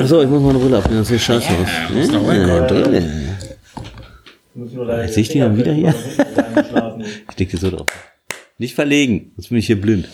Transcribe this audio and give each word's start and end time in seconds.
Achso, 0.00 0.22
ich 0.22 0.28
muss 0.28 0.42
meine 0.42 0.58
Brille 0.58 0.78
abnehmen, 0.78 1.00
das 1.00 1.08
sieht 1.08 1.20
scheiße 1.20 1.48
aus. 1.48 1.90
muss 1.94 2.10
noch 2.10 2.32
Ja. 2.32 2.66
Brille. 2.66 3.02
Sehe 5.08 5.22
ich 5.22 5.28
die 5.28 5.38
dann 5.40 5.56
wieder 5.56 5.72
hier? 5.72 5.94
Ich 7.30 7.38
leg 7.38 7.50
die 7.50 7.56
so 7.56 7.70
drauf. 7.70 7.86
Nicht 8.58 8.74
verlegen, 8.74 9.32
sonst 9.36 9.48
bin 9.48 9.58
ich 9.58 9.66
hier 9.66 9.80
blind. 9.80 10.08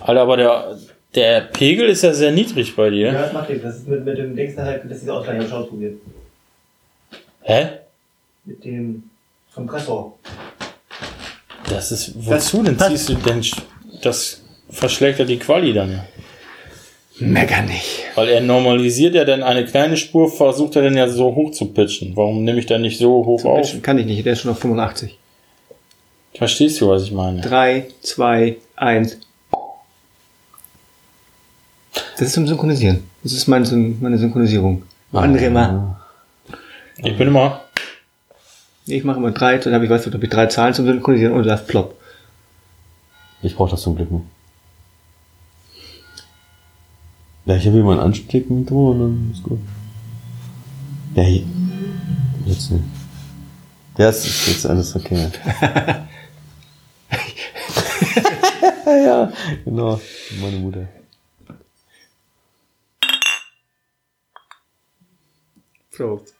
Alter, 0.00 0.22
aber 0.22 0.36
der, 0.36 0.78
der 1.14 1.40
Pegel 1.42 1.88
ist 1.88 2.02
ja 2.02 2.12
sehr 2.12 2.32
niedrig 2.32 2.74
bei 2.76 2.90
dir. 2.90 3.12
Ja, 3.12 3.22
das 3.22 3.32
macht 3.32 3.48
nichts. 3.48 3.64
Das 3.64 3.76
ist 3.76 3.88
mit, 3.88 4.04
mit 4.04 4.18
dem 4.18 4.34
Dings 4.36 4.56
halt, 4.56 4.82
das 4.88 4.98
ist 5.02 5.08
ausgleich, 5.08 5.36
ich 5.36 5.40
habe 5.42 5.50
schon 5.50 5.62
ausprobiert. 5.62 5.94
Hä? 7.42 7.68
Mit 8.44 8.64
dem 8.64 9.02
Kompressor. 9.54 10.18
Das 11.68 11.90
ist, 11.90 12.12
wozu 12.16 12.62
denn 12.62 12.78
ziehst 12.78 13.08
du 13.08 13.14
denn, 13.14 13.44
das 14.02 14.42
verschlechtert 14.70 15.28
die 15.28 15.38
Quali 15.38 15.72
dann 15.72 15.90
ja. 15.92 16.04
Mecker 17.18 17.62
nicht. 17.62 18.04
Weil 18.14 18.28
er 18.28 18.40
normalisiert 18.40 19.14
ja 19.14 19.24
dann 19.24 19.42
eine 19.42 19.64
kleine 19.64 19.96
Spur, 19.96 20.30
versucht 20.30 20.76
er 20.76 20.82
dann 20.82 20.96
ja 20.96 21.08
so 21.08 21.34
hoch 21.34 21.50
zu 21.52 21.66
pitchen. 21.66 22.14
Warum 22.14 22.44
nehme 22.44 22.58
ich 22.58 22.66
da 22.66 22.78
nicht 22.78 22.98
so 22.98 23.24
hoch 23.24 23.44
auf? 23.44 23.82
Kann 23.82 23.98
ich 23.98 24.06
nicht, 24.06 24.24
der 24.24 24.34
ist 24.34 24.40
schon 24.40 24.50
auf 24.50 24.58
85. 24.58 25.18
Verstehst 26.34 26.80
du, 26.80 26.88
was 26.88 27.04
ich 27.04 27.12
meine? 27.12 27.40
3, 27.40 27.86
2, 28.02 28.56
1. 28.76 29.18
Das 32.18 32.28
ist 32.28 32.34
zum 32.34 32.46
Synchronisieren. 32.46 33.04
Das 33.22 33.32
ist 33.32 33.46
meine, 33.46 33.66
meine 34.00 34.18
Synchronisierung. 34.18 34.82
Andere 35.12 35.46
immer. 35.46 36.00
Ich 36.98 37.16
bin 37.16 37.28
immer, 37.28 37.62
Ich 38.86 39.04
mache 39.04 39.18
immer 39.18 39.32
drei, 39.32 39.58
dann 39.58 39.74
habe 39.74 39.84
ich, 39.84 39.90
du, 39.90 39.96
dann 39.96 40.14
habe 40.14 40.24
ich 40.24 40.30
drei 40.30 40.46
Zahlen 40.46 40.74
zum 40.74 40.86
Synchronisieren 40.86 41.32
und 41.32 41.44
das 41.44 41.66
plopp. 41.66 41.94
Ich 43.42 43.54
brauche 43.56 43.70
das 43.70 43.82
zum 43.82 43.96
Glück 43.96 44.10
nicht. 44.10 44.24
Ja, 47.46 47.54
ich 47.54 47.64
habe 47.64 47.76
hier 47.76 47.84
mal 47.84 47.98
ein 47.98 48.04
Ansteckmikro 48.04 48.90
und 48.90 48.98
dann 48.98 49.30
ist 49.32 49.42
gut. 49.44 49.60
Ja, 51.14 51.22
hier. 51.22 51.44
Jetzt 52.44 52.72
nicht. 52.72 52.84
Ja, 53.96 54.08
es 54.08 54.26
ist 54.26 54.48
jetzt 54.48 54.66
alles 54.66 54.96
okay. 54.96 55.30
ja, 58.86 59.32
genau. 59.64 60.00
Meine 60.40 60.58
Mutter. 60.58 60.88
Prost. 65.92 66.34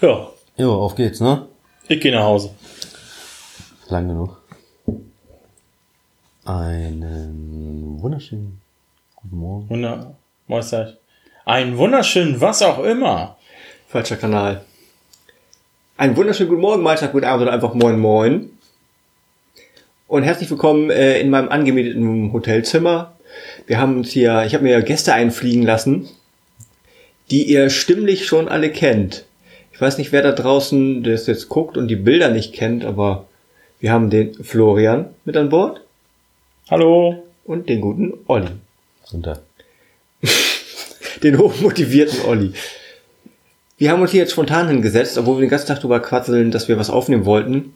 ja, 0.00 0.30
Jo, 0.56 0.74
auf 0.74 0.94
geht's, 0.94 1.20
ne? 1.20 1.48
ich 1.88 2.00
gehe 2.00 2.12
nach 2.12 2.22
Hause. 2.22 2.54
Lang 3.88 4.08
genug. 4.08 4.39
Einen 6.44 7.98
wunderschönen 8.00 8.62
guten 9.14 9.36
Morgen. 9.36 9.68
Wunder, 9.68 10.16
Meister. 10.48 10.96
Einen 11.44 11.76
wunderschönen, 11.76 12.40
was 12.40 12.62
auch 12.62 12.82
immer. 12.82 13.36
Falscher 13.88 14.16
Kanal. 14.16 14.64
Einen 15.98 16.16
wunderschönen 16.16 16.48
guten 16.48 16.62
Morgen, 16.62 16.82
Mahltag, 16.82 17.12
guten 17.12 17.26
Abend 17.26 17.42
oder 17.42 17.52
einfach 17.52 17.74
Moin 17.74 17.98
Moin. 17.98 18.48
Und 20.08 20.22
herzlich 20.22 20.50
willkommen 20.50 20.88
äh, 20.88 21.20
in 21.20 21.28
meinem 21.28 21.50
angemieteten 21.50 22.32
Hotelzimmer. 22.32 23.12
Wir 23.66 23.78
haben 23.78 23.98
uns 23.98 24.10
hier, 24.10 24.44
ich 24.46 24.54
habe 24.54 24.64
mir 24.64 24.80
Gäste 24.80 25.12
einfliegen 25.12 25.62
lassen, 25.62 26.08
die 27.30 27.50
ihr 27.50 27.68
stimmlich 27.68 28.24
schon 28.24 28.48
alle 28.48 28.70
kennt. 28.70 29.26
Ich 29.74 29.80
weiß 29.80 29.98
nicht, 29.98 30.10
wer 30.10 30.22
da 30.22 30.32
draußen 30.32 31.02
das 31.02 31.26
jetzt 31.26 31.50
guckt 31.50 31.76
und 31.76 31.88
die 31.88 31.96
Bilder 31.96 32.30
nicht 32.30 32.54
kennt, 32.54 32.82
aber 32.82 33.26
wir 33.78 33.92
haben 33.92 34.08
den 34.08 34.32
Florian 34.42 35.10
mit 35.26 35.36
an 35.36 35.50
Bord 35.50 35.82
Hallo. 36.70 37.24
und 37.44 37.68
den 37.68 37.80
guten 37.80 38.12
Olli. 38.28 38.46
Und 39.12 39.26
da. 39.26 39.40
Den 41.24 41.36
hochmotivierten 41.36 42.24
Olli. 42.26 42.52
Wir 43.76 43.90
haben 43.90 44.00
uns 44.00 44.12
hier 44.12 44.20
jetzt 44.20 44.32
spontan 44.32 44.68
hingesetzt, 44.68 45.18
obwohl 45.18 45.38
wir 45.38 45.40
den 45.40 45.50
ganzen 45.50 45.66
Tag 45.66 45.80
drüber 45.80 45.98
quatseln, 46.00 46.52
dass 46.52 46.68
wir 46.68 46.78
was 46.78 46.88
aufnehmen 46.88 47.24
wollten. 47.24 47.74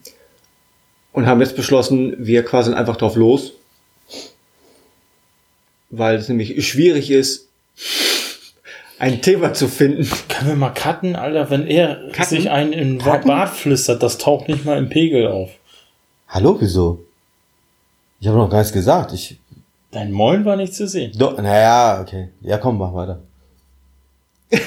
Und 1.11 1.25
haben 1.25 1.41
jetzt 1.41 1.57
beschlossen, 1.57 2.15
wir 2.19 2.45
quasseln 2.45 2.75
einfach 2.75 2.95
drauf 2.95 3.17
los. 3.17 3.51
Weil 5.89 6.15
es 6.15 6.29
nämlich 6.29 6.65
schwierig 6.65 7.11
ist, 7.11 7.49
ein 8.97 9.21
Thema 9.21 9.53
zu 9.53 9.67
finden. 9.67 10.09
Können 10.29 10.51
wir 10.51 10.55
mal 10.55 10.69
cutten, 10.69 11.17
Alter? 11.17 11.49
Wenn 11.49 11.67
er 11.67 11.97
Cutten? 12.13 12.23
sich 12.23 12.49
einen 12.49 12.71
in? 12.71 12.97
Bart 12.99 13.55
flüstert, 13.55 14.01
das 14.01 14.17
taucht 14.17 14.47
nicht 14.47 14.63
mal 14.63 14.77
im 14.77 14.87
Pegel 14.87 15.27
auf. 15.27 15.51
Hallo, 16.29 16.57
wieso? 16.59 17.04
Ich 18.19 18.27
habe 18.27 18.37
noch 18.37 18.49
gar 18.49 18.59
nichts 18.59 18.73
gesagt. 18.73 19.13
Ich. 19.13 19.39
Dein 19.91 20.11
Moin 20.11 20.43
war 20.45 20.55
nicht 20.55 20.73
zu 20.73 20.87
sehen. 20.87 21.11
Doch, 21.17 21.37
naja, 21.37 22.01
okay. 22.01 22.29
Ja, 22.41 22.57
komm, 22.57 22.77
mach 22.77 22.93
weiter. 22.93 23.19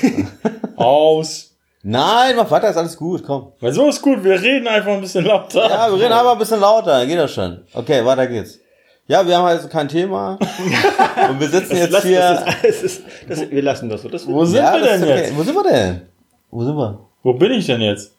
Aus. 0.77 1.55
Nein, 1.83 2.37
mach 2.37 2.51
weiter, 2.51 2.71
ist 2.71 2.77
alles 2.77 2.97
gut, 2.97 3.23
komm. 3.25 3.53
Weil 3.61 3.73
so 3.73 3.89
ist 3.89 4.03
gut, 4.03 4.23
wir 4.25 4.41
reden 4.41 4.67
einfach 4.67 4.93
ein 4.93 5.01
bisschen 5.01 5.25
lauter. 5.25 5.69
Ja, 5.69 5.89
wir 5.91 6.01
reden 6.01 6.13
aber 6.13 6.33
ein 6.33 6.39
bisschen 6.39 6.61
lauter, 6.61 7.07
geht 7.07 7.19
das 7.19 7.33
schon. 7.33 7.61
Okay, 7.73 8.05
weiter 8.05 8.27
geht's. 8.27 8.59
Ja, 9.07 9.27
wir 9.27 9.37
haben 9.39 9.47
also 9.47 9.69
kein 9.69 9.89
Thema. 9.89 10.39
Und 11.31 11.41
wir 11.41 11.49
sitzen 11.49 11.77
jetzt 11.77 11.93
Lass- 11.93 12.05
hier. 12.05 12.45
das 12.45 12.55
ist, 12.63 12.67
das 12.67 12.83
ist, 12.83 13.03
das, 13.29 13.51
wir 13.51 13.63
lassen 13.63 13.89
das 13.89 14.03
so. 14.03 14.09
Das, 14.09 14.27
Wo 14.27 14.45
sind 14.45 14.57
ja, 14.59 14.75
wir 14.75 14.83
denn 14.83 15.03
okay. 15.03 15.17
jetzt? 15.17 15.37
Wo 15.37 15.43
sind 15.43 15.55
wir 15.55 15.63
denn? 15.71 16.03
Wo 16.51 16.65
sind 16.65 16.77
wir? 16.77 16.99
Wo 17.23 17.33
bin 17.33 17.53
ich 17.53 17.67
denn 17.67 17.81
jetzt? 17.81 18.15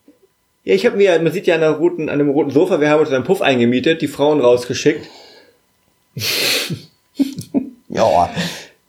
ja, 0.64 0.74
ich 0.74 0.86
habe 0.86 0.98
mir, 0.98 1.20
man 1.20 1.32
sieht 1.32 1.48
ja 1.48 1.56
an, 1.56 1.62
der 1.62 1.72
roten, 1.72 2.10
an 2.10 2.18
dem 2.18 2.30
roten 2.30 2.52
Sofa, 2.52 2.80
wir 2.82 2.90
haben 2.90 3.00
uns 3.02 3.12
einen 3.12 3.24
Puff 3.24 3.42
eingemietet, 3.42 4.02
die 4.02 4.08
Frauen 4.08 4.40
rausgeschickt. 4.42 5.06
Ja, 7.90 8.30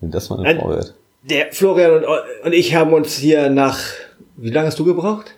wenn 0.00 0.10
das 0.10 0.28
mal 0.30 0.38
eine 0.40 0.48
Ein- 0.48 0.58
Frau 0.60 0.68
wird. 0.70 0.94
Der 1.22 1.52
Florian 1.52 1.92
und, 2.04 2.04
und 2.44 2.52
ich 2.52 2.74
haben 2.74 2.92
uns 2.94 3.16
hier 3.16 3.50
nach, 3.50 3.78
wie 4.36 4.50
lange 4.50 4.68
hast 4.68 4.78
du 4.78 4.84
gebraucht? 4.84 5.34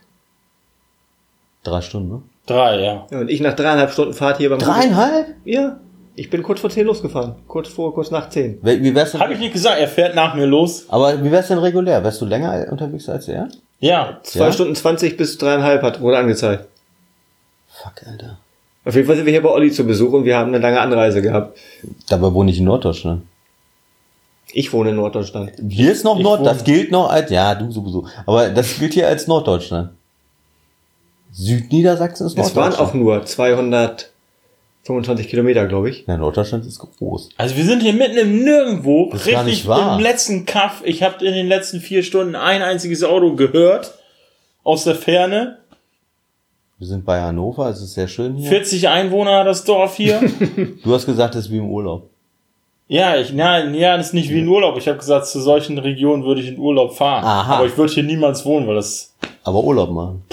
Drei 1.65 1.81
Stunden, 1.81 2.09
ne? 2.09 2.23
Drei, 2.47 2.81
ja. 2.81 3.07
Ja, 3.11 3.19
und 3.21 3.31
ich 3.31 3.41
nach 3.41 3.55
dreieinhalb 3.55 3.91
Stunden 3.93 4.15
Fahrt 4.15 4.39
hier 4.39 4.51
beim 4.51 4.59
Dreieinhalb? 4.59 5.29
Ja. 5.45 5.79
Ich 6.15 6.29
bin 6.29 6.43
kurz 6.43 6.61
vor 6.61 6.71
zehn 6.71 6.87
losgefahren. 6.87 7.37
Kurz 7.49 7.69
vor, 7.69 7.95
kurz 7.95 8.11
nach 8.11 8.29
zehn. 8.31 8.59
Wie 8.63 8.83
wie 8.83 8.95
wär's 8.95 9.13
denn? 9.13 9.21
Habe 9.21 9.33
ich 9.33 9.39
nicht 9.39 9.53
gesagt, 9.55 9.81
er 9.81 9.89
fährt 9.89 10.15
nach 10.15 10.35
mir 10.35 10.47
los? 10.47 10.85
aber 10.89 11.23
wie 11.25 11.31
wär's 11.33 11.49
denn 11.49 11.59
regulär? 11.59 12.05
Wärst 12.05 12.21
du 12.21 12.27
länger 12.27 12.67
unterwegs 12.71 13.09
als 13.09 13.27
er? 13.29 13.49
Ja. 13.81 14.21
Zwei 14.23 14.47
Ja? 14.47 14.53
Stunden 14.53 14.75
zwanzig 14.77 15.17
bis 15.17 15.39
dreieinhalb 15.39 15.83
hat, 15.83 16.01
wurde 16.01 16.19
angezeigt. 16.19 16.67
Fuck, 17.69 18.07
Alter. 18.07 18.39
Auf 18.85 18.95
jeden 18.97 19.07
Fall 19.07 19.17
sind 19.17 19.27
wir 19.27 19.33
hier 19.33 19.43
bei 19.43 19.49
Olli 19.51 19.71
zu 19.71 19.87
Besuch 19.87 20.13
und 20.13 20.25
wir 20.25 20.37
haben 20.37 20.49
eine 20.49 20.59
lange 20.59 20.81
Anreise 20.81 21.23
gehabt. 21.23 21.57
Dabei 22.09 22.33
wohne 22.35 22.51
ich 22.51 22.59
in 22.59 22.65
Norddeutschland. 22.65 23.23
Ich 24.53 24.73
wohne 24.73 24.91
in 24.91 24.97
Norddeutschland. 24.97 25.53
Hier 25.69 25.93
ist 25.93 26.05
noch 26.05 26.17
Ich 26.19 26.25
Nord, 26.25 26.41
wohne- 26.41 26.49
das 26.51 26.65
gilt 26.65 26.91
noch 26.91 27.09
als, 27.09 27.31
ja, 27.31 27.55
du 27.55 27.71
sowieso. 27.71 28.07
Aber 28.27 28.49
das 28.51 28.79
gilt 28.79 28.95
hier 28.95 29.07
als 29.09 29.27
Norddeutschland. 29.29 29.91
Südniedersachsen 31.33 32.27
ist 32.27 32.33
Es 32.37 32.55
waren 32.57 32.71
Norddeutschland. 32.71 32.91
auch 32.91 32.95
nur 32.95 33.25
225 33.25 35.29
Kilometer, 35.29 35.67
glaube 35.67 35.89
ich. 35.91 36.05
Ja, 36.07 36.17
Norddeutschland 36.19 36.67
ist 36.67 36.79
groß. 36.79 37.31
Also 37.39 37.57
wir 37.57 37.65
sind 37.65 37.81
hier 37.83 37.95
mitten 37.95 38.19
im 38.19 38.45
Nirgendwo, 38.45 39.09
Das 39.11 39.23
ist 39.27 39.33
gar 39.33 39.45
richtig 39.47 39.61
nicht 39.61 39.69
wahr. 39.69 39.97
im 39.97 40.03
letzten 40.03 40.45
Kaff. 40.45 40.83
Ich 40.85 41.03
habe 41.03 41.25
in 41.25 41.33
den 41.33 41.47
letzten 41.49 41.81
vier 41.81 42.03
Stunden 42.03 42.35
ein 42.35 42.61
einziges 42.63 43.03
Auto 43.05 43.35
gehört. 43.35 43.95
Aus 44.65 44.85
der 44.85 44.95
Ferne. 44.95 45.59
Wir 46.83 46.89
sind 46.89 47.05
bei 47.05 47.21
Hannover, 47.21 47.69
es 47.69 47.81
ist 47.81 47.95
sehr 47.95 48.09
schön 48.09 48.35
hier. 48.35 48.49
40 48.49 48.89
Einwohner 48.89 49.39
hat 49.39 49.47
das 49.47 49.63
Dorf 49.63 49.95
hier. 49.95 50.21
Du 50.83 50.93
hast 50.93 51.07
gesagt, 51.07 51.37
es 51.37 51.45
ist 51.45 51.53
wie 51.53 51.59
im 51.59 51.71
Urlaub. 51.71 52.11
ja, 52.89 53.15
ich, 53.15 53.33
nein, 53.33 53.73
ja, 53.77 53.97
das 53.97 54.07
ist 54.09 54.15
nicht 54.15 54.31
wie 54.31 54.41
ein 54.41 54.49
Urlaub. 54.49 54.77
Ich 54.77 54.89
habe 54.89 54.99
gesagt, 54.99 55.29
zu 55.29 55.41
solchen 55.41 55.79
Regionen 55.79 56.25
würde 56.25 56.41
ich 56.41 56.49
in 56.49 56.59
Urlaub 56.59 56.97
fahren. 56.97 57.23
Aha. 57.23 57.59
Aber 57.59 57.67
ich 57.67 57.79
würde 57.79 57.93
hier 57.93 58.03
niemals 58.03 58.45
wohnen, 58.45 58.67
weil 58.67 58.75
das, 58.75 59.15
Aber 59.45 59.63
Urlaub 59.63 59.93
machen. 59.93 60.25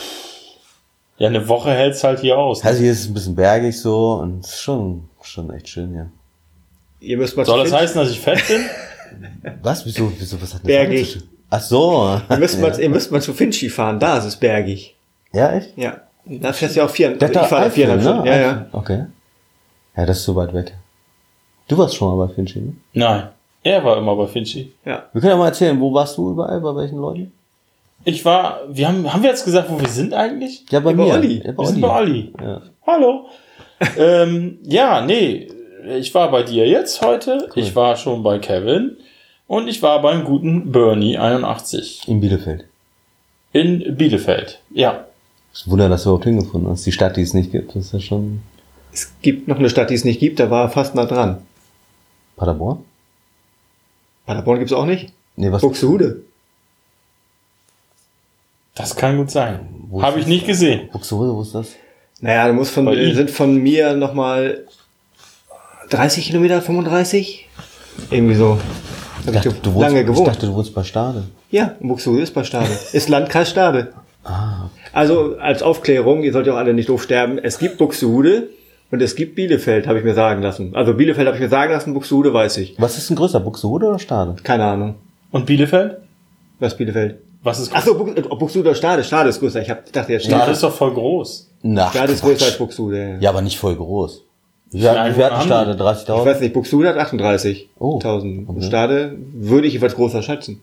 ja, 1.20 1.28
eine 1.28 1.48
Woche 1.48 1.70
hält's 1.70 2.04
halt 2.04 2.22
hier 2.22 2.40
aus. 2.40 2.66
Also 2.66 2.82
hier 2.82 2.94
ist 2.94 3.02
es 3.02 3.10
ein 3.10 3.14
bisschen 3.14 3.36
bergig 3.36 3.80
so 3.80 4.14
und 4.14 4.44
es 4.44 4.54
ist 4.54 4.62
schon, 4.62 5.08
schon 5.22 5.54
echt 5.54 5.70
schön 5.70 5.92
hier. 5.92 6.10
Ihr 7.00 7.18
müsst 7.18 7.38
mal 7.38 7.46
Soll 7.46 7.64
das 7.64 7.74
heißen, 7.74 7.96
dass 7.96 8.10
ich 8.10 8.20
fett 8.20 8.42
bin? 8.48 9.54
Was? 9.62 9.86
Wieso? 9.86 10.12
Wieso? 10.18 10.42
Was 10.42 10.56
hat 10.56 10.62
das 10.62 10.68
Bergig. 10.68 11.20
Ach 11.52 11.62
so. 11.62 12.20
Ihr 12.28 12.38
müsst, 12.38 12.60
mal, 12.60 12.80
ihr 12.80 12.90
müsst 12.90 13.12
mal 13.12 13.22
zu 13.22 13.36
Finchi 13.36 13.70
fahren, 13.70 14.00
da 14.00 14.18
ist 14.18 14.26
es 14.26 14.36
bergig. 14.36 14.96
Ja, 15.32 15.52
echt? 15.54 15.78
Ja. 15.78 16.09
Da 16.30 16.54
fährst 16.54 16.76
du 16.76 16.80
ja 16.80 16.86
auch 16.86 16.90
vier, 16.90 17.16
Der 17.18 17.30
hat 17.30 17.36
ich 17.36 17.42
fahre 17.50 17.72
viereinhalb 17.72 18.02
ne? 18.04 18.10
Stunden. 18.10 18.28
Ja, 18.28 18.38
ja. 18.38 18.50
Eifel. 18.52 18.66
Okay. 18.74 19.06
Ja, 19.98 20.06
das 20.06 20.18
ist 20.20 20.26
so 20.26 20.36
weit 20.36 20.54
weg. 20.54 20.74
Du 21.68 21.78
warst 21.78 21.96
schon 21.96 22.16
mal 22.18 22.28
bei 22.28 22.34
Finchi, 22.34 22.60
ne? 22.60 22.74
Nein. 22.94 23.30
Er 23.64 23.84
war 23.84 23.98
immer 23.98 24.16
bei 24.16 24.28
Finchi. 24.28 24.72
ja. 24.86 25.04
Wir 25.12 25.22
können 25.22 25.32
ja 25.32 25.38
mal 25.38 25.48
erzählen, 25.48 25.80
wo 25.80 25.94
warst 25.94 26.18
du 26.18 26.32
überall, 26.32 26.62
bei 26.62 26.76
welchen 26.76 27.00
Leuten? 27.00 27.32
Ich 28.06 28.24
war, 28.24 28.62
wir 28.70 28.88
haben, 28.88 29.12
haben 29.12 29.22
wir 29.24 29.30
jetzt 29.30 29.44
gesagt, 29.44 29.70
wo 29.70 29.80
wir 29.80 29.90
sind 29.90 30.14
eigentlich? 30.14 30.64
Ja, 30.70 30.80
bei 30.80 30.92
Ja, 30.92 30.98
bei 30.98 31.04
mir. 31.04 31.14
Olli. 31.14 31.42
Ja, 31.46 31.52
bei 31.52 31.64
Wir 31.64 31.68
sind 31.68 31.82
bei 31.82 32.00
Olli. 32.00 32.34
Ja. 32.42 32.62
Hallo. 32.88 33.26
ähm, 33.98 34.60
ja, 34.64 35.02
nee. 35.02 35.48
Ich 35.98 36.14
war 36.16 36.32
bei 36.32 36.44
dir 36.44 36.68
jetzt 36.68 37.02
heute. 37.02 37.50
Ich 37.56 37.76
war 37.76 37.96
schon 37.98 38.24
bei 38.24 38.40
Kevin. 38.40 38.98
Und 39.48 39.68
ich 39.68 39.82
war 39.82 40.02
beim 40.02 40.24
guten 40.24 40.72
Bernie 40.72 41.18
81 41.18 42.08
In 42.08 42.22
Bielefeld. 42.22 42.66
in 43.52 43.96
Bielefeld. 43.98 44.60
Ja. 44.72 45.06
Es 45.54 45.62
ist 45.62 45.68
ein 45.68 45.72
Wunder, 45.72 45.90
dass 45.90 46.04
du 46.04 46.10
überhaupt 46.10 46.26
hingefunden 46.26 46.70
hast. 46.70 46.86
Die 46.86 46.92
Stadt, 46.92 47.18
die 47.18 47.22
es 47.22 47.34
nicht 47.34 47.52
gibt, 47.52 47.76
das 47.76 47.86
ist 47.88 47.94
ja 47.94 48.00
schon 48.00 48.42
Es 48.94 49.12
gibt 49.22 49.48
noch 49.48 49.58
eine 49.58 49.70
Stadt, 49.70 49.90
die 49.90 49.96
es 49.96 50.06
nicht 50.06 50.20
gibt, 50.20 50.40
da 50.40 50.50
war 50.50 50.64
er 50.66 50.70
fast 50.70 50.96
nah 50.96 51.06
dran. 51.06 51.38
Paderborn? 52.36 52.80
Paderborn 54.26 54.60
gibt's 54.60 54.74
auch 54.74 54.86
nicht? 54.86 55.12
Nee, 55.36 55.52
was? 55.52 55.62
Buxtehude. 55.62 56.22
Das 58.76 58.96
kann 58.96 59.18
gut 59.18 59.32
sein. 59.32 59.60
Habe 60.00 60.20
ich 60.20 60.28
nicht 60.28 60.46
gesehen. 60.46 60.90
Buxtehude, 60.92 61.36
wo 61.36 61.42
ist 61.42 61.54
das? 61.56 61.68
Naja, 62.22 62.48
du 62.48 62.54
musst 62.54 62.72
von, 62.72 62.86
Bei 62.86 63.14
sind 63.14 63.30
von 63.30 63.56
mir 63.56 63.94
nochmal 63.96 64.66
30 65.90 66.28
Kilometer, 66.28 66.62
35? 66.62 67.48
Irgendwie 68.10 68.36
so. 68.36 68.60
Ich 69.26 69.32
dachte, 69.32 69.50
ich 69.50 69.56
du 69.56 69.74
wohnst, 69.74 69.82
lange 69.82 70.02
ich 70.02 70.08
gewohnt. 70.08 70.28
dachte, 70.28 70.46
du 70.46 70.54
wohnst 70.54 70.74
bei 70.74 70.84
Stade. 70.84 71.26
Ja, 71.52 71.76
Buxtehude 71.80 72.22
ist 72.22 72.34
bei 72.34 72.44
Stade. 72.44 72.70
ist 72.94 73.10
Landkreis 73.10 73.50
Stade. 73.50 73.94
Ah, 74.24 74.70
Also 74.94 75.36
als 75.40 75.62
Aufklärung, 75.64 76.24
ihr 76.24 76.32
sollt 76.34 76.48
ja 76.48 76.54
auch 76.54 76.58
alle 76.58 76.74
nicht 76.74 76.90
doof 76.90 77.04
sterben, 77.04 77.38
es 77.38 77.60
gibt 77.60 77.78
Buxtehude 77.78 78.50
und 78.92 79.02
es 79.02 79.16
gibt 79.16 79.36
Bielefeld, 79.36 79.88
habe 79.88 80.00
ich 80.00 80.04
mir 80.04 80.14
sagen 80.16 80.42
lassen. 80.42 80.76
Also 80.76 80.94
Bielefeld 80.94 81.28
habe 81.28 81.38
ich 81.38 81.44
mir 81.44 81.50
sagen 81.50 81.72
lassen, 81.72 81.94
Buxtehude 81.94 82.34
weiß 82.34 82.58
ich. 82.58 82.76
was 82.80 82.98
ist 82.98 83.10
denn 83.10 83.18
größer, 83.18 83.40
Buxtehude 83.40 83.86
oder 83.88 84.00
Stade? 84.00 84.36
Keine 84.44 84.66
Ahnung. 84.66 84.96
Und 85.32 85.46
Bielefeld? 85.46 85.98
Was 86.60 86.74
ist 86.74 86.78
Bielefeld? 86.78 87.18
Was 87.44 87.60
ist 87.60 87.74
Achso, 87.74 87.94
Bux- 87.94 88.18
äh, 88.18 88.22
Buxtehude 88.22 88.70
oder 88.70 88.76
Stade? 88.76 89.04
Stade 89.04 89.30
ist 89.30 89.40
größer. 89.40 89.62
Ich 89.62 89.70
hab, 89.70 89.90
dachte 89.94 90.12
jetzt 90.12 90.26
Stade 90.26 90.38
Stade. 90.42 90.52
ist 90.52 90.64
doch 90.64 90.74
voll 90.74 90.94
groß. 90.94 91.50
Na, 91.62 91.90
Stade 91.90 92.12
ist 92.12 92.22
größer 92.22 92.46
als 92.46 92.58
Buxtehude. 92.58 92.98
Ja. 92.98 93.18
Ja, 93.20 93.30
aber 93.30 93.42
nicht 93.42 93.58
voll 93.58 93.76
groß. 93.76 94.24
Wie 94.72 94.80
viele 94.80 94.92
viel, 94.94 95.06
wie 95.10 95.14
viel 95.14 95.24
hat 95.24 95.32
Einwohner 95.32 95.74
die 95.76 95.82
haben 95.82 96.00
Stade? 96.00 96.02
Ich 96.04 96.10
30.000? 96.10 96.26
weiß 96.26 96.40
nicht, 96.42 96.54
Buxtehude 96.54 96.90
hat 96.90 96.98
38.000. 96.98 97.66
Oh, 97.80 98.00
okay. 98.48 98.62
Stade 98.64 99.18
würde 99.34 99.68
ich 99.68 99.76
etwas 99.76 99.96
größer 99.96 100.22
schätzen. 100.22 100.62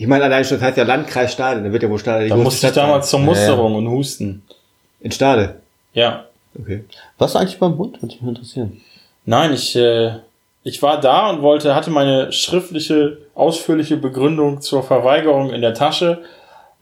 Ich 0.00 0.06
meine, 0.06 0.24
allein 0.24 0.44
schon, 0.44 0.56
das 0.58 0.66
heißt 0.66 0.78
ja 0.78 0.84
Landkreis 0.84 1.32
Stade, 1.32 1.62
dann 1.62 1.72
wird 1.72 1.82
ja 1.82 1.90
wohl 1.90 1.98
Stade 1.98 2.24
die 2.24 2.30
Da 2.30 2.36
musste 2.36 2.66
ich 2.66 2.72
Stadt 2.72 2.84
damals 2.84 3.10
zur 3.10 3.18
Ja, 3.20 3.26
Musterung 3.26 3.74
und 3.74 3.88
husten. 3.90 4.42
sein. 4.48 4.56
In 5.00 5.10
Stade. 5.12 5.56
Ja. 5.92 6.24
Okay. 6.58 6.84
Warst 7.18 7.34
du 7.34 7.38
eigentlich 7.38 7.58
beim 7.58 7.76
Bund? 7.76 8.00
Würde 8.02 8.14
mich 8.14 8.22
interessieren. 8.22 8.80
Nein, 9.26 9.52
ich, 9.52 9.76
äh, 9.76 10.12
ich 10.64 10.80
war 10.82 11.00
da 11.00 11.28
und 11.30 11.42
wollte, 11.42 11.74
hatte 11.74 11.90
meine 11.90 12.32
schriftliche, 12.32 13.18
ausführliche 13.34 13.96
Begründung 13.98 14.60
zur 14.62 14.82
Verweigerung 14.82 15.50
in 15.50 15.60
der 15.60 15.74
Tasche, 15.74 16.22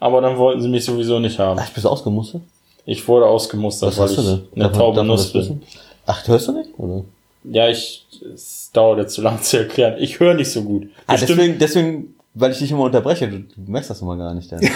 aber 0.01 0.21
dann 0.21 0.39
wollten 0.39 0.63
sie 0.63 0.69
mich 0.69 0.85
sowieso 0.85 1.19
nicht 1.19 1.39
haben. 1.41 1.59
Ach, 1.61 1.69
bist 1.71 1.85
du 1.85 1.89
ausgemustert? 1.91 2.43
Ich 2.87 3.07
wurde 3.09 3.27
ausgemustert, 3.27 3.89
Was 3.91 3.99
weil 3.99 4.05
hast 4.05 4.11
ich 4.13 4.17
du 4.17 4.23
denn? 4.23 4.33
eine 4.55 4.63
Darf 4.65 4.73
man- 4.73 4.79
taube 4.81 4.97
darf 4.97 5.07
man 5.07 5.17
Nuss 5.17 5.33
bin. 5.33 5.41
wissen? 5.43 5.63
Ach, 6.07 6.29
hörst 6.29 6.47
du 6.49 6.53
nicht? 6.53 6.71
Oder? 6.79 7.05
Ja, 7.45 7.69
ich, 7.69 8.07
es 8.33 8.71
dauert 8.73 8.99
jetzt 9.01 9.15
zu 9.15 9.23
lang 9.23 9.43
zu 9.43 9.59
erklären. 9.59 9.97
Ich 9.99 10.21
höre 10.21 10.35
nicht 10.35 10.51
so 10.53 10.63
gut. 10.63 10.89
Ah, 11.07 11.13
Bestimmt- 11.13 11.39
deswegen, 11.39 11.59
deswegen, 11.59 12.15
weil 12.41 12.53
ich 12.53 12.59
dich 12.59 12.71
immer 12.71 12.85
unterbreche, 12.85 13.29
du, 13.29 13.39
du 13.41 13.71
merkst 13.71 13.91
das 13.91 14.01
immer 14.03 14.17
gar 14.17 14.35
nicht. 14.35 14.51
Dann. 14.53 14.61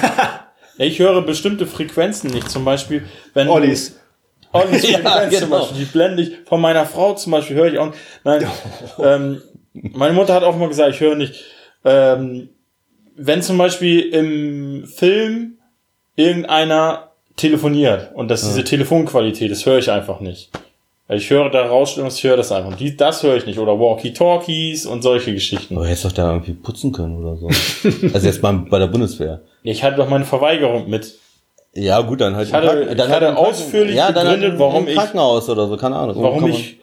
Ja, 0.78 0.86
ich 0.86 0.98
höre 0.98 1.20
bestimmte 1.20 1.66
Frequenzen 1.66 2.30
nicht. 2.30 2.48
Zum 2.50 2.64
Beispiel, 2.64 3.04
wenn 3.34 3.46
du- 3.46 3.52
Ollis. 3.52 4.00
Ollis 4.52 4.82
Ja, 4.90 4.98
Frequenz 5.00 5.38
zum 5.38 5.50
genau. 5.50 5.58
Beispiel, 5.60 5.78
die 5.80 5.84
blende 5.84 6.22
ich 6.22 6.32
von 6.46 6.62
meiner 6.62 6.86
Frau 6.86 7.14
zum 7.14 7.32
Beispiel, 7.32 7.56
höre 7.56 7.72
ich 7.72 7.78
auch. 7.78 7.92
Nein, 8.24 8.46
ähm, 8.98 9.42
meine 9.74 10.14
Mutter 10.14 10.32
hat 10.32 10.44
auch 10.44 10.56
mal 10.56 10.68
gesagt, 10.68 10.94
ich 10.94 11.00
höre 11.00 11.14
nicht. 11.14 11.44
Ähm, 11.84 12.48
wenn 13.16 13.42
zum 13.42 13.58
Beispiel 13.58 14.00
im 14.00 14.86
Film 14.86 15.58
irgendeiner 16.16 17.10
telefoniert 17.36 18.12
und 18.14 18.28
das 18.28 18.42
ist 18.42 18.50
diese 18.50 18.64
Telefonqualität, 18.64 19.50
das 19.50 19.66
höre 19.66 19.78
ich 19.78 19.90
einfach 19.90 20.20
nicht. 20.20 20.50
Ich 21.08 21.28
höre 21.30 21.50
da 21.50 21.66
Rauschen 21.66 22.02
und 22.04 22.12
ich 22.12 22.22
höre 22.24 22.36
das 22.36 22.52
einfach. 22.52 22.76
Die, 22.76 22.96
das 22.96 23.22
höre 23.22 23.36
ich 23.36 23.44
nicht. 23.44 23.58
Oder 23.58 23.78
Walkie-Talkies 23.78 24.86
und 24.86 25.02
solche 25.02 25.34
Geschichten. 25.34 25.76
Aber 25.76 25.86
hättest 25.86 26.04
doch 26.06 26.12
da 26.12 26.30
irgendwie 26.32 26.52
putzen 26.54 26.92
können 26.92 27.16
oder 27.22 27.36
so. 27.36 27.48
also 28.14 28.26
jetzt 28.26 28.42
mal 28.42 28.52
bei 28.70 28.78
der 28.78 28.86
Bundeswehr. 28.86 29.40
Ich 29.62 29.82
hatte 29.84 29.96
doch 29.96 30.08
meine 30.08 30.24
Verweigerung 30.24 30.88
mit. 30.88 31.18
Ja, 31.74 32.00
gut, 32.02 32.20
dann 32.20 32.36
halt. 32.36 32.48
Ich 32.48 32.54
hatte- 32.54 32.66
im 32.68 32.72
Kranken- 32.86 32.94
ich 32.96 33.02
hatte 33.08 33.24
Kranken- 33.26 33.36
ausführlich 33.44 33.96
ja, 33.96 34.12
dann 34.12 34.26
halt 34.26 34.40
begründet, 34.40 34.60
warum 34.60 34.88
ich- 34.88 34.94
Krankenhaus 34.96 35.48
oder 35.50 35.66
so, 35.68 35.76
keine 35.76 35.96
Ahnung. 35.96 36.16
warum 36.22 36.46
ich 36.48 36.78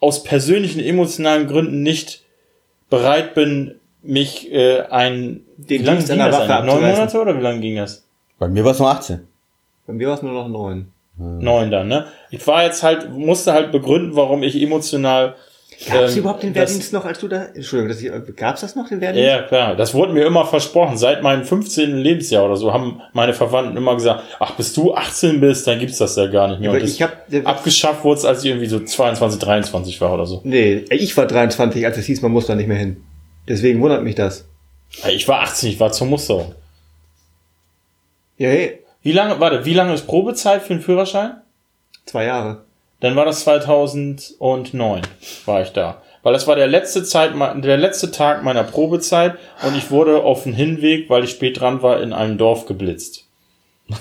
aus 0.00 0.22
persönlichen 0.22 0.80
emotionalen 0.80 1.46
Gründen 1.46 1.82
nicht 1.82 2.22
bereit 2.90 3.34
bin, 3.34 3.76
mich 4.02 4.52
äh, 4.52 4.82
ein 4.90 5.40
Den 5.56 5.80
wie 5.82 5.84
lange 5.86 6.04
ging 6.04 6.18
das? 6.18 6.64
Neun. 6.64 6.80
Monate 6.82 7.20
oder 7.20 7.36
wie 7.38 7.42
lange 7.42 7.60
ging 7.60 7.76
das? 7.76 8.04
Bei 8.38 8.48
mir 8.48 8.64
war 8.64 8.72
es 8.72 8.78
nur 8.78 8.90
18. 8.90 9.26
Bei 9.86 9.92
mir 9.94 10.08
war 10.08 10.14
es 10.16 10.22
nur 10.22 10.32
noch 10.32 10.48
neun. 10.48 10.88
Neun 11.16 11.70
dann, 11.70 11.86
ne? 11.88 12.06
Ich 12.30 12.44
war 12.46 12.64
jetzt 12.64 12.82
halt, 12.82 13.10
musste 13.10 13.52
halt 13.52 13.70
begründen, 13.70 14.16
warum 14.16 14.42
ich 14.42 14.60
emotional. 14.60 15.36
Gab 15.88 16.02
es 16.02 16.12
ähm, 16.14 16.20
überhaupt 16.20 16.42
den 16.42 16.54
das- 16.54 16.70
Wehrdienst 16.70 16.92
noch, 16.92 17.04
als 17.04 17.18
du 17.18 17.28
da... 17.28 17.46
Entschuldigung, 17.54 18.12
äh, 18.26 18.32
gab 18.32 18.54
es 18.54 18.60
das 18.62 18.74
noch, 18.76 18.88
den 18.88 19.00
Wehrdienst? 19.00 19.26
Ja, 19.28 19.42
klar. 19.42 19.76
Das 19.76 19.92
wurde 19.94 20.12
mir 20.12 20.24
immer 20.24 20.44
versprochen. 20.46 20.96
Seit 20.96 21.22
meinem 21.22 21.44
15. 21.44 21.96
Lebensjahr 21.98 22.44
oder 22.44 22.56
so 22.56 22.72
haben 22.72 23.00
meine 23.12 23.32
Verwandten 23.34 23.76
immer 23.76 23.94
gesagt, 23.94 24.22
ach, 24.38 24.52
bis 24.56 24.72
du 24.72 24.94
18 24.94 25.40
bist, 25.40 25.66
dann 25.66 25.78
gibt's 25.80 25.98
das 25.98 26.14
ja 26.16 26.26
gar 26.26 26.48
nicht 26.48 26.60
mehr. 26.60 26.70
Aber 26.70 26.80
ich 26.80 27.02
hab- 27.02 27.26
abgeschafft 27.44 28.04
wurde 28.04 28.18
es, 28.18 28.24
als 28.24 28.44
ich 28.44 28.50
irgendwie 28.50 28.66
so 28.66 28.80
22, 28.80 29.40
23 29.40 30.00
war 30.00 30.14
oder 30.14 30.26
so. 30.26 30.40
Nee, 30.44 30.84
ich 30.90 31.16
war 31.16 31.26
23, 31.26 31.84
als 31.84 31.98
es 31.98 32.06
hieß, 32.06 32.22
man 32.22 32.30
muss 32.32 32.46
da 32.46 32.54
nicht 32.54 32.68
mehr 32.68 32.78
hin. 32.78 32.98
Deswegen 33.48 33.80
wundert 33.82 34.02
mich 34.04 34.14
das. 34.14 34.46
Ich 35.10 35.26
war 35.28 35.40
18, 35.42 35.70
ich 35.70 35.80
war 35.80 35.90
zur 35.92 36.06
Musterung. 36.06 36.54
Ja, 38.38 38.48
hey, 38.48 38.78
Wie 39.04 39.12
lange, 39.12 39.38
warte, 39.38 39.64
wie 39.64 39.74
lange 39.74 39.94
ist 39.94 40.08
Probezeit 40.08 40.62
für 40.62 40.74
den 40.74 40.82
Führerschein? 40.82 41.36
zwei 42.06 42.24
Jahre. 42.24 42.62
Dann 43.00 43.16
war 43.16 43.24
das 43.24 43.40
2009, 43.40 45.02
war 45.46 45.62
ich 45.62 45.70
da. 45.70 46.02
Weil 46.22 46.32
das 46.32 46.46
war 46.46 46.56
der 46.56 46.68
letzte 46.68 47.04
Zeit, 47.04 47.32
der 47.62 47.76
letzte 47.76 48.10
Tag 48.10 48.42
meiner 48.42 48.64
Probezeit 48.64 49.34
und 49.66 49.76
ich 49.76 49.90
wurde 49.90 50.22
auf 50.22 50.44
dem 50.44 50.54
Hinweg, 50.54 51.10
weil 51.10 51.24
ich 51.24 51.30
spät 51.30 51.60
dran 51.60 51.82
war, 51.82 52.00
in 52.00 52.14
einem 52.14 52.38
Dorf 52.38 52.64
geblitzt. 52.64 53.26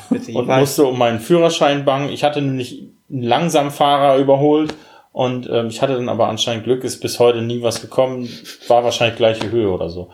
Und 0.10 0.48
musste 0.48 0.86
um 0.86 0.98
meinen 0.98 1.20
Führerschein 1.20 1.84
bangen. 1.84 2.10
Ich 2.10 2.24
hatte 2.24 2.42
nämlich 2.42 2.84
einen 3.10 3.24
Langsamfahrer 3.24 4.18
überholt 4.18 4.74
und 5.12 5.50
ähm, 5.52 5.68
ich 5.68 5.82
hatte 5.82 5.96
dann 5.96 6.08
aber 6.08 6.30
anscheinend 6.30 6.64
Glück, 6.64 6.86
ist 6.86 7.02
bis 7.02 7.20
heute 7.20 7.42
nie 7.42 7.62
was 7.62 7.82
gekommen. 7.82 8.30
War 8.70 8.86
wahrscheinlich 8.86 9.18
gleiche 9.18 9.52
Höhe 9.52 9.70
oder 9.70 9.90
so. 9.90 10.10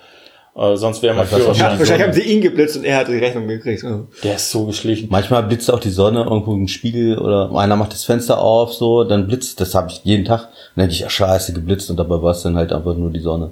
Äh, 0.60 0.76
sonst 0.76 1.02
wäre 1.02 1.16
was- 1.16 1.32
ja, 1.32 1.38
Führerschein. 1.38 1.80
wahrscheinlich 1.80 2.04
haben 2.08 2.14
sie 2.14 2.22
ihn 2.24 2.42
geblitzt 2.42 2.76
und 2.76 2.84
er 2.84 2.98
hat 2.98 3.08
die 3.08 3.18
Rechnung 3.18 3.48
gekriegt. 3.48 3.84
Der 4.24 4.36
ist 4.36 4.52
so 4.52 4.66
geschlichen. 4.66 5.08
Manchmal 5.10 5.44
blitzt 5.44 5.72
auch 5.72 5.80
die 5.80 5.90
Sonne 5.90 6.24
irgendwo 6.24 6.54
im 6.54 6.68
Spiegel 6.68 7.18
oder 7.18 7.50
einer 7.56 7.76
macht 7.78 7.94
das 7.94 8.04
Fenster 8.04 8.40
auf, 8.42 8.74
so, 8.74 9.04
dann 9.06 9.28
blitzt, 9.28 9.62
das 9.62 9.74
habe 9.74 9.90
ich 9.90 10.02
jeden 10.04 10.26
Tag. 10.26 10.42
Dann 10.76 10.84
denke 10.84 10.94
ich, 10.94 11.00
ja, 11.00 11.10
scheiße, 11.10 11.54
geblitzt 11.54 11.90
und 11.90 11.98
dabei 11.98 12.22
war 12.22 12.32
es 12.32 12.42
dann 12.44 12.56
halt 12.58 12.74
einfach 12.74 12.96
nur 12.96 13.10
die 13.12 13.20
Sonne. 13.22 13.52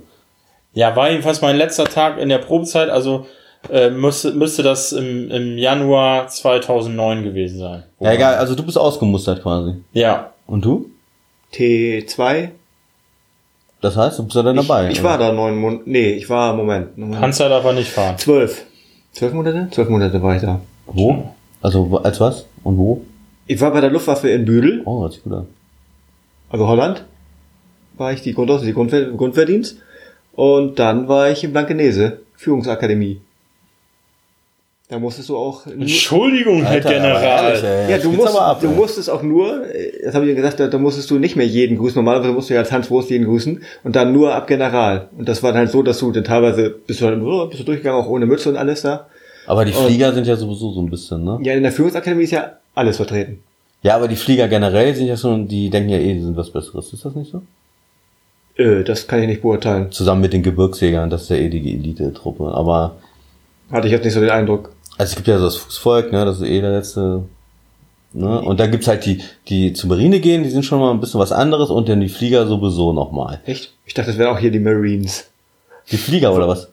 Ja, 0.74 0.96
war 0.96 1.10
jedenfalls 1.10 1.42
mein 1.42 1.56
letzter 1.56 1.86
Tag 1.86 2.20
in 2.20 2.28
der 2.30 2.40
Probezeit, 2.40 2.90
also 2.90 3.26
äh, 3.72 3.90
müsste, 3.90 4.32
müsste 4.34 4.62
das 4.62 4.92
im, 4.92 5.32
im 5.32 5.58
Januar 5.58 6.28
2009 6.28 7.24
gewesen 7.24 7.58
sein. 7.60 7.84
Ja, 8.02 8.12
egal, 8.14 8.36
also 8.36 8.54
du 8.54 8.64
bist 8.64 8.78
ausgemustert 8.78 9.42
quasi. 9.42 9.76
Ja, 9.94 10.32
Und 10.46 10.64
du? 10.66 10.92
T2? 11.54 12.50
Das 13.82 13.96
heißt, 13.96 14.18
du 14.20 14.24
bist 14.24 14.36
ja 14.36 14.44
dann 14.44 14.56
dabei. 14.56 14.88
Ich, 14.88 14.94
ich 14.94 15.00
oder? 15.02 15.10
war 15.12 15.18
da 15.20 15.32
neun 15.32 15.58
Monate. 15.58 15.84
Nee, 15.86 16.12
ich 16.14 16.30
war, 16.30 16.56
Moment. 16.56 16.98
Moment. 16.98 17.22
Panzer 17.22 17.48
darf 17.50 17.64
er 17.66 17.74
nicht 17.74 17.90
fahren. 17.92 18.18
Zwölf. 18.18 18.66
Zwölf 19.14 19.34
Monate? 19.34 19.68
Zwölf 19.72 19.90
Monate 19.90 20.22
war 20.22 20.36
ich 20.36 20.42
da. 20.42 20.60
Wo? 20.88 21.30
Also 21.62 21.98
als 22.04 22.20
was? 22.20 22.46
Und 22.64 22.78
wo? 22.78 23.02
Ich 23.46 23.60
war 23.62 23.72
bei 23.72 23.82
der 23.82 23.90
Luftwaffe 23.92 24.30
in 24.30 24.46
Büdel, 24.46 24.82
Oh, 24.86 25.02
hört 25.02 25.14
sich 25.14 25.24
gut 25.24 25.34
an. 25.34 25.48
also 26.50 26.68
Holland. 26.68 27.04
War 27.98 28.12
ich 28.14 28.22
die 28.22 28.34
Grundaus, 28.34 28.62
die 28.62 28.74
Grundwehr, 28.74 29.06
Grundwehrdienst. 29.12 29.78
Und 30.34 30.78
dann 30.80 31.08
war 31.08 31.30
ich 31.32 31.44
in 31.44 31.52
Blankenese, 31.52 32.20
Führungsakademie. 32.36 33.22
Da 34.90 35.00
musstest 35.00 35.28
du 35.28 35.36
auch. 35.36 35.66
Entschuldigung, 35.68 36.64
Herr 36.64 36.80
General. 36.80 37.22
ehrlich, 37.22 37.64
ey, 37.64 37.92
Ja, 37.92 37.98
du, 37.98 38.12
musst, 38.12 38.30
aber 38.30 38.46
ab, 38.46 38.62
du 38.62 38.70
musstest 38.70 39.10
auch 39.10 39.22
nur, 39.22 39.66
das 40.04 40.16
habe 40.16 40.26
ich 40.26 40.30
ja 40.30 40.36
gesagt, 40.36 40.62
da, 40.62 40.68
da 40.68 40.78
musstest 40.78 41.12
du 41.12 41.20
nicht 41.20 41.36
mehr 41.36 41.46
jeden 41.46 41.78
grüßen. 41.78 41.98
Normalerweise 41.98 42.32
musst 42.32 42.50
du 42.50 42.54
ja 42.54 42.62
als 42.62 42.72
Hans 42.72 42.90
Wurst 42.90 43.10
jeden 43.10 43.26
grüßen 43.26 43.62
und 43.84 43.96
dann 43.98 44.14
nur 44.14 44.34
ab 44.34 44.48
General. 44.48 45.10
Und 45.18 45.28
das 45.28 45.44
war 45.44 45.52
dann 45.52 45.60
halt 45.60 45.72
so, 45.72 45.84
dass 45.84 46.00
du 46.00 46.12
dann 46.14 46.24
teilweise 46.24 46.70
bist 46.70 47.02
du, 47.02 47.06
dann, 47.06 47.22
oh, 47.22 47.48
bist 47.48 47.60
du 47.60 47.66
durchgegangen, 47.66 48.02
auch 48.02 48.08
ohne 48.08 48.26
Mütze 48.26 48.48
und 48.48 48.56
alles 48.56 48.82
da. 48.84 49.08
Aber 49.46 49.66
die 49.66 49.74
Flieger 49.74 50.14
sind 50.14 50.26
ja 50.26 50.38
sowieso 50.38 50.72
so 50.72 50.82
ein 50.82 50.90
bisschen, 50.90 51.24
ne? 51.24 51.40
Ja, 51.42 51.54
in 51.54 51.64
der 51.64 51.72
Führungsakademie 51.74 52.24
ist 52.24 52.32
ja 52.32 52.54
alles 52.74 52.96
vertreten. 52.98 53.42
Ja, 53.82 53.96
aber 53.96 54.08
die 54.08 54.16
Flieger 54.16 54.48
generell 54.48 54.96
sind 54.96 55.08
ja 55.08 55.18
schon, 55.18 55.48
die 55.48 55.70
denken 55.70 55.90
ja 55.90 55.98
eh, 55.98 56.14
die 56.14 56.22
sind 56.22 56.38
was 56.38 56.50
Besseres. 56.50 56.92
Ist 56.94 57.04
das 57.04 57.16
nicht 57.16 57.32
so? 57.32 57.42
Äh, 58.62 58.84
das 58.84 59.08
kann 59.08 59.22
ich 59.22 59.28
nicht 59.28 59.42
beurteilen. 59.42 59.92
Zusammen 59.92 60.22
mit 60.22 60.34
den 60.34 60.44
Gebirgsjägern, 60.44 61.10
das 61.10 61.24
ist 61.24 61.30
ja 61.30 61.36
eh 61.38 61.50
die 61.50 61.74
Elite-Truppe. 61.76 62.54
Aber, 62.54 62.96
Hatte 63.72 63.88
ich 63.88 63.94
jetzt 63.94 64.04
nicht 64.04 64.14
so 64.14 64.20
den 64.20 64.30
Eindruck. 64.30 64.72
Also 64.98 65.12
es 65.12 65.16
gibt 65.16 65.28
ja 65.28 65.38
so 65.38 65.46
das 65.46 65.56
Fußvolk, 65.58 66.12
ne, 66.12 66.26
das 66.26 66.38
ist 66.38 66.48
eh 66.48 66.62
der 66.62 66.72
letzte, 66.72 67.24
ne? 68.14 68.42
Und 68.42 68.60
da 68.60 68.68
gibt's 68.68 68.88
halt 68.88 69.06
die, 69.06 69.22
die 69.48 69.74
zur 69.74 69.90
Marine 69.90 70.20
gehen, 70.20 70.44
die 70.44 70.50
sind 70.50 70.64
schon 70.64 70.80
mal 70.80 70.92
ein 70.92 71.00
bisschen 71.00 71.20
was 71.20 71.32
anderes 71.32 71.70
und 71.70 71.88
dann 71.90 72.02
die 72.02 72.10
Flieger 72.10 72.48
sowieso 72.48 72.94
nochmal. 72.94 73.42
Echt? 73.46 73.74
Ich 73.86 73.94
dachte, 73.94 74.12
das 74.12 74.18
wären 74.18 74.36
auch 74.36 74.40
hier 74.40 74.52
die 74.52 74.60
Marines. 74.60 75.30
Die 75.92 75.98
Flieger 75.98 76.34
oder 76.34 76.48
was? 76.48 76.70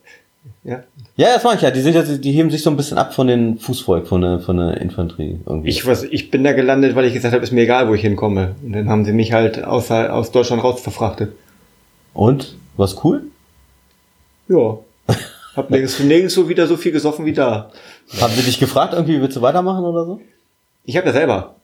Ja. 0.64 0.83
Ja, 1.16 1.35
das 1.35 1.45
meine 1.45 1.57
ich 1.57 1.62
ja. 1.62 1.71
Die 1.71 1.81
sind 1.81 1.95
ja, 1.95 2.02
die 2.02 2.33
heben 2.33 2.50
sich 2.50 2.62
so 2.62 2.71
ein 2.71 2.76
bisschen 2.76 2.99
ab 2.99 3.14
von 3.14 3.28
den 3.28 3.59
Fußvolk, 3.59 4.09
von 4.09 4.21
der, 4.21 4.40
von 4.40 4.57
der 4.57 4.81
Infanterie 4.81 5.38
irgendwie. 5.47 5.69
Ich, 5.69 5.87
was, 5.87 6.02
ich 6.02 6.31
bin 6.31 6.43
da 6.43 6.52
gelandet, 6.52 6.97
weil 6.97 7.04
ich 7.04 7.14
gesagt 7.14 7.35
habe, 7.35 7.45
ist 7.45 7.52
mir 7.52 7.62
egal, 7.62 7.88
wo 7.88 7.95
ich 7.95 8.00
hinkomme. 8.00 8.57
Und 8.64 8.73
dann 8.73 8.88
haben 8.88 9.04
sie 9.04 9.12
mich 9.12 9.33
halt 9.33 9.62
aus, 9.62 9.90
aus 9.90 10.33
Deutschland 10.33 10.64
raus 10.64 10.81
verfrachtet. 10.81 11.33
Und? 12.14 12.57
Was 12.76 13.04
cool? 13.04 13.23
Ja. 14.49 14.78
Hab 15.57 15.71
nirgends, 15.71 15.99
nirgends 16.01 16.35
so 16.35 16.49
wieder 16.49 16.67
so 16.67 16.77
viel 16.77 16.93
gesoffen 16.93 17.25
wie 17.27 17.33
da. 17.33 17.71
Haben 18.21 18.33
sie 18.35 18.43
dich 18.43 18.59
gefragt, 18.59 18.93
irgendwie 18.95 19.21
willst 19.21 19.37
du 19.37 19.43
weitermachen 19.43 19.85
oder 19.85 20.05
so? 20.05 20.21
Ich 20.85 20.97
habe 20.97 21.07
ja 21.07 21.13
selber. 21.13 21.55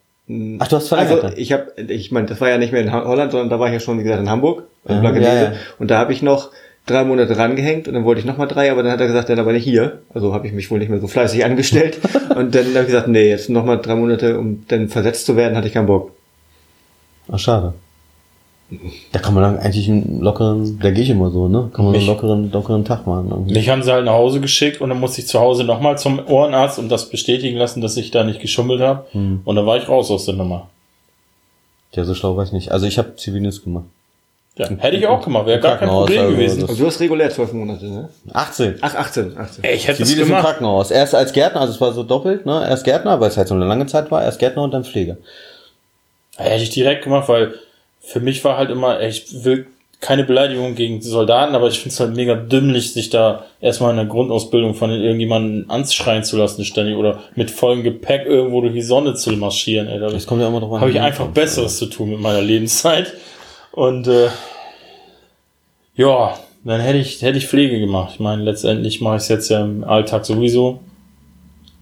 Ach, 0.61 0.69
du 0.69 0.77
hast 0.77 0.89
verlängert. 0.89 1.25
Also 1.25 1.37
ich 1.37 1.53
habe, 1.53 1.73
ich 1.89 2.13
meine, 2.13 2.27
das 2.29 2.41
war 2.41 2.49
ja 2.49 2.57
nicht 2.59 2.73
mehr 2.73 2.83
in 2.83 2.93
Holland, 2.93 3.33
sondern 3.33 3.51
da 3.51 3.59
war 3.59 3.67
ich 3.67 3.73
ja 3.75 3.81
schon, 3.81 3.99
wie 3.99 4.05
gesagt, 4.05 4.21
in 4.23 4.31
Hamburg, 4.31 4.63
in 4.87 4.95
Ja, 4.95 5.01
Blankenese. 5.01 5.31
ja, 5.33 5.43
ja. 5.43 5.53
Und 5.81 5.91
da 5.91 5.99
habe 5.99 6.13
ich 6.13 6.23
noch 6.23 6.51
drei 6.87 7.05
Monate 7.05 7.37
rangehängt 7.37 7.89
und 7.89 7.95
dann 7.95 8.05
wollte 8.05 8.21
ich 8.21 8.27
nochmal 8.27 8.47
drei, 8.47 8.71
aber 8.71 8.83
dann 8.83 8.93
hat 8.93 9.01
er 9.01 9.09
gesagt, 9.09 9.29
dann 9.29 9.39
aber 9.41 9.53
nicht 9.53 9.65
hier. 9.65 10.01
Also 10.15 10.33
habe 10.33 10.47
ich 10.47 10.53
mich 10.53 10.71
wohl 10.71 10.79
nicht 10.79 10.89
mehr 10.89 11.01
so 11.01 11.09
fleißig 11.09 11.45
angestellt. 11.45 11.99
und 12.37 12.55
dann 12.55 12.67
habe 12.67 12.81
ich 12.81 12.87
gesagt, 12.87 13.09
nee, 13.09 13.29
jetzt 13.29 13.51
nochmal 13.51 13.81
drei 13.81 13.97
Monate, 13.97 14.39
um 14.39 14.65
dann 14.69 14.89
versetzt 14.89 15.27
zu 15.27 15.37
werden, 15.37 15.57
hatte 15.57 15.67
ich 15.67 15.75
keinen 15.75 15.87
Bock. 15.87 16.13
Ach, 17.31 17.39
schade. 17.39 17.75
Da 19.12 19.19
kann 19.19 19.35
man 19.35 19.43
dann 19.43 19.59
eigentlich 19.59 19.89
einen 19.89 20.21
lockeren, 20.21 20.79
da 20.81 20.91
gehe 20.91 21.03
ich 21.03 21.11
immer 21.11 21.31
so, 21.31 21.49
ne? 21.49 21.71
Kann 21.75 21.85
man 21.85 21.95
einen 21.95 22.03
Mich- 22.03 22.07
lockeren, 22.07 22.53
lockeren 22.53 22.85
Tag 22.85 23.07
machen. 23.07 23.29
Irgendwie. 23.31 23.55
Mich 23.55 23.69
haben 23.69 23.83
sie 23.83 23.93
halt 23.93 24.05
nach 24.05 24.12
Hause 24.12 24.41
geschickt 24.41 24.81
und 24.81 24.89
dann 24.91 25.00
musste 25.00 25.21
ich 25.21 25.27
zu 25.27 25.41
Hause 25.41 25.65
nochmal 25.65 25.99
zum 25.99 26.21
Ohrenarzt 26.27 26.79
und 26.79 26.89
das 26.89 27.09
bestätigen 27.09 27.57
lassen, 27.59 27.81
dass 27.81 27.97
ich 27.97 28.11
da 28.12 28.23
nicht 28.23 28.41
geschummelt 28.41 28.81
habe. 28.81 29.07
Hm. 29.12 29.41
Und 29.45 29.57
dann 29.57 29.67
war 29.67 29.77
ich 29.77 29.89
raus 29.89 30.11
aus 30.11 30.25
der 30.27 30.35
Nummer. 30.35 30.69
Ja, 31.93 32.05
so 32.05 32.15
schlau 32.15 32.37
war 32.37 32.45
ich 32.45 32.53
nicht. 32.53 32.71
Also 32.71 32.87
ich 32.87 32.97
habe 32.99 33.17
Zivildienst 33.17 33.65
gemacht. 33.65 33.87
Ja, 34.57 34.69
hätte 34.69 34.97
ich 34.97 35.07
auch 35.07 35.25
gemacht, 35.25 35.47
wäre 35.47 35.59
gar 35.61 35.77
kein 35.79 35.89
Problem 35.89 36.21
also 36.21 36.33
gewesen. 36.33 36.61
das- 36.61 36.71
Also 36.71 36.83
du 36.83 36.87
hast 36.89 37.00
regulär 37.00 37.31
zwölf 37.31 37.53
Monate, 37.53 37.87
ne? 37.87 38.09
18. 38.33 38.75
Ach, 38.83 38.95
18, 38.95 39.37
18. 39.39 39.65
Ey, 39.65 39.75
ich 39.77 39.89
hätte 39.89 40.03
es 40.03 40.09
Zivil 40.09 40.23
ist 40.23 40.29
im 40.29 40.35
gemacht. 40.35 40.45
Krankenhaus. 40.47 40.91
Erst 40.91 41.15
als 41.15 41.33
Gärtner, 41.33 41.62
also 41.62 41.73
es 41.73 41.81
war 41.81 41.93
so 41.93 42.03
doppelt, 42.03 42.47
ne? 42.47 42.67
Erst 42.69 42.85
Gärtner, 42.85 43.19
weil 43.21 43.29
es 43.31 43.37
halt 43.37 43.49
so 43.49 43.55
eine 43.55 43.65
lange 43.65 43.87
Zeit 43.87 44.11
war, 44.11 44.23
erst 44.23 44.39
Gärtner 44.39 44.62
und 44.62 44.73
dann 44.75 44.85
Pflege. 44.85 45.17
Ja, 46.39 46.45
hätte 46.45 46.62
ich 46.62 46.71
direkt 46.71 47.05
gemacht, 47.05 47.29
weil 47.29 47.55
für 48.00 48.21
mich 48.21 48.45
war 48.45 48.57
halt 48.57 48.71
immer, 48.71 48.99
ey, 49.00 49.09
ich 49.11 49.45
will 49.45 49.66
keine 50.00 50.25
Beleidigung 50.25 50.75
gegen 50.75 51.02
Soldaten, 51.02 51.54
aber 51.54 51.69
ich 51.69 51.78
finde 51.78 51.90
es 51.92 52.00
halt 52.00 52.16
mega 52.16 52.35
dümmlich, 52.35 52.95
sich 52.95 53.11
da 53.11 53.45
erstmal 53.61 53.90
in 53.90 53.97
der 53.99 54.07
Grundausbildung 54.07 54.75
von 54.75 54.90
irgendjemandem 54.90 55.71
anschreien 55.71 56.25
zu 56.25 56.38
lassen 56.38 56.64
ständig 56.64 56.97
oder 56.97 57.19
mit 57.37 57.50
vollem 57.50 57.83
Gepäck 57.83 58.25
irgendwo 58.25 58.62
durch 58.62 58.73
die 58.73 58.80
Sonne 58.80 59.14
zu 59.14 59.30
marschieren. 59.33 59.88
Ey, 59.88 60.00
da 60.00 60.09
Das 60.09 60.26
kommt 60.26 60.40
ja 60.40 60.49
immer 60.49 60.62
an. 60.62 60.80
habe 60.80 60.90
ich 60.90 61.00
einfach 61.00 61.26
Besseres 61.28 61.76
zu 61.76 61.87
tun 61.87 62.11
mit 62.11 62.21
meiner 62.21 62.40
Lebenszeit. 62.40 63.12
Und 63.73 64.09
äh, 64.09 64.28
ja, 65.95 66.35
dann 66.64 66.80
hätte 66.80 66.99
ich, 66.99 67.21
hätte 67.21 67.37
ich 67.38 67.47
Pflege 67.47 67.78
gemacht. 67.78 68.12
Ich 68.14 68.21
meine, 68.21 68.42
letztendlich 68.42 69.02
mache 69.02 69.16
ich 69.16 69.23
es 69.23 69.28
jetzt 69.28 69.49
ja 69.50 69.62
im 69.62 69.85
Alltag 69.85 70.25
sowieso. 70.25 70.80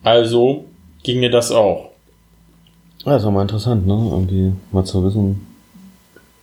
Also 0.03 0.65
ginge 1.05 1.31
das 1.31 1.53
auch. 1.53 1.91
Ja, 3.07 3.17
ist 3.17 3.25
auch 3.25 3.31
mal 3.31 3.43
interessant, 3.43 3.87
ne? 3.87 3.95
Irgendwie 3.95 4.53
mal 4.73 4.85
zu 4.85 5.05
wissen, 5.05 5.47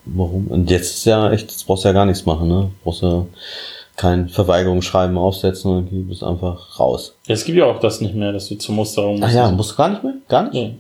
warum. 0.06 0.48
Und 0.48 0.70
jetzt 0.70 0.96
ist 0.96 1.06
ja 1.06 1.32
echt, 1.32 1.52
jetzt 1.52 1.66
brauchst 1.66 1.84
du 1.84 1.90
ja 1.90 1.94
gar 1.94 2.06
nichts 2.06 2.26
machen, 2.26 2.48
ne? 2.48 2.72
Brauchst 2.84 3.02
du 3.02 3.28
kein 3.96 4.28
Verweigerungsschreiben 4.28 5.18
aufsetzen 5.18 5.72
und 5.72 5.92
du 5.92 6.04
bist 6.04 6.24
einfach 6.24 6.80
raus. 6.80 7.16
Ja, 7.28 7.34
es 7.34 7.46
gibt 7.46 7.58
ja 7.58 7.66
auch 7.66 7.80
das 7.80 8.02
nicht 8.02 8.14
mehr, 8.14 8.32
dass 8.32 8.50
du 8.50 8.56
zur 8.56 8.76
Musterung 8.76 9.22
Ach 9.24 9.32
ja, 9.32 9.50
musst 9.52 9.72
du 9.72 9.76
gar 9.76 9.90
nicht 9.90 10.04
mehr? 10.04 10.14
Gar 10.28 10.44
nicht? 10.44 10.54
Nee. 10.54 10.76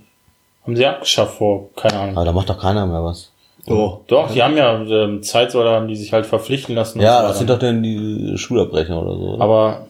Haben 0.63 0.75
sie 0.75 0.85
abgeschafft 0.85 1.37
vor, 1.37 1.69
keine 1.75 1.99
Ahnung. 1.99 2.17
Aber 2.17 2.25
da 2.25 2.31
macht 2.31 2.49
doch 2.49 2.59
keiner 2.59 2.85
mehr 2.85 3.03
was. 3.03 3.31
So. 3.65 4.01
Doch, 4.07 4.31
die 4.31 4.43
haben 4.43 4.57
ja 4.57 4.79
ähm, 4.79 5.23
Zeitsoldaten, 5.23 5.81
haben 5.81 5.87
die 5.87 5.95
sich 5.95 6.13
halt 6.13 6.25
verpflichten 6.25 6.75
lassen. 6.75 7.01
Ja, 7.01 7.23
das 7.23 7.39
sind 7.39 7.49
doch 7.49 7.57
dann 7.57 7.81
die 7.81 8.33
Schulabbrecher 8.37 9.01
oder 9.01 9.15
so. 9.15 9.37
Aber, 9.39 9.87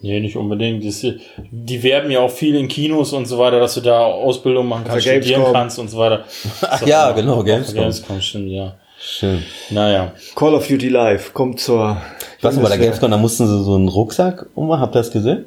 nee, 0.00 0.20
nicht 0.20 0.36
unbedingt. 0.36 0.84
Das, 0.84 1.04
die 1.50 1.82
werben 1.82 2.10
ja 2.10 2.20
auch 2.20 2.30
viel 2.30 2.54
in 2.54 2.68
Kinos 2.68 3.12
und 3.12 3.26
so 3.26 3.38
weiter, 3.38 3.60
dass 3.60 3.74
du 3.74 3.80
da 3.80 4.00
Ausbildung 4.00 4.68
machen 4.68 4.84
kannst, 4.86 5.06
der 5.06 5.22
studieren 5.22 5.52
kannst 5.52 5.78
und 5.78 5.88
so 5.88 5.98
weiter. 5.98 6.24
Ach 6.62 6.86
ja, 6.86 7.12
genau, 7.12 7.42
Gamescom. 7.42 7.80
Gamescom. 7.80 8.20
Stimmt, 8.20 8.50
ja. 8.50 8.74
Schön. 8.98 9.42
Naja. 9.70 10.12
Call 10.34 10.54
of 10.54 10.66
Duty 10.66 10.88
Live 10.88 11.34
kommt 11.34 11.60
zur. 11.60 11.96
Ich 12.38 12.44
weiß 12.44 12.56
noch, 12.56 12.62
bei 12.62 12.70
der. 12.70 12.78
Gamescom, 12.78 13.10
da 13.10 13.16
mussten 13.16 13.46
sie 13.46 13.62
so 13.62 13.74
einen 13.74 13.88
Rucksack 13.88 14.46
ummachen, 14.54 14.80
habt 14.80 14.96
ihr 14.96 15.00
das 15.00 15.10
gesehen? 15.10 15.46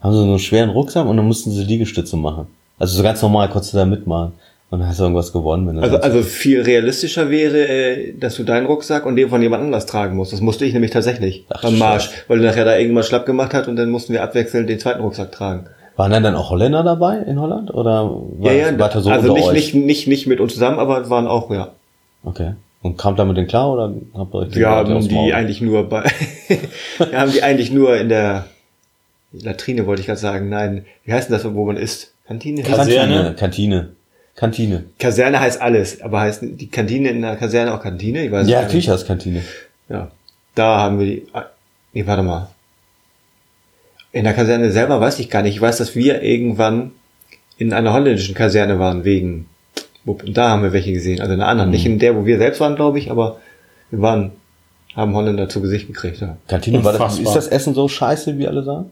Haben 0.00 0.12
sie 0.12 0.18
so 0.18 0.24
einen 0.24 0.38
schweren 0.38 0.70
Rucksack 0.70 1.06
und 1.06 1.16
dann 1.16 1.26
mussten 1.26 1.50
sie 1.50 1.64
Liegestütze 1.64 2.16
machen. 2.16 2.46
Also 2.78 2.96
so 2.96 3.02
ganz 3.02 3.20
normal 3.22 3.48
konntest 3.48 3.72
du 3.72 3.78
da 3.78 3.84
mitmachen. 3.84 4.32
Und 4.70 4.80
dann 4.80 4.88
hast 4.88 4.98
du 4.98 5.04
irgendwas 5.04 5.32
gewonnen, 5.32 5.66
wenn 5.66 5.76
du 5.76 5.82
Also, 5.82 5.96
also 5.96 6.22
viel 6.22 6.60
realistischer 6.60 7.30
wäre, 7.30 7.66
äh, 7.66 8.12
dass 8.18 8.36
du 8.36 8.44
deinen 8.44 8.66
Rucksack 8.66 9.06
und 9.06 9.16
den 9.16 9.30
von 9.30 9.40
jemand 9.40 9.62
anders 9.62 9.86
tragen 9.86 10.14
musst. 10.14 10.34
Das 10.34 10.42
musste 10.42 10.66
ich 10.66 10.74
nämlich 10.74 10.90
tatsächlich 10.90 11.46
Ach, 11.48 11.62
beim 11.62 11.78
Marsch, 11.78 12.04
Scheiße. 12.04 12.24
weil 12.28 12.38
nachher 12.40 12.66
da 12.66 12.76
irgendwann 12.76 13.04
schlapp 13.04 13.24
gemacht 13.24 13.54
hat 13.54 13.66
und 13.66 13.76
dann 13.76 13.90
mussten 13.90 14.12
wir 14.12 14.22
abwechselnd 14.22 14.68
den 14.68 14.78
zweiten 14.78 15.00
Rucksack 15.00 15.32
tragen. 15.32 15.66
Waren 15.96 16.12
dann, 16.12 16.22
dann 16.22 16.36
auch 16.36 16.50
Holländer 16.50 16.82
dabei 16.82 17.16
in 17.16 17.40
Holland? 17.40 17.72
Oder 17.72 18.10
war 18.10 18.52
ja, 18.52 18.70
ja, 18.70 18.78
war 18.78 18.90
das 18.90 19.04
so 19.04 19.10
also 19.10 19.30
unter 19.30 19.40
nicht, 19.40 19.48
euch? 19.48 19.54
nicht, 19.54 19.74
nicht, 19.74 20.06
nicht 20.06 20.26
mit 20.26 20.38
uns 20.38 20.52
zusammen, 20.52 20.78
aber 20.78 21.08
waren 21.08 21.26
auch, 21.26 21.50
ja. 21.50 21.72
Okay. 22.22 22.52
Und 22.82 22.98
kam 22.98 23.16
damit 23.16 23.36
den 23.36 23.46
klar 23.46 23.72
oder 23.72 23.92
habt 24.14 24.34
ihr 24.34 24.38
euch 24.38 24.54
Wir 24.54 24.68
haben 24.68 25.08
die 25.08 25.32
eigentlich 25.34 25.60
nur 25.62 25.88
bei, 25.88 26.04
wir 26.98 27.18
haben 27.18 27.32
die 27.32 27.42
eigentlich 27.42 27.72
nur 27.72 27.96
in 27.96 28.10
der 28.10 28.44
Latrine, 29.32 29.86
wollte 29.86 30.00
ich 30.00 30.06
gerade 30.06 30.20
sagen. 30.20 30.48
Nein, 30.50 30.84
wie 31.04 31.12
heißt 31.12 31.30
denn 31.30 31.36
das, 31.36 31.54
wo 31.54 31.64
man 31.64 31.76
isst? 31.76 32.12
Kantine? 32.26 32.62
Kaserne? 32.62 33.34
Kantine. 33.34 33.34
Kantine. 33.34 33.88
Kantine. 34.38 34.84
Kaserne 35.00 35.40
heißt 35.40 35.60
alles, 35.60 36.00
aber 36.00 36.20
heißt 36.20 36.42
die 36.42 36.68
Kantine 36.68 37.08
in 37.08 37.22
der 37.22 37.34
Kaserne 37.34 37.74
auch 37.74 37.82
Kantine? 37.82 38.24
Ich 38.24 38.30
weiß 38.30 38.48
Ja, 38.48 38.62
natürlich 38.62 38.88
heißt 38.88 39.04
Kantine. 39.04 39.42
Ja, 39.88 40.12
da 40.54 40.78
haben 40.78 41.00
wir 41.00 41.06
die. 41.06 41.26
ah, 41.32 41.46
Nee, 41.92 42.06
warte 42.06 42.22
mal. 42.22 42.48
In 44.12 44.22
der 44.22 44.34
Kaserne 44.34 44.70
selber 44.70 45.00
weiß 45.00 45.18
ich 45.18 45.28
gar 45.28 45.42
nicht. 45.42 45.56
Ich 45.56 45.60
weiß, 45.60 45.78
dass 45.78 45.96
wir 45.96 46.22
irgendwann 46.22 46.92
in 47.56 47.72
einer 47.72 47.92
holländischen 47.92 48.36
Kaserne 48.36 48.78
waren, 48.78 49.04
wegen. 49.04 49.48
Und 50.04 50.36
da 50.36 50.50
haben 50.50 50.62
wir 50.62 50.72
welche 50.72 50.92
gesehen. 50.92 51.20
Also 51.20 51.34
in 51.34 51.40
einer 51.40 51.50
anderen. 51.50 51.70
Nicht 51.70 51.84
in 51.84 51.98
der, 51.98 52.14
wo 52.14 52.24
wir 52.24 52.38
selbst 52.38 52.60
waren, 52.60 52.76
glaube 52.76 53.00
ich, 53.00 53.10
aber 53.10 53.40
wir 53.90 54.00
waren, 54.00 54.30
haben 54.94 55.14
Holländer 55.16 55.48
zu 55.48 55.60
Gesicht 55.60 55.88
gekriegt. 55.88 56.20
Ja. 56.20 56.36
Kantine, 56.46 56.84
war 56.84 56.92
das, 56.92 57.18
ist 57.18 57.34
das 57.34 57.48
Essen 57.48 57.74
so 57.74 57.88
scheiße, 57.88 58.38
wie 58.38 58.46
alle 58.46 58.62
sagen? 58.62 58.90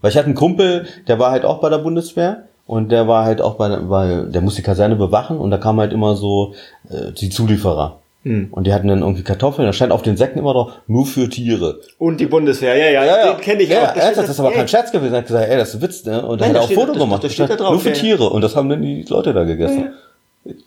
Weil 0.00 0.10
ich 0.10 0.16
hatte 0.16 0.26
einen 0.26 0.34
Kumpel, 0.34 0.88
der 1.06 1.20
war 1.20 1.30
halt 1.30 1.44
auch 1.44 1.60
bei 1.60 1.68
der 1.70 1.78
Bundeswehr 1.78 2.48
und 2.66 2.90
der 2.90 3.06
war 3.08 3.24
halt 3.24 3.40
auch 3.40 3.54
bei, 3.54 3.70
weil 3.88 4.26
der 4.30 4.40
musste 4.40 4.62
die 4.62 4.66
Kaserne 4.66 4.96
bewachen 4.96 5.38
und 5.38 5.50
da 5.50 5.58
kamen 5.58 5.80
halt 5.80 5.92
immer 5.92 6.16
so 6.16 6.54
äh, 6.88 7.12
die 7.12 7.30
Zulieferer. 7.30 7.98
Hm. 8.24 8.48
Und 8.52 8.66
die 8.66 8.72
hatten 8.72 8.88
dann 8.88 9.00
irgendwie 9.00 9.22
Kartoffeln, 9.22 9.66
da 9.66 9.74
stand 9.74 9.92
auf 9.92 10.00
den 10.00 10.16
Säcken 10.16 10.38
immer 10.38 10.54
drauf, 10.54 10.72
nur 10.86 11.04
für 11.04 11.28
Tiere. 11.28 11.80
Und 11.98 12.20
die 12.20 12.26
Bundeswehr, 12.26 12.74
ja, 12.74 13.04
ja, 13.04 13.32
den 13.34 13.40
kenne 13.42 13.62
ich 13.62 13.68
ja, 13.68 13.76
auch. 13.76 13.82
Ja, 13.82 13.90
steht 13.90 14.02
ernsthaft, 14.02 14.28
das 14.28 14.34
ist 14.36 14.40
aber 14.40 14.48
ey, 14.50 14.54
kein 14.56 14.68
Scherz 14.68 14.90
gewesen. 14.92 15.12
Er 15.12 15.18
hat 15.18 15.26
gesagt, 15.26 15.50
ey, 15.50 15.56
das 15.58 15.68
ist 15.68 15.74
ein 15.74 15.82
Witz, 15.82 16.04
ne? 16.06 16.26
Und 16.26 16.40
Nein, 16.40 16.48
dann 16.48 16.48
hat 16.48 16.54
er 16.54 16.60
auch 16.62 16.64
steht- 16.64 16.78
Foto 16.78 16.92
das- 16.92 17.02
gemacht. 17.02 17.24
das 17.24 17.32
steht 17.34 17.50
da 17.50 17.56
drauf, 17.56 17.70
nur 17.72 17.80
für 17.80 17.90
ja, 17.90 17.94
ja. 17.94 18.00
Tiere. 18.00 18.30
Und 18.30 18.40
das 18.40 18.56
haben 18.56 18.70
dann 18.70 18.80
die 18.80 19.02
Leute 19.02 19.34
da 19.34 19.44
gegessen. 19.44 19.90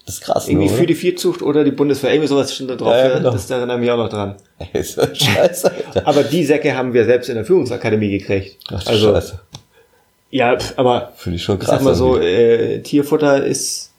Das 0.05 0.15
ist 0.15 0.21
krass, 0.21 0.47
Irgendwie 0.47 0.69
ne, 0.69 0.73
für 0.73 0.87
die 0.87 0.95
Viehzucht 0.95 1.43
oder 1.43 1.63
die 1.63 1.69
Bundeswehr. 1.71 2.11
Irgendwie 2.11 2.27
sowas 2.27 2.51
stand 2.53 2.71
da 2.71 2.75
drauf. 2.75 2.89
Ja, 2.93 2.97
ja, 2.97 3.07
ja, 3.09 3.17
genau. 3.17 3.31
Das 3.31 3.49
erinnert 3.49 3.79
mich 3.79 3.91
auch 3.91 3.97
noch 3.97 4.09
dran. 4.09 4.35
Ey, 4.59 4.81
ist 4.81 4.97
das 4.97 5.15
scheiße, 5.17 5.71
Alter. 5.71 6.07
Aber 6.07 6.23
die 6.23 6.43
Säcke 6.45 6.75
haben 6.75 6.93
wir 6.93 7.05
selbst 7.05 7.29
in 7.29 7.35
der 7.35 7.45
Führungsakademie 7.45 8.17
gekriegt. 8.17 8.57
Ach, 8.69 8.85
also, 8.87 9.13
Scheiße. 9.13 9.39
Ja, 10.37 10.57
aber 10.75 11.13
Finde 11.15 11.37
ich 11.37 11.43
schon 11.43 11.57
krass. 11.57 11.69
sag 11.69 11.81
mal 11.81 11.95
so, 11.95 12.19
äh, 12.19 12.79
Tierfutter 12.81 13.43
ist, 13.43 13.91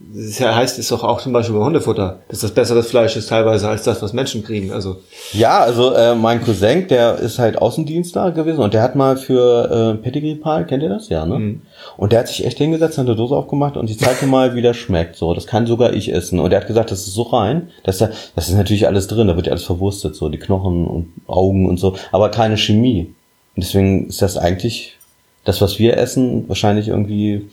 das 0.00 0.40
heißt, 0.40 0.78
ist 0.78 0.90
doch 0.90 1.04
auch 1.04 1.20
zum 1.20 1.32
Beispiel 1.32 1.56
bei 1.56 1.64
Hundefutter, 1.64 2.20
dass 2.28 2.40
das 2.40 2.50
besseres 2.50 2.88
Fleisch 2.88 3.14
ist 3.14 3.28
teilweise 3.28 3.68
als 3.68 3.82
das, 3.84 4.02
was 4.02 4.12
Menschen 4.12 4.42
kriegen. 4.42 4.72
Also, 4.72 4.96
Ja, 5.32 5.60
also 5.60 5.92
äh, 5.92 6.14
mein 6.14 6.42
Cousin, 6.42 6.88
der 6.88 7.18
ist 7.18 7.38
halt 7.38 7.58
Außendienstler 7.58 8.32
gewesen 8.32 8.60
und 8.60 8.74
der 8.74 8.82
hat 8.82 8.96
mal 8.96 9.16
für 9.16 9.94
äh, 9.94 10.02
Pedigree 10.02 10.34
Pal, 10.34 10.66
kennt 10.66 10.82
ihr 10.82 10.88
das? 10.88 11.10
Ja, 11.10 11.26
ne? 11.26 11.38
Mhm. 11.38 11.62
Und 11.98 12.12
der 12.12 12.20
hat 12.20 12.28
sich 12.28 12.44
echt 12.44 12.58
hingesetzt, 12.58 12.98
hat 12.98 13.06
eine 13.06 13.14
Dose 13.14 13.36
aufgemacht 13.36 13.76
und 13.76 13.90
ich 13.90 13.98
zeigte 13.98 14.26
mal, 14.26 14.54
wie 14.54 14.62
der 14.62 14.74
schmeckt. 14.74 15.16
So, 15.16 15.34
das 15.34 15.46
kann 15.46 15.66
sogar 15.66 15.92
ich 15.92 16.12
essen. 16.12 16.40
Und 16.40 16.52
er 16.52 16.60
hat 16.62 16.66
gesagt, 16.66 16.90
das 16.90 17.06
ist 17.06 17.14
so 17.14 17.22
rein, 17.22 17.68
dass 17.84 17.98
da, 17.98 18.08
das 18.34 18.48
ist 18.48 18.56
natürlich 18.56 18.86
alles 18.86 19.06
drin, 19.06 19.28
da 19.28 19.36
wird 19.36 19.46
ja 19.46 19.52
alles 19.52 19.64
verwurstet, 19.64 20.16
so 20.16 20.30
die 20.30 20.38
Knochen 20.38 20.86
und 20.86 21.12
Augen 21.28 21.68
und 21.68 21.78
so, 21.78 21.94
aber 22.10 22.30
keine 22.30 22.56
Chemie. 22.56 23.14
Und 23.54 23.64
deswegen 23.64 24.08
ist 24.08 24.22
das 24.22 24.38
eigentlich 24.38 24.96
das, 25.44 25.60
was 25.60 25.78
wir 25.78 25.96
essen, 25.96 26.48
wahrscheinlich 26.48 26.88
irgendwie 26.88 27.48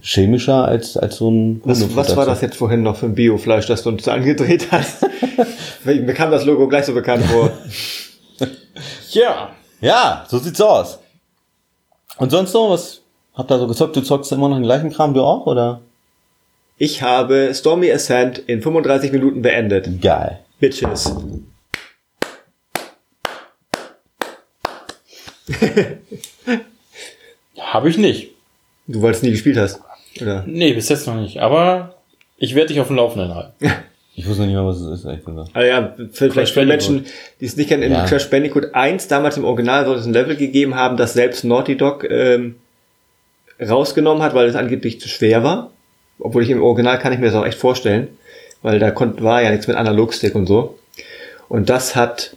chemischer 0.00 0.64
als 0.64 0.96
als 0.96 1.16
so 1.16 1.30
ein 1.30 1.60
was, 1.64 1.94
was 1.94 2.16
war 2.16 2.26
das 2.26 2.40
jetzt 2.40 2.56
vorhin 2.56 2.82
noch 2.82 2.96
für 2.96 3.06
ein 3.06 3.14
Biofleisch, 3.14 3.66
das 3.66 3.82
du 3.82 3.90
uns 3.90 4.08
angedreht 4.08 4.68
hast? 4.70 5.06
Mir 5.84 6.14
kam 6.14 6.30
das 6.30 6.44
Logo 6.44 6.66
gleich 6.68 6.86
so 6.86 6.94
bekannt 6.94 7.24
vor. 7.24 7.50
Ja. 9.10 9.50
Ja, 9.82 10.24
so 10.26 10.38
sieht's 10.38 10.60
aus. 10.60 10.98
Und 12.16 12.30
sonst 12.30 12.54
noch 12.54 12.70
was? 12.70 13.02
Habt 13.34 13.50
ihr 13.50 13.58
so 13.58 13.66
gezockt? 13.66 13.94
Du 13.96 14.00
zockst 14.00 14.32
immer 14.32 14.48
noch 14.48 14.56
den 14.56 14.64
gleichen 14.64 14.90
Kram, 14.90 15.12
du 15.12 15.22
auch, 15.22 15.44
oder? 15.46 15.82
Ich 16.78 17.02
habe 17.02 17.52
Stormy 17.54 17.92
Ascent 17.92 18.38
in 18.38 18.62
35 18.62 19.12
Minuten 19.12 19.42
beendet. 19.42 20.00
Geil. 20.00 20.40
Bitches. 20.58 21.14
Habe 27.72 27.88
ich 27.88 27.96
nicht. 27.96 28.32
Du, 28.86 29.00
weil 29.00 29.12
es 29.12 29.22
nie 29.22 29.30
gespielt 29.30 29.56
hast. 29.56 29.80
Oder? 30.20 30.44
Nee, 30.46 30.74
bis 30.74 30.90
jetzt 30.90 31.06
noch 31.06 31.16
nicht. 31.16 31.40
Aber 31.40 31.94
ich 32.36 32.54
werde 32.54 32.68
dich 32.68 32.80
auf 32.80 32.88
dem 32.88 32.96
Laufenden 32.96 33.34
halten. 33.34 33.52
Ich 34.14 34.28
wusste 34.28 34.42
nicht 34.42 34.52
mehr, 34.52 34.66
was 34.66 34.78
es 34.78 34.98
ist, 35.00 35.04
ehrlich 35.06 35.24
gesagt. 35.24 35.48
Ah 35.54 35.62
ja, 35.62 35.94
für, 36.12 36.30
vielleicht 36.30 36.52
für. 36.52 36.66
Menschen, 36.66 37.06
die 37.40 37.46
es 37.46 37.56
nicht 37.56 37.68
kennen, 37.68 37.82
in 37.82 37.92
Ja. 37.92 38.04
Crash 38.04 38.28
Bandicoot 38.28 38.74
1, 38.74 39.08
damals 39.08 39.38
im 39.38 39.44
Original 39.46 39.86
soll 39.86 39.96
es 39.96 40.04
ein 40.04 40.12
Level 40.12 40.36
gegeben 40.36 40.74
haben, 40.74 40.98
das 40.98 41.14
selbst 41.14 41.44
Naughty 41.44 41.78
Dog 41.78 42.04
ähm, 42.04 42.56
rausgenommen 43.58 44.22
hat, 44.22 44.34
weil 44.34 44.48
es 44.48 44.54
angeblich 44.54 45.00
zu 45.00 45.08
schwer 45.08 45.42
war. 45.42 45.70
Obwohl 46.18 46.42
ich 46.42 46.50
im 46.50 46.62
Original 46.62 46.98
kann 46.98 47.14
ich 47.14 47.20
mir 47.20 47.26
das 47.26 47.34
auch 47.34 47.46
echt 47.46 47.56
vorstellen, 47.56 48.08
weil 48.60 48.78
da 48.78 48.90
konnt, 48.90 49.22
war 49.22 49.40
ja 49.42 49.50
nichts 49.50 49.66
mit 49.66 49.78
Analogstick 49.78 50.34
und 50.34 50.44
so. 50.46 50.78
Und 51.48 51.70
das 51.70 51.96
hat, 51.96 52.36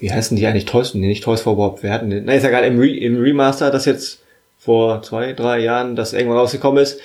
wie 0.00 0.12
heißen 0.12 0.36
die 0.36 0.46
eigentlich, 0.46 0.66
Toys, 0.66 0.92
nee, 0.92 1.06
nicht 1.06 1.24
Toys 1.24 1.40
for 1.40 1.56
Bob, 1.56 1.78
wer 1.80 1.92
hatten 1.94 2.10
den? 2.10 2.26
Na, 2.26 2.34
ist 2.34 2.42
ja 2.42 2.50
egal, 2.50 2.64
im, 2.64 2.78
Re, 2.78 2.90
im 2.90 3.18
Remaster, 3.18 3.70
das 3.70 3.86
jetzt 3.86 4.20
vor 4.64 5.02
zwei, 5.02 5.34
drei 5.34 5.58
Jahren, 5.58 5.94
das 5.94 6.14
irgendwann 6.14 6.38
rausgekommen 6.38 6.82
ist, 6.82 6.98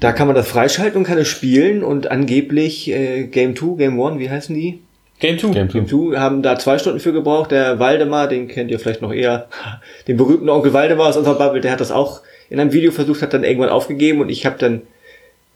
da 0.00 0.12
kann 0.12 0.26
man 0.26 0.34
das 0.34 0.48
freischalten 0.48 0.98
und 0.98 1.04
kann 1.04 1.18
es 1.18 1.28
spielen 1.28 1.84
und 1.84 2.10
angeblich 2.10 2.90
äh, 2.90 3.24
Game 3.24 3.54
2, 3.54 3.76
Game 3.76 4.00
1, 4.00 4.18
wie 4.18 4.30
heißen 4.30 4.54
die? 4.54 4.80
Game 5.18 5.38
2. 5.38 5.48
Game 5.50 5.68
Game 5.68 5.86
2 5.86 6.18
haben 6.18 6.42
da 6.42 6.58
zwei 6.58 6.78
Stunden 6.78 7.00
für 7.00 7.12
gebraucht. 7.12 7.50
Der 7.50 7.78
Waldemar, 7.78 8.28
den 8.28 8.48
kennt 8.48 8.70
ihr 8.70 8.78
vielleicht 8.78 9.02
noch 9.02 9.12
eher, 9.12 9.48
den 10.08 10.16
berühmten 10.16 10.48
Onkel 10.48 10.72
Waldemar 10.72 11.08
aus 11.08 11.16
unserer 11.16 11.36
Bubble, 11.36 11.60
der 11.60 11.72
hat 11.72 11.80
das 11.80 11.92
auch 11.92 12.22
in 12.48 12.58
einem 12.58 12.72
Video 12.72 12.90
versucht, 12.90 13.22
hat 13.22 13.34
dann 13.34 13.44
irgendwann 13.44 13.70
aufgegeben 13.70 14.20
und 14.20 14.30
ich 14.30 14.46
habe 14.46 14.56
dann 14.58 14.82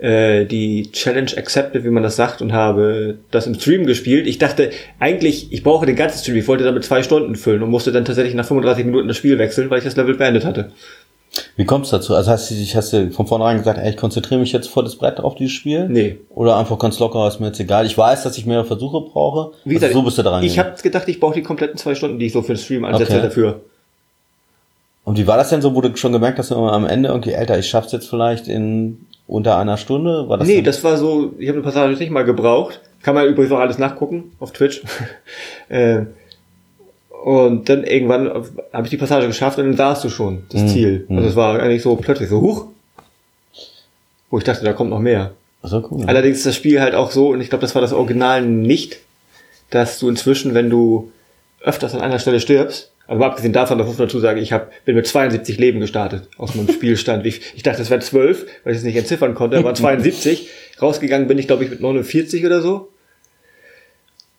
äh, 0.01 0.45
die 0.47 0.91
Challenge 0.93 1.31
accepted, 1.37 1.85
wie 1.85 1.91
man 1.91 2.03
das 2.03 2.17
sagt, 2.17 2.43
und 2.43 2.53
habe 2.53 3.19
das 3.31 3.47
im 3.47 3.55
Stream 3.55 3.87
gespielt. 3.87 4.27
Ich 4.27 4.39
dachte, 4.39 4.71
eigentlich, 4.99 5.53
ich 5.53 5.63
brauche 5.63 5.87
den 5.87 5.97
ganzen 5.97 6.19
Stream, 6.19 6.37
ich 6.37 6.49
wollte 6.49 6.65
damit 6.65 6.85
zwei 6.85 7.03
Stunden 7.03 7.37
füllen 7.37 7.63
und 7.63 7.71
musste 7.71 7.93
dann 7.93 8.05
tatsächlich 8.05 8.35
nach 8.35 8.47
35 8.47 8.85
Minuten 8.85 9.09
das 9.09 9.17
Spiel 9.17 9.39
wechseln, 9.39 9.71
weil 9.71 9.79
ich 9.79 9.85
das 9.85 9.97
Level 9.97 10.15
beendet 10.15 10.45
hatte. 10.45 10.73
Wie 11.57 11.65
kommst 11.65 11.93
du 11.93 11.97
dazu? 11.97 12.15
Also 12.15 12.31
hast 12.31 12.51
du 12.51 12.55
hast 12.55 12.93
du 12.93 13.11
von 13.13 13.27
vornherein 13.27 13.59
gesagt, 13.59 13.79
ey, 13.79 13.91
ich 13.91 13.97
konzentriere 13.97 14.41
mich 14.41 14.53
jetzt 14.53 14.69
voll 14.69 14.85
das 14.85 14.97
Brett 14.97 15.21
auf 15.21 15.37
dieses 15.37 15.53
Spiel? 15.53 15.89
Nee. 15.89 16.19
Oder 16.31 16.57
einfach 16.57 16.79
ganz 16.79 16.99
locker, 16.99 17.29
ist 17.29 17.39
mir 17.39 17.47
jetzt 17.47 17.61
egal. 17.61 17.87
Ich 17.87 17.97
weiß, 17.97 18.25
dass 18.25 18.37
ich 18.37 18.47
mehr 18.47 18.65
Versuche 18.65 19.01
brauche. 19.01 19.53
Wie 19.65 19.77
also 19.77 19.87
gesagt, 19.87 19.93
so 19.93 20.03
bist 20.03 20.19
du 20.19 20.23
da 20.23 20.41
ich 20.43 20.59
habe 20.59 20.81
gedacht, 20.83 21.07
ich 21.09 21.21
brauche 21.21 21.35
die 21.35 21.43
kompletten 21.43 21.77
zwei 21.77 21.95
Stunden, 21.95 22.19
die 22.19 22.27
ich 22.27 22.33
so 22.33 22.43
für 22.43 22.55
den 22.55 22.59
Stream 22.59 22.85
ansetze 22.85 23.13
Okay. 23.13 23.23
dafür. 23.23 23.61
Und 25.05 25.19
wie 25.19 25.27
war 25.27 25.37
das 25.37 25.51
denn 25.51 25.63
so, 25.63 25.75
wo 25.75 25.81
du 25.81 25.97
schon 25.97 26.13
gemerkt 26.13 26.39
hast, 26.39 26.53
am 26.53 26.87
Ende 26.87 27.09
irgendwie, 27.09 27.35
Alter, 27.35 27.59
ich 27.59 27.69
schaff's 27.69 27.93
jetzt 27.93 28.09
vielleicht 28.09 28.49
in 28.49 29.07
unter 29.31 29.57
einer 29.59 29.77
Stunde? 29.77 30.29
War 30.29 30.39
das 30.39 30.49
nee, 30.49 30.61
das 30.61 30.83
war 30.83 30.97
so, 30.97 31.33
ich 31.39 31.49
habe 31.49 31.59
eine 31.59 31.65
Passage 31.65 31.97
nicht 31.97 32.11
mal 32.11 32.25
gebraucht. 32.25 32.81
Kann 33.03 33.15
man 33.15 33.27
übrigens 33.27 33.53
auch 33.53 33.61
alles 33.61 33.79
nachgucken 33.79 34.33
auf 34.41 34.53
Twitch. 34.53 34.83
äh, 35.69 36.03
und 37.25 37.69
dann 37.69 37.85
irgendwann 37.85 38.29
habe 38.73 38.85
ich 38.85 38.91
die 38.91 38.97
Passage 38.97 39.27
geschafft 39.27 39.59
und 39.59 39.67
dann 39.67 39.77
sahst 39.77 40.05
du 40.05 40.09
schon 40.09 40.43
das 40.51 40.73
Ziel. 40.73 41.07
Also 41.09 41.29
es 41.29 41.37
war 41.37 41.61
eigentlich 41.61 41.83
so 41.83 41.97
plötzlich 41.97 42.29
so, 42.29 42.41
huch. 42.41 42.67
Wo 44.31 44.39
ich 44.39 44.45
dachte, 44.45 44.65
da 44.65 44.73
kommt 44.73 44.91
noch 44.91 45.01
mehr. 45.01 45.33
so 45.63 45.87
cool. 45.91 46.05
Allerdings 46.07 46.39
ist 46.39 46.47
das 46.47 46.57
Spiel 46.57 46.81
halt 46.81 46.95
auch 46.95 47.11
so, 47.11 47.29
und 47.29 47.41
ich 47.41 47.51
glaube, 47.51 47.63
das 47.63 47.75
war 47.75 47.83
das 47.83 47.93
Original 47.93 48.43
nicht, 48.43 49.01
dass 49.71 49.99
du 49.99 50.09
inzwischen, 50.09 50.55
wenn 50.55 50.71
du 50.71 51.13
öfters 51.61 51.95
an 51.95 52.01
einer 52.01 52.19
Stelle 52.19 52.41
stirbst, 52.41 52.91
also 53.11 53.25
abgesehen 53.25 53.53
davon, 53.53 53.77
das 53.77 53.89
muss 53.89 53.99
man 53.99 54.07
dazu 54.07 54.21
sagen, 54.21 54.41
ich 54.41 54.53
hab, 54.53 54.71
bin 54.85 54.95
mit 54.95 55.05
72 55.05 55.59
Leben 55.59 55.81
gestartet 55.81 56.29
aus 56.39 56.55
meinem 56.55 56.69
Spielstand. 56.73 57.27
Ich, 57.27 57.41
ich 57.57 57.65
dachte, 57.65 57.83
es 57.83 57.91
wären 57.91 58.01
12, 58.01 58.47
weil 58.63 58.73
ich 58.73 58.79
es 58.79 58.85
nicht 58.85 58.95
entziffern 58.95 59.35
konnte, 59.35 59.59
aber 59.59 59.75
72. 59.75 60.49
Rausgegangen 60.81 61.27
bin 61.27 61.37
ich, 61.37 61.49
glaube 61.49 61.65
ich, 61.65 61.71
mit 61.71 61.81
49 61.81 62.47
oder 62.47 62.63
so. 62.63 62.91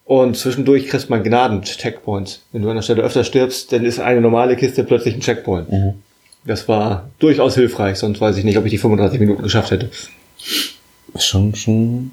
Und 0.06 0.38
zwischendurch 0.38 0.88
kriegst 0.88 1.10
man 1.10 1.22
Gnaden-Checkpoints. 1.22 2.44
Wenn 2.54 2.62
du 2.62 2.70
an 2.70 2.75
der 2.75 2.82
Stelle 2.82 3.04
öfter 3.04 3.25
stirbst, 3.25 3.74
dann 3.74 3.84
ist 3.84 4.00
eine 4.00 4.22
normale 4.22 4.56
Kiste 4.56 4.86
plötzlich 4.86 5.16
ein 5.16 5.20
Checkpoint. 5.22 5.68
Das 6.46 6.70
war 6.70 7.10
durchaus 7.20 7.56
hilfreich, 7.56 7.98
sonst 7.98 8.22
weiß 8.22 8.38
ich 8.38 8.46
nicht, 8.46 8.58
ob 8.58 8.63
ich 8.63 8.72
die 8.72 8.78
35 8.78 9.20
Minuten 9.20 9.44
geschafft 9.44 9.72
hätte. 9.72 9.90
Schon, 11.18 11.56
schon, 11.56 12.12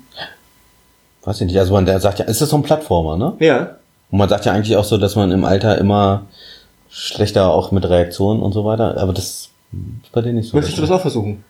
weiß 1.23 1.41
ich 1.41 1.47
nicht. 1.47 1.59
Also 1.59 1.73
man 1.73 1.87
der 1.87 2.00
sagt 2.00 2.19
ja, 2.19 2.25
ist 2.25 2.41
das 2.41 2.50
so 2.50 2.57
ein 2.57 2.65
Plattformer, 2.65 3.17
ne? 3.17 3.37
Ja, 3.38 3.77
Und 4.11 4.19
man 4.19 4.29
sagt 4.29 4.47
ja 4.47 4.53
eigentlich 4.53 4.77
auch 4.77 4.85
so, 4.85 4.97
dass 4.97 5.17
man 5.17 5.31
im 5.31 5.45
Alter 5.45 5.79
immer 5.79 6.27
schlechter 6.91 7.53
auch 7.53 7.71
mit 7.73 7.88
Reaktionen 7.88 8.43
und 8.43 8.53
so 8.53 8.65
weiter, 8.65 8.97
aber 8.97 9.12
das 9.12 9.25
ist 9.25 9.50
bei 10.12 10.23
denen 10.23 10.37
nicht 10.37 10.49
so. 10.49 10.57
möchtest 10.57 10.79
du 10.79 10.83
das 10.83 10.91
auch 10.91 11.00
versuchen? 11.00 11.45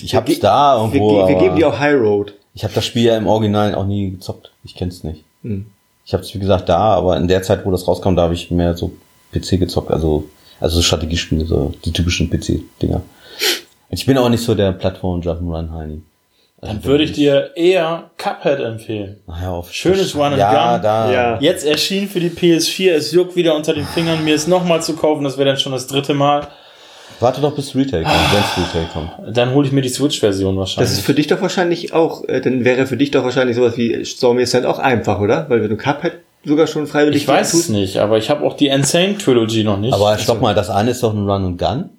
Ich 0.00 0.14
hab's 0.14 0.40
da 0.40 0.76
Wir, 0.76 0.82
irgendwo, 0.82 1.26
ge 1.26 1.28
wir 1.28 1.38
geben 1.38 1.56
dir 1.56 1.68
auch 1.68 1.78
High 1.78 2.00
Road. 2.00 2.34
ich 2.54 2.64
habe 2.64 2.74
das 2.74 2.84
Spiel 2.84 3.04
ja 3.04 3.16
im 3.16 3.26
Original 3.26 3.74
auch 3.74 3.86
nie 3.86 4.10
gezockt. 4.10 4.50
Ich 4.64 4.74
kenn's 4.74 5.04
nicht. 5.04 5.22
Hm. 5.42 5.66
Ich 6.04 6.12
habe 6.12 6.22
es 6.22 6.34
wie 6.34 6.38
gesagt 6.38 6.68
da, 6.68 6.78
aber 6.78 7.16
in 7.16 7.28
der 7.28 7.42
Zeit, 7.42 7.64
wo 7.64 7.70
das 7.70 7.86
rauskam, 7.86 8.16
da 8.16 8.22
habe 8.22 8.34
ich 8.34 8.50
mehr 8.50 8.76
so 8.76 8.92
PC 9.32 9.58
gezockt, 9.60 9.90
also 9.90 10.24
also 10.60 10.76
so 10.76 10.82
Strategiespiele, 10.82 11.44
so 11.46 11.72
die 11.84 11.92
typischen 11.92 12.30
PC-Dinger. 12.30 13.02
Ich 13.90 14.06
bin 14.06 14.16
auch 14.18 14.28
nicht 14.28 14.42
so 14.42 14.54
der 14.54 14.72
Plattform 14.72 15.20
Jump'n'Run 15.20 15.72
Heini. 15.72 16.02
Also 16.64 16.76
Dann 16.76 16.84
würde 16.84 17.04
ich 17.04 17.12
dir 17.12 17.50
eher 17.56 18.10
Cuphead 18.16 18.58
empfehlen. 18.58 19.20
Naja, 19.26 19.50
auf 19.50 19.70
Schönes 19.70 20.14
Run 20.14 20.32
and 20.32 20.38
ja, 20.38 20.72
Gun. 20.72 20.82
Da, 20.82 21.12
Ja. 21.12 21.38
Jetzt 21.38 21.66
erschien 21.66 22.08
für 22.08 22.20
die 22.20 22.30
PS4, 22.30 22.92
es 22.92 23.12
juckt 23.12 23.36
wieder 23.36 23.54
unter 23.54 23.74
den 23.74 23.84
Fingern, 23.84 24.24
mir 24.24 24.34
es 24.34 24.46
nochmal 24.46 24.82
zu 24.82 24.96
kaufen, 24.96 25.24
das 25.24 25.36
wäre 25.36 25.50
dann 25.50 25.58
schon 25.58 25.72
das 25.72 25.86
dritte 25.86 26.14
Mal. 26.14 26.48
Warte 27.20 27.42
doch 27.42 27.54
bis 27.54 27.74
Retail 27.74 28.02
kommt, 28.02 28.14
wenn's 28.32 28.66
Retail 28.74 28.88
kommt. 28.92 29.36
Dann 29.36 29.52
hole 29.52 29.66
ich 29.66 29.72
mir 29.74 29.82
die 29.82 29.90
Switch-Version 29.90 30.56
wahrscheinlich. 30.56 30.90
Das 30.90 30.98
ist 30.98 31.04
für 31.04 31.12
dich 31.12 31.26
doch 31.26 31.42
wahrscheinlich 31.42 31.92
auch, 31.92 32.24
äh, 32.28 32.40
dann 32.40 32.64
wäre 32.64 32.86
für 32.86 32.96
dich 32.96 33.10
doch 33.10 33.24
wahrscheinlich 33.24 33.56
sowas 33.56 33.76
wie 33.76 34.02
Stormy 34.04 34.42
Ascent 34.42 34.64
auch 34.64 34.78
einfach, 34.78 35.20
oder? 35.20 35.46
Weil 35.50 35.62
wenn 35.62 35.68
du 35.68 35.76
Cuphead 35.76 36.14
sogar 36.46 36.66
schon 36.66 36.86
freiwillig 36.86 37.22
ich 37.22 37.28
weiß 37.28 37.52
es 37.52 37.68
nicht, 37.68 37.98
aber 37.98 38.16
ich 38.16 38.30
habe 38.30 38.42
auch 38.42 38.54
die 38.54 38.68
Insane 38.68 39.18
Trilogy 39.18 39.64
noch 39.64 39.78
nicht. 39.78 39.92
Aber 39.92 40.16
stopp 40.16 40.40
mal, 40.40 40.54
das 40.54 40.70
eine 40.70 40.92
ist 40.92 41.02
doch 41.02 41.12
ein 41.12 41.28
Run 41.28 41.44
and 41.44 41.58
Gun 41.58 41.90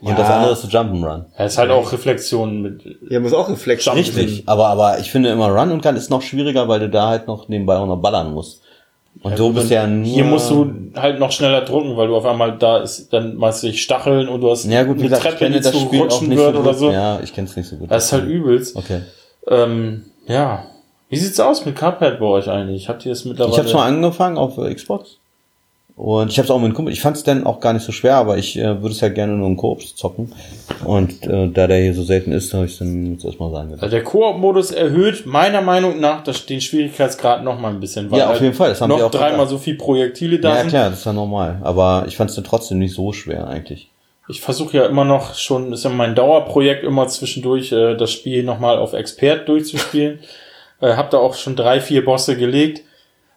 und 0.00 0.08
Ja. 0.08 0.14
das 0.14 0.30
andere 0.30 0.52
ist 0.52 0.64
ein 0.64 0.70
Jump'n'Run. 0.70 1.24
Es 1.36 1.52
ist 1.52 1.58
halt 1.58 1.70
auch 1.70 1.92
Reflexion 1.92 2.62
mit. 2.62 2.82
Ja, 3.08 3.20
muss 3.20 3.32
auch 3.32 3.48
Reflex 3.48 3.84
Jump- 3.84 3.96
Richtig, 3.98 4.42
aber, 4.46 4.66
aber 4.68 4.98
ich 4.98 5.10
finde 5.10 5.30
immer 5.30 5.48
Run 5.48 5.72
und 5.72 5.82
Gun 5.82 5.96
ist 5.96 6.10
noch 6.10 6.22
schwieriger, 6.22 6.68
weil 6.68 6.80
du 6.80 6.88
da 6.88 7.08
halt 7.08 7.26
noch 7.26 7.48
nebenbei 7.48 7.76
auch 7.76 7.86
noch 7.86 7.96
ballern 7.96 8.32
musst. 8.32 8.62
Und 9.22 9.38
du 9.38 9.50
bist 9.52 9.70
ja 9.70 9.86
nur... 9.86 10.04
Hier 10.04 10.24
musst 10.24 10.50
du 10.50 10.70
halt 10.94 11.18
noch 11.18 11.32
schneller 11.32 11.62
drücken, 11.62 11.96
weil 11.96 12.08
du 12.08 12.16
auf 12.16 12.26
einmal 12.26 12.58
da 12.58 12.78
ist, 12.78 13.10
dann 13.14 13.36
meinst 13.36 13.62
du 13.62 13.68
dich 13.68 13.82
Stacheln 13.82 14.28
und 14.28 14.42
du 14.42 14.50
hast 14.50 14.66
Ja 14.66 14.82
gut, 14.82 14.96
eine 14.98 15.04
gesagt, 15.04 15.22
Treppe, 15.22 15.50
die 15.50 15.60
das 15.60 15.72
zu 15.72 15.78
Spiel 15.80 16.00
auch 16.00 16.04
rutschen 16.04 16.28
nicht 16.28 16.38
wird 16.38 16.54
so 16.54 16.60
oder 16.60 16.74
so. 16.74 16.90
Ja, 16.90 17.18
ich 17.22 17.32
kenne 17.32 17.48
es 17.48 17.56
nicht 17.56 17.66
so 17.66 17.76
gut. 17.76 17.90
Das 17.90 18.04
ist 18.04 18.12
halt 18.12 18.26
übelst. 18.26 18.76
Okay. 18.76 19.00
Ähm, 19.48 20.04
ja. 20.26 20.64
Wie 21.08 21.16
sieht's 21.16 21.40
aus 21.40 21.64
mit 21.64 21.76
Cuphead 21.76 22.18
bei 22.20 22.26
euch 22.26 22.48
eigentlich? 22.50 22.88
Habt 22.90 23.06
ihr 23.06 23.12
es 23.12 23.24
mittlerweile? 23.24 23.52
Ich 23.54 23.58
habe 23.58 23.68
schon 23.68 23.80
angefangen 23.80 24.36
auf 24.36 24.56
Xbox. 24.58 25.16
Und 25.96 26.30
ich 26.30 26.36
habe 26.36 26.44
es 26.44 26.50
auch 26.50 26.60
mit 26.60 26.74
Kumpel. 26.74 26.92
Ich 26.92 27.00
fand 27.00 27.16
es 27.16 27.22
dann 27.22 27.46
auch 27.46 27.58
gar 27.58 27.72
nicht 27.72 27.82
so 27.84 27.90
schwer, 27.90 28.16
aber 28.16 28.36
ich 28.36 28.58
äh, 28.58 28.82
würde 28.82 28.90
es 28.94 29.00
ja 29.00 29.08
gerne 29.08 29.32
nur 29.32 29.46
im 29.46 29.56
Koop 29.56 29.82
zocken. 29.96 30.30
Und 30.84 31.26
äh, 31.26 31.48
da 31.48 31.66
der 31.66 31.78
hier 31.78 31.94
so 31.94 32.02
selten 32.02 32.32
ist, 32.32 32.52
habe 32.52 32.66
ich 32.66 32.76
dann 32.76 33.12
jetzt 33.12 33.24
erstmal 33.24 33.50
sagen 33.50 33.70
Also 33.70 33.76
gedacht. 33.76 33.92
der 33.92 34.04
Koop-Modus 34.04 34.72
erhöht 34.72 35.24
meiner 35.24 35.62
Meinung 35.62 35.98
nach 35.98 36.22
das, 36.22 36.44
den 36.44 36.60
Schwierigkeitsgrad 36.60 37.42
noch 37.42 37.58
mal 37.58 37.70
ein 37.72 37.80
bisschen, 37.80 38.10
Ja, 38.14 38.24
auf 38.26 38.32
halt 38.32 38.42
jeden 38.42 38.52
Fall, 38.54 38.68
das 38.68 38.82
haben 38.82 38.90
noch 38.90 39.00
auch 39.04 39.10
dreimal 39.10 39.48
so 39.48 39.56
viel 39.56 39.76
Projektile 39.76 40.38
da 40.38 40.50
Ja 40.50 40.60
sind. 40.60 40.68
klar, 40.68 40.90
das 40.90 40.98
ist 40.98 41.06
ja 41.06 41.14
normal. 41.14 41.60
Aber 41.62 42.04
ich 42.06 42.16
fand 42.16 42.28
es 42.28 42.36
dann 42.36 42.44
trotzdem 42.44 42.78
nicht 42.78 42.94
so 42.94 43.14
schwer 43.14 43.46
eigentlich. 43.46 43.88
Ich 44.28 44.42
versuche 44.42 44.76
ja 44.76 44.86
immer 44.86 45.06
noch 45.06 45.34
schon, 45.34 45.72
ist 45.72 45.84
ja 45.84 45.90
mein 45.90 46.14
Dauerprojekt 46.14 46.84
immer 46.84 47.08
zwischendurch 47.08 47.72
äh, 47.72 47.94
das 47.94 48.10
Spiel 48.12 48.42
nochmal 48.42 48.76
auf 48.78 48.92
Expert 48.92 49.48
durchzuspielen. 49.48 50.18
äh, 50.82 50.92
hab 50.94 51.10
da 51.10 51.16
auch 51.16 51.34
schon 51.34 51.56
drei, 51.56 51.80
vier 51.80 52.04
Bosse 52.04 52.36
gelegt, 52.36 52.82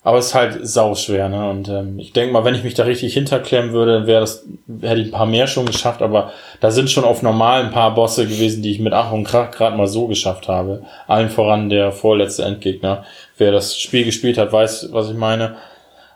aber 0.02 0.18
es 0.18 0.28
ist 0.28 0.36
halt 0.36 0.66
sauschwer, 0.66 1.28
ne? 1.28 1.50
Und 1.50 1.68
ähm, 1.68 2.00
ich 2.00 2.14
denke 2.14 2.32
mal, 2.32 2.46
wenn 2.46 2.56
ich 2.56 2.64
mich 2.64 2.74
da 2.74 2.84
richtig 2.84 3.14
hinterklemmen 3.14 3.74
würde, 3.74 4.08
wäre 4.08 4.22
das, 4.22 4.46
hätte 4.82 5.02
ich 5.02 5.08
ein 5.08 5.12
paar 5.12 5.26
mehr 5.26 5.48
schon 5.48 5.66
geschafft, 5.66 6.02
aber 6.02 6.32
da 6.62 6.72
sind 6.72 6.90
schon 6.90 7.04
auf 7.04 7.22
normal 7.22 7.64
ein 7.64 7.72
paar 7.72 7.94
Bosse 7.94 8.26
gewesen, 8.26 8.64
die 8.64 8.72
ich 8.72 8.80
mit 8.80 8.94
Ach 8.94 9.12
und 9.12 9.26
Krach 9.26 9.52
gerade 9.52 9.76
mal 9.76 9.88
so 9.88 10.08
geschafft 10.08 10.48
habe. 10.48 10.84
Allen 11.08 11.30
voran 11.30 11.70
der 11.70 11.92
vorletzte 11.92 12.44
Endgegner. 12.44 13.04
Wer 13.38 13.52
das 13.52 13.78
Spiel 13.78 14.06
gespielt 14.06 14.38
hat, 14.38 14.54
weiß, 14.54 14.90
was 14.92 15.10
ich 15.10 15.18
meine. 15.18 15.58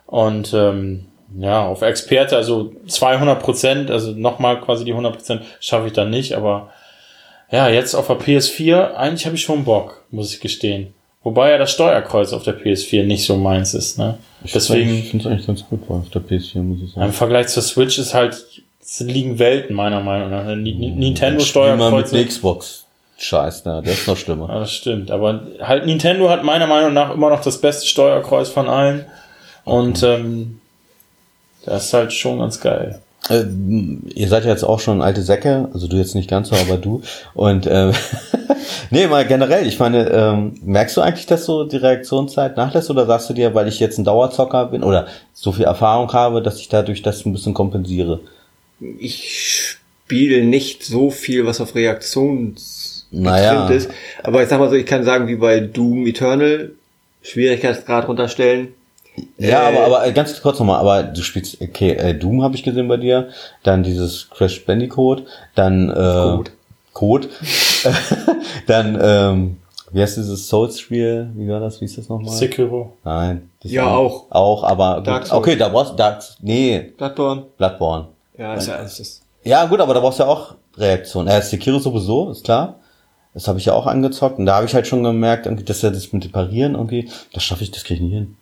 Und 0.06 0.54
ähm, 0.54 1.08
ja, 1.38 1.66
auf 1.66 1.82
Experte, 1.82 2.38
also 2.38 2.74
200 2.88 3.42
Prozent, 3.42 3.92
also 3.92 4.12
nochmal 4.12 4.62
quasi 4.62 4.86
die 4.86 4.92
100 4.92 5.14
Prozent 5.14 5.42
schaffe 5.60 5.88
ich 5.88 5.94
dann 5.94 6.10
nicht, 6.10 6.34
aber 6.34 6.70
ja, 7.52 7.68
jetzt 7.70 7.96
auf 7.96 8.08
der 8.08 8.20
PS4, 8.20 8.94
eigentlich 8.94 9.26
habe 9.26 9.36
ich 9.36 9.42
schon 9.42 9.66
Bock, 9.66 10.06
muss 10.10 10.34
ich 10.34 10.40
gestehen. 10.40 10.94
Wobei 11.24 11.52
ja 11.52 11.58
das 11.58 11.72
Steuerkreuz 11.72 12.34
auf 12.34 12.44
der 12.44 12.60
PS4 12.60 13.04
nicht 13.06 13.26
so 13.26 13.38
meins 13.38 13.74
ist, 13.74 13.98
ne? 13.98 14.18
Deswegen, 14.54 14.94
Ich 14.94 15.10
finde 15.10 15.26
es 15.26 15.32
eigentlich 15.32 15.48
ganz 15.48 15.64
gut 15.70 15.80
auf 15.90 16.10
der 16.10 16.22
PS4, 16.22 16.62
muss 16.62 16.78
ich 16.80 16.84
im 16.84 16.90
sagen. 16.90 17.14
Vergleich 17.14 17.48
zur 17.48 17.64
Switch 17.64 17.98
ist 17.98 18.14
halt, 18.14 18.36
es 18.82 19.00
liegen 19.00 19.40
Welten 19.40 19.74
meiner 19.76 20.02
Meinung 20.02 20.30
nach. 20.32 20.44
Ni- 20.56 20.74
Ni- 20.74 20.90
Nintendo 20.92 21.40
Spiel 21.40 21.62
mal 21.78 21.92
mit 21.92 22.08
Steuerkreuz. 22.08 22.10
der 22.12 22.26
Xbox. 22.26 22.86
Scheiß, 23.18 23.64
da, 23.64 23.80
der 23.80 23.94
ist 23.94 24.06
noch 24.08 24.18
schlimmer. 24.18 24.50
Ja, 24.50 24.60
das 24.60 24.74
stimmt. 24.74 25.12
Aber 25.12 25.48
halt 25.62 25.86
Nintendo 25.86 26.30
hat 26.30 26.44
meiner 26.44 26.68
Meinung 26.68 26.94
nach 26.94 27.14
immer 27.14 27.30
noch 27.30 27.42
das 27.42 27.62
beste 27.62 27.86
Steuerkreuz 27.88 28.50
von 28.50 28.68
allen. 28.68 29.06
Und 29.64 30.04
ähm, 30.04 30.60
das 31.66 31.86
ist 31.86 31.94
halt 31.94 32.12
schon 32.12 32.40
ganz 32.40 32.60
geil. 32.60 33.00
Äh, 33.30 33.44
ihr 34.16 34.28
seid 34.28 34.44
ja 34.44 34.52
jetzt 34.52 34.64
auch 34.64 34.80
schon 34.80 35.02
alte 35.02 35.22
Säcke, 35.22 35.70
also 35.74 35.88
du 35.88 35.96
jetzt 35.96 36.14
nicht 36.16 36.30
ganz 36.30 36.50
so, 36.50 36.56
aber 36.56 36.78
du. 36.78 37.02
Und 37.34 37.68
ähm, 37.70 37.94
nee, 38.90 39.08
mal 39.08 39.26
generell, 39.26 39.66
ich 39.66 39.80
meine, 39.80 40.10
ähm, 40.10 40.56
merkst 40.64 40.98
du 40.98 41.02
eigentlich, 41.02 41.26
dass 41.26 41.46
so 41.46 41.64
die 41.64 41.78
Reaktionszeit 41.78 42.58
nachlässt 42.58 42.90
oder 42.90 43.06
sagst 43.06 43.30
du 43.30 43.34
dir, 43.34 43.56
weil 43.56 43.68
ich 43.68 43.80
jetzt 43.80 43.98
ein 43.98 44.04
Dauerzocker 44.04 44.66
bin 44.68 44.84
oder 44.84 45.08
so 45.34 45.54
viel 45.54 45.66
Erfahrung 45.66 46.12
habe, 46.12 46.42
dass 46.42 46.60
ich 46.60 46.68
dadurch 46.68 47.02
das 47.02 47.26
ein 47.26 47.32
bisschen 47.32 47.54
kompensiere? 47.54 48.20
Ich 49.00 49.78
spiele 50.06 50.44
nicht 50.44 50.84
so 50.84 51.10
viel, 51.10 51.46
was 51.46 51.62
auf 51.62 51.76
Reaktions 51.76 53.08
Naja. 53.12 53.70
ist. 53.70 53.90
Aber 54.22 54.44
ich 54.44 54.50
sag 54.50 54.60
mal 54.60 54.70
so, 54.70 54.76
ich 54.76 54.86
kann 54.86 55.06
sagen, 55.06 55.28
wie 55.28 55.36
bei 55.38 55.62
Doom 55.62 56.06
Eternal, 56.06 56.72
Schwierigkeitsgrad 57.22 58.10
runterstellen. 58.10 58.74
Ja, 59.38 59.70
Äh, 59.70 59.76
aber, 59.78 59.86
aber 59.86 60.08
äh, 60.08 60.12
ganz 60.12 60.42
kurz 60.42 60.60
nochmal, 60.60 60.80
aber 60.80 61.04
du 61.04 61.22
spielst, 61.22 61.62
okay, 61.62 61.92
äh, 61.92 62.14
Doom 62.16 62.42
habe 62.44 62.56
ich 62.56 62.64
gesehen 62.64 62.88
bei 62.88 62.98
dir, 62.98 63.30
dann 63.64 63.84
dieses 63.84 64.30
Crash 64.30 64.66
Bandicoot, 64.66 65.24
dann 65.56 65.90
äh, 65.90 65.94
Code. 65.94 66.52
Code, 66.94 67.30
dann, 68.68 68.98
ähm, 69.02 69.58
wie 69.92 70.02
heißt 70.02 70.18
dieses 70.18 70.48
Souls-Spiel, 70.48 71.30
wie 71.36 71.48
war 71.50 71.60
das, 71.60 71.80
wie 71.82 71.86
ist 71.86 71.98
das 71.98 72.10
nochmal? 72.10 72.34
Sekiro. 72.36 72.94
Nein. 73.04 73.50
das 73.62 73.72
Ja, 73.72 73.88
auch. 73.88 74.26
Auch, 74.32 74.64
aber 74.64 74.98
gut. 74.98 75.08
Dark 75.08 75.28
Souls. 75.28 75.40
okay, 75.40 75.56
da 75.56 75.70
brauchst 75.70 76.00
Dark, 76.00 76.24
nee, 76.42 76.80
Bloodborne. 76.98 77.44
Bloodborne. 77.58 78.08
Ja, 78.38 78.56
ist 78.56 78.68
ja, 78.68 78.76
ist 78.78 79.00
das. 79.00 79.22
Ja, 79.44 79.66
gut, 79.66 79.80
aber 79.80 79.94
da 79.94 80.00
brauchst 80.00 80.20
du 80.20 80.24
ja 80.24 80.30
auch 80.30 80.56
Reaktion. 80.78 81.28
Äh, 81.28 81.42
Sekiro 81.42 81.78
sowieso, 81.78 82.32
ist 82.32 82.44
klar. 82.46 82.80
Das 83.36 83.48
habe 83.48 83.60
ich 83.60 83.66
ja 83.66 83.74
auch 83.74 83.88
angezockt 83.88 84.38
und 84.40 84.46
da 84.46 84.56
habe 84.56 84.66
ich 84.66 84.74
halt 84.76 84.86
schon 84.88 85.04
gemerkt, 85.04 85.46
irgendwie, 85.48 85.64
dass 85.66 85.84
er 85.84 85.92
das 85.92 86.14
mit 86.14 86.24
dem 86.24 86.32
Parieren 86.32 86.76
irgendwie, 86.76 87.10
das 87.34 87.44
schaffe 87.44 87.64
ich, 87.64 87.72
das 87.72 87.84
kriege 87.84 87.96
ich 87.96 88.02
nicht 88.02 88.14
hin. 88.14 88.38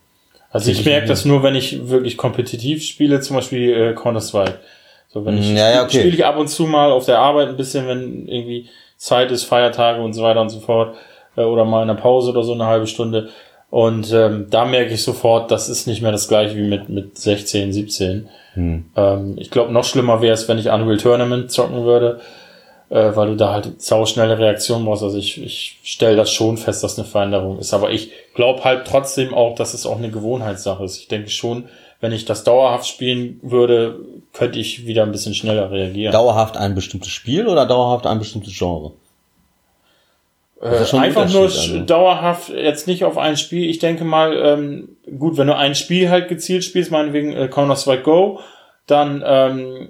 Also 0.52 0.70
ich 0.70 0.84
merke 0.84 1.06
das 1.06 1.24
nur, 1.24 1.42
wenn 1.42 1.54
ich 1.54 1.88
wirklich 1.88 2.16
kompetitiv 2.16 2.84
spiele, 2.84 3.20
zum 3.20 3.36
Beispiel 3.36 3.72
äh, 3.72 3.94
Counter-Strike. 3.94 4.58
So, 5.08 5.24
wenn 5.24 5.38
ich 5.38 5.50
Mm, 5.50 5.56
ja, 5.56 5.70
ja, 5.70 5.82
okay. 5.82 6.00
spiele 6.00 6.14
ich 6.14 6.24
ab 6.24 6.36
und 6.36 6.48
zu 6.48 6.64
mal 6.64 6.92
auf 6.92 7.06
der 7.06 7.18
Arbeit 7.18 7.48
ein 7.48 7.56
bisschen, 7.56 7.86
wenn 7.86 8.28
irgendwie 8.28 8.68
Zeit 8.96 9.30
ist, 9.30 9.44
Feiertage 9.44 10.02
und 10.02 10.12
so 10.12 10.22
weiter 10.22 10.40
und 10.40 10.50
so 10.50 10.60
fort, 10.60 10.96
äh, 11.36 11.42
oder 11.42 11.64
mal 11.64 11.82
in 11.82 11.88
der 11.88 11.94
Pause 11.94 12.30
oder 12.30 12.44
so 12.44 12.52
eine 12.52 12.66
halbe 12.66 12.86
Stunde. 12.86 13.30
Und 13.70 14.12
ähm, 14.12 14.48
da 14.50 14.66
merke 14.66 14.92
ich 14.92 15.02
sofort, 15.02 15.50
das 15.50 15.70
ist 15.70 15.86
nicht 15.86 16.02
mehr 16.02 16.12
das 16.12 16.28
gleiche 16.28 16.56
wie 16.56 16.68
mit, 16.68 16.90
mit 16.90 17.16
16, 17.16 17.72
17. 17.72 18.28
Hm. 18.52 18.84
Ähm, 18.94 19.36
ich 19.38 19.50
glaube, 19.50 19.72
noch 19.72 19.84
schlimmer 19.84 20.20
wäre 20.20 20.34
es, 20.34 20.46
wenn 20.46 20.58
ich 20.58 20.68
Unreal 20.68 20.98
Tournament 20.98 21.50
zocken 21.50 21.84
würde, 21.84 22.20
äh, 22.92 23.16
weil 23.16 23.28
du 23.28 23.36
da 23.36 23.52
halt 23.52 23.80
sauschnelle 23.80 24.38
Reaktionen 24.38 24.84
brauchst. 24.84 25.02
Also 25.02 25.16
ich, 25.16 25.42
ich 25.42 25.78
stelle 25.82 26.14
das 26.14 26.30
schon 26.30 26.58
fest, 26.58 26.84
dass 26.84 26.98
eine 26.98 27.08
Veränderung 27.08 27.58
ist. 27.58 27.72
Aber 27.72 27.90
ich 27.90 28.12
glaube 28.34 28.64
halt 28.64 28.86
trotzdem 28.86 29.32
auch, 29.32 29.54
dass 29.54 29.72
es 29.72 29.86
auch 29.86 29.96
eine 29.96 30.10
Gewohnheitssache 30.10 30.84
ist. 30.84 30.98
Ich 30.98 31.08
denke 31.08 31.30
schon, 31.30 31.64
wenn 32.00 32.12
ich 32.12 32.26
das 32.26 32.44
dauerhaft 32.44 32.86
spielen 32.86 33.40
würde, 33.42 34.00
könnte 34.34 34.58
ich 34.58 34.86
wieder 34.86 35.04
ein 35.04 35.12
bisschen 35.12 35.32
schneller 35.32 35.70
reagieren. 35.70 36.12
Dauerhaft 36.12 36.58
ein 36.58 36.74
bestimmtes 36.74 37.10
Spiel 37.10 37.46
oder 37.46 37.64
dauerhaft 37.64 38.06
ein 38.06 38.18
bestimmtes 38.18 38.58
Genre? 38.58 38.92
Äh, 40.60 40.96
einfach 40.96 41.32
nur 41.32 41.44
also. 41.44 41.78
dauerhaft 41.80 42.50
jetzt 42.50 42.86
nicht 42.86 43.04
auf 43.04 43.16
ein 43.16 43.38
Spiel. 43.38 43.70
Ich 43.70 43.78
denke 43.78 44.04
mal, 44.04 44.36
ähm, 44.36 44.96
gut, 45.18 45.38
wenn 45.38 45.46
du 45.46 45.56
ein 45.56 45.74
Spiel 45.74 46.10
halt 46.10 46.28
gezielt 46.28 46.62
spielst, 46.62 46.90
meinetwegen 46.90 47.32
äh, 47.32 47.48
Counter-Strike 47.48 48.02
Go, 48.02 48.40
dann 48.86 49.22
ähm, 49.24 49.88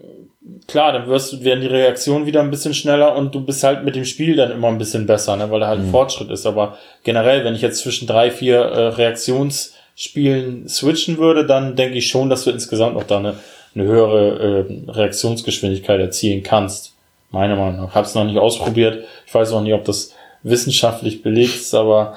klar, 0.67 0.93
dann 0.93 1.07
wirst 1.07 1.33
du, 1.33 1.45
werden 1.45 1.61
die 1.61 1.67
Reaktionen 1.67 2.27
wieder 2.27 2.41
ein 2.41 2.51
bisschen 2.51 2.75
schneller 2.75 3.15
und 3.17 3.35
du 3.35 3.41
bist 3.41 3.63
halt 3.63 3.85
mit 3.85 3.95
dem 3.97 4.05
Spiel 4.05 4.37
dann 4.37 4.51
immer 4.51 4.69
ein 4.69 4.79
bisschen 4.79 5.07
besser, 5.07 5.37
ne, 5.37 5.51
weil 5.51 5.61
da 5.61 5.69
halt 5.69 5.81
Mhm. 5.81 5.87
ein 5.87 5.91
Fortschritt 5.91 6.31
ist. 6.31 6.47
Aber 6.47 6.79
generell, 7.05 7.45
wenn 7.45 7.55
ich 7.55 7.63
jetzt 7.63 7.81
zwischen 7.81 8.07
drei, 8.07 8.31
vier 8.31 8.59
äh, 8.61 8.89
Reaktionsspielen 8.89 10.69
switchen 10.69 11.19
würde, 11.19 11.47
dann 11.47 11.77
denke 11.77 11.99
ich 11.99 12.09
schon, 12.09 12.31
dass 12.31 12.45
du 12.45 12.51
insgesamt 12.51 12.95
noch 12.95 13.05
da 13.05 13.19
eine, 13.19 13.35
eine 13.75 13.85
höhere 13.85 14.67
äh, 14.69 14.91
Reaktionsgeschwindigkeit 14.91 16.01
erzielen 16.01 16.43
kannst. 16.43 16.95
Meiner 17.31 17.57
Meinung 17.57 17.77
nach. 17.87 17.95
Hab's 17.95 18.15
noch 18.15 18.25
nicht 18.25 18.39
ausprobiert. 18.39 19.05
Ich 19.27 19.35
weiß 19.35 19.53
auch 19.53 19.63
nicht, 19.63 19.73
ob 19.73 19.85
das 19.85 20.13
wissenschaftlich 20.43 21.23
belegt 21.23 21.55
ist, 21.55 21.75
aber 21.75 22.15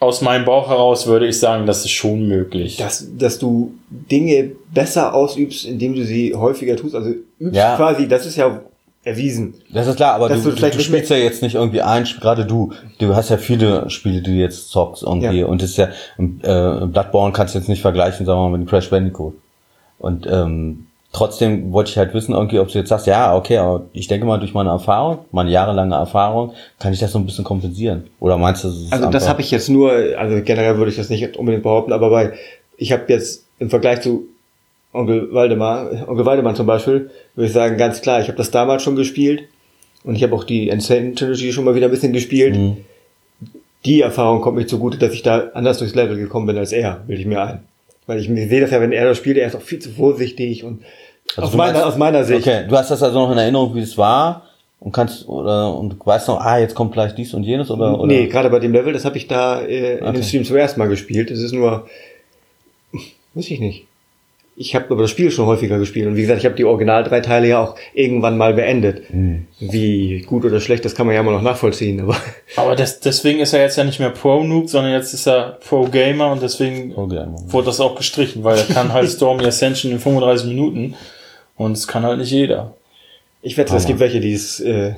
aus 0.00 0.20
meinem 0.20 0.44
Bauch 0.44 0.68
heraus 0.68 1.06
würde 1.06 1.26
ich 1.26 1.38
sagen, 1.38 1.66
das 1.66 1.84
ist 1.84 1.92
schon 1.92 2.26
möglich. 2.28 2.76
Dass, 2.76 3.06
dass 3.16 3.38
du 3.38 3.72
Dinge 3.90 4.52
besser 4.72 5.14
ausübst, 5.14 5.64
indem 5.64 5.94
du 5.94 6.04
sie 6.04 6.34
häufiger 6.34 6.76
tust. 6.76 6.94
Also 6.94 7.10
übst 7.38 7.56
Ja. 7.56 7.76
quasi, 7.76 8.06
das 8.08 8.26
ist 8.26 8.36
ja 8.36 8.60
erwiesen. 9.04 9.54
Das 9.72 9.86
ist 9.86 9.96
klar, 9.96 10.14
aber 10.14 10.28
du, 10.28 10.36
du 10.36 10.50
du, 10.50 10.56
vielleicht 10.56 10.74
du 10.74 10.78
nicht 10.78 10.86
spielst 10.86 11.10
ja 11.10 11.16
jetzt 11.16 11.42
nicht 11.42 11.54
irgendwie 11.54 11.82
ein 11.82 12.04
gerade 12.20 12.44
du, 12.46 12.72
du 12.98 13.14
hast 13.14 13.28
ja 13.30 13.36
viele 13.36 13.88
Spiele, 13.90 14.22
die 14.22 14.32
du 14.32 14.36
jetzt 14.38 14.70
zockst 14.70 15.02
irgendwie 15.02 15.40
Ja. 15.40 15.46
und 15.46 15.62
das 15.62 15.70
ist 15.70 15.76
ja, 15.76 15.88
äh, 16.18 16.86
Bloodborne 16.86 17.32
kannst 17.32 17.54
du 17.54 17.58
jetzt 17.58 17.68
nicht 17.68 17.82
vergleichen, 17.82 18.24
sagen 18.26 18.40
wir 18.40 18.48
mal, 18.48 18.58
mit 18.58 18.68
Crash 18.68 18.88
Bandicoot. 18.90 19.34
Und 19.98 20.26
ähm, 20.30 20.86
trotzdem 21.14 21.72
wollte 21.72 21.90
ich 21.90 21.96
halt 21.96 22.12
wissen, 22.12 22.34
irgendwie, 22.34 22.58
ob 22.58 22.68
du 22.68 22.78
jetzt 22.78 22.88
sagst, 22.88 23.06
ja, 23.06 23.34
okay, 23.34 23.56
aber 23.56 23.86
ich 23.92 24.08
denke 24.08 24.26
mal, 24.26 24.38
durch 24.38 24.52
meine 24.52 24.70
Erfahrung, 24.70 25.20
meine 25.30 25.50
jahrelange 25.50 25.94
Erfahrung, 25.94 26.52
kann 26.80 26.92
ich 26.92 26.98
das 26.98 27.12
so 27.12 27.18
ein 27.18 27.24
bisschen 27.24 27.44
kompensieren. 27.44 28.08
Oder 28.20 28.36
meinst 28.36 28.64
du, 28.64 28.68
das 28.68 28.76
ist 28.76 28.92
Also 28.92 29.10
das 29.10 29.28
habe 29.28 29.40
ich 29.40 29.50
jetzt 29.50 29.70
nur, 29.70 29.92
also 30.18 30.42
generell 30.42 30.76
würde 30.76 30.90
ich 30.90 30.96
das 30.96 31.08
nicht 31.08 31.36
unbedingt 31.36 31.62
behaupten, 31.62 31.92
aber 31.92 32.10
bei, 32.10 32.32
ich 32.76 32.92
habe 32.92 33.04
jetzt 33.08 33.46
im 33.60 33.70
Vergleich 33.70 34.00
zu 34.00 34.24
Onkel 34.92 35.32
Waldemar, 35.32 36.08
Onkel 36.08 36.26
Waldemar 36.26 36.54
zum 36.56 36.66
Beispiel, 36.66 37.10
würde 37.36 37.46
ich 37.46 37.52
sagen, 37.52 37.78
ganz 37.78 38.02
klar, 38.02 38.20
ich 38.20 38.26
habe 38.26 38.36
das 38.36 38.50
damals 38.50 38.82
schon 38.82 38.96
gespielt 38.96 39.44
und 40.02 40.16
ich 40.16 40.22
habe 40.24 40.34
auch 40.34 40.44
die 40.44 40.68
Insane 40.68 41.14
Trilogy 41.14 41.52
schon 41.52 41.64
mal 41.64 41.76
wieder 41.76 41.86
ein 41.86 41.92
bisschen 41.92 42.12
gespielt. 42.12 42.56
Mhm. 42.56 42.78
Die 43.84 44.00
Erfahrung 44.00 44.40
kommt 44.40 44.56
mir 44.56 44.66
zugute, 44.66 44.98
dass 44.98 45.12
ich 45.12 45.22
da 45.22 45.50
anders 45.54 45.78
durchs 45.78 45.94
Level 45.94 46.16
gekommen 46.16 46.46
bin 46.46 46.58
als 46.58 46.72
er, 46.72 47.04
bilde 47.06 47.22
ich 47.22 47.28
mir 47.28 47.42
ein. 47.42 47.60
Weil 48.06 48.18
ich 48.18 48.26
sehe 48.26 48.60
das 48.60 48.70
ja, 48.70 48.80
wenn 48.80 48.92
er 48.92 49.06
das 49.06 49.18
spielt, 49.18 49.36
er 49.36 49.46
ist 49.46 49.54
auch 49.54 49.62
viel 49.62 49.78
zu 49.78 49.90
vorsichtig 49.90 50.64
und 50.64 50.82
Also 51.36 51.42
aus, 51.48 51.54
meiner, 51.54 51.86
aus 51.86 51.96
meiner 51.96 52.24
Sicht. 52.24 52.46
Okay, 52.46 52.64
du 52.68 52.76
hast 52.76 52.90
das 52.90 53.02
also 53.02 53.18
noch 53.18 53.32
in 53.32 53.38
Erinnerung, 53.38 53.74
wie 53.74 53.80
es 53.80 53.96
war 53.98 54.42
und 54.80 54.92
kannst 54.92 55.26
oder 55.28 55.74
und 55.76 55.90
du 55.90 55.96
weißt 56.04 56.28
noch, 56.28 56.40
ah, 56.40 56.58
jetzt 56.58 56.74
kommt 56.74 56.92
gleich 56.92 57.14
dies 57.14 57.34
und 57.34 57.42
jenes 57.44 57.70
oder 57.70 57.98
oder 57.98 58.06
Nee, 58.06 58.26
gerade 58.28 58.50
bei 58.50 58.58
dem 58.60 58.72
Level, 58.72 58.92
das 58.92 59.04
habe 59.04 59.16
ich 59.16 59.26
da 59.26 59.60
äh, 59.62 59.98
in 59.98 60.02
Okay. 60.04 60.12
dem 60.12 60.22
Stream 60.22 60.44
zum 60.44 60.56
ersten 60.56 60.78
Mal 60.78 60.88
gespielt. 60.88 61.30
Das 61.30 61.38
ist 61.38 61.52
nur, 61.52 61.88
weiß 63.34 63.50
ich 63.50 63.60
nicht. 63.60 63.86
Ich 64.56 64.76
habe 64.76 64.86
aber 64.90 65.02
das 65.02 65.10
Spiel 65.10 65.32
schon 65.32 65.46
häufiger 65.46 65.78
gespielt 65.78 66.06
und 66.06 66.14
wie 66.16 66.20
gesagt, 66.22 66.38
ich 66.38 66.44
habe 66.44 66.54
die 66.54 66.64
Original 66.64 67.02
drei 67.02 67.20
Teile 67.20 67.48
ja 67.48 67.60
auch 67.60 67.74
irgendwann 67.92 68.38
mal 68.38 68.54
beendet. 68.54 69.08
Hm. 69.10 69.46
Wie 69.58 70.20
gut 70.20 70.44
oder 70.44 70.60
schlecht, 70.60 70.84
das 70.84 70.94
kann 70.94 71.06
man 71.06 71.14
ja 71.16 71.22
immer 71.22 71.32
noch 71.32 71.42
nachvollziehen. 71.42 72.00
Aber 72.00 72.16
Aber 72.56 72.76
das, 72.76 73.00
deswegen 73.00 73.40
ist 73.40 73.52
er 73.52 73.62
jetzt 73.62 73.76
ja 73.76 73.82
nicht 73.82 73.98
mehr 73.98 74.10
Pro-Noob, 74.10 74.68
sondern 74.68 74.92
jetzt 74.92 75.12
ist 75.12 75.26
er 75.26 75.58
Pro-Gamer 75.66 76.30
und 76.30 76.40
deswegen 76.42 76.94
Okay. 76.94 77.24
wurde 77.48 77.66
das 77.66 77.80
auch 77.80 77.96
gestrichen, 77.96 78.44
weil 78.44 78.56
er 78.58 78.66
kann 78.66 78.92
halt 78.92 79.10
Stormy 79.10 79.44
Ascension 79.44 79.90
in 79.90 79.98
35 79.98 80.46
Minuten 80.46 80.94
und 81.56 81.72
es 81.72 81.88
kann 81.88 82.04
halt 82.04 82.18
nicht 82.18 82.30
jeder. 82.30 82.74
ich 83.42 83.56
wette, 83.56 83.74
es 83.74 83.86
gibt 83.86 83.98
welche, 83.98 84.20
die 84.20 84.34
es 84.34 84.60
äh, 84.60 84.94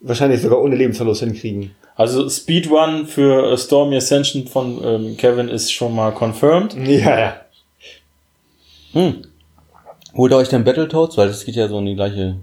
wahrscheinlich 0.00 0.40
sogar 0.40 0.60
ohne 0.62 0.76
Lebensverlust 0.76 1.22
hinkriegen. 1.24 1.72
Also 1.96 2.28
Speedrun 2.30 3.06
für 3.08 3.50
äh, 3.52 3.58
Stormy 3.58 3.96
Ascension 3.96 4.46
von 4.46 4.80
ähm, 4.84 5.16
Kevin 5.16 5.48
ist 5.48 5.72
schon 5.72 5.96
mal 5.96 6.12
confirmed. 6.12 6.76
Ja, 6.86 7.18
ja. 7.18 7.36
Hm. 8.92 9.22
Holt 10.16 10.32
ihr 10.32 10.36
euch 10.36 10.48
denn 10.48 10.64
Battletoads? 10.64 11.16
Weil 11.16 11.28
das 11.28 11.44
geht 11.44 11.56
ja 11.56 11.68
so 11.68 11.78
in 11.78 11.86
die 11.86 11.94
gleiche 11.94 12.36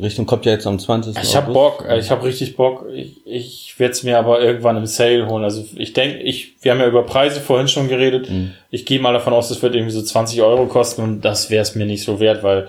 Richtung. 0.00 0.26
Kommt 0.26 0.44
ja 0.46 0.52
jetzt 0.52 0.66
am 0.66 0.78
20. 0.78 1.16
Ich 1.22 1.36
hab 1.36 1.48
August. 1.48 1.54
Bock, 1.54 1.88
äh, 1.88 1.98
ich 1.98 2.10
hab 2.10 2.24
richtig 2.24 2.56
Bock. 2.56 2.86
Ich, 2.92 3.26
ich 3.26 3.78
werde 3.78 3.92
es 3.92 4.02
mir 4.02 4.18
aber 4.18 4.40
irgendwann 4.40 4.76
im 4.76 4.86
Sale 4.86 5.26
holen. 5.28 5.44
Also 5.44 5.64
ich 5.76 5.92
denke, 5.92 6.18
ich, 6.18 6.56
wir 6.62 6.72
haben 6.72 6.80
ja 6.80 6.88
über 6.88 7.04
Preise 7.04 7.40
vorhin 7.40 7.68
schon 7.68 7.88
geredet. 7.88 8.28
Ich 8.70 8.86
gehe 8.86 9.00
mal 9.00 9.12
davon 9.12 9.32
aus, 9.32 9.48
das 9.48 9.62
wird 9.62 9.74
irgendwie 9.74 9.92
so 9.92 10.02
20 10.02 10.42
Euro 10.42 10.66
kosten 10.66 11.02
und 11.02 11.20
das 11.22 11.50
wäre 11.50 11.62
es 11.62 11.74
mir 11.74 11.86
nicht 11.86 12.04
so 12.04 12.20
wert, 12.20 12.42
weil 12.42 12.68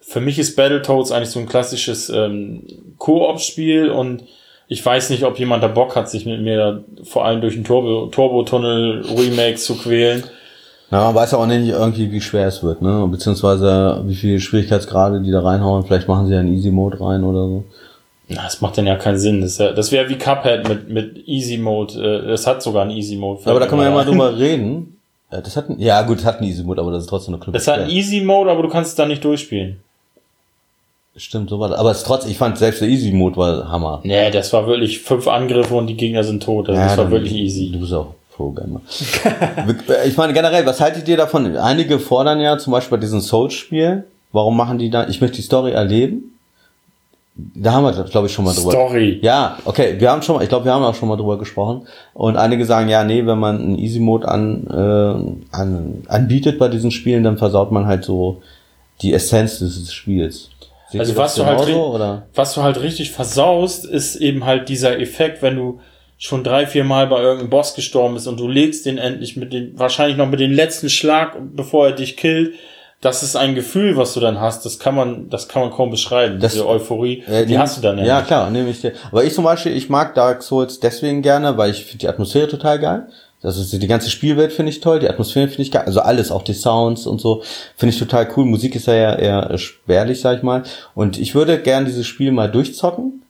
für 0.00 0.20
mich 0.20 0.38
ist 0.38 0.56
Battletoads 0.56 1.12
eigentlich 1.12 1.30
so 1.30 1.38
ein 1.38 1.46
klassisches 1.46 2.08
ähm, 2.08 2.64
Koop-Spiel 2.98 3.90
und 3.90 4.24
ich 4.66 4.84
weiß 4.84 5.10
nicht, 5.10 5.24
ob 5.24 5.38
jemand 5.38 5.62
da 5.62 5.68
Bock 5.68 5.96
hat, 5.96 6.08
sich 6.08 6.26
mit 6.26 6.40
mir 6.40 6.84
vor 7.02 7.24
allem 7.24 7.40
durch 7.40 7.54
den 7.54 7.64
Turbo, 7.64 8.06
Turbo-Tunnel 8.06 9.04
Remake 9.16 9.56
zu 9.56 9.76
quälen. 9.76 10.24
Na, 10.90 11.04
man 11.04 11.14
weiß 11.14 11.32
ja 11.32 11.38
auch 11.38 11.46
nicht 11.46 11.68
irgendwie, 11.68 12.10
wie 12.10 12.20
schwer 12.20 12.48
es 12.48 12.62
wird, 12.64 12.82
ne? 12.82 13.06
Beziehungsweise 13.08 14.02
wie 14.06 14.14
viele 14.16 14.40
Schwierigkeitsgrade 14.40 15.20
die 15.20 15.30
da 15.30 15.40
reinhauen. 15.40 15.84
Vielleicht 15.84 16.08
machen 16.08 16.26
sie 16.26 16.34
ja 16.34 16.40
einen 16.40 16.52
Easy 16.52 16.70
Mode 16.70 17.00
rein 17.00 17.22
oder 17.22 17.46
so. 17.46 17.64
Na, 18.28 18.42
das 18.44 18.60
macht 18.60 18.76
dann 18.78 18.86
ja 18.86 18.96
keinen 18.96 19.18
Sinn. 19.18 19.40
Das, 19.40 19.58
ja, 19.58 19.72
das 19.72 19.92
wäre 19.92 20.08
wie 20.08 20.16
Cuphead 20.18 20.68
mit, 20.68 20.88
mit 20.90 21.28
Easy 21.28 21.58
Mode. 21.58 21.94
Äh, 22.24 22.28
Das 22.28 22.46
hat 22.46 22.62
sogar 22.62 22.82
einen 22.82 22.90
Easy 22.92 23.16
Mode. 23.16 23.40
Aber 23.44 23.60
da 23.60 23.66
kann 23.66 23.78
man 23.78 23.86
ja 23.86 23.94
mal 23.94 24.04
drüber 24.04 24.36
reden. 24.38 24.96
Ja, 25.32 25.40
das 25.40 25.56
hat, 25.56 25.68
ein- 25.70 25.78
ja 25.78 26.02
gut, 26.02 26.18
es 26.18 26.24
hat 26.24 26.38
einen 26.40 26.48
Easy 26.48 26.64
Mode, 26.64 26.80
aber 26.80 26.90
das 26.90 27.04
ist 27.04 27.08
trotzdem 27.08 27.34
eine 27.34 27.42
Club. 27.42 27.54
Das 27.54 27.68
hat 27.68 27.78
einen 27.80 27.90
Easy 27.90 28.20
Mode, 28.20 28.50
aber 28.50 28.62
du 28.62 28.68
kannst 28.68 28.90
es 28.90 28.96
dann 28.96 29.08
nicht 29.08 29.22
durchspielen. 29.24 29.76
Stimmt, 31.16 31.50
so 31.50 31.58
war 31.60 31.68
das. 31.68 31.78
Aber 31.78 31.90
es 31.90 32.02
trotzdem, 32.02 32.30
ich 32.30 32.38
fand 32.38 32.56
selbst 32.58 32.80
der 32.80 32.88
Easy 32.88 33.12
Mode 33.12 33.36
war 33.36 33.68
Hammer. 33.68 34.00
Nee, 34.04 34.30
das 34.30 34.52
war 34.52 34.66
wirklich 34.66 35.00
fünf 35.00 35.28
Angriffe 35.28 35.74
und 35.74 35.86
die 35.86 35.96
Gegner 35.96 36.24
sind 36.24 36.42
tot. 36.42 36.68
Also 36.68 36.80
das 36.80 36.96
war 36.98 37.10
wirklich 37.10 37.34
easy. 37.34 37.70
Du 37.72 37.80
bist 37.80 37.92
auch 37.92 38.14
Pro-Gamer. 38.40 38.80
ich 40.06 40.16
meine 40.16 40.32
generell, 40.32 40.64
was 40.64 40.80
haltet 40.80 41.06
ihr 41.08 41.18
davon? 41.18 41.56
Einige 41.56 41.98
fordern 41.98 42.40
ja 42.40 42.56
zum 42.56 42.72
Beispiel 42.72 42.96
bei 42.96 43.00
diesem 43.00 43.20
Souls-Spiel, 43.20 44.04
warum 44.32 44.56
machen 44.56 44.78
die 44.78 44.88
da, 44.88 45.06
ich 45.08 45.20
möchte 45.20 45.36
die 45.36 45.42
Story 45.42 45.72
erleben. 45.72 46.38
Da 47.36 47.72
haben 47.72 47.84
wir, 47.84 48.04
glaube 48.04 48.26
ich, 48.26 48.32
schon 48.32 48.44
mal 48.44 48.54
drüber. 48.54 48.72
Story. 48.72 49.18
Ja, 49.22 49.58
okay, 49.64 49.96
wir 49.98 50.10
haben 50.10 50.22
schon 50.22 50.36
mal, 50.36 50.42
ich 50.42 50.48
glaube, 50.48 50.64
wir 50.64 50.72
haben 50.72 50.82
auch 50.82 50.94
schon 50.94 51.08
mal 51.08 51.16
drüber 51.16 51.38
gesprochen. 51.38 51.86
Und 52.12 52.36
einige 52.36 52.64
sagen, 52.64 52.88
ja, 52.88 53.04
nee, 53.04 53.24
wenn 53.24 53.38
man 53.38 53.60
einen 53.60 53.78
Easy 53.78 54.00
Mode 54.00 54.28
an, 54.28 54.66
äh, 54.66 55.56
an, 55.56 56.02
anbietet 56.08 56.58
bei 56.58 56.68
diesen 56.68 56.90
Spielen, 56.90 57.22
dann 57.22 57.38
versaut 57.38 57.72
man 57.72 57.86
halt 57.86 58.04
so 58.04 58.42
die 59.02 59.12
Essenz 59.12 59.58
dieses 59.58 59.92
Spiels. 59.92 60.50
Seht 60.90 61.00
Also 61.00 61.16
was 61.16 61.34
du, 61.34 61.46
halt, 61.46 62.22
was 62.34 62.54
du 62.54 62.62
halt 62.62 62.80
richtig 62.80 63.12
versaust, 63.12 63.84
ist 63.84 64.16
eben 64.16 64.44
halt 64.44 64.68
dieser 64.68 64.98
Effekt, 64.98 65.40
wenn 65.40 65.56
du 65.56 65.80
schon 66.22 66.44
drei, 66.44 66.66
vier 66.66 66.84
Mal 66.84 67.06
bei 67.06 67.18
irgendeinem 67.20 67.48
Boss 67.48 67.74
gestorben 67.74 68.12
bist 68.14 68.28
und 68.28 68.38
du 68.38 68.46
legst 68.46 68.84
den 68.84 68.98
endlich 68.98 69.36
mit 69.38 69.52
den, 69.54 69.76
wahrscheinlich 69.78 70.18
noch 70.18 70.28
mit 70.28 70.38
dem 70.38 70.52
letzten 70.52 70.90
Schlag, 70.90 71.36
bevor 71.56 71.86
er 71.86 71.92
dich 71.92 72.16
killt. 72.18 72.54
Das 73.00 73.22
ist 73.22 73.34
ein 73.34 73.54
Gefühl, 73.54 73.96
was 73.96 74.12
du 74.12 74.20
dann 74.20 74.38
hast. 74.38 74.66
Das 74.66 74.78
kann 74.78 74.94
man, 74.94 75.30
das 75.30 75.48
kann 75.48 75.62
man 75.62 75.70
kaum 75.70 75.90
beschreiben. 75.90 76.38
Das- 76.38 76.52
diese 76.52 76.68
Euphorie, 76.68 77.24
Äh, 77.26 77.46
die 77.46 77.58
hast 77.58 77.78
du 77.78 77.80
dann 77.80 77.96
Ja, 78.04 78.18
nicht. 78.18 78.26
klar, 78.26 78.50
nehme 78.50 78.68
ich 78.68 78.82
dir. 78.82 78.92
Aber 79.10 79.24
ich 79.24 79.32
zum 79.32 79.44
Beispiel, 79.44 79.74
ich 79.74 79.88
mag 79.88 80.14
Dark 80.14 80.42
Souls 80.42 80.78
deswegen 80.80 81.22
gerne, 81.22 81.56
weil 81.56 81.70
ich 81.70 81.84
finde 81.86 81.98
die 81.98 82.08
Atmosphäre 82.08 82.48
total 82.48 82.78
geil. 82.78 83.06
Das 83.40 83.56
ist 83.56 83.72
die 83.72 83.86
ganze 83.86 84.10
Spielwelt 84.10 84.52
finde 84.52 84.68
ich 84.70 84.80
toll, 84.80 84.98
die 85.00 85.08
Atmosphäre 85.08 85.48
finde 85.48 85.62
ich 85.62 85.70
geil, 85.72 85.84
also 85.86 86.00
alles, 86.00 86.30
auch 86.30 86.42
die 86.42 86.52
Sounds 86.52 87.06
und 87.06 87.22
so, 87.22 87.42
finde 87.74 87.94
ich 87.94 87.98
total 87.98 88.28
cool. 88.36 88.44
Musik 88.44 88.76
ist 88.76 88.86
ja 88.86 88.92
eher, 88.92 89.18
eher 89.18 89.56
spärlich, 89.56 90.20
sag 90.20 90.36
ich 90.36 90.42
mal. 90.42 90.64
Und 90.94 91.18
ich 91.18 91.34
würde 91.34 91.58
gern 91.58 91.86
dieses 91.86 92.06
Spiel 92.06 92.32
mal 92.32 92.50
durchzocken, 92.50 93.22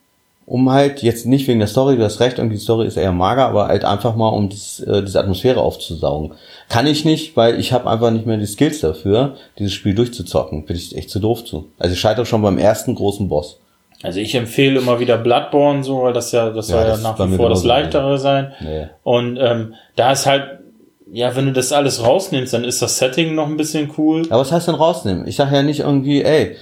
um 0.50 0.68
halt 0.72 1.00
jetzt 1.02 1.26
nicht 1.26 1.46
wegen 1.46 1.60
der 1.60 1.68
Story, 1.68 1.96
du 1.96 2.02
hast 2.02 2.18
recht, 2.18 2.38
irgendwie 2.38 2.56
die 2.56 2.62
Story 2.62 2.84
ist 2.84 2.96
eher 2.96 3.12
mager, 3.12 3.46
aber 3.46 3.68
halt 3.68 3.84
einfach 3.84 4.16
mal, 4.16 4.30
um 4.30 4.48
das, 4.48 4.80
äh, 4.80 5.00
diese 5.00 5.20
Atmosphäre 5.20 5.60
aufzusaugen. 5.60 6.32
Kann 6.68 6.88
ich 6.88 7.04
nicht, 7.04 7.36
weil 7.36 7.60
ich 7.60 7.72
habe 7.72 7.88
einfach 7.88 8.10
nicht 8.10 8.26
mehr 8.26 8.36
die 8.36 8.46
Skills 8.46 8.80
dafür, 8.80 9.36
dieses 9.60 9.72
Spiel 9.74 9.94
durchzuzocken. 9.94 10.64
Bin 10.66 10.74
ich 10.74 10.96
echt 10.96 11.08
zu 11.08 11.20
doof 11.20 11.44
zu. 11.44 11.68
Also 11.78 11.92
ich 11.92 12.00
scheitere 12.00 12.26
schon 12.26 12.42
beim 12.42 12.58
ersten 12.58 12.96
großen 12.96 13.28
Boss. 13.28 13.60
Also 14.02 14.18
ich 14.18 14.34
empfehle 14.34 14.80
immer 14.80 14.98
wieder 14.98 15.18
Bloodborne 15.18 15.84
so, 15.84 16.02
weil 16.02 16.14
das 16.14 16.32
ja, 16.32 16.50
das 16.50 16.68
Ja, 16.68 16.80
soll 16.80 16.88
ja 16.88 16.96
nach 16.96 17.30
wie 17.30 17.36
vor 17.36 17.48
das 17.48 17.62
leichtere 17.62 18.18
sein. 18.18 18.50
Nee. 18.58 18.88
Und 19.04 19.38
ähm, 19.40 19.74
da 19.94 20.10
ist 20.10 20.26
halt, 20.26 20.58
ja, 21.12 21.36
wenn 21.36 21.46
du 21.46 21.52
das 21.52 21.72
alles 21.72 22.04
rausnimmst, 22.04 22.52
dann 22.54 22.64
ist 22.64 22.82
das 22.82 22.98
Setting 22.98 23.36
noch 23.36 23.46
ein 23.46 23.56
bisschen 23.56 23.92
cool. 23.98 24.22
Aber 24.30 24.40
was 24.40 24.50
heißt 24.50 24.66
denn 24.66 24.74
rausnehmen? 24.74 25.28
Ich 25.28 25.36
sage 25.36 25.54
ja 25.54 25.62
nicht 25.62 25.80
irgendwie, 25.80 26.22
ey, 26.24 26.56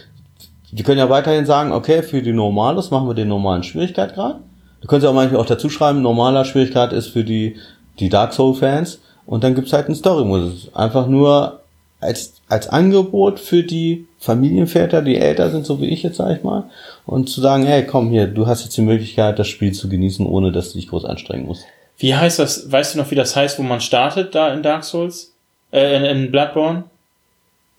die 0.70 0.82
können 0.82 0.98
ja 0.98 1.08
weiterhin 1.08 1.46
sagen, 1.46 1.72
okay, 1.72 2.02
für 2.02 2.22
die 2.22 2.32
Normalos 2.32 2.90
machen 2.90 3.08
wir 3.08 3.14
den 3.14 3.28
normalen 3.28 3.62
Schwierigkeitsgrad. 3.62 4.40
Du 4.80 4.86
könntest 4.86 5.04
ja 5.04 5.10
auch 5.10 5.14
manchmal 5.14 5.40
auch 5.40 5.46
dazu 5.46 5.70
schreiben, 5.70 6.02
normaler 6.02 6.44
Schwierigkeit 6.44 6.92
ist 6.92 7.08
für 7.08 7.24
die, 7.24 7.56
die 7.98 8.08
Dark 8.08 8.32
Soul-Fans. 8.32 9.00
Und 9.26 9.44
dann 9.44 9.54
gibt's 9.54 9.72
halt 9.72 9.86
einen 9.86 9.94
Story-Modus. 9.94 10.74
Einfach 10.74 11.06
nur 11.06 11.60
als, 12.00 12.34
als 12.48 12.68
Angebot 12.68 13.40
für 13.40 13.62
die 13.62 14.06
Familienväter, 14.18 15.02
die 15.02 15.16
älter 15.16 15.50
sind, 15.50 15.66
so 15.66 15.80
wie 15.80 15.88
ich 15.88 16.02
jetzt, 16.02 16.16
sag 16.16 16.36
ich 16.36 16.44
mal. 16.44 16.64
Und 17.06 17.28
zu 17.28 17.40
sagen, 17.40 17.66
hey, 17.66 17.84
komm 17.84 18.10
hier, 18.10 18.26
du 18.26 18.46
hast 18.46 18.64
jetzt 18.64 18.76
die 18.76 18.82
Möglichkeit, 18.82 19.38
das 19.38 19.48
Spiel 19.48 19.72
zu 19.72 19.88
genießen, 19.88 20.26
ohne 20.26 20.52
dass 20.52 20.72
du 20.72 20.78
dich 20.78 20.88
groß 20.88 21.04
anstrengen 21.04 21.46
musst. 21.46 21.64
Wie 21.98 22.14
heißt 22.14 22.38
das, 22.38 22.70
weißt 22.70 22.94
du 22.94 22.98
noch, 22.98 23.10
wie 23.10 23.16
das 23.16 23.34
heißt, 23.34 23.58
wo 23.58 23.62
man 23.62 23.80
startet 23.80 24.34
da 24.34 24.52
in 24.52 24.62
Dark 24.62 24.84
Souls? 24.84 25.32
Äh, 25.72 25.96
in, 25.96 26.04
in 26.04 26.30
Bloodborne? 26.30 26.84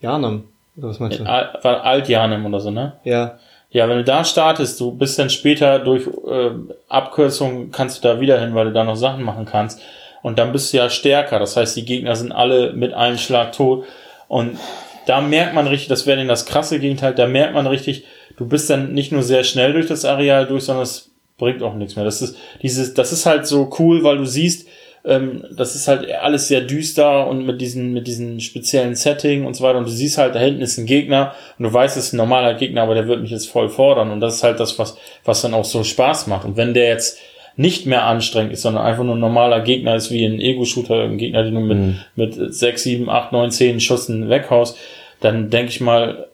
Janam. 0.00 0.44
Oder 0.76 0.88
was 0.88 0.98
meinst 1.00 1.20
du? 1.20 1.24
Al- 1.24 1.58
War 1.62 1.84
Altjanem 1.84 2.44
oder 2.46 2.60
so, 2.60 2.70
ne? 2.70 2.94
Ja. 3.04 3.38
Ja, 3.72 3.88
wenn 3.88 3.98
du 3.98 4.04
da 4.04 4.24
startest, 4.24 4.80
du 4.80 4.90
bist 4.92 5.18
dann 5.18 5.30
später 5.30 5.78
durch 5.78 6.06
äh, 6.06 6.50
Abkürzung 6.88 7.70
kannst 7.70 8.02
du 8.04 8.08
da 8.08 8.20
wieder 8.20 8.40
hin, 8.40 8.54
weil 8.54 8.66
du 8.66 8.72
da 8.72 8.82
noch 8.84 8.96
Sachen 8.96 9.22
machen 9.22 9.44
kannst. 9.44 9.80
Und 10.22 10.38
dann 10.38 10.52
bist 10.52 10.72
du 10.72 10.78
ja 10.78 10.90
stärker. 10.90 11.38
Das 11.38 11.56
heißt, 11.56 11.76
die 11.76 11.84
Gegner 11.84 12.16
sind 12.16 12.32
alle 12.32 12.72
mit 12.72 12.92
einem 12.94 13.16
Schlag 13.16 13.52
tot. 13.52 13.84
Und 14.28 14.58
da 15.06 15.20
merkt 15.20 15.54
man 15.54 15.66
richtig, 15.66 15.88
das 15.88 16.06
wäre 16.06 16.18
denn 16.18 16.28
das 16.28 16.46
krasse 16.46 16.78
Gegenteil, 16.78 17.14
da 17.14 17.26
merkt 17.26 17.54
man 17.54 17.66
richtig, 17.66 18.04
du 18.36 18.46
bist 18.46 18.68
dann 18.70 18.92
nicht 18.92 19.12
nur 19.12 19.22
sehr 19.22 19.44
schnell 19.44 19.72
durch 19.72 19.86
das 19.86 20.04
Areal 20.04 20.46
durch, 20.46 20.64
sondern 20.64 20.82
es 20.82 21.10
bringt 21.38 21.62
auch 21.62 21.74
nichts 21.74 21.96
mehr. 21.96 22.04
Das 22.04 22.20
ist 22.22 22.36
dieses, 22.62 22.92
das 22.94 23.12
ist 23.12 23.24
halt 23.24 23.46
so 23.46 23.70
cool, 23.78 24.04
weil 24.04 24.18
du 24.18 24.26
siehst, 24.26 24.68
ähm, 25.04 25.44
das 25.50 25.74
ist 25.74 25.88
halt 25.88 26.10
alles 26.10 26.48
sehr 26.48 26.60
düster 26.60 27.26
und 27.26 27.46
mit 27.46 27.60
diesen, 27.60 27.92
mit 27.92 28.06
diesen 28.06 28.40
speziellen 28.40 28.94
Setting 28.94 29.46
und 29.46 29.54
so 29.54 29.64
weiter. 29.64 29.78
Und 29.78 29.86
du 29.86 29.92
siehst 29.92 30.18
halt, 30.18 30.34
da 30.34 30.38
hinten 30.38 30.60
ist 30.60 30.78
ein 30.78 30.86
Gegner 30.86 31.34
und 31.58 31.64
du 31.64 31.72
weißt, 31.72 31.96
es 31.96 32.06
ist 32.06 32.12
ein 32.12 32.18
normaler 32.18 32.54
Gegner, 32.54 32.82
aber 32.82 32.94
der 32.94 33.08
wird 33.08 33.22
mich 33.22 33.30
jetzt 33.30 33.48
voll 33.48 33.68
fordern. 33.68 34.10
Und 34.10 34.20
das 34.20 34.36
ist 34.36 34.42
halt 34.42 34.60
das, 34.60 34.78
was, 34.78 34.96
was 35.24 35.42
dann 35.42 35.54
auch 35.54 35.64
so 35.64 35.84
Spaß 35.84 36.26
macht. 36.26 36.44
Und 36.44 36.56
wenn 36.56 36.74
der 36.74 36.88
jetzt 36.88 37.18
nicht 37.56 37.86
mehr 37.86 38.04
anstrengend 38.04 38.52
ist, 38.52 38.62
sondern 38.62 38.84
einfach 38.84 39.04
nur 39.04 39.16
ein 39.16 39.20
normaler 39.20 39.60
Gegner 39.60 39.96
ist, 39.96 40.10
wie 40.10 40.24
ein 40.24 40.40
Ego-Shooter, 40.40 41.02
ein 41.02 41.18
Gegner, 41.18 41.42
den 41.42 41.54
du 41.54 41.60
mit, 41.60 42.38
mit 42.38 42.54
6, 42.54 42.82
7, 42.82 43.10
8, 43.10 43.32
9, 43.32 43.50
10 43.50 43.80
Schüssen 43.80 44.28
weghaust, 44.28 44.76
dann 45.20 45.50
denke 45.50 45.70
ich 45.70 45.80
mal, 45.80 46.28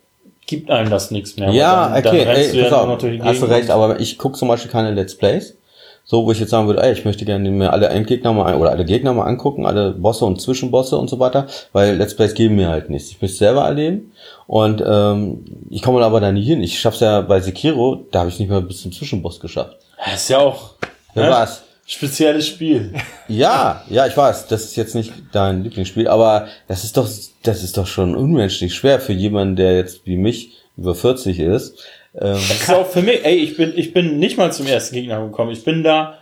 gibt 0.46 0.70
einem 0.70 0.90
das 0.90 1.11
nichts 1.11 1.37
mehr. 1.37 1.50
Ja, 1.50 1.88
dann, 1.88 2.07
okay, 2.07 2.24
dann 2.24 2.37
ey, 2.37 2.57
ja 2.57 2.70
auf, 2.70 3.02
hast 3.22 3.42
du 3.42 3.46
recht, 3.46 3.70
aber 3.70 3.98
ich 4.00 4.18
gucke 4.18 4.38
zum 4.38 4.48
Beispiel 4.48 4.70
keine 4.70 4.92
Let's 4.92 5.16
Plays. 5.16 5.57
So, 6.09 6.25
wo 6.25 6.31
ich 6.31 6.38
jetzt 6.38 6.51
sagen 6.51 6.69
würde, 6.69 6.85
ey, 6.85 6.92
ich 6.92 7.05
möchte 7.05 7.25
gerne 7.25 7.51
mir 7.51 7.73
alle 7.73 7.88
Endgegner 7.88 8.33
mal 8.33 8.55
oder 8.55 8.71
alle 8.71 8.85
Gegner 8.85 9.12
mal 9.12 9.25
angucken, 9.25 9.66
alle 9.66 9.90
Bosse 9.90 10.25
und 10.25 10.40
Zwischenbosse 10.40 10.97
und 10.97 11.11
so 11.11 11.19
weiter, 11.19 11.49
weil 11.73 11.97
Let's 11.97 12.14
Plays 12.14 12.35
geben 12.35 12.55
mir 12.55 12.69
halt 12.69 12.90
nichts. 12.90 13.09
Ich 13.11 13.21
möchte 13.21 13.33
es 13.33 13.38
selber 13.38 13.64
erleben 13.64 14.12
und 14.47 14.81
ähm, 14.87 15.45
ich 15.69 15.83
komme 15.83 16.01
aber 16.05 16.21
da 16.21 16.31
nie 16.31 16.45
hin. 16.45 16.62
Ich 16.62 16.79
schaff's 16.79 17.01
ja 17.01 17.23
bei 17.23 17.40
Sekiro, 17.40 18.07
da 18.12 18.21
habe 18.21 18.29
ich 18.31 18.38
nicht 18.38 18.49
mal 18.49 18.62
bis 18.62 18.83
zum 18.83 18.92
Zwischenboss 18.92 19.40
geschafft. 19.40 19.79
Das 20.05 20.23
ist 20.23 20.29
ja 20.29 20.38
auch 20.38 20.75
Ja, 21.16 21.23
ne? 21.23 21.31
was? 21.31 21.64
spezielles 21.87 22.47
Spiel. 22.47 22.92
Ja, 23.29 23.83
ja, 23.90 24.07
ich 24.07 24.16
weiß, 24.16 24.47
das 24.47 24.66
ist 24.66 24.77
jetzt 24.77 24.95
nicht 24.95 25.12
dein 25.33 25.64
Lieblingsspiel, 25.64 26.07
aber 26.07 26.47
das 26.69 26.85
ist 26.85 26.97
doch, 26.97 27.09
das 27.42 27.64
ist 27.64 27.77
doch 27.77 27.88
schon 27.88 28.14
unmenschlich 28.14 28.73
schwer 28.73 29.01
für 29.01 29.12
jemanden, 29.12 29.57
der 29.57 29.75
jetzt 29.75 30.07
wie 30.07 30.16
mich 30.16 30.53
über 30.77 30.95
40 30.95 31.40
ist. 31.40 31.83
Ähm, 32.20 32.33
Das 32.33 32.62
ist 32.62 32.70
auch 32.70 32.87
für 32.87 33.02
mich, 33.02 33.24
ey, 33.24 33.37
ich 33.37 33.57
bin, 33.57 33.72
ich 33.76 33.92
bin 33.92 34.18
nicht 34.18 34.38
mal 34.38 34.52
zum 34.52 34.66
ersten 34.66 34.94
Gegner 34.94 35.24
gekommen. 35.24 35.50
Ich 35.50 35.64
bin 35.64 35.83
da 35.83 36.18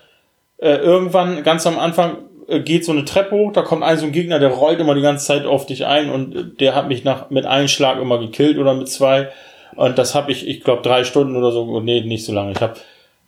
äh, 0.59 0.76
irgendwann 0.76 1.42
ganz 1.42 1.66
am 1.66 1.78
Anfang 1.78 2.18
äh, 2.48 2.61
geht 2.61 2.85
so 2.85 2.92
eine 2.92 3.04
Treppe 3.04 3.35
hoch, 3.37 3.52
da 3.52 3.62
kommt 3.62 3.83
ein 3.83 3.98
so 3.98 4.07
ein 4.07 4.12
Gegner, 4.12 4.38
der 4.38 4.50
rollt 4.50 4.80
immer 4.80 4.94
die 4.94 5.00
ganze 5.00 5.26
Zeit 5.26 5.46
auf 5.46 5.66
dich 5.66 5.87
ein 5.87 6.11
und 6.11 6.35
äh, 6.35 6.44
der 6.61 6.74
hat 6.74 6.88
mich 6.88 7.04
nach 7.04 7.30
mit 7.30 7.46
einem 7.46 7.68
Schlag 7.68 8.00
immer 8.00 8.18
gekillt 8.18 8.59
oder 8.59 8.74
mit 8.74 8.88
zwei. 8.88 9.30
Und 9.76 9.98
das 9.98 10.14
habe 10.14 10.30
ich, 10.30 10.46
ich 10.46 10.62
glaube, 10.62 10.83
drei 10.83 11.04
Stunden 11.04 11.37
oder 11.37 11.50
so, 11.50 11.62
oh, 11.62 11.80
nee, 11.80 12.00
nicht 12.02 12.24
so 12.24 12.33
lange. 12.33 12.52
Ich 12.52 12.61
habe 12.61 12.74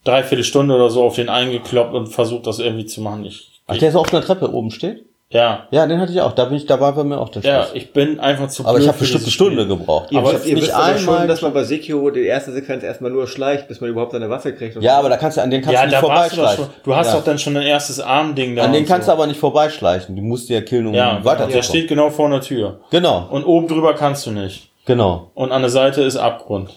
dreiviertel 0.04 0.44
Stunde 0.44 0.74
oder 0.74 0.90
so 0.90 1.02
auf 1.02 1.16
den 1.16 1.28
eingekloppt 1.28 1.94
und 1.94 2.06
versucht, 2.06 2.46
das 2.46 2.60
irgendwie 2.60 2.86
zu 2.86 3.00
machen. 3.00 3.24
Ich, 3.24 3.60
ach, 3.66 3.76
der 3.78 3.90
so 3.90 4.00
auf 4.00 4.12
einer 4.12 4.22
Treppe 4.22 4.52
oben 4.52 4.70
steht? 4.70 5.04
Ja, 5.28 5.66
Ja, 5.72 5.86
den 5.86 6.00
hatte 6.00 6.12
ich 6.12 6.20
auch. 6.20 6.32
Da 6.32 6.44
bin 6.44 6.56
ich, 6.56 6.66
da 6.66 6.78
war 6.80 6.92
bei 6.94 7.02
mir 7.02 7.18
auch 7.18 7.28
der 7.30 7.42
ja, 7.42 7.62
Schluss. 7.64 7.74
ich 7.74 7.92
bin 7.92 8.20
einfach 8.20 8.46
zu 8.48 8.64
aber 8.64 8.78
ich 8.78 8.86
habe 8.86 8.96
für 8.96 9.02
bestimmt 9.04 9.24
eine 9.24 9.32
Stunde 9.32 9.62
Spiel. 9.64 9.76
gebraucht. 9.76 10.12
Ihr, 10.12 10.18
aber 10.20 10.30
ich 10.30 10.36
wisst, 10.36 10.46
ihr 10.46 10.54
nicht 10.54 10.62
wisst 10.68 10.74
aber 10.74 10.98
schon, 10.98 11.08
einmal. 11.14 11.26
dass 11.26 11.42
man 11.42 11.52
bei 11.52 11.64
Sekiro 11.64 12.10
die 12.10 12.24
erste 12.26 12.52
Sequenz 12.52 12.84
erstmal 12.84 13.10
nur 13.10 13.26
schleicht, 13.26 13.66
bis 13.66 13.80
man 13.80 13.90
überhaupt 13.90 14.12
seine 14.12 14.30
Waffe 14.30 14.52
kriegt. 14.54 14.76
ja, 14.80 14.92
so. 14.92 14.98
aber 15.00 15.08
da 15.08 15.16
kannst 15.16 15.36
du 15.36 15.42
an 15.42 15.50
den 15.50 15.62
kannst 15.62 15.74
Ja, 15.74 15.80
du 15.82 15.86
nicht 15.88 16.02
warst 16.02 16.32
du 16.32 16.36
vorbeischleichen. 16.36 16.64
schon. 16.66 16.74
Du 16.84 16.94
hast 16.94 17.06
ja. 17.08 17.14
doch 17.14 17.24
dann 17.24 17.38
schon 17.40 17.56
ein 17.56 17.64
erstes 17.64 17.98
Armding 17.98 18.54
da. 18.54 18.62
An 18.64 18.72
den 18.72 18.86
kannst 18.86 19.06
so. 19.06 19.12
du 19.12 19.16
aber 19.18 19.26
nicht 19.26 19.40
vorbeischleichen. 19.40 20.14
Du 20.14 20.22
musst 20.22 20.48
ja 20.48 20.60
killen, 20.60 20.86
um 20.86 20.94
Ja, 20.94 21.24
weiter 21.24 21.48
der 21.48 21.62
steht 21.62 21.88
genau 21.88 22.08
vor 22.10 22.30
der 22.30 22.40
Tür. 22.40 22.78
Genau, 22.90 23.26
Und 23.30 23.44
oben 23.44 23.66
drüber 23.66 23.94
kannst 23.94 24.26
du 24.26 24.30
nicht. 24.30 24.70
genau. 24.84 25.30
Und 25.34 25.50
an 25.50 25.62
der 25.62 25.70
Seite 25.70 26.02
ist 26.02 26.16
Abgrund. 26.16 26.70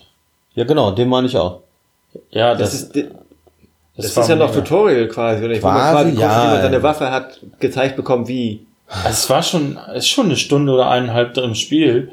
Ja, 0.56 0.64
genau, 0.64 0.90
den 0.92 1.08
meine 1.08 1.28
ich 1.28 1.38
auch. 1.38 1.60
Ja, 2.32 2.56
das, 2.56 2.72
das, 2.72 2.74
ist, 2.98 3.12
das, 4.04 4.16
war 4.16 4.24
ist 4.24 4.30
ja 4.30 4.36
noch. 4.36 4.54
Tutorial 4.54 5.08
quasi. 5.08 5.44
Oder 5.46 5.54
ich 5.54 5.64
wo 5.64 5.68
man 5.68 5.76
Quasi, 5.78 5.94
quasi 5.94 6.10
guckt, 6.12 6.22
ja. 6.22 6.44
wie 6.44 6.48
man 6.54 6.62
seine 6.62 6.84
Waffe 6.84 7.12
hat, 7.12 7.40
gezeigt 7.60 7.96
bekommt, 7.96 8.28
wie. 8.28 8.66
Also 8.88 9.10
es 9.10 9.30
war 9.30 9.44
schon, 9.44 9.78
es 9.90 10.06
ist 10.06 10.10
schon 10.10 10.26
eine 10.26 10.36
Stunde 10.36 10.74
oder 10.74 10.90
eineinhalb 10.90 11.38
im 11.38 11.56
Spiel. 11.56 12.12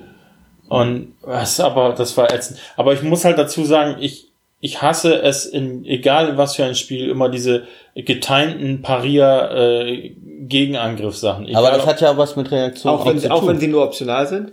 Und 0.69 1.15
was 1.23 1.61
aber, 1.61 1.93
das 1.93 2.17
war 2.17 2.33
ätzend. 2.33 2.59
Aber 2.77 2.93
ich 2.93 3.03
muss 3.03 3.25
halt 3.25 3.39
dazu 3.39 3.65
sagen, 3.65 3.97
ich, 4.01 4.33
ich 4.61 4.83
hasse 4.83 5.23
es 5.23 5.47
in, 5.47 5.85
egal 5.85 6.37
was 6.37 6.57
für 6.57 6.65
ein 6.65 6.75
Spiel, 6.75 7.09
immer 7.09 7.29
diese 7.29 7.65
getimten 7.95 8.83
Parier, 8.83 9.51
äh, 9.53 10.11
Gegenangriffssachen. 10.41 11.45
Aber 11.55 11.69
Egal, 11.69 11.79
das 11.79 11.87
hat 11.87 12.01
ja 12.01 12.17
was 12.19 12.37
mit 12.37 12.51
Reaktion 12.51 12.93
Auch 12.93 13.07
wenn, 13.07 13.19
zu 13.19 13.31
auch 13.31 13.41
tun. 13.41 13.49
wenn 13.51 13.61
sie 13.61 13.69
nur 13.69 13.85
optional 13.85 14.27
sind. 14.27 14.53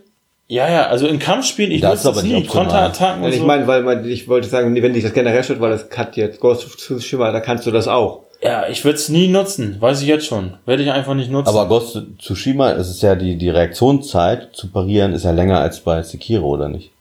Ja, 0.54 0.70
ja, 0.70 0.88
also 0.88 1.08
in 1.08 1.20
Kampfspielen, 1.20 1.72
ich 1.72 1.82
Das 1.82 2.04
nutze 2.04 2.08
aber 2.10 2.18
es 2.18 2.24
nicht 2.24 2.34
nie. 2.44 2.46
Konterattacken 2.48 3.24
und 3.24 3.30
ich 3.32 3.40
so. 3.40 3.46
meine, 3.46 3.66
weil 3.68 3.82
man, 3.84 4.06
ich 4.06 4.28
wollte 4.28 4.48
sagen, 4.48 4.76
wenn 4.82 4.94
dich 4.94 5.04
das 5.04 5.14
generell 5.14 5.44
stört, 5.44 5.60
weil 5.62 5.72
das 5.72 5.88
hat 5.98 6.16
jetzt 6.16 6.40
Ghost 6.40 6.66
of 6.66 6.78
Tsushima, 6.78 7.32
da 7.32 7.40
kannst 7.40 7.66
du 7.66 7.72
das 7.72 7.88
auch. 7.88 8.22
ja, 8.42 8.68
ich 8.68 8.84
würde 8.86 8.98
es 8.98 9.10
nie 9.10 9.28
nutzen. 9.30 9.78
Weiß 9.80 10.02
ich 10.02 10.08
jetzt 10.08 10.26
schon. 10.26 10.54
Werde 10.66 10.84
ich 10.84 10.92
einfach 10.92 11.16
nicht 11.16 11.32
nutzen. 11.32 11.50
Aber 11.50 11.68
Ghost 11.68 11.96
of 11.96 12.04
Tsushima, 12.20 12.72
es 12.74 12.90
ist 12.90 13.02
ja 13.02 13.16
die, 13.16 13.36
die 13.38 13.50
Reaktionszeit 13.50 14.50
zu 14.54 14.68
parieren, 14.70 15.14
ist 15.14 15.24
ja 15.26 15.32
länger 15.32 15.60
als 15.60 15.80
bei 15.80 16.02
Sekiro, 16.04 16.48
oder 16.48 16.70
nicht? 16.70 16.92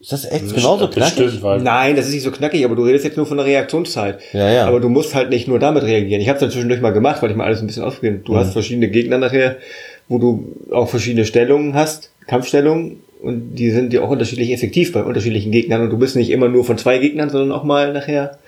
Ist 0.00 0.10
das 0.10 0.24
echt 0.24 0.52
genauso 0.52 0.88
knackig? 0.88 1.16
Bestimmt, 1.26 1.42
weil 1.44 1.60
Nein, 1.60 1.94
das 1.94 2.06
ist 2.08 2.14
nicht 2.14 2.24
so 2.24 2.32
knackig, 2.32 2.64
aber 2.64 2.74
du 2.74 2.82
redest 2.82 3.04
jetzt 3.04 3.16
nur 3.16 3.24
von 3.24 3.36
der 3.36 3.46
Reaktionszeit. 3.46 4.18
Ja, 4.32 4.50
ja. 4.50 4.66
Aber 4.66 4.80
du 4.80 4.88
musst 4.88 5.14
halt 5.14 5.30
nicht 5.30 5.46
nur 5.46 5.60
damit 5.60 5.84
reagieren. 5.84 6.20
Ich 6.20 6.26
habe 6.28 6.36
es 6.38 6.40
dann 6.40 6.50
zwischendurch 6.50 6.80
mal 6.80 6.90
gemacht, 6.92 7.22
weil 7.22 7.30
ich 7.30 7.36
mal 7.36 7.44
alles 7.44 7.60
ein 7.60 7.68
bisschen 7.68 7.84
ausprobieren. 7.84 8.22
Du 8.24 8.32
Mhm. 8.32 8.38
hast 8.38 8.52
verschiedene 8.52 8.88
Gegner 8.88 9.18
nachher, 9.18 9.58
wo 10.12 10.18
du 10.18 10.52
auch 10.70 10.88
verschiedene 10.88 11.24
Stellungen 11.24 11.74
hast, 11.74 12.12
Kampfstellungen, 12.28 13.00
und 13.22 13.54
die 13.54 13.70
sind 13.70 13.92
dir 13.92 14.02
auch 14.02 14.10
unterschiedlich 14.10 14.52
effektiv 14.52 14.92
bei 14.92 15.02
unterschiedlichen 15.02 15.52
Gegnern. 15.52 15.82
Und 15.82 15.90
du 15.90 15.98
bist 15.98 16.16
nicht 16.16 16.30
immer 16.30 16.48
nur 16.48 16.64
von 16.64 16.76
zwei 16.76 16.98
Gegnern, 16.98 17.30
sondern 17.30 17.52
auch 17.52 17.62
mal 17.62 17.92
nachher 17.92 18.38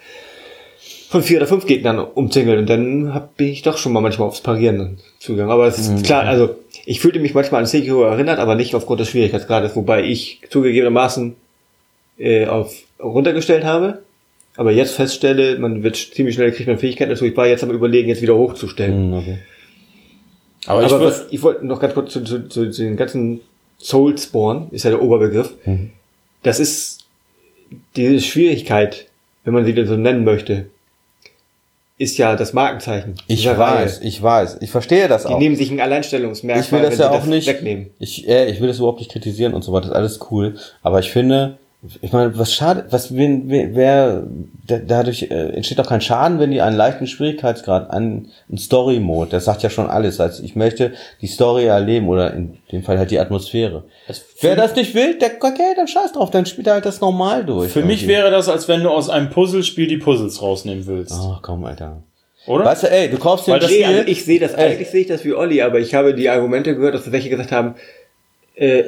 von 1.08 1.22
vier 1.22 1.36
oder 1.38 1.46
fünf 1.46 1.66
Gegnern 1.66 2.00
umzingelt. 2.00 2.58
Und 2.58 2.68
dann 2.68 3.14
hab 3.14 3.40
ich 3.40 3.62
doch 3.62 3.78
schon 3.78 3.92
mal 3.92 4.00
manchmal 4.00 4.26
aufs 4.26 4.40
Parieren 4.40 4.98
zugegangen. 5.20 5.52
Aber 5.52 5.68
es 5.68 5.78
ist 5.78 5.90
Mhm. 5.92 6.02
klar, 6.02 6.24
also 6.24 6.56
ich 6.86 6.98
fühlte 6.98 7.20
mich 7.20 7.34
manchmal 7.34 7.60
an 7.60 7.66
Sekiro 7.66 8.02
erinnert, 8.02 8.40
aber 8.40 8.56
nicht 8.56 8.74
aufgrund 8.74 8.98
des 8.98 9.10
Schwierigkeitsgrades, 9.10 9.76
wobei 9.76 10.02
ich 10.02 10.40
zugegebenermaßen 10.50 11.36
äh, 12.18 12.46
auf 12.46 12.74
runtergestellt 13.00 13.64
habe. 13.64 14.00
Aber 14.56 14.72
jetzt 14.72 14.94
feststelle, 14.94 15.56
man 15.58 15.84
wird 15.84 15.96
ziemlich 15.96 16.34
schnell 16.34 16.50
kriegt 16.50 16.68
man 16.68 16.78
Fähigkeiten 16.78 17.10
dazu. 17.10 17.24
Ich 17.24 17.36
war 17.36 17.46
jetzt 17.46 17.62
am 17.62 17.70
überlegen, 17.70 18.08
jetzt 18.08 18.22
wieder 18.22 18.36
hochzustellen. 18.36 19.12
Hm, 19.12 19.18
okay. 19.18 19.38
Aber 20.66 20.82
ich 20.84 20.92
Aber 20.92 21.00
würd, 21.00 21.10
was, 21.12 21.26
ich 21.30 21.42
wollte 21.42 21.66
noch 21.66 21.80
ganz 21.80 21.94
kurz 21.94 22.12
zu, 22.12 22.22
zu, 22.24 22.48
zu, 22.48 22.70
zu 22.70 22.82
den 22.82 22.96
ganzen 22.96 23.40
Soulspawn, 23.78 24.68
ist 24.70 24.84
ja 24.84 24.90
der 24.90 25.02
Oberbegriff. 25.02 25.54
Mhm. 25.64 25.90
Das 26.42 26.60
ist 26.60 27.04
diese 27.96 28.20
Schwierigkeit, 28.20 29.06
wenn 29.44 29.54
man 29.54 29.64
sie 29.64 29.74
denn 29.74 29.86
so 29.86 29.96
nennen 29.96 30.24
möchte, 30.24 30.66
ist 31.96 32.18
ja 32.18 32.34
das 32.34 32.52
Markenzeichen. 32.52 33.14
Ich 33.28 33.46
weiß, 33.46 33.58
Reihe. 33.58 33.98
ich 34.02 34.20
weiß. 34.22 34.58
Ich 34.60 34.70
verstehe 34.70 35.06
das 35.06 35.24
Die 35.24 35.32
auch. 35.32 35.38
nehmen 35.38 35.54
sich 35.54 35.70
ein 35.70 35.80
Alleinstellungsmerkmal, 35.80 36.64
Ich 36.64 36.72
will 36.72 36.82
das 36.82 36.98
ja 36.98 37.10
auch 37.10 37.24
nicht. 37.24 37.46
wegnehmen. 37.46 37.90
Ich, 38.00 38.26
äh, 38.28 38.50
ich 38.50 38.60
will 38.60 38.66
das 38.68 38.78
überhaupt 38.78 38.98
nicht 38.98 39.12
kritisieren 39.12 39.54
und 39.54 39.62
so 39.62 39.72
weiter. 39.72 39.88
Das 39.88 39.90
ist 39.90 39.96
alles 39.96 40.20
cool. 40.30 40.56
Aber 40.82 40.98
ich 40.98 41.10
finde, 41.12 41.58
ich 42.00 42.12
meine, 42.12 42.38
was 42.38 42.54
schade, 42.54 42.86
was 42.90 43.14
wen, 43.14 43.44
wer, 43.48 43.74
wer 43.74 44.22
da- 44.66 44.78
dadurch 44.78 45.24
äh, 45.24 45.50
entsteht 45.50 45.78
auch 45.80 45.86
kein 45.86 46.00
Schaden, 46.00 46.38
wenn 46.38 46.50
die 46.50 46.62
einen 46.62 46.76
leichten 46.76 47.06
Schwierigkeitsgrad 47.06 47.90
an 47.90 48.28
einen 48.48 48.58
Story-Mode, 48.58 49.30
das 49.32 49.44
sagt 49.44 49.62
ja 49.62 49.68
schon 49.70 49.88
alles. 49.90 50.18
Also 50.20 50.42
ich 50.42 50.56
möchte 50.56 50.92
die 51.20 51.26
Story 51.26 51.64
erleben 51.66 52.08
oder 52.08 52.32
in 52.32 52.56
dem 52.72 52.82
Fall 52.82 52.98
halt 52.98 53.10
die 53.10 53.18
Atmosphäre. 53.18 53.84
Es- 54.08 54.24
Wer 54.40 54.56
das 54.56 54.74
nicht 54.76 54.94
will, 54.94 55.18
der 55.18 55.32
okay, 55.40 55.74
dann 55.76 55.86
scheiß 55.86 56.12
drauf, 56.12 56.30
dann 56.30 56.46
spielt 56.46 56.66
er 56.66 56.74
halt 56.74 56.86
das 56.86 57.00
normal 57.00 57.44
durch. 57.44 57.70
Für 57.70 57.82
mich 57.84 58.06
wäre 58.06 58.30
das, 58.30 58.48
als 58.48 58.66
wenn 58.68 58.82
du 58.82 58.88
aus 58.90 59.10
einem 59.10 59.28
Puzzlespiel 59.30 59.86
die 59.86 59.98
Puzzles 59.98 60.40
rausnehmen 60.40 60.86
willst. 60.86 61.12
Ach 61.14 61.40
komm, 61.42 61.64
Alter. 61.64 62.02
Oder? 62.46 62.64
Weißt 62.64 62.82
du, 62.82 62.90
ey, 62.90 63.08
du 63.10 63.18
kaufst 63.18 63.46
dir 63.46 63.54
ein 63.54 63.60
das 63.60 63.70
Spiel. 63.70 63.84
also 63.84 64.02
ich 64.06 64.24
sehe 64.24 64.38
das, 64.38 64.52
Ey. 64.54 64.72
eigentlich 64.72 64.90
sehe 64.90 65.00
ich 65.02 65.06
das 65.06 65.24
wie 65.24 65.32
Olli, 65.34 65.62
aber 65.62 65.78
ich 65.80 65.94
habe 65.94 66.14
die 66.14 66.28
Argumente 66.28 66.74
gehört, 66.76 66.94
dass 66.94 67.10
welche 67.10 67.30
gesagt 67.30 67.52
haben, 67.52 67.74
äh, 68.54 68.84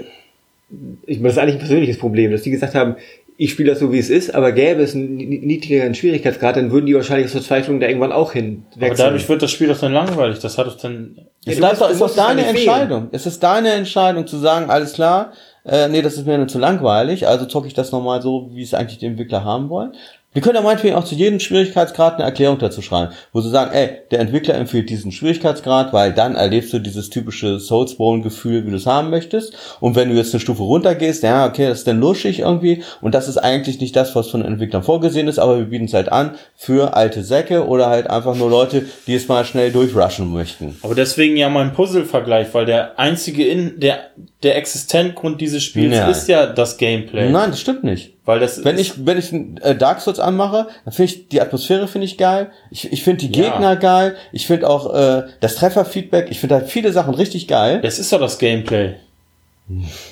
ich 1.06 1.18
meine, 1.18 1.28
das 1.28 1.32
ist 1.34 1.38
eigentlich 1.38 1.56
ein 1.56 1.60
persönliches 1.60 1.98
Problem, 1.98 2.32
dass 2.32 2.42
die 2.42 2.50
gesagt 2.50 2.74
haben, 2.74 2.96
ich 3.38 3.50
spiele 3.50 3.70
das 3.70 3.80
so, 3.80 3.92
wie 3.92 3.98
es 3.98 4.08
ist, 4.08 4.34
aber 4.34 4.52
gäbe 4.52 4.82
es 4.82 4.94
einen 4.94 5.16
niedrigeren 5.16 5.94
Schwierigkeitsgrad, 5.94 6.56
dann 6.56 6.70
würden 6.70 6.86
die 6.86 6.94
wahrscheinlich 6.94 7.26
aus 7.26 7.32
Verzweiflung 7.32 7.80
da 7.80 7.86
irgendwann 7.86 8.12
auch 8.12 8.32
hin 8.32 8.64
Aber 8.80 8.94
dadurch 8.94 9.28
wird 9.28 9.42
das 9.42 9.50
Spiel 9.50 9.68
doch 9.68 9.78
dann 9.78 9.92
langweilig. 9.92 10.38
Das 10.38 10.56
hat 10.56 10.66
doch 10.66 10.78
dann. 10.78 11.18
Es 11.44 11.46
Ja, 11.46 11.52
du 11.52 11.58
bleibt 11.58 11.80
doch, 11.80 11.90
ist 11.90 12.00
doch 12.00 12.08
es 12.08 12.14
deine 12.14 12.46
Entscheidung. 12.46 13.08
Es 13.12 13.26
ist 13.26 13.42
deine 13.42 13.72
Entscheidung 13.72 14.26
zu 14.26 14.38
sagen, 14.38 14.70
alles 14.70 14.94
klar, 14.94 15.32
äh, 15.66 15.88
nee, 15.88 16.00
das 16.00 16.14
ist 16.14 16.26
mir 16.26 16.38
nur 16.38 16.48
zu 16.48 16.58
langweilig, 16.58 17.28
also 17.28 17.44
zocke 17.44 17.66
ich 17.66 17.74
das 17.74 17.92
nochmal 17.92 18.22
so, 18.22 18.50
wie 18.54 18.62
es 18.62 18.72
eigentlich 18.72 18.98
die 18.98 19.06
Entwickler 19.06 19.44
haben 19.44 19.68
wollen. 19.68 19.92
Wir 20.36 20.42
können 20.42 20.56
ja 20.56 20.60
meinetwegen 20.60 20.96
auch 20.96 21.04
zu 21.06 21.14
jedem 21.14 21.40
Schwierigkeitsgrad 21.40 22.16
eine 22.16 22.24
Erklärung 22.24 22.58
dazu 22.58 22.82
schreiben, 22.82 23.10
wo 23.32 23.40
sie 23.40 23.48
sagen, 23.48 23.72
ey, 23.72 24.02
der 24.10 24.20
Entwickler 24.20 24.54
empfiehlt 24.56 24.90
diesen 24.90 25.10
Schwierigkeitsgrad, 25.10 25.94
weil 25.94 26.12
dann 26.12 26.34
erlebst 26.34 26.74
du 26.74 26.78
dieses 26.78 27.08
typische 27.08 27.58
Soulsborne-Gefühl, 27.58 28.66
wie 28.66 28.70
du 28.70 28.76
es 28.76 28.84
haben 28.84 29.08
möchtest. 29.08 29.56
Und 29.80 29.96
wenn 29.96 30.10
du 30.10 30.14
jetzt 30.14 30.34
eine 30.34 30.40
Stufe 30.40 30.62
runtergehst, 30.62 31.22
ja, 31.22 31.46
okay, 31.46 31.68
das 31.68 31.78
ist 31.78 31.86
dann 31.86 32.00
luschig 32.00 32.40
irgendwie. 32.40 32.82
Und 33.00 33.14
das 33.14 33.28
ist 33.28 33.38
eigentlich 33.38 33.80
nicht 33.80 33.96
das, 33.96 34.14
was 34.14 34.28
von 34.28 34.44
Entwicklern 34.44 34.82
vorgesehen 34.82 35.26
ist, 35.26 35.38
aber 35.38 35.56
wir 35.56 35.64
bieten 35.64 35.86
es 35.86 35.94
halt 35.94 36.12
an 36.12 36.34
für 36.54 36.94
alte 36.94 37.24
Säcke 37.24 37.66
oder 37.66 37.86
halt 37.86 38.10
einfach 38.10 38.36
nur 38.36 38.50
Leute, 38.50 38.84
die 39.06 39.14
es 39.14 39.28
mal 39.28 39.46
schnell 39.46 39.72
durchrushen 39.72 40.30
möchten. 40.30 40.76
Aber 40.82 40.94
deswegen 40.94 41.38
ja 41.38 41.48
mein 41.48 41.72
Puzzle-Vergleich, 41.72 42.48
weil 42.52 42.66
der 42.66 42.98
einzige 42.98 43.46
in, 43.46 43.80
der, 43.80 44.10
der 44.46 44.56
Existenzgrund 44.56 45.40
dieses 45.40 45.62
Spiels 45.62 45.96
Nein. 45.96 46.10
ist 46.10 46.28
ja 46.28 46.46
das 46.46 46.78
Gameplay. 46.78 47.28
Nein, 47.30 47.50
das 47.50 47.60
stimmt 47.60 47.84
nicht. 47.84 48.14
Weil 48.24 48.40
das 48.40 48.64
Wenn 48.64 48.78
ich, 48.78 49.04
wenn 49.06 49.18
ich 49.18 49.32
äh, 49.32 49.74
Dark 49.74 50.00
Souls 50.00 50.18
anmache, 50.20 50.68
dann 50.84 50.92
finde 50.94 51.12
ich 51.12 51.28
die 51.28 51.40
Atmosphäre 51.40 51.86
finde 51.88 52.06
ich 52.06 52.16
geil. 52.16 52.50
Ich, 52.70 52.92
ich 52.92 53.02
finde 53.04 53.26
die 53.26 53.38
Ja. 53.38 53.50
Gegner 53.50 53.76
geil. 53.76 54.16
Ich 54.32 54.46
finde 54.46 54.68
auch 54.68 54.94
äh, 54.94 55.24
das 55.40 55.56
Trefferfeedback. 55.56 56.28
Ich 56.30 56.40
finde 56.40 56.56
halt 56.56 56.68
viele 56.68 56.92
Sachen 56.92 57.14
richtig 57.14 57.46
geil. 57.48 57.80
das 57.82 57.98
ist 57.98 58.12
doch 58.12 58.20
das 58.20 58.38
Gameplay. 58.38 58.94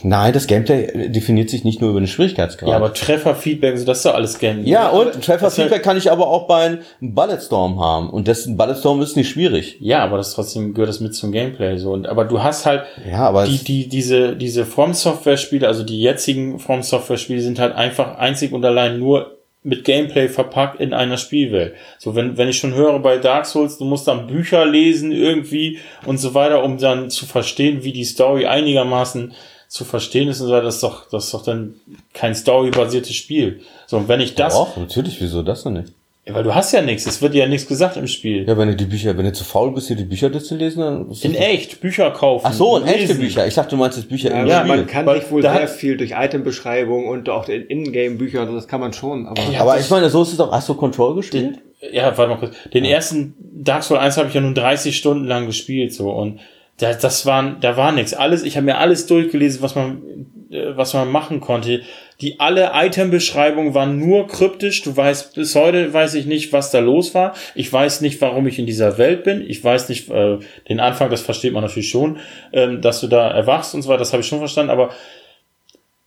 Nein, 0.02 0.32
das 0.32 0.48
Gameplay 0.48 0.84
äh, 0.84 1.08
definiert 1.10 1.48
sich 1.48 1.62
nicht 1.62 1.80
nur 1.80 1.90
über 1.90 2.00
den 2.00 2.08
Schwierigkeitsgrad. 2.08 2.68
Ja, 2.68 2.76
aber 2.76 2.92
Treffer-Feedback, 2.92 3.74
das 3.86 3.98
ist 3.98 4.04
doch 4.06 4.14
alles 4.14 4.38
Gameplay. 4.38 4.68
ja, 4.68 4.88
Aber- 4.88 5.14
und 5.14 5.24
Trefferfeedback 5.24 5.82
kann 5.82 5.96
ich 5.96 6.10
aber 6.10 6.26
auch 6.26 6.48
bei 6.48 6.62
einem 6.64 6.78
Bulletstorm 7.00 7.78
haben. 7.78 8.10
Und 8.10 8.26
das 8.26 8.48
Bulletstorm 8.56 9.00
ist 9.00 9.16
nicht 9.16 9.28
schwierig. 9.28 9.76
Ja, 9.80 10.02
aber 10.02 10.16
das 10.16 10.34
trotzdem 10.34 10.74
gehört 10.74 10.88
das 10.88 10.98
mit 11.00 11.14
zum 11.14 11.30
Gameplay 11.30 11.78
so. 11.78 11.92
Und, 11.92 12.08
aber 12.08 12.24
du 12.24 12.42
hast 12.42 12.66
halt 12.66 12.82
Ja, 13.08 13.28
aber 13.28 13.46
die, 13.46 13.58
die, 13.58 13.88
diese, 13.88 14.34
diese 14.34 14.64
From 14.66 14.92
Software 14.92 15.36
Spiele, 15.36 15.68
also 15.68 15.84
die 15.84 16.00
jetzigen 16.00 16.58
From 16.58 16.82
Software 16.82 17.18
Spiele 17.18 17.40
sind 17.40 17.60
halt 17.60 17.74
einfach 17.76 18.18
einzig 18.18 18.52
und 18.52 18.64
allein 18.64 18.98
nur 18.98 19.38
mit 19.64 19.84
Gameplay 19.84 20.28
verpackt 20.28 20.78
in 20.78 20.92
einer 20.92 21.16
Spielwelt. 21.16 21.74
So, 21.98 22.14
wenn, 22.14 22.36
wenn 22.36 22.48
ich 22.48 22.58
schon 22.58 22.74
höre 22.74 22.98
bei 23.00 23.16
Dark 23.16 23.46
Souls, 23.46 23.78
du 23.78 23.84
musst 23.86 24.06
dann 24.06 24.26
Bücher 24.26 24.66
lesen 24.66 25.10
irgendwie 25.10 25.78
und 26.06 26.18
so 26.18 26.34
weiter, 26.34 26.62
um 26.62 26.78
dann 26.78 27.10
zu 27.10 27.24
verstehen, 27.24 27.82
wie 27.82 27.92
die 27.92 28.04
Story 28.04 28.46
einigermaßen 28.46 29.32
zu 29.68 29.84
verstehen 29.84 30.28
ist 30.28 30.40
und 30.40 30.48
so 30.48 30.60
das 30.60 30.76
ist 30.76 30.82
doch, 30.82 31.08
das 31.08 31.24
ist 31.24 31.34
doch 31.34 31.42
dann 31.42 31.74
kein 32.12 32.34
storybasiertes 32.34 33.16
Spiel. 33.16 33.62
So, 33.86 33.96
und 33.96 34.06
wenn 34.06 34.20
ich 34.20 34.34
das, 34.34 34.54
Doch, 34.54 34.76
natürlich, 34.76 35.20
wieso 35.20 35.42
das 35.42 35.64
denn 35.64 35.72
nicht? 35.72 35.92
Ja, 36.26 36.32
weil 36.34 36.42
du 36.42 36.54
hast 36.54 36.72
ja 36.72 36.80
nichts, 36.80 37.04
es 37.06 37.20
wird 37.20 37.34
dir 37.34 37.40
ja 37.40 37.46
nichts 37.48 37.66
gesagt 37.68 37.98
im 37.98 38.06
Spiel. 38.06 38.48
Ja, 38.48 38.56
wenn 38.56 38.68
du 38.68 38.76
die 38.76 38.86
Bücher, 38.86 39.14
wenn 39.18 39.26
du 39.26 39.32
zu 39.34 39.44
faul 39.44 39.74
bist, 39.74 39.90
dir 39.90 39.96
die 39.96 40.04
Bücher 40.04 40.30
durchzulesen, 40.30 40.82
dann 40.82 41.10
ist 41.10 41.22
In 41.22 41.32
das- 41.34 41.42
echt, 41.42 41.80
Bücher 41.82 42.10
kaufen. 42.12 42.46
Ach 42.48 42.52
so, 42.54 42.78
in 42.78 42.84
echte 42.86 43.00
lesen. 43.08 43.18
Bücher. 43.20 43.46
Ich 43.46 43.52
dachte, 43.54 43.70
du 43.70 43.76
meinst 43.76 43.98
jetzt 43.98 44.08
Bücher 44.08 44.30
Ja, 44.30 44.40
im 44.40 44.46
Ja, 44.46 44.60
Spiel. 44.60 44.76
man 44.76 44.86
kann 44.86 45.04
weil 45.04 45.20
sich 45.20 45.30
wohl 45.30 45.42
da 45.42 45.54
sehr 45.54 45.68
viel 45.68 45.98
durch 45.98 46.12
Itembeschreibung 46.16 47.08
und 47.08 47.28
auch 47.28 47.46
in 47.50 47.66
Ingame-Bücher 47.66 48.46
das 48.46 48.66
kann 48.68 48.80
man 48.80 48.94
schon, 48.94 49.26
aber 49.26 49.42
Ja, 49.52 49.60
aber 49.60 49.74
das- 49.74 49.84
ich 49.84 49.90
meine, 49.90 50.08
so 50.08 50.22
ist 50.22 50.30
es 50.32 50.38
doch. 50.38 50.50
Hast 50.50 50.66
du 50.68 50.74
Control 50.74 51.14
gespielt? 51.14 51.58
Ja, 51.92 52.16
warte 52.16 52.30
mal 52.32 52.38
kurz. 52.38 52.54
Den 52.72 52.86
ersten 52.86 53.34
Dark 53.52 53.82
Souls 53.82 54.00
1 54.00 54.16
habe 54.16 54.28
ich 54.28 54.34
ja 54.34 54.40
nun 54.40 54.54
30 54.54 54.96
Stunden 54.96 55.26
lang 55.26 55.44
gespielt 55.46 55.92
so 55.92 56.10
und 56.10 56.40
da, 56.78 56.94
das 56.94 57.26
waren, 57.26 57.58
da 57.60 57.76
war 57.76 57.92
nichts. 57.92 58.14
Alles, 58.14 58.42
ich 58.44 58.56
habe 58.56 58.64
mir 58.64 58.78
alles 58.78 59.06
durchgelesen, 59.06 59.60
was 59.60 59.74
man, 59.74 60.00
äh, 60.50 60.74
was 60.74 60.94
man 60.94 61.10
machen 61.10 61.40
konnte. 61.40 61.82
Die 62.20 62.40
alle 62.40 62.70
Item-Beschreibungen 62.74 63.74
waren 63.74 63.98
nur 63.98 64.26
kryptisch. 64.28 64.82
Du 64.82 64.96
weißt, 64.96 65.34
bis 65.34 65.54
heute 65.54 65.92
weiß 65.92 66.14
ich 66.14 66.26
nicht, 66.26 66.52
was 66.52 66.70
da 66.70 66.78
los 66.78 67.14
war. 67.14 67.34
Ich 67.54 67.72
weiß 67.72 68.00
nicht, 68.00 68.20
warum 68.20 68.46
ich 68.46 68.58
in 68.58 68.66
dieser 68.66 68.98
Welt 68.98 69.24
bin. 69.24 69.44
Ich 69.48 69.62
weiß 69.62 69.88
nicht, 69.88 70.10
äh, 70.10 70.38
den 70.68 70.80
Anfang, 70.80 71.10
das 71.10 71.22
versteht 71.22 71.52
man 71.52 71.62
natürlich 71.62 71.90
schon, 71.90 72.18
ähm, 72.52 72.80
dass 72.80 73.00
du 73.00 73.08
da 73.08 73.30
erwachst 73.30 73.74
und 73.74 73.82
so 73.82 73.88
weiter, 73.88 74.00
das 74.00 74.12
habe 74.12 74.22
ich 74.22 74.28
schon 74.28 74.38
verstanden, 74.38 74.70
aber 74.70 74.90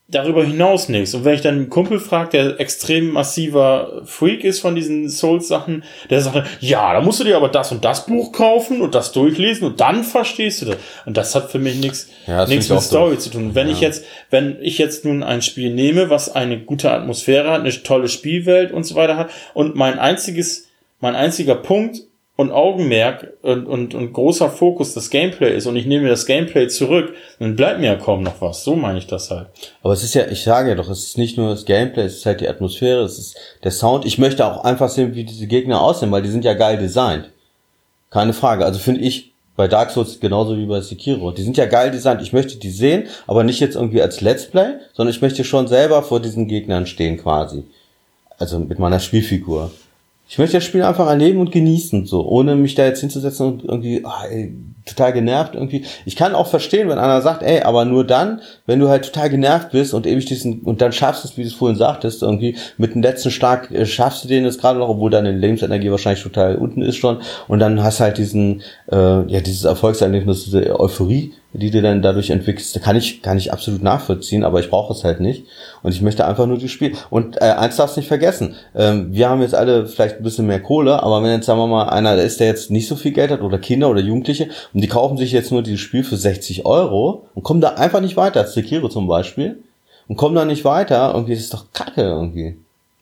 darüber 0.10 0.44
hinaus 0.46 0.88
nichts. 0.88 1.14
Und 1.14 1.26
wenn 1.26 1.34
ich 1.36 1.42
dann 1.42 1.56
einen 1.56 1.70
Kumpel 1.70 2.00
frage, 2.00 2.30
der 2.32 2.60
extrem 2.62 3.12
massiver 3.12 4.04
Freak 4.06 4.46
ist 4.46 4.62
von 4.62 4.74
diesen 4.74 5.10
Souls-Sachen, 5.10 5.84
der 6.10 6.22
sagt, 6.22 6.36
dann, 6.38 6.46
ja, 6.62 6.94
da 6.94 7.02
musst 7.02 7.20
du 7.20 7.26
dir 7.26 7.36
aber 7.36 7.50
das 7.50 7.74
und 7.74 7.84
das 7.84 8.06
Buch 8.06 8.32
kaufen 8.32 8.82
und 8.82 8.96
das 8.96 9.12
durchlesen 9.12 9.68
und 9.68 9.82
dann 9.82 10.06
verstehst 10.06 10.62
du 10.62 10.68
das. 10.68 10.78
Und 11.06 11.18
das 11.18 11.36
hat 11.36 11.52
für 11.52 11.60
mich 11.60 11.76
nichts, 11.76 12.08
Ja, 12.26 12.46
nichts 12.46 12.70
mit 12.70 12.82
Story 12.82 13.16
doof. 13.16 13.24
zu 13.24 13.30
tun. 13.32 13.54
Wenn 13.54 13.68
ich 13.68 13.82
jetzt, 13.82 14.06
wenn 14.30 14.58
ich 14.62 14.78
jetzt 14.78 15.04
nun 15.04 15.24
ein 15.24 15.42
Spiel 15.42 15.74
nehme, 15.74 16.10
was 16.10 16.34
eine 16.34 16.60
gute 16.60 16.90
Atmosphäre 16.92 17.52
hat, 17.52 17.62
eine 17.62 17.84
tolle 17.84 18.08
Spielwelt 18.08 18.72
und 18.72 18.86
so 18.86 18.96
weiter 18.96 19.18
hat 19.18 19.30
und 19.54 19.76
mein 19.76 20.00
einziges, 20.00 20.68
mein 21.02 21.16
einziger 21.16 21.56
Punkt 21.56 22.04
und 22.38 22.52
Augenmerk 22.52 23.34
und, 23.42 23.66
und, 23.66 23.96
und 23.96 24.14
großer 24.14 24.50
Fokus 24.50 24.94
das 24.94 25.10
Gameplay 25.10 25.58
ist 25.58 25.66
und 25.66 25.76
ich 25.76 25.88
nehme 25.88 26.08
das 26.08 26.28
Gameplay 26.28 26.68
zurück, 26.68 27.14
dann 27.40 27.56
bleibt 27.56 27.80
mir 27.80 27.88
ja 27.88 27.96
kaum 27.96 28.22
noch 28.22 28.40
was. 28.42 28.64
So 28.64 28.76
meine 28.76 29.00
ich 29.00 29.08
das 29.08 29.32
halt. 29.32 29.48
Aber 29.82 29.94
es 29.94 30.04
ist 30.04 30.14
ja, 30.14 30.28
ich 30.28 30.44
sage 30.44 30.70
ja 30.70 30.76
doch, 30.76 30.88
es 30.88 31.04
ist 31.04 31.18
nicht 31.18 31.38
nur 31.38 31.50
das 31.50 31.66
Gameplay, 31.66 32.04
es 32.04 32.18
ist 32.18 32.26
halt 32.28 32.40
die 32.40 32.48
Atmosphäre, 32.48 33.02
es 33.02 33.18
ist 33.18 33.38
der 33.64 33.72
Sound. 33.72 34.06
Ich 34.06 34.20
möchte 34.20 34.46
auch 34.46 34.64
einfach 34.64 34.90
sehen, 34.90 35.16
wie 35.16 35.24
diese 35.24 35.48
Gegner 35.48 35.82
aussehen, 35.82 36.12
weil 36.12 36.22
die 36.22 36.30
sind 36.30 36.46
ja 36.46 36.54
geil 36.54 36.78
designt. 36.78 37.32
Keine 38.12 38.34
Frage. 38.34 38.66
Also 38.66 38.80
finde 38.80 39.02
ich 39.02 39.34
bei 39.56 39.68
Dark 39.68 39.90
Souls 39.90 40.20
genauso 40.20 40.56
wie 40.56 40.68
bei 40.68 40.82
Sekiro. 40.82 41.32
Die 41.32 41.42
sind 41.42 41.58
ja 41.58 41.66
geil 41.66 41.90
designt. 41.90 42.22
Ich 42.22 42.34
möchte 42.34 42.58
die 42.58 42.70
sehen, 42.70 43.08
aber 43.26 43.44
nicht 43.44 43.60
jetzt 43.60 43.76
irgendwie 43.76 44.04
als 44.04 44.22
Let's 44.22 44.46
Play, 44.46 44.76
sondern 44.94 45.14
ich 45.14 45.24
möchte 45.24 45.44
schon 45.44 45.68
selber 45.68 46.04
vor 46.04 46.22
diesen 46.22 46.48
Gegnern 46.48 46.86
stehen 46.86 47.18
quasi. 47.18 47.64
Also 48.38 48.60
mit 48.60 48.78
meiner 48.78 49.00
Spielfigur. 49.00 49.72
Ich 50.30 50.38
möchte 50.38 50.58
das 50.58 50.66
Spiel 50.66 50.84
einfach 50.84 51.08
erleben 51.08 51.40
und 51.40 51.52
genießen, 51.52 52.06
so, 52.06 52.28
ohne 52.28 52.56
mich 52.56 52.76
da 52.76 52.86
jetzt 52.86 53.00
hinzusetzen 53.00 53.48
und 53.48 53.64
irgendwie 53.64 54.04
ah, 54.04 54.26
ey, 54.30 54.54
total 54.88 55.14
genervt 55.14 55.56
irgendwie. 55.56 55.86
Ich 56.06 56.16
kann 56.16 56.36
auch 56.36 56.48
verstehen, 56.48 56.90
wenn 56.90 56.98
einer 56.98 57.22
sagt, 57.22 57.44
ey, 57.44 57.62
aber 57.62 57.86
nur 57.86 58.06
dann, 58.06 58.42
wenn 58.66 58.80
du 58.80 58.90
halt 58.90 59.06
total 59.06 59.30
genervt 59.30 59.72
bist 59.72 59.94
und 59.94 60.08
ewig 60.08 60.26
diesen 60.26 60.62
und 60.62 60.82
dann 60.82 60.92
schaffst 60.92 61.24
du 61.24 61.28
es, 61.28 61.38
wie 61.38 61.44
du 61.44 61.48
es 61.48 61.54
vorhin 61.54 61.78
sagtest, 61.78 62.24
irgendwie 62.24 62.58
mit 62.78 62.94
dem 62.94 63.02
letzten 63.02 63.32
Schlag 63.32 63.72
äh, 63.72 63.86
schaffst 63.86 64.24
du 64.24 64.28
den 64.28 64.46
jetzt 64.46 64.60
gerade 64.60 64.80
noch, 64.80 64.90
obwohl 64.90 65.12
deine 65.12 65.32
Lebensenergie 65.32 65.92
wahrscheinlich 65.92 66.24
total 66.24 66.56
unten 66.56 66.82
ist 66.82 66.98
schon 66.98 67.20
und 67.48 67.60
dann 67.60 67.84
hast 67.84 68.00
halt 68.00 68.18
diesen 68.18 68.62
äh, 68.92 69.32
ja 69.32 69.42
dieses 69.42 69.64
Erfolgserlebnis, 69.64 70.46
diese 70.46 70.80
Euphorie, 70.80 71.34
die 71.58 71.72
du 71.72 71.82
dann 71.82 72.02
dadurch 72.02 72.30
entwickelst, 72.30 72.82
kann 72.82 72.96
ich 72.96 73.22
kann 73.22 73.38
ich 73.38 73.52
absolut 73.52 73.84
nachvollziehen, 73.84 74.44
aber 74.44 74.60
ich 74.60 74.70
brauche 74.70 74.94
es 74.94 75.04
halt 75.04 75.20
nicht. 75.20 75.46
Und 75.84 75.92
ich 75.92 76.02
möchte 76.02 76.26
einfach 76.26 76.46
nur 76.46 76.58
die 76.58 76.70
Spiel 76.70 76.94
und 77.10 77.42
äh, 77.42 77.46
eins 77.46 77.76
darfst 77.76 77.98
nicht 77.98 78.08
vergessen, 78.08 78.56
ähm, 78.76 79.08
wir 79.12 79.30
haben 79.30 79.42
jetzt 79.42 79.56
alle 79.56 79.88
vielleicht 79.88 80.18
ein 80.18 80.24
bisschen 80.24 80.48
mehr 80.48 80.62
Kohle, 80.62 81.04
aber 81.04 81.22
wenn 81.24 81.32
jetzt 81.32 81.46
sagen 81.46 81.60
wir 81.60 81.68
mal 81.68 81.90
einer 81.90 82.16
ist, 82.16 82.40
der 82.40 82.48
jetzt 82.48 82.72
nicht 82.72 82.88
so 82.88 82.96
viel 82.96 83.12
Geld 83.12 83.32
hat 83.32 83.42
oder 83.42 83.58
Kinder 83.58 83.90
oder 83.90 84.02
Jugendliche 84.02 84.50
und 84.74 84.82
die 84.82 84.88
kaufen 84.88 85.18
sich 85.18 85.32
jetzt 85.32 85.52
nur 85.52 85.64
dieses 85.64 85.82
Spiel 85.82 86.04
für 86.04 86.18
60 86.18 86.66
Euro 86.66 87.28
und 87.34 87.44
kommen 87.44 87.62
da 87.62 87.70
einfach 87.70 88.02
nicht 88.02 88.18
weiter, 88.18 88.42
als 88.42 88.54
Sekiro 88.54 88.90
zum 88.90 89.08
Beispiel. 89.08 89.64
Und 90.08 90.16
kommen 90.16 90.36
da 90.36 90.46
nicht 90.46 90.64
weiter, 90.64 91.12
irgendwie 91.14 91.34
ist 91.34 91.42
es 91.42 91.50
doch 91.50 91.66
Kacke 91.74 92.02
irgendwie. 92.02 92.58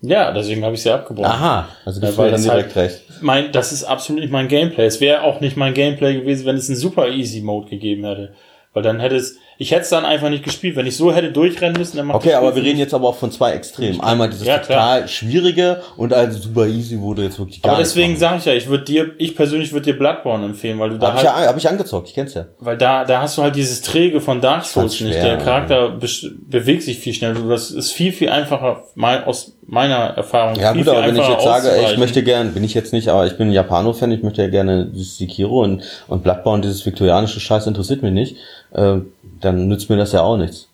Ja, 0.10 0.32
deswegen 0.32 0.64
habe 0.64 0.76
ich 0.76 0.82
sie 0.82 0.92
abgebrochen. 0.92 1.30
Aha, 1.32 1.68
also 1.86 2.02
Ja, 2.02 2.12
du 2.12 2.16
dann 2.18 2.32
das 2.32 2.44
direkt 2.44 2.76
halt, 2.76 2.92
recht. 2.92 3.02
mein, 3.22 3.52
das 3.52 3.72
ist 3.72 3.84
absolut 3.84 4.22
nicht 4.22 4.32
mein 4.32 4.48
Gameplay. 4.48 4.86
Es 4.86 5.02
wäre 5.02 5.24
auch 5.24 5.40
nicht 5.42 5.58
mein 5.58 5.74
Gameplay 5.74 6.14
gewesen, 6.20 6.46
wenn 6.46 6.56
es 6.58 6.70
einen 6.70 6.78
super 6.78 7.10
easy 7.10 7.42
Mode 7.42 7.70
gegeben 7.70 8.06
hätte. 8.06 8.34
Weil 8.74 8.84
dann 8.84 9.00
hätte 9.00 9.16
es, 9.16 9.38
ich 9.58 9.72
hätte 9.72 9.84
es 9.84 9.90
dann 9.90 10.04
einfach 10.04 10.28
nicht 10.30 10.44
gespielt. 10.44 10.76
Wenn 10.76 10.86
ich 10.86 10.98
so 10.98 11.14
hätte 11.16 11.32
durchrennen 11.32 11.78
müssen, 11.78 11.96
dann 11.96 12.08
macht 12.08 12.18
Okay, 12.18 12.32
das 12.32 12.40
aber 12.40 12.58
wir 12.58 12.62
reden 12.62 12.78
jetzt 12.78 12.94
aber 12.94 13.08
auch 13.08 13.16
von 13.16 13.32
zwei 13.32 13.54
Extremen. 13.54 14.02
Einmal 14.02 14.30
dieses 14.30 14.46
Ja, 14.46 14.58
total 14.58 15.08
schwierige 15.08 15.82
und 15.96 16.12
also 16.12 16.38
super 16.38 16.68
easy 16.68 17.00
wurde 17.00 17.24
jetzt 17.24 17.40
wirklich 17.40 17.62
gar 17.62 17.72
Aber 17.72 17.82
deswegen 17.82 18.18
sage 18.18 18.40
ich 18.40 18.44
ja, 18.46 18.52
ich 18.54 18.68
würde 18.68 18.84
dir, 18.84 19.12
ich 19.18 19.34
persönlich 19.34 19.72
würde 19.72 19.94
dir 19.94 19.98
Bloodborne 19.98 20.44
empfehlen, 20.48 20.78
weil 20.78 20.90
du 20.90 21.00
da 21.00 21.14
Hab 21.14 21.24
ich, 21.24 21.30
halt, 21.30 21.44
ja, 21.46 21.48
hab 21.48 21.56
ich 21.58 21.70
angezockt, 21.70 22.10
ich 22.10 22.14
kenn's 22.16 22.34
ja. 22.34 22.48
weil 22.60 22.78
da, 22.78 23.06
da 23.06 23.22
hast 23.22 23.38
du 23.38 23.44
halt 23.44 23.56
dieses 23.56 23.82
Träge 23.82 24.20
von 24.20 24.42
Dark 24.42 24.66
Souls 24.66 24.94
fand's 24.98 25.00
nicht. 25.00 25.14
schwer, 25.14 25.38
Der 25.38 25.38
Charakter 25.38 25.98
besch- 25.98 26.32
bewegt 26.46 26.84
sich 26.84 27.00
viel 27.00 27.14
schneller. 27.14 27.40
Das 27.48 27.72
ist 27.72 27.94
viel, 27.94 28.12
viel 28.12 28.28
einfacher, 28.28 28.84
mal 28.96 29.24
aus 29.24 29.55
meiner 29.68 29.96
Erfahrung. 30.16 30.56
Ja 30.60 30.74
gut, 30.74 30.88
aber 30.88 31.06
wenn 31.08 31.16
ich 31.16 31.28
jetzt 31.28 31.44
sage, 31.44 31.72
ey, 31.72 31.92
ich 31.92 31.98
möchte 31.98 32.24
gern, 32.24 32.54
bin 32.54 32.64
ich 32.64 32.74
jetzt 32.74 32.94
nicht, 32.94 33.08
aber 33.10 33.26
ich 33.26 33.38
bin 33.38 33.50
ein 33.50 33.54
Japano-Fan, 33.54 34.12
ich 34.12 34.24
möchte 34.24 34.42
ja 34.42 34.48
gerne 34.48 34.86
dieses 34.86 35.18
Sekiro 35.18 35.62
und, 35.64 35.84
und 36.08 36.24
Bloodborne, 36.24 36.62
dieses 36.62 36.86
viktorianische 36.86 37.40
Scheiß 37.40 37.68
interessiert 37.68 38.04
mich 38.04 38.14
nicht, 38.14 38.38
äh, 38.74 38.98
dann 39.42 39.68
nützt 39.68 39.90
mir 39.90 39.98
das 39.98 40.12
ja 40.12 40.22
auch 40.22 40.38
nichts. 40.38 40.68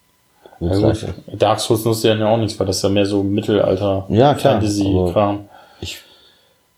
Ja, 0.60 0.76
gut. 0.76 1.06
Dark 1.34 1.60
Souls 1.60 1.86
nutzt 1.86 2.04
ja 2.04 2.14
auch 2.26 2.38
nichts, 2.38 2.60
weil 2.60 2.68
das 2.68 2.78
ist 2.78 2.84
ja 2.84 2.90
mehr 2.90 3.06
so 3.06 3.24
Mittelalter 3.24 4.06
Ja, 4.10 4.34
klar, 4.36 4.54
Fantasy-Kram. 4.54 5.46
Ich, 5.80 5.98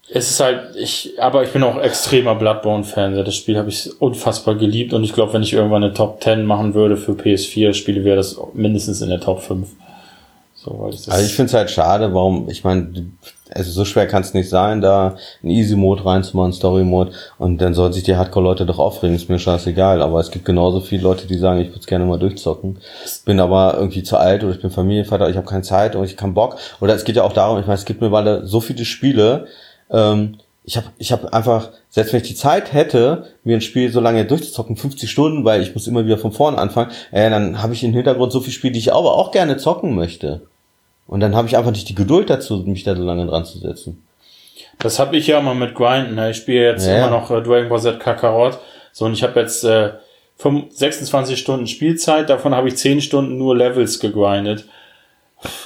Es 0.09 0.29
ist 0.29 0.39
halt, 0.39 0.75
ich, 0.77 1.13
aber 1.19 1.43
ich 1.43 1.49
bin 1.49 1.63
auch 1.63 1.77
extremer 1.81 2.35
Bloodborne-Fan. 2.35 3.15
Das 3.25 3.35
Spiel 3.35 3.57
habe 3.57 3.69
ich 3.69 3.89
unfassbar 3.99 4.55
geliebt 4.55 4.93
und 4.93 5.03
ich 5.03 5.13
glaube, 5.13 5.33
wenn 5.33 5.43
ich 5.43 5.51
irgendwann 5.51 5.83
eine 5.83 5.93
Top 5.93 6.23
10 6.23 6.45
machen 6.45 6.73
würde 6.75 6.95
für 6.95 7.11
PS4-Spiele, 7.11 8.05
wäre 8.05 8.15
das 8.17 8.37
mindestens 8.53 9.01
in 9.01 9.09
der 9.09 9.19
Top 9.19 9.41
5. 9.41 9.67
So, 10.63 10.79
weil 10.79 10.91
das 10.91 11.09
Also 11.09 11.25
ich 11.25 11.33
finde 11.33 11.49
es 11.49 11.53
halt 11.53 11.69
schade, 11.69 12.13
warum, 12.13 12.47
ich 12.49 12.63
meine, 12.63 13.11
also 13.49 13.69
so 13.71 13.83
schwer 13.83 14.07
kann 14.07 14.21
es 14.21 14.33
nicht 14.33 14.47
sein, 14.47 14.79
da 14.79 15.17
einen 15.41 15.51
Easy-Mode 15.51 16.05
reinzumachen, 16.05 16.53
Story-Mode, 16.53 17.11
und 17.37 17.57
dann 17.59 17.73
sollen 17.73 17.91
sich 17.91 18.03
die 18.03 18.15
Hardcore-Leute 18.15 18.65
doch 18.65 18.79
aufregen, 18.79 19.15
ist 19.15 19.29
mir 19.29 19.39
scheißegal, 19.39 20.01
aber 20.01 20.21
es 20.21 20.31
gibt 20.31 20.45
genauso 20.45 20.79
viele 20.79 21.03
Leute, 21.03 21.27
die 21.27 21.37
sagen, 21.37 21.59
ich 21.59 21.69
würde 21.69 21.85
gerne 21.85 22.05
mal 22.05 22.17
durchzocken, 22.17 22.79
bin 23.25 23.41
aber 23.41 23.75
irgendwie 23.77 24.03
zu 24.03 24.15
alt 24.15 24.43
oder 24.43 24.53
ich 24.53 24.61
bin 24.61 24.71
Familienvater, 24.71 25.29
ich 25.29 25.35
habe 25.35 25.47
keine 25.47 25.63
Zeit 25.63 25.97
und 25.97 26.05
ich 26.05 26.15
kann 26.15 26.33
Bock, 26.33 26.55
oder 26.79 26.95
es 26.95 27.03
geht 27.03 27.17
ja 27.17 27.23
auch 27.23 27.33
darum, 27.33 27.59
ich 27.59 27.65
meine, 27.65 27.77
es 27.77 27.85
gibt 27.85 27.99
mittlerweile 27.99 28.47
so 28.47 28.61
viele 28.61 28.85
Spiele, 28.85 29.47
ähm, 29.91 30.37
ich 30.65 30.77
habe 30.77 30.87
ich 30.97 31.11
hab 31.11 31.33
einfach, 31.33 31.71
selbst 31.89 32.13
wenn 32.13 32.21
ich 32.21 32.27
die 32.29 32.35
Zeit 32.35 32.71
hätte, 32.71 33.25
mir 33.43 33.57
ein 33.57 33.61
Spiel 33.61 33.91
so 33.91 33.99
lange 33.99 34.23
durchzuzocken, 34.23 34.77
50 34.77 35.11
Stunden, 35.11 35.43
weil 35.43 35.61
ich 35.61 35.73
muss 35.73 35.87
immer 35.87 36.05
wieder 36.05 36.17
von 36.17 36.31
vorne 36.31 36.57
anfangen, 36.57 36.91
äh, 37.11 37.29
dann 37.29 37.61
habe 37.61 37.73
ich 37.73 37.83
im 37.83 37.91
Hintergrund 37.91 38.31
so 38.31 38.39
viele 38.39 38.53
Spiele, 38.53 38.71
die 38.71 38.79
ich 38.79 38.93
aber 38.93 39.15
auch 39.15 39.31
gerne 39.31 39.57
zocken 39.57 39.93
möchte. 39.93 40.43
Und 41.07 41.19
dann 41.19 41.35
habe 41.35 41.47
ich 41.47 41.57
einfach 41.57 41.71
nicht 41.71 41.89
die 41.89 41.95
Geduld 41.95 42.29
dazu, 42.29 42.63
mich 42.65 42.83
da 42.83 42.95
so 42.95 43.03
lange 43.03 43.25
dran 43.25 43.45
zu 43.45 43.59
setzen. 43.59 44.03
Das 44.79 44.99
habe 44.99 45.17
ich 45.17 45.27
ja 45.27 45.41
mal 45.41 45.55
mit 45.55 45.75
Grinden. 45.75 46.15
Ne? 46.15 46.31
Ich 46.31 46.37
spiele 46.37 46.71
jetzt 46.71 46.87
Ja, 46.87 46.97
immer 46.97 47.09
noch 47.09 47.29
äh, 47.31 47.41
Dragon 47.41 47.69
Ball 47.69 47.81
Z 47.81 47.99
Kakarot. 47.99 48.59
So, 48.91 49.05
und 49.05 49.13
ich 49.13 49.23
habe 49.23 49.39
jetzt 49.39 49.63
äh, 49.63 49.91
25 50.37 50.77
26 50.77 51.39
Stunden 51.39 51.67
Spielzeit. 51.67 52.29
Davon 52.29 52.55
habe 52.55 52.67
ich 52.67 52.77
10 52.77 53.01
Stunden 53.01 53.37
nur 53.37 53.55
Levels 53.55 53.99
gegrindet. 53.99 54.65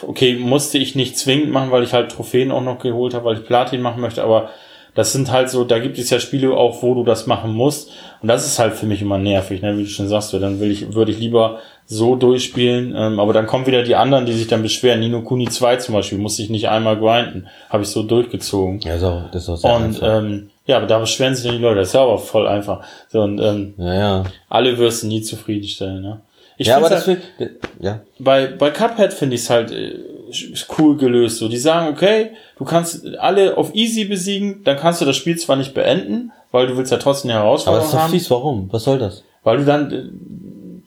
Okay, 0.01 0.35
musste 0.35 0.77
ich 0.77 0.95
nicht 0.95 1.17
zwingend 1.17 1.51
machen, 1.51 1.71
weil 1.71 1.83
ich 1.83 1.93
halt 1.93 2.11
Trophäen 2.11 2.51
auch 2.51 2.61
noch 2.63 2.79
geholt 2.79 3.13
habe, 3.13 3.25
weil 3.25 3.37
ich 3.37 3.45
Platin 3.45 3.81
machen 3.81 4.01
möchte. 4.01 4.23
Aber 4.23 4.49
das 4.95 5.13
sind 5.13 5.31
halt 5.31 5.49
so, 5.49 5.63
da 5.63 5.77
gibt 5.77 5.99
es 5.99 6.09
ja 6.09 6.19
Spiele 6.19 6.51
auch, 6.51 6.81
wo 6.81 6.95
du 6.95 7.03
das 7.03 7.27
machen 7.27 7.53
musst. 7.53 7.91
Und 8.21 8.27
das 8.27 8.45
ist 8.45 8.57
halt 8.57 8.73
für 8.73 8.87
mich 8.87 9.01
immer 9.01 9.19
nervig, 9.19 9.61
ne? 9.61 9.77
wie 9.77 9.83
du 9.83 9.89
schon 9.89 10.07
sagst. 10.07 10.33
Dann 10.33 10.59
will 10.59 10.71
ich, 10.71 10.93
würde 10.95 11.11
ich 11.11 11.19
lieber 11.19 11.59
so 11.87 12.15
durchspielen. 12.15 12.93
Ähm, 12.95 13.19
aber 13.19 13.33
dann 13.33 13.47
kommen 13.47 13.65
wieder 13.65 13.81
die 13.81 13.95
anderen, 13.95 14.25
die 14.25 14.33
sich 14.33 14.47
dann 14.47 14.61
beschweren. 14.61 14.99
Nino 14.99 15.21
Kuni 15.21 15.47
2 15.47 15.77
zum 15.77 15.95
Beispiel, 15.95 16.17
musste 16.17 16.43
ich 16.43 16.49
nicht 16.49 16.69
einmal 16.69 16.97
grinden. 16.97 17.47
Habe 17.69 17.83
ich 17.83 17.89
so 17.89 18.03
durchgezogen. 18.03 18.81
Ja, 18.81 18.99
so, 18.99 19.23
das 19.31 19.43
ist 19.43 19.49
auch 19.49 19.57
sehr 19.57 19.75
Und 19.75 19.83
einfach. 19.83 20.19
ähm, 20.19 20.49
ja, 20.65 20.77
aber 20.77 20.87
da 20.87 20.99
beschweren 20.99 21.33
sich 21.33 21.45
dann 21.45 21.55
die 21.55 21.61
Leute. 21.61 21.79
Das 21.79 21.87
ist 21.89 21.93
ja 21.93 22.03
aber 22.03 22.17
voll 22.17 22.47
einfach. 22.47 22.81
So, 23.07 23.21
und 23.21 23.39
ähm, 23.39 23.73
ja, 23.77 23.93
ja. 23.93 24.23
alle 24.49 24.77
wirst 24.77 25.03
du 25.03 25.07
nie 25.07 25.21
zufriedenstellen. 25.21 26.01
Ne? 26.01 26.21
Ich 26.57 26.67
ja, 26.67 26.77
aber 26.77 26.89
das 26.89 27.07
halt, 27.07 27.21
will, 27.37 27.59
ja. 27.79 28.01
bei, 28.19 28.47
bei 28.47 28.71
Cuphead 28.71 29.13
finde 29.13 29.35
ich 29.35 29.41
es 29.41 29.49
halt 29.49 29.71
äh, 29.71 29.93
cool 30.77 30.97
gelöst. 30.97 31.37
So, 31.37 31.47
die 31.47 31.57
sagen, 31.57 31.87
okay, 31.87 32.31
du 32.57 32.65
kannst 32.65 33.05
alle 33.17 33.55
auf 33.55 33.73
easy 33.75 34.05
besiegen, 34.05 34.63
dann 34.65 34.77
kannst 34.77 34.99
du 34.99 35.05
das 35.05 35.15
Spiel 35.15 35.37
zwar 35.37 35.55
nicht 35.55 35.73
beenden, 35.73 36.31
weil 36.51 36.67
du 36.67 36.75
willst 36.75 36.91
ja 36.91 36.97
trotzdem 36.97 37.31
eine 37.31 37.39
Aber 37.39 37.53
das 37.53 37.65
Herausforderung 37.65 37.85
ist 37.85 37.93
doch 37.93 37.99
haben. 37.99 38.11
fies, 38.11 38.31
warum? 38.31 38.67
Was 38.71 38.83
soll 38.83 38.99
das? 38.99 39.23
Weil 39.43 39.57
du 39.59 39.65
dann, 39.65 39.91
äh, 39.91 40.03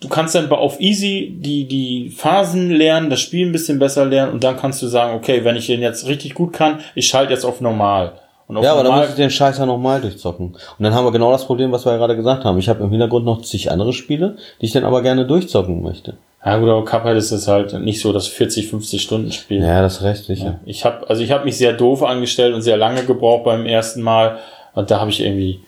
du 0.00 0.08
kannst 0.08 0.34
dann 0.34 0.50
auf 0.50 0.80
easy 0.80 1.36
die, 1.38 1.68
die 1.68 2.10
Phasen 2.10 2.70
lernen, 2.70 3.10
das 3.10 3.20
Spiel 3.20 3.46
ein 3.46 3.52
bisschen 3.52 3.78
besser 3.78 4.06
lernen 4.06 4.32
und 4.32 4.42
dann 4.42 4.56
kannst 4.56 4.82
du 4.82 4.86
sagen, 4.86 5.14
okay, 5.14 5.44
wenn 5.44 5.56
ich 5.56 5.66
den 5.66 5.82
jetzt 5.82 6.06
richtig 6.06 6.34
gut 6.34 6.52
kann, 6.52 6.80
ich 6.94 7.06
schalte 7.06 7.32
jetzt 7.32 7.44
auf 7.44 7.60
normal. 7.60 8.12
Und 8.48 8.56
auf 8.56 8.64
Ja, 8.64 8.72
aber 8.72 8.82
dann 8.82 8.92
normal, 8.92 9.06
muss 9.06 9.10
ich 9.10 9.16
den 9.16 9.30
Scheiß 9.30 9.58
ja 9.58 9.66
nochmal 9.66 10.00
durchzocken. 10.00 10.48
Und 10.48 10.82
dann 10.82 10.94
haben 10.94 11.04
wir 11.04 11.12
genau 11.12 11.30
das 11.30 11.44
Problem, 11.44 11.70
was 11.70 11.84
wir 11.84 11.92
ja 11.92 11.98
gerade 11.98 12.16
gesagt 12.16 12.44
haben. 12.44 12.58
Ich 12.58 12.68
habe 12.68 12.82
im 12.82 12.90
Hintergrund 12.90 13.24
noch 13.24 13.42
zig 13.42 13.70
andere 13.70 13.92
Spiele, 13.92 14.36
die 14.60 14.66
ich 14.66 14.72
dann 14.72 14.84
aber 14.84 15.02
gerne 15.02 15.26
durchzocken 15.26 15.82
möchte. 15.82 16.14
ja 16.44 16.56
gut, 16.56 16.68
aber 16.68 16.84
Cuphead 16.84 17.16
ist 17.16 17.30
es 17.30 17.46
halt 17.46 17.78
nicht 17.80 18.00
so 18.00 18.12
das 18.12 18.26
40, 18.26 18.68
50 18.68 19.02
Stunden 19.02 19.30
Spiel. 19.30 19.62
Ja, 19.62 19.82
das 19.82 19.98
ist 19.98 20.02
recht 20.02 20.24
sicher. 20.24 20.58
Ich 20.64 20.84
habe 20.84 21.08
also 21.08 21.22
ich 21.22 21.30
habe 21.30 21.44
mich 21.44 21.58
sehr 21.58 21.74
doof 21.74 22.02
angestellt 22.02 22.54
und 22.54 22.62
sehr 22.62 22.76
lange 22.76 23.04
gebraucht 23.04 23.44
beim 23.44 23.66
ersten 23.66 24.02
Mal 24.02 24.38
und 24.74 24.90
da 24.90 24.98
habe 24.98 25.10
ich 25.10 25.20
irgendwie 25.20 25.60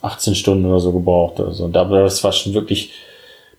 18 0.00 0.36
Stunden 0.36 0.64
oder 0.66 0.78
so 0.78 0.92
gebraucht 0.92 1.40
oder 1.40 1.52
so. 1.52 1.64
Und 1.64 1.74
da 1.74 1.84
das 1.84 2.22
war 2.22 2.32
schon 2.32 2.54
wirklich 2.54 2.92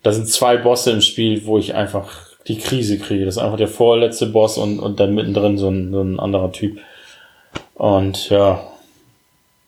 da 0.04 0.12
sind 0.12 0.28
zwei 0.28 0.58
Bosse 0.58 0.92
im 0.92 1.02
Spiel, 1.02 1.46
wo 1.46 1.58
ich 1.58 1.76
einfach 1.76 2.10
die 2.48 2.58
Krise 2.58 2.98
kriege. 2.98 3.26
Das 3.26 3.36
ist 3.36 3.42
einfach 3.42 3.58
der 3.58 3.68
vorletzte 3.68 4.28
Boss 4.28 4.58
und 4.58 4.80
und 4.80 5.00
dann 5.00 5.14
mittendrin 5.14 5.58
so 5.58 5.70
ein, 5.70 5.92
so 5.92 6.02
ein 6.02 6.20
anderer 6.20 6.52
Typ. 6.52 6.80
Und 7.76 8.30
ja, 8.30 8.62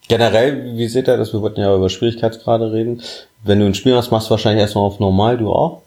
Generell, 0.10 0.76
wie 0.76 0.88
seht 0.88 1.08
ihr 1.08 1.18
das? 1.18 1.34
Wir 1.34 1.42
wollten 1.42 1.62
ja 1.62 1.74
über 1.74 1.88
Schwierigkeitsgrade 1.88 2.74
reden. 2.74 3.02
Wenn 3.44 3.60
du 3.60 3.68
ein 3.68 3.76
Spiel 3.76 3.96
hast, 3.96 4.10
machst 4.10 4.28
du 4.28 4.32
wahrscheinlich 4.32 4.62
erstmal 4.62 4.84
auf 4.84 5.00
normal, 5.00 5.38
du 5.38 5.52
auch? 5.52 5.84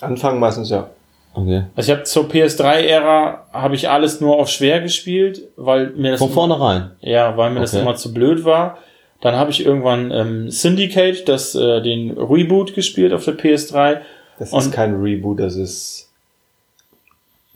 Anfangen 0.00 0.38
meistens 0.38 0.68
ja. 0.70 0.90
Okay. 1.32 1.62
also 1.76 1.92
ich 1.92 1.96
habe 1.96 2.04
zur 2.04 2.24
PS3-Ära 2.24 3.46
habe 3.52 3.76
ich 3.76 3.88
alles 3.88 4.20
nur 4.20 4.36
auf 4.36 4.50
schwer 4.50 4.80
gespielt, 4.80 5.42
weil 5.56 5.90
mir 5.90 6.10
das 6.10 6.18
Von 6.20 6.30
vornherein. 6.30 6.90
Ja, 7.00 7.36
weil 7.36 7.50
mir 7.50 7.60
das 7.60 7.72
Okay. 7.72 7.82
immer 7.82 7.94
zu 7.94 8.12
blöd 8.12 8.44
war. 8.44 8.78
Dann 9.20 9.34
habe 9.36 9.50
ich 9.50 9.64
irgendwann 9.64 10.10
ähm, 10.10 10.50
Syndicate, 10.50 11.28
das 11.28 11.54
äh, 11.54 11.82
den 11.82 12.12
Reboot 12.18 12.74
gespielt 12.74 13.12
auf 13.12 13.24
der 13.24 13.36
PS3. 13.36 14.00
Das 14.38 14.52
Und- 14.52 14.60
ist 14.60 14.72
kein 14.72 14.94
Reboot, 15.00 15.40
das 15.40 15.56
ist. 15.56 16.08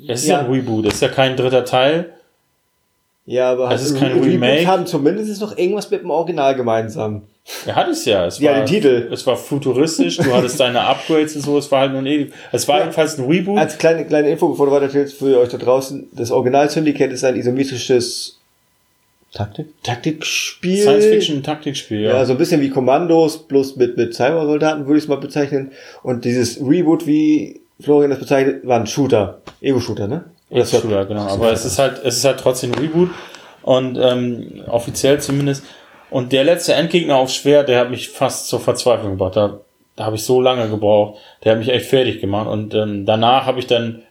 Es 0.07 0.23
ist 0.23 0.29
ja. 0.29 0.41
Ein 0.41 0.51
Reboot, 0.51 0.87
das 0.87 0.95
ist 0.95 1.01
ja 1.01 1.09
kein 1.09 1.37
dritter 1.37 1.65
Teil. 1.65 2.11
Ja, 3.27 3.53
aber 3.53 3.71
Es 3.71 3.83
ist 3.83 3.95
Re- 3.95 4.01
kein 4.01 4.13
Reboots 4.13 4.27
Remake. 4.27 4.67
haben 4.67 4.87
zumindest 4.87 5.41
noch 5.41 5.57
irgendwas 5.57 5.91
mit 5.91 6.03
dem 6.03 6.11
Original 6.11 6.55
gemeinsam. 6.55 7.23
Er 7.65 7.75
hat 7.77 7.89
es 7.89 8.05
ja. 8.05 8.27
Es 8.27 8.39
Ja, 8.39 8.51
war, 8.53 8.59
den 8.61 8.67
Titel. 8.67 9.09
Es 9.11 9.27
war 9.27 9.37
futuristisch, 9.37 10.19
du 10.19 10.31
hattest 10.35 10.61
deine 10.61 10.81
Upgrades 10.83 11.35
und 11.37 11.43
so, 11.43 11.57
es 11.57 11.71
war 11.73 11.81
halt 11.81 11.93
nur 11.93 12.03
ein 12.03 12.33
Es 12.53 12.69
war 12.69 12.77
Ja. 12.77 12.83
jedenfalls 12.85 13.17
ein 13.19 13.25
Reboot. 13.25 13.59
Als 13.59 13.79
kleine, 13.79 14.05
kleine 14.07 14.29
Info, 14.29 14.49
bevor 14.49 14.67
du 14.67 14.73
weiterstellst 14.73 15.15
für 15.17 15.39
euch 15.39 15.49
da 15.49 15.57
draußen, 15.57 16.09
das 16.13 16.31
Original 16.31 16.69
Syndicate 16.69 17.13
ist 17.13 17.25
ein 17.25 17.37
isometrisches 17.37 18.39
Taktik? 19.35 19.83
Taktikspiel. 19.83 20.83
Science-Fiction-Taktikspiel, 20.83 22.01
ja. 22.03 22.13
Ja, 22.15 22.25
so 22.25 22.33
ein 22.33 22.39
bisschen 22.39 22.61
wie 22.61 22.71
Kommandos, 22.71 23.49
bloß 23.49 23.77
mit, 23.77 23.97
mit 23.97 24.15
Cybersoldaten 24.15 24.87
würde 24.87 24.99
ich 24.99 25.05
es 25.05 25.09
mal 25.09 25.17
bezeichnen. 25.17 25.73
Und 26.03 26.25
dieses 26.25 26.61
Reboot, 26.61 27.07
wie 27.07 27.61
Florian 27.81 28.11
das 28.11 28.21
bezeichnet, 28.21 28.67
war 28.67 28.79
ein 28.79 28.87
Shooter. 28.87 29.41
Ego-Shooter, 29.61 30.07
ne? 30.07 30.25
Das 30.51 30.73
ist 30.73 30.81
Shooter, 30.81 31.05
genau. 31.07 31.27
Aber 31.27 31.53
es 31.53 31.65
ist 31.65 31.81
halt, 31.81 32.01
es 32.05 32.19
ist 32.19 32.25
halt 32.25 32.39
trotzdem 32.39 32.73
ein 32.73 32.79
Reboot. 32.79 33.11
Und 33.63 33.99
ähm, 34.01 34.63
offiziell 34.69 35.21
zumindest. 35.21 35.65
Und 36.11 36.33
der 36.33 36.45
letzte 36.45 36.75
Endgegner 36.75 37.17
auf 37.17 37.31
schwer, 37.31 37.65
der 37.65 37.81
hat 37.81 37.91
mich 37.91 38.11
fast 38.11 38.47
zur 38.47 38.61
Verzweiflung 38.61 39.13
gebracht. 39.13 39.35
Da, 39.35 39.61
da 39.97 40.05
habe 40.05 40.15
ich 40.15 40.23
so 40.23 40.41
lange 40.41 40.69
gebraucht. 40.69 41.19
Der 41.43 41.53
hat 41.53 41.59
mich 41.59 41.71
echt 41.71 41.87
fertig 41.87 42.21
gemacht. 42.21 42.47
Und 42.47 42.73
ähm, 42.75 43.05
danach 43.05 43.47
habe 43.47 43.59
ich 43.59 43.67
dann, 43.67 44.03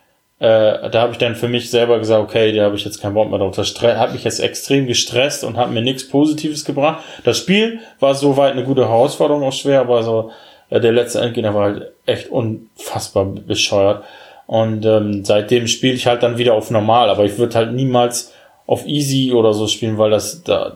äh, 0.44 0.90
da 0.90 1.02
habe 1.04 1.14
ich 1.14 1.20
dann 1.20 1.38
für 1.38 1.48
mich 1.48 1.70
selber 1.70 2.00
gesagt, 2.00 2.22
okay, 2.22 2.52
da 2.52 2.66
habe 2.66 2.76
ich 2.76 2.84
jetzt 2.84 3.02
keinen 3.02 3.14
Bock 3.14 3.30
mehr 3.30 3.40
drauf. 3.40 3.56
Das 3.56 3.74
hat 3.82 4.12
mich 4.12 4.26
jetzt 4.26 4.42
extrem 4.42 4.88
gestresst 4.88 5.46
und 5.46 5.56
hat 5.56 5.72
mir 5.72 5.82
nichts 5.82 6.10
Positives 6.10 6.66
gebracht. 6.66 7.02
Das 7.24 7.38
Spiel 7.38 7.80
war 8.02 8.14
soweit 8.14 8.52
eine 8.52 8.66
gute 8.66 8.90
Herausforderung 8.90 9.44
auf 9.44 9.54
schwer, 9.54 9.80
aber 9.80 10.04
so 10.04 10.32
äh, 10.70 10.82
der 10.82 10.92
letzte 10.92 11.22
Endgegner 11.22 11.54
war 11.54 11.64
halt 11.64 11.92
echt 12.06 12.28
unfassbar 12.28 13.24
bescheuert. 13.24 14.04
Und 14.46 14.86
ähm, 14.86 15.24
seitdem 15.24 15.68
spiele 15.68 15.94
ich 15.94 16.08
halt 16.08 16.24
dann 16.24 16.38
wieder 16.38 16.56
auf 16.56 16.70
normal, 16.72 17.10
aber 17.10 17.24
ich 17.24 17.38
würde 17.38 17.56
halt 17.56 17.72
niemals 17.72 18.34
auf 18.68 18.86
easy 18.86 19.32
oder 19.32 19.54
so 19.54 19.68
spielen, 19.68 19.98
weil 19.98 20.12
das 20.12 20.44
da 20.44 20.76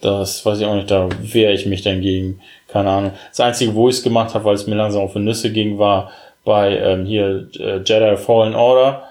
das 0.00 0.44
weiß 0.44 0.60
ich 0.60 0.66
auch 0.66 0.74
nicht, 0.74 0.90
da 0.90 1.08
wehre 1.22 1.52
ich 1.52 1.64
mich 1.64 1.80
dann 1.82 2.02
gegen, 2.02 2.40
keine 2.68 2.90
Ahnung. 2.90 3.12
Das 3.30 3.40
Einzige, 3.40 3.74
wo 3.74 3.88
ich 3.88 3.96
es 3.96 4.02
gemacht 4.02 4.34
habe, 4.34 4.44
weil 4.44 4.54
es 4.54 4.66
mir 4.66 4.74
langsam 4.74 5.02
auf 5.02 5.14
die 5.14 5.20
Nüsse 5.20 5.50
ging, 5.50 5.78
war 5.78 6.10
bei 6.44 6.76
ähm, 6.78 7.04
hier 7.06 7.48
äh, 7.58 7.78
Jedi 7.84 8.16
Fallen 8.16 8.54
Order, 8.54 9.04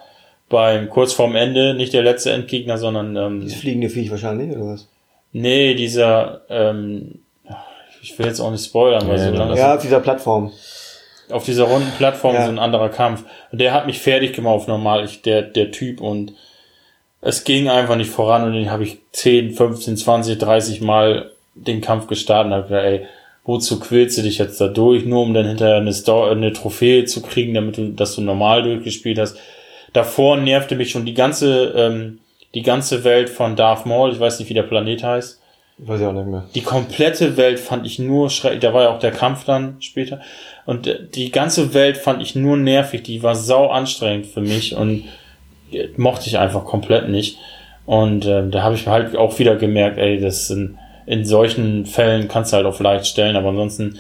beim 0.50 0.90
kurz 0.90 1.14
vorm 1.14 1.36
Ende, 1.36 1.74
nicht 1.74 1.94
der 1.94 2.04
letzte 2.04 2.32
Endgegner, 2.32 2.78
sondern 2.78 3.16
ähm, 3.16 3.42
Dieses 3.42 3.60
fliegende 3.60 3.90
Viech 3.90 4.12
wahrscheinlich, 4.12 4.56
oder 4.56 4.68
was? 4.74 4.88
nee, 5.32 5.74
dieser 5.74 6.42
ähm, 6.50 7.20
ich 8.02 8.18
will 8.20 8.26
jetzt 8.28 8.40
auch 8.42 8.52
nicht 8.52 8.66
spoilern, 8.66 9.08
weil 9.08 9.18
Ja, 9.18 9.24
so 9.28 9.32
ja. 9.34 9.40
lange 9.40 9.58
Ja, 9.58 9.76
auf 9.76 9.82
dieser 9.82 10.00
Plattform. 10.02 10.52
auf 11.32 11.46
dieser 11.46 11.64
runden 11.64 11.92
Plattform 11.98 12.36
Ja. 12.36 12.44
so 12.46 12.52
ein 12.52 12.60
anderer 12.60 12.90
Kampf. 12.90 13.24
Und 13.52 13.60
der 13.62 13.74
hat 13.74 13.88
mich 13.88 14.00
fertig 14.00 14.34
gemacht 14.34 14.54
auf 14.54 14.68
normal, 14.68 15.06
ich, 15.06 15.22
der, 15.22 15.42
der 15.42 15.72
Typ 15.72 16.02
und 16.02 16.34
es 17.22 17.46
ging 17.46 17.70
einfach 17.70 17.96
nicht 17.96 18.10
voran 18.12 18.44
und 18.44 18.54
den 18.54 18.70
habe 18.70 18.84
ich 18.84 18.98
10, 19.14 19.52
15, 19.54 19.96
20, 19.98 20.38
30 20.38 20.82
Mal 20.82 21.32
den 21.56 21.80
Kampf 21.82 22.08
gestartet 22.08 22.52
und 22.52 22.58
hab 22.58 22.68
gedacht, 22.68 22.84
ey, 22.84 23.06
wozu 23.44 23.80
quälst 23.80 24.18
du 24.18 24.22
dich 24.22 24.38
jetzt 24.38 24.60
da 24.62 24.68
durch, 24.68 25.06
nur 25.06 25.22
um 25.22 25.34
dann 25.34 25.48
hinterher 25.48 25.78
eine, 25.78 25.94
Sto 25.94 26.24
eine 26.24 26.54
Trophäe 26.54 27.06
zu 27.06 27.22
kriegen, 27.22 27.54
damit 27.54 27.78
du, 27.78 27.90
dass 27.90 28.16
du 28.16 28.22
normal 28.22 28.64
durchgespielt 28.64 29.20
hast. 29.20 29.38
Davor 29.92 30.38
nervte 30.38 30.76
mich 30.76 30.92
schon 30.92 31.06
die 31.06 31.14
ganze, 31.14 31.74
ähm, 31.76 32.20
die 32.54 32.62
ganze 32.62 33.04
Welt 33.04 33.30
von 33.30 33.56
Darth 33.56 33.86
Maul, 33.86 34.12
ich 34.12 34.20
weiß 34.20 34.40
nicht, 34.40 34.50
wie 34.50 34.54
der 34.54 34.64
Planet 34.64 35.04
heißt. 35.04 35.40
Weiß 35.80 36.00
ich 36.00 36.06
auch 36.06 36.14
nicht 36.14 36.28
mehr. 36.28 36.46
Die 36.54 36.62
komplette 36.62 37.36
Welt 37.36 37.60
fand 37.60 37.86
ich 37.86 37.98
nur 38.00 38.30
schrecklich. 38.30 38.62
Da 38.62 38.74
war 38.74 38.84
ja 38.84 38.90
auch 38.90 39.00
der 39.00 39.12
Kampf 39.12 39.44
dann 39.44 39.78
später. 39.82 40.22
Und 40.66 40.88
äh, 40.88 41.00
die 41.14 41.32
ganze 41.32 41.74
Welt 41.74 41.98
fand 41.98 42.22
ich 42.22 42.36
nur 42.36 42.58
nervig. 42.58 43.04
Die 43.04 43.24
war 43.24 43.36
sau 43.36 43.70
anstrengend 43.70 44.28
für 44.28 44.42
mich 44.42 44.76
und 44.76 45.06
äh, 45.72 45.88
mochte 45.98 46.28
ich 46.28 46.38
einfach 46.38 46.64
komplett 46.64 47.10
nicht. 47.10 47.38
Und 47.86 48.26
ähm, 48.26 48.52
da 48.52 48.64
habe 48.64 48.76
ich 48.76 48.88
halt 48.88 49.18
auch 49.18 49.40
wieder 49.40 49.56
gemerkt, 49.56 49.98
ey, 49.98 50.20
das 50.20 50.50
in, 50.50 50.78
in 51.06 51.26
solchen 51.26 51.86
Fällen 51.86 52.28
kannst 52.28 52.52
du 52.52 52.58
halt 52.58 52.66
auf 52.66 52.80
leicht 52.80 53.08
stellen, 53.08 53.36
aber 53.36 53.50
ansonsten 53.50 54.00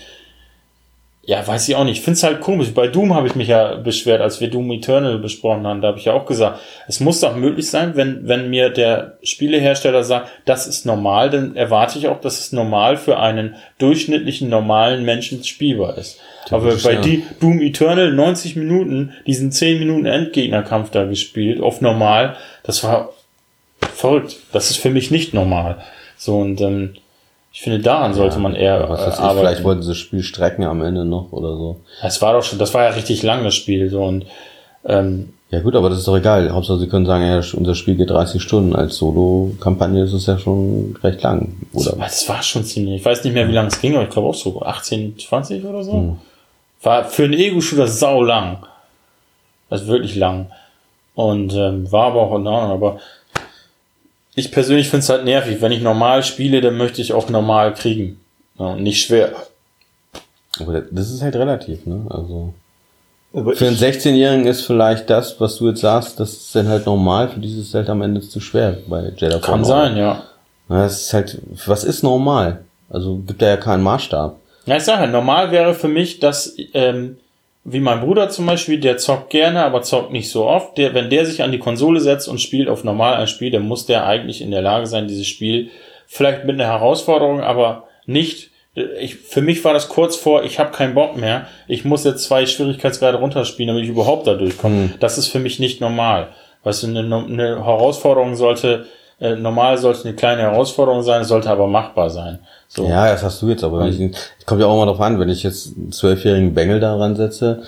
Ja, 1.25 1.47
weiß 1.47 1.69
ich 1.69 1.75
auch 1.75 1.85
nicht. 1.85 1.99
Ich 1.99 2.03
finde 2.03 2.17
es 2.17 2.23
halt 2.23 2.41
komisch. 2.41 2.73
Bei 2.73 2.87
Doom 2.87 3.13
habe 3.13 3.27
ich 3.27 3.35
mich 3.35 3.47
ja 3.47 3.75
beschwert, 3.75 4.19
als 4.19 4.41
wir 4.41 4.49
Doom 4.49 4.69
Eternal 4.71 5.19
besprochen 5.19 5.65
haben. 5.65 5.79
Da 5.79 5.87
habe 5.87 5.97
ich 5.97 6.03
ja 6.03 6.11
auch 6.11 6.25
gesagt, 6.25 6.59
es 6.85 6.99
muss 6.99 7.21
doch 7.21 7.37
möglich 7.37 7.69
sein, 7.69 7.95
wenn, 7.95 8.27
wenn 8.27 8.49
mir 8.49 8.69
der 8.69 9.19
Spielehersteller 9.23 10.03
sagt, 10.03 10.29
das 10.43 10.67
ist 10.67 10.85
normal, 10.85 11.29
dann 11.29 11.55
erwarte 11.55 11.97
ich 11.97 12.09
auch, 12.09 12.19
dass 12.19 12.41
es 12.41 12.51
normal 12.51 12.97
für 12.97 13.19
einen 13.19 13.55
durchschnittlichen, 13.77 14.49
normalen 14.49 15.05
Menschen 15.05 15.41
spielbar 15.45 15.97
ist. 15.97 16.19
Aber 16.49 16.75
bei 16.75 16.93
ja. 16.95 16.99
die 16.99 17.23
Doom 17.39 17.61
Eternal 17.61 18.11
90 18.11 18.57
Minuten, 18.57 19.13
diesen 19.25 19.53
10 19.53 19.79
Minuten 19.79 20.05
Endgegnerkampf 20.05 20.89
da 20.89 21.05
gespielt, 21.05 21.61
auf 21.61 21.79
normal, 21.79 22.35
das 22.63 22.83
war 22.83 23.13
verrückt. 23.95 24.37
Das 24.51 24.69
ist 24.69 24.77
für 24.77 24.89
mich 24.89 25.09
nicht 25.09 25.33
normal. 25.33 25.77
So, 26.23 26.37
und 26.37 26.61
ähm, 26.61 26.93
ich 27.51 27.61
finde, 27.61 27.79
daran 27.79 28.13
sollte 28.13 28.39
man 28.39 28.55
eher 28.55 28.89
Was 28.89 29.01
äh, 29.01 29.07
weiß 29.07 29.13
ich, 29.15 29.19
arbeiten. 29.19 29.39
vielleicht 29.39 29.63
wollten 29.65 29.81
sie 29.83 29.89
das 29.89 29.97
Spiel 29.97 30.23
strecken 30.23 30.63
am 30.63 30.81
Ende 30.81 31.03
noch 31.03 31.31
oder 31.31 31.57
so. 31.57 31.81
Es 32.01 32.21
war 32.21 32.31
doch 32.33 32.43
schon, 32.43 32.59
das 32.59 32.73
war 32.73 32.83
ja 32.83 32.91
richtig 32.91 33.23
lang, 33.23 33.43
das 33.43 33.55
Spiel, 33.55 33.89
so, 33.89 34.03
und, 34.03 34.25
ähm, 34.85 35.33
Ja 35.51 35.59
gut, 35.59 35.75
aber 35.75 35.89
das 35.89 35.99
ist 35.99 36.07
doch 36.07 36.15
egal. 36.15 36.49
Hauptsache 36.49 36.79
sie 36.79 36.87
können 36.87 37.05
sagen, 37.05 37.25
ja, 37.25 37.41
unser 37.57 37.75
Spiel 37.75 37.95
geht 37.95 38.09
30 38.09 38.41
Stunden. 38.41 38.73
Als 38.73 38.95
Solo-Kampagne 38.95 40.01
ist 40.03 40.13
es 40.13 40.25
ja 40.25 40.37
schon 40.37 40.97
recht 41.03 41.21
lang. 41.23 41.57
Oder? 41.73 41.97
das 41.99 42.27
war 42.29 42.41
schon 42.41 42.63
ziemlich, 42.63 43.01
ich 43.01 43.05
weiß 43.05 43.23
nicht 43.25 43.33
mehr, 43.33 43.47
wie 43.49 43.53
lange 43.53 43.67
es 43.67 43.81
ging, 43.81 43.93
aber 43.95 44.05
ich 44.05 44.09
glaube 44.09 44.29
auch 44.29 44.35
so 44.35 44.61
18, 44.61 45.19
20 45.19 45.65
oder 45.65 45.83
so. 45.83 46.17
War 46.81 47.03
für 47.03 47.25
einen 47.25 47.33
Ego-Shooter 47.33 47.87
sau 47.87 48.23
lang. 48.23 48.65
Also 49.69 49.87
wirklich 49.87 50.15
lang. 50.15 50.47
Und 51.15 51.53
ähm, 51.53 51.91
war 51.91 52.07
aber 52.07 52.21
auch 52.21 52.35
in 52.37 52.47
Ordnung, 52.47 52.71
aber 52.71 52.99
ich 54.35 54.51
persönlich 54.51 54.89
finde 54.89 55.03
es 55.03 55.09
halt 55.09 55.25
nervig. 55.25 55.61
Wenn 55.61 55.71
ich 55.71 55.81
normal 55.81 56.23
spiele, 56.23 56.61
dann 56.61 56.77
möchte 56.77 57.01
ich 57.01 57.13
auch 57.13 57.29
normal 57.29 57.73
kriegen. 57.73 58.19
Ja, 58.59 58.67
und 58.67 58.83
nicht 58.83 59.05
schwer. 59.05 59.31
Aber 60.59 60.81
das 60.81 61.11
ist 61.11 61.21
halt 61.21 61.35
relativ, 61.35 61.85
ne? 61.85 62.05
Also 62.09 62.53
Aber 63.33 63.55
für 63.55 63.67
einen 63.67 63.75
ich, 63.75 63.81
16-Jährigen 63.81 64.45
ist 64.45 64.61
vielleicht 64.61 65.09
das, 65.09 65.39
was 65.39 65.57
du 65.57 65.69
jetzt 65.69 65.81
sagst, 65.81 66.19
das 66.19 66.33
ist 66.33 66.55
dann 66.55 66.67
halt 66.67 66.85
normal. 66.85 67.29
Für 67.29 67.39
dieses 67.39 67.67
ist 67.67 67.73
halt 67.73 67.89
am 67.89 68.01
Ende 68.01 68.21
zu 68.21 68.39
schwer 68.39 68.77
bei 68.87 69.11
Jedi 69.15 69.39
Kann 69.39 69.41
Fallen 69.41 69.65
sein, 69.65 69.97
ja. 69.97 70.23
Das 70.69 71.01
ist 71.01 71.13
halt, 71.13 71.39
was 71.65 71.83
ist 71.83 72.03
normal? 72.03 72.63
Also 72.89 73.17
gibt 73.17 73.41
da 73.41 73.47
ja 73.47 73.57
keinen 73.57 73.83
Maßstab. 73.83 74.37
Ja, 74.65 74.77
ich 74.77 74.83
sage 74.83 75.03
ja, 75.03 75.07
normal 75.07 75.51
wäre 75.51 75.73
für 75.73 75.87
mich, 75.87 76.19
dass, 76.19 76.55
ähm, 76.73 77.17
wie 77.65 77.79
mein 77.79 78.01
Bruder 78.01 78.29
zum 78.29 78.45
Beispiel, 78.45 78.79
der 78.79 78.97
zockt 78.97 79.29
gerne, 79.29 79.63
aber 79.63 79.81
zockt 79.81 80.11
nicht 80.11 80.29
so 80.29 80.45
oft. 80.45 80.77
Der, 80.77 80.93
wenn 80.93 81.09
der 81.09 81.25
sich 81.25 81.43
an 81.43 81.51
die 81.51 81.59
Konsole 81.59 82.01
setzt 82.01 82.27
und 82.27 82.41
spielt 82.41 82.67
auf 82.67 82.83
normal 82.83 83.15
ein 83.15 83.27
Spiel, 83.27 83.51
dann 83.51 83.67
muss 83.67 83.85
der 83.85 84.05
eigentlich 84.05 84.41
in 84.41 84.51
der 84.51 84.61
Lage 84.61 84.85
sein, 84.85 85.07
dieses 85.07 85.27
Spiel 85.27 85.69
vielleicht 86.05 86.43
mit 86.45 86.55
einer 86.55 86.69
Herausforderung, 86.69 87.41
aber 87.41 87.87
nicht. 88.05 88.51
Ich, 88.99 89.15
für 89.15 89.41
mich 89.41 89.63
war 89.63 89.73
das 89.73 89.87
kurz 89.87 90.15
vor, 90.15 90.43
ich 90.43 90.57
habe 90.57 90.71
keinen 90.71 90.95
Bock 90.95 91.15
mehr. 91.15 91.47
Ich 91.67 91.85
muss 91.85 92.03
jetzt 92.03 92.23
zwei 92.23 92.45
Schwierigkeitsgrade 92.47 93.19
runterspielen, 93.19 93.67
damit 93.67 93.83
ich 93.83 93.89
überhaupt 93.89 94.25
da 94.25 94.33
durchkomme. 94.33 94.95
Das 94.99 95.19
ist 95.19 95.27
für 95.27 95.39
mich 95.39 95.59
nicht 95.59 95.79
normal. 95.79 96.29
Weißt 96.63 96.83
du, 96.83 96.87
eine, 96.87 96.99
eine 96.99 97.65
Herausforderung 97.65 98.35
sollte, 98.35 98.87
äh, 99.23 99.35
normal 99.35 99.77
sollte 99.77 100.05
eine 100.05 100.15
kleine 100.15 100.41
Herausforderung 100.41 101.01
sein, 101.01 101.23
sollte 101.23 101.49
aber 101.49 101.67
machbar 101.67 102.09
sein. 102.09 102.39
So. 102.67 102.87
Ja, 102.87 103.11
das 103.11 103.23
hast 103.23 103.41
du 103.41 103.49
jetzt, 103.49 103.63
aber 103.63 103.87
ich, 103.87 103.99
ich 103.99 104.45
kommt 104.45 104.59
ja 104.59 104.67
auch 104.67 104.77
mal 104.77 104.85
drauf 104.85 104.99
an, 104.99 105.19
wenn 105.19 105.29
ich 105.29 105.43
jetzt 105.43 105.77
einen 105.77 105.91
zwölfjährigen 105.91 106.53
Bengel 106.53 106.79
da 106.79 106.95
ransetze, 106.95 107.63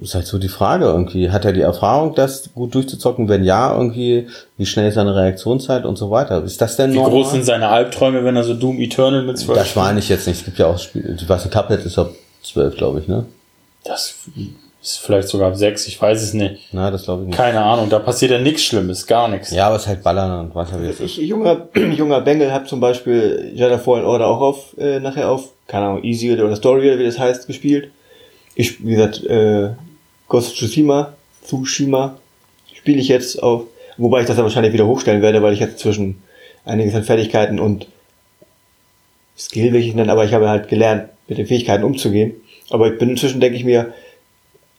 ist 0.00 0.14
halt 0.14 0.26
so 0.26 0.38
die 0.38 0.48
Frage 0.48 0.86
irgendwie, 0.86 1.30
hat 1.30 1.44
er 1.44 1.52
die 1.52 1.60
Erfahrung, 1.60 2.14
das 2.14 2.50
gut 2.54 2.74
durchzuzocken? 2.74 3.28
Wenn 3.28 3.44
ja, 3.44 3.74
irgendwie, 3.76 4.28
wie 4.56 4.64
schnell 4.64 4.88
ist 4.88 4.94
seine 4.94 5.14
Reaktionszeit 5.14 5.84
und 5.84 5.96
so 5.96 6.10
weiter? 6.10 6.42
Ist 6.42 6.60
das 6.60 6.76
denn 6.76 6.92
Wie 6.92 6.96
normal? 6.96 7.12
groß 7.12 7.32
sind 7.32 7.44
seine 7.44 7.68
Albträume, 7.68 8.24
wenn 8.24 8.34
er 8.34 8.44
so 8.44 8.54
Doom 8.54 8.80
Eternal 8.80 9.22
mit 9.22 9.38
12 9.38 9.58
Das 9.58 9.76
meine 9.76 9.98
ich 9.98 10.08
jetzt 10.08 10.26
nicht. 10.26 10.38
Es 10.38 10.44
gibt 10.44 10.58
ja 10.58 10.66
auch 10.66 10.78
Spiele, 10.78 11.16
was 11.26 11.44
ein 11.44 11.50
Cuphead 11.50 11.84
ist 11.84 11.98
ab 11.98 12.10
zwölf, 12.42 12.76
glaube 12.76 13.00
ich, 13.00 13.08
ne? 13.08 13.26
Das 13.84 14.14
ist 14.84 14.98
vielleicht 14.98 15.28
sogar 15.28 15.48
ab 15.48 15.56
6, 15.56 15.88
ich 15.88 16.00
weiß 16.00 16.22
es 16.22 16.34
nicht. 16.34 16.68
Na, 16.72 16.90
das 16.90 17.04
glaube 17.04 17.22
ich 17.22 17.28
nicht. 17.28 17.36
Keine 17.36 17.62
Ahnung, 17.62 17.88
da 17.88 17.98
passiert 17.98 18.32
ja 18.32 18.38
nichts 18.38 18.64
Schlimmes, 18.64 19.06
gar 19.06 19.28
nichts. 19.28 19.50
Ja, 19.50 19.68
aber 19.68 19.76
es 19.76 19.82
ist 19.82 19.88
halt 19.88 20.02
Ballern 20.02 20.40
und 20.40 20.54
was 20.54 20.70
ja 20.70 20.82
wie 20.82 20.86
es 20.86 21.00
ist. 21.00 21.16
ich 21.16 21.16
junger, 21.16 21.68
junger 21.96 22.20
Bengel 22.20 22.52
hab 22.52 22.68
zum 22.68 22.80
Beispiel 22.80 23.52
Jedi 23.54 23.78
Fallen 23.78 24.04
Order 24.04 24.26
auch 24.26 24.40
auf, 24.42 24.76
äh, 24.76 25.00
nachher 25.00 25.30
auf, 25.30 25.48
keine 25.66 25.86
Ahnung, 25.86 26.04
Easy 26.04 26.30
oder 26.34 26.54
Story 26.54 26.88
oder 26.88 26.98
wie 26.98 27.06
das 27.06 27.18
heißt, 27.18 27.46
gespielt. 27.46 27.90
Ich, 28.54 28.84
wie 28.84 28.90
gesagt, 28.90 29.24
äh, 29.24 29.70
Ghost 30.28 30.50
of 30.50 30.54
Tsushima, 30.54 31.14
Tsushima 31.46 32.18
spiele 32.74 33.00
ich 33.00 33.08
jetzt 33.08 33.42
auf, 33.42 33.62
wobei 33.96 34.20
ich 34.20 34.26
das 34.26 34.36
dann 34.36 34.44
wahrscheinlich 34.44 34.74
wieder 34.74 34.86
hochstellen 34.86 35.22
werde, 35.22 35.42
weil 35.42 35.54
ich 35.54 35.60
jetzt 35.60 35.78
zwischen 35.78 36.22
einiges 36.66 36.94
an 36.94 37.04
Fertigkeiten 37.04 37.58
und 37.58 37.86
Skill 39.36 39.72
will 39.72 39.80
ich 39.80 39.94
nennen, 39.94 40.10
aber 40.10 40.26
ich 40.26 40.34
habe 40.34 40.48
halt 40.50 40.68
gelernt, 40.68 41.08
mit 41.26 41.38
den 41.38 41.46
Fähigkeiten 41.46 41.84
umzugehen. 41.84 42.34
Aber 42.70 42.92
ich 42.92 42.98
bin 42.98 43.10
inzwischen, 43.10 43.40
denke 43.40 43.56
ich 43.56 43.64
mir, 43.64 43.94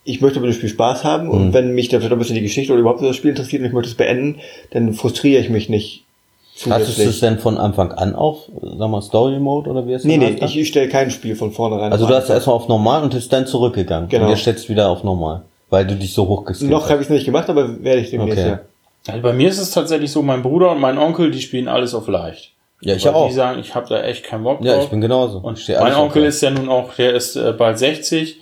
ich 0.05 0.21
möchte 0.21 0.39
mit 0.39 0.49
dem 0.49 0.53
Spiel 0.53 0.69
Spaß 0.69 1.03
haben 1.03 1.29
und 1.29 1.53
wenn 1.53 1.73
mich 1.73 1.89
da 1.89 1.97
vielleicht 1.97 2.13
ein 2.13 2.19
bisschen 2.19 2.35
die 2.35 2.41
Geschichte 2.41 2.71
oder 2.71 2.79
überhaupt 2.79 3.01
das 3.01 3.15
Spiel 3.15 3.31
interessiert 3.31 3.61
und 3.61 3.67
ich 3.67 3.73
möchte 3.73 3.89
es 3.89 3.95
beenden, 3.95 4.39
dann 4.71 4.93
frustriere 4.93 5.41
ich 5.41 5.49
mich 5.49 5.67
nicht 5.67 6.05
Hattest 6.69 6.97
du 6.97 7.03
es 7.03 7.19
denn 7.19 7.37
von 7.37 7.57
Anfang 7.57 7.91
an 7.91 8.15
auf, 8.15 8.49
sag 8.61 8.89
mal, 8.89 9.01
Story 9.01 9.39
Mode 9.39 9.69
oder 9.69 9.85
wie 9.87 9.93
es 9.93 10.05
Nee, 10.05 10.17
denn 10.17 10.35
nee, 10.35 10.45
ich, 10.45 10.57
ich 10.57 10.69
stelle 10.69 10.87
kein 10.87 11.11
Spiel 11.11 11.35
von 11.35 11.51
vornherein. 11.51 11.91
Also 11.91 12.07
du 12.07 12.15
hast 12.15 12.29
erstmal 12.29 12.55
auf 12.55 12.69
normal 12.69 13.03
und 13.03 13.13
bist 13.13 13.31
dann 13.33 13.45
zurückgegangen. 13.45 14.07
Genau. 14.07 14.23
Und 14.23 14.29
jetzt 14.29 14.41
stellst 14.41 14.65
du 14.65 14.69
wieder 14.69 14.87
auf 14.87 15.03
normal. 15.03 15.41
Weil 15.69 15.85
du 15.85 15.95
dich 15.95 16.13
so 16.13 16.27
hochgeskillt 16.27 16.71
Noch 16.71 16.89
habe 16.89 17.01
ich 17.01 17.07
es 17.07 17.09
nicht 17.09 17.25
gemacht, 17.25 17.49
aber 17.49 17.83
werde 17.83 17.99
ich 17.99 18.09
demnächst 18.09 18.39
Okay. 18.39 18.49
ja. 18.49 18.59
Also 19.07 19.21
bei 19.21 19.33
mir 19.33 19.49
ist 19.49 19.59
es 19.59 19.71
tatsächlich 19.71 20.11
so, 20.11 20.21
mein 20.21 20.41
Bruder 20.41 20.71
und 20.71 20.79
mein 20.79 20.97
Onkel, 20.97 21.29
die 21.29 21.41
spielen 21.41 21.67
alles 21.67 21.93
auf 21.93 22.07
leicht. 22.07 22.53
Ja, 22.81 22.95
ich 22.95 23.05
Weil 23.05 23.13
auch. 23.13 23.27
Die 23.27 23.33
sagen, 23.33 23.59
ich 23.59 23.75
habe 23.75 23.87
da 23.89 24.01
echt 24.01 24.23
keinen 24.23 24.43
Bock 24.43 24.59
drauf. 24.59 24.65
Ja, 24.65 24.81
ich 24.81 24.89
bin 24.89 25.01
genauso. 25.01 25.39
Und 25.39 25.67
mein 25.67 25.77
alles 25.77 25.95
auf 25.95 26.03
Onkel 26.03 26.23
ist 26.23 26.41
ja 26.41 26.51
nun 26.51 26.69
auch, 26.69 26.93
der 26.93 27.13
ist 27.13 27.35
äh, 27.35 27.53
bald 27.57 27.77
60 27.77 28.39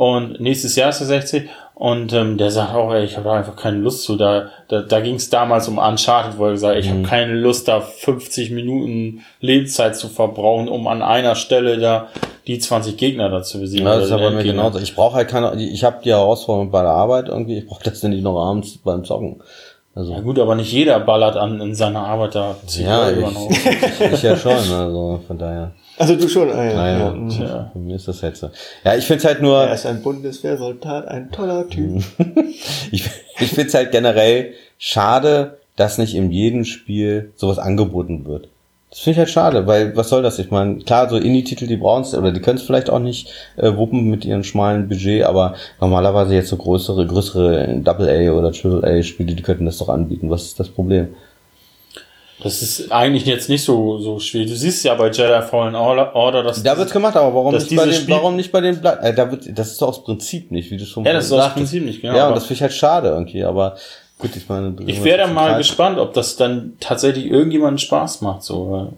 und 0.00 0.40
nächstes 0.40 0.76
Jahr 0.76 0.88
ist 0.88 1.00
er 1.00 1.06
60 1.08 1.48
und 1.74 2.14
ähm, 2.14 2.38
der 2.38 2.50
sagt 2.50 2.74
auch, 2.74 2.90
ey, 2.90 3.04
ich 3.04 3.16
habe 3.18 3.28
da 3.28 3.34
einfach 3.34 3.54
keine 3.56 3.76
Lust 3.76 4.04
zu. 4.04 4.16
Da, 4.16 4.48
da, 4.68 4.80
da 4.80 5.00
ging 5.00 5.16
es 5.16 5.28
damals 5.28 5.68
um 5.68 5.76
Uncharted, 5.76 6.38
wo 6.38 6.46
er 6.46 6.52
gesagt 6.52 6.74
hat, 6.76 6.82
ich 6.82 6.90
Mhm. 6.90 6.98
habe 7.00 7.08
keine 7.08 7.34
Lust, 7.34 7.68
da 7.68 7.82
50 7.82 8.50
Minuten 8.50 9.20
Lebenszeit 9.40 9.96
zu 9.96 10.08
verbrauchen, 10.08 10.68
um 10.68 10.86
an 10.86 11.02
einer 11.02 11.34
Stelle 11.34 11.76
da 11.78 12.08
die 12.46 12.58
20 12.58 12.96
Gegner 12.96 13.28
da 13.28 13.42
zu 13.42 13.60
besiegen. 13.60 13.86
Ja, 13.86 13.96
das 13.96 14.06
ist 14.06 14.12
aber 14.12 14.30
mir 14.30 14.42
genauso. 14.42 14.78
Ich 14.78 14.94
brauche 14.94 15.16
halt 15.16 15.28
keine, 15.28 15.54
ich 15.62 15.84
habe 15.84 15.98
die 16.02 16.10
Herausforderung 16.10 16.70
bei 16.70 16.80
der 16.80 16.92
Arbeit 16.92 17.28
irgendwie, 17.28 17.58
ich 17.58 17.66
brauche 17.66 17.84
das 17.84 18.00
denn 18.00 18.10
nicht 18.12 18.22
noch 18.24 18.40
abends 18.42 18.78
beim 18.78 19.04
Zocken. 19.04 19.42
Also, 19.94 20.12
Ja 20.14 20.20
gut, 20.20 20.38
aber 20.38 20.54
nicht 20.54 20.72
jeder 20.72 20.98
ballert 21.00 21.36
an 21.36 21.60
in 21.60 21.74
seiner 21.74 22.06
Arbeit 22.06 22.34
da. 22.36 22.56
ja, 22.78 23.06
Haufen. 23.06 23.50
ich, 23.50 24.00
ich 24.14 24.22
ja 24.22 24.34
schon, 24.36 24.52
also 24.52 25.20
von 25.26 25.36
daher. 25.36 25.72
Also 25.98 26.16
du 26.16 26.28
schon, 26.28 26.50
ah, 26.50 26.64
ja. 26.64 26.74
Naja, 26.74 26.98
ja. 26.98 27.10
mhm. 27.10 27.28
Tja. 27.28 27.70
für 27.72 27.78
mich 27.78 27.96
ist 27.96 28.08
das 28.08 28.22
halt 28.22 28.36
so. 28.36 28.50
Ja, 28.84 28.96
ich 28.96 29.04
find's 29.04 29.24
halt 29.24 29.42
nur, 29.42 29.62
Er 29.64 29.74
ist 29.74 29.86
ein 29.86 30.02
Bundeswehrsoldat, 30.02 31.08
ein 31.08 31.30
toller 31.30 31.68
Typ. 31.68 32.02
ich, 32.90 33.08
ich 33.38 33.50
find's 33.50 33.74
halt 33.74 33.92
generell 33.92 34.54
schade, 34.78 35.58
dass 35.76 35.98
nicht 35.98 36.14
in 36.14 36.30
jedem 36.30 36.64
Spiel 36.64 37.32
sowas 37.36 37.58
angeboten 37.58 38.26
wird. 38.26 38.48
Das 38.90 38.98
finde 38.98 39.12
ich 39.12 39.18
halt 39.18 39.30
schade, 39.30 39.66
weil 39.68 39.96
was 39.96 40.08
soll 40.08 40.22
das? 40.22 40.40
Ich 40.40 40.50
meine, 40.50 40.78
klar, 40.78 41.08
so 41.08 41.16
Indie-Titel, 41.16 41.68
die 41.68 41.76
brauchen's 41.76 42.12
oder 42.12 42.32
die 42.32 42.40
können 42.40 42.58
es 42.58 42.64
vielleicht 42.64 42.90
auch 42.90 42.98
nicht 42.98 43.30
äh, 43.56 43.76
wuppen 43.76 44.10
mit 44.10 44.24
ihrem 44.24 44.42
schmalen 44.42 44.88
Budget, 44.88 45.22
aber 45.24 45.54
normalerweise 45.80 46.34
jetzt 46.34 46.48
so 46.48 46.56
größere, 46.56 47.06
größere 47.06 47.78
Double-A 47.84 48.32
oder 48.32 48.50
Triple-A-Spiele, 48.50 49.34
die 49.36 49.42
könnten 49.44 49.64
das 49.64 49.78
doch 49.78 49.88
anbieten. 49.88 50.28
Was 50.28 50.42
ist 50.42 50.58
das 50.58 50.68
Problem? 50.68 51.14
Das 52.42 52.62
ist 52.62 52.90
eigentlich 52.90 53.26
jetzt 53.26 53.48
nicht 53.48 53.62
so, 53.64 53.98
so 53.98 54.18
schwierig. 54.18 54.48
Du 54.50 54.56
siehst 54.56 54.84
ja 54.84 54.94
bei 54.94 55.10
Jedi 55.10 55.42
Fallen 55.42 55.74
Order, 55.74 56.14
Order 56.14 56.42
dass 56.42 56.62
Da 56.62 56.76
wird's 56.78 56.92
gemacht, 56.92 57.16
aber 57.16 57.34
warum 57.34 57.54
nicht 57.54 57.74
bei 57.76 57.84
den, 57.86 58.08
warum 58.08 58.36
nicht 58.36 58.50
bei 58.52 58.60
den 58.60 58.80
Bla 58.80 58.94
äh, 59.02 59.14
da 59.14 59.30
wird, 59.30 59.46
das 59.58 59.72
ist 59.72 59.82
doch 59.82 59.88
aus 59.88 60.04
Prinzip 60.04 60.50
nicht, 60.50 60.70
wie 60.70 60.76
du 60.78 60.84
schon 60.86 61.04
Ja, 61.04 61.12
das 61.12 61.26
ist 61.26 61.32
aus. 61.32 61.52
Prinzip 61.54 61.84
nicht, 61.84 62.00
genau, 62.00 62.14
Ja, 62.14 62.22
und 62.22 62.26
aber- 62.28 62.34
das 62.36 62.44
finde 62.44 62.54
ich 62.56 62.62
halt 62.62 62.72
schade 62.72 63.08
irgendwie, 63.08 63.44
aber 63.44 63.76
gut, 64.18 64.34
ich 64.36 64.48
meine, 64.48 64.74
Ich 64.86 65.02
wäre 65.04 65.18
da 65.18 65.26
mal 65.26 65.58
gespannt, 65.58 65.98
ob 65.98 66.14
das 66.14 66.36
dann 66.36 66.74
tatsächlich 66.80 67.26
irgendjemandem 67.26 67.78
Spaß 67.78 68.22
macht, 68.22 68.42
so. 68.42 68.92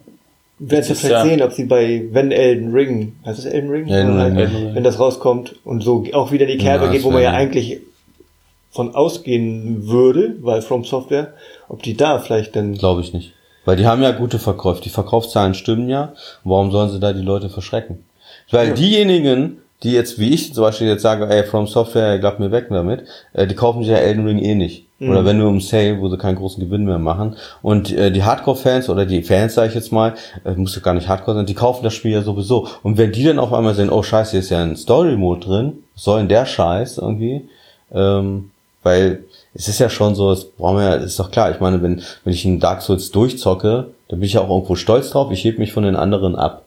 Werden 0.59 0.87
wir 0.87 0.95
vielleicht 0.95 1.11
ja- 1.11 1.23
sehen, 1.25 1.41
ob 1.41 1.51
sie 1.51 1.65
bei 1.65 2.03
Wenn 2.11 2.31
Elden 2.31 2.71
Ring, 2.73 3.15
heißt 3.25 3.39
es 3.39 3.45
Elden 3.45 3.69
Ring? 3.69 3.87
Elden 3.89 4.17
Ring, 4.21 4.35
Elden 4.37 4.55
Ring. 4.55 4.75
Wenn 4.75 4.83
das 4.83 4.99
rauskommt 4.99 5.55
und 5.65 5.81
so 5.81 6.05
auch 6.13 6.31
wieder 6.31 6.45
die 6.45 6.57
Kerbe 6.57 6.85
Ja, 6.85 6.91
geht, 6.91 6.99
das 7.01 7.05
wo 7.05 7.11
man 7.11 7.21
ja 7.23 7.31
eigentlich 7.31 7.79
von 8.73 8.95
ausgehen 8.95 9.87
würde, 9.87 10.35
weil 10.41 10.61
From 10.61 10.83
Software, 10.83 11.33
ob 11.69 11.83
die 11.83 11.95
da 11.95 12.19
vielleicht 12.19 12.55
dann 12.55 12.73
Glaube 12.73 13.01
ich 13.01 13.13
nicht. 13.13 13.33
Weil 13.65 13.77
die 13.77 13.85
haben 13.87 14.01
ja 14.03 14.11
gute 14.11 14.39
Verkäufe. 14.39 14.81
Die 14.81 14.89
Verkaufszahlen 14.89 15.53
stimmen 15.53 15.87
ja. 15.87 16.13
Warum 16.43 16.71
sollen 16.71 16.89
sie 16.89 16.99
da 16.99 17.13
die 17.13 17.21
Leute 17.21 17.49
verschrecken? 17.49 18.03
Weil 18.51 18.69
Ja. 18.69 18.73
diejenigen, 18.73 19.59
die 19.83 19.93
jetzt, 19.93 20.19
wie 20.19 20.33
ich 20.33 20.53
zum 20.53 20.63
Beispiel 20.63 20.87
jetzt 20.87 21.01
sage, 21.01 21.29
ey, 21.29 21.43
From 21.43 21.67
Software, 21.67 22.19
glaubt 22.19 22.39
mir 22.39 22.51
weg 22.51 22.67
damit, 22.69 23.03
äh, 23.33 23.47
die 23.47 23.55
kaufen 23.55 23.83
sich 23.83 23.91
ja 23.91 23.97
Elden 23.97 24.25
Ring 24.25 24.39
eh 24.39 24.55
nicht. 24.55 24.85
Oder 24.99 25.25
wenn 25.25 25.37
nur 25.37 25.49
im 25.49 25.59
Sale, 25.59 25.99
wo 25.99 26.07
sie 26.07 26.17
keinen 26.17 26.37
großen 26.37 26.63
Gewinn 26.63 26.85
mehr 26.85 26.97
machen. 26.97 27.35
Und 27.61 27.91
äh, 27.91 28.09
die 28.09 28.23
Hardcore-Fans 28.23 28.87
oder 28.87 29.05
die 29.05 29.21
Fans, 29.21 29.53
sage 29.53 29.67
ich 29.67 29.75
jetzt 29.75 29.91
mal, 29.91 30.13
äh, 30.45 30.53
muss 30.53 30.75
ja 30.75 30.81
gar 30.81 30.93
nicht 30.93 31.09
Hardcore 31.09 31.35
sein, 31.35 31.45
die 31.45 31.55
kaufen 31.55 31.83
das 31.83 31.93
Spiel 31.93 32.11
ja 32.13 32.21
sowieso. 32.21 32.69
Und 32.83 32.97
wenn 32.97 33.11
die 33.11 33.25
dann 33.25 33.37
auf 33.37 33.51
einmal 33.51 33.75
sehen, 33.75 33.89
oh 33.89 34.01
scheiße, 34.01 34.31
hier 34.31 34.39
ist 34.39 34.49
ja 34.49 34.61
ein 34.63 34.77
Story-Mode 34.77 35.45
drin, 35.45 35.83
was 35.93 36.05
soll 36.05 36.19
denn 36.19 36.29
der 36.29 36.45
Scheiß 36.45 36.99
irgendwie? 36.99 37.49
Ähm, 37.93 38.51
weil 38.83 39.23
es 39.53 39.67
ist 39.67 39.79
ja 39.79 39.89
schon 39.89 40.15
so, 40.15 40.29
das 40.29 40.45
brauchen 40.45 40.77
wir 40.77 40.97
ist 40.97 41.19
doch 41.19 41.31
klar. 41.31 41.51
Ich 41.51 41.59
meine, 41.59 41.81
wenn, 41.81 42.01
wenn 42.23 42.33
ich 42.33 42.45
einen 42.45 42.59
Dark 42.59 42.81
Souls 42.81 43.11
durchzocke, 43.11 43.87
dann 44.07 44.19
bin 44.19 44.27
ich 44.27 44.33
ja 44.33 44.41
auch 44.41 44.49
irgendwo 44.49 44.75
stolz 44.75 45.09
drauf, 45.09 45.31
ich 45.31 45.43
heb 45.43 45.59
mich 45.59 45.73
von 45.73 45.83
den 45.83 45.95
anderen 45.95 46.35
ab. 46.35 46.63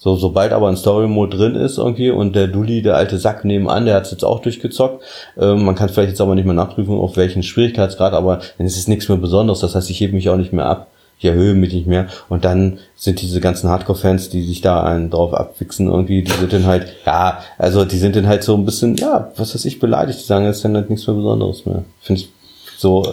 So, 0.00 0.14
sobald 0.14 0.52
aber 0.52 0.68
ein 0.68 0.76
Story-Mode 0.76 1.36
drin 1.36 1.54
ist 1.56 1.76
irgendwie 1.76 2.10
und 2.10 2.36
der 2.36 2.46
Dulli, 2.46 2.82
der 2.82 2.96
alte 2.96 3.18
Sack 3.18 3.44
nebenan, 3.44 3.84
der 3.84 3.96
hat 3.96 4.04
es 4.04 4.12
jetzt 4.12 4.24
auch 4.24 4.40
durchgezockt. 4.40 5.02
Ähm, 5.36 5.64
man 5.64 5.74
kann 5.74 5.88
vielleicht 5.88 6.10
jetzt 6.10 6.20
aber 6.20 6.36
nicht 6.36 6.44
mehr 6.44 6.54
nachprüfen, 6.54 6.96
auf 6.96 7.16
welchen 7.16 7.42
Schwierigkeitsgrad, 7.42 8.12
aber 8.12 8.38
dann 8.58 8.66
ist 8.66 8.78
es 8.78 8.86
nichts 8.86 9.08
mehr 9.08 9.18
Besonderes. 9.18 9.58
Das 9.58 9.74
heißt, 9.74 9.90
ich 9.90 10.00
hebe 10.00 10.14
mich 10.14 10.28
auch 10.28 10.36
nicht 10.36 10.52
mehr 10.52 10.66
ab. 10.66 10.86
Ich 11.18 11.24
erhöhe 11.24 11.54
mich 11.54 11.72
nicht 11.72 11.86
mehr. 11.86 12.06
Und 12.28 12.44
dann 12.44 12.78
sind 12.94 13.20
diese 13.20 13.40
ganzen 13.40 13.68
Hardcore-Fans, 13.68 14.28
die 14.30 14.42
sich 14.42 14.60
da 14.60 14.84
einen 14.84 15.10
drauf 15.10 15.34
abwichsen, 15.34 15.88
irgendwie, 15.88 16.22
die 16.22 16.32
sind 16.32 16.52
dann 16.52 16.66
halt, 16.66 16.94
ja, 17.04 17.42
also 17.58 17.84
die 17.84 17.98
sind 17.98 18.14
dann 18.14 18.28
halt 18.28 18.44
so 18.44 18.54
ein 18.54 18.64
bisschen, 18.64 18.96
ja, 18.96 19.32
was 19.36 19.54
weiß 19.54 19.64
ich, 19.64 19.80
beleidigt. 19.80 20.20
Die 20.20 20.24
sagen, 20.24 20.46
es 20.46 20.58
ist 20.58 20.64
dann 20.64 20.76
halt 20.76 20.90
nichts 20.90 21.06
mehr 21.06 21.16
Besonderes 21.16 21.66
mehr. 21.66 21.84
Finde 22.00 22.22
ich 22.22 22.28
so, 22.76 23.12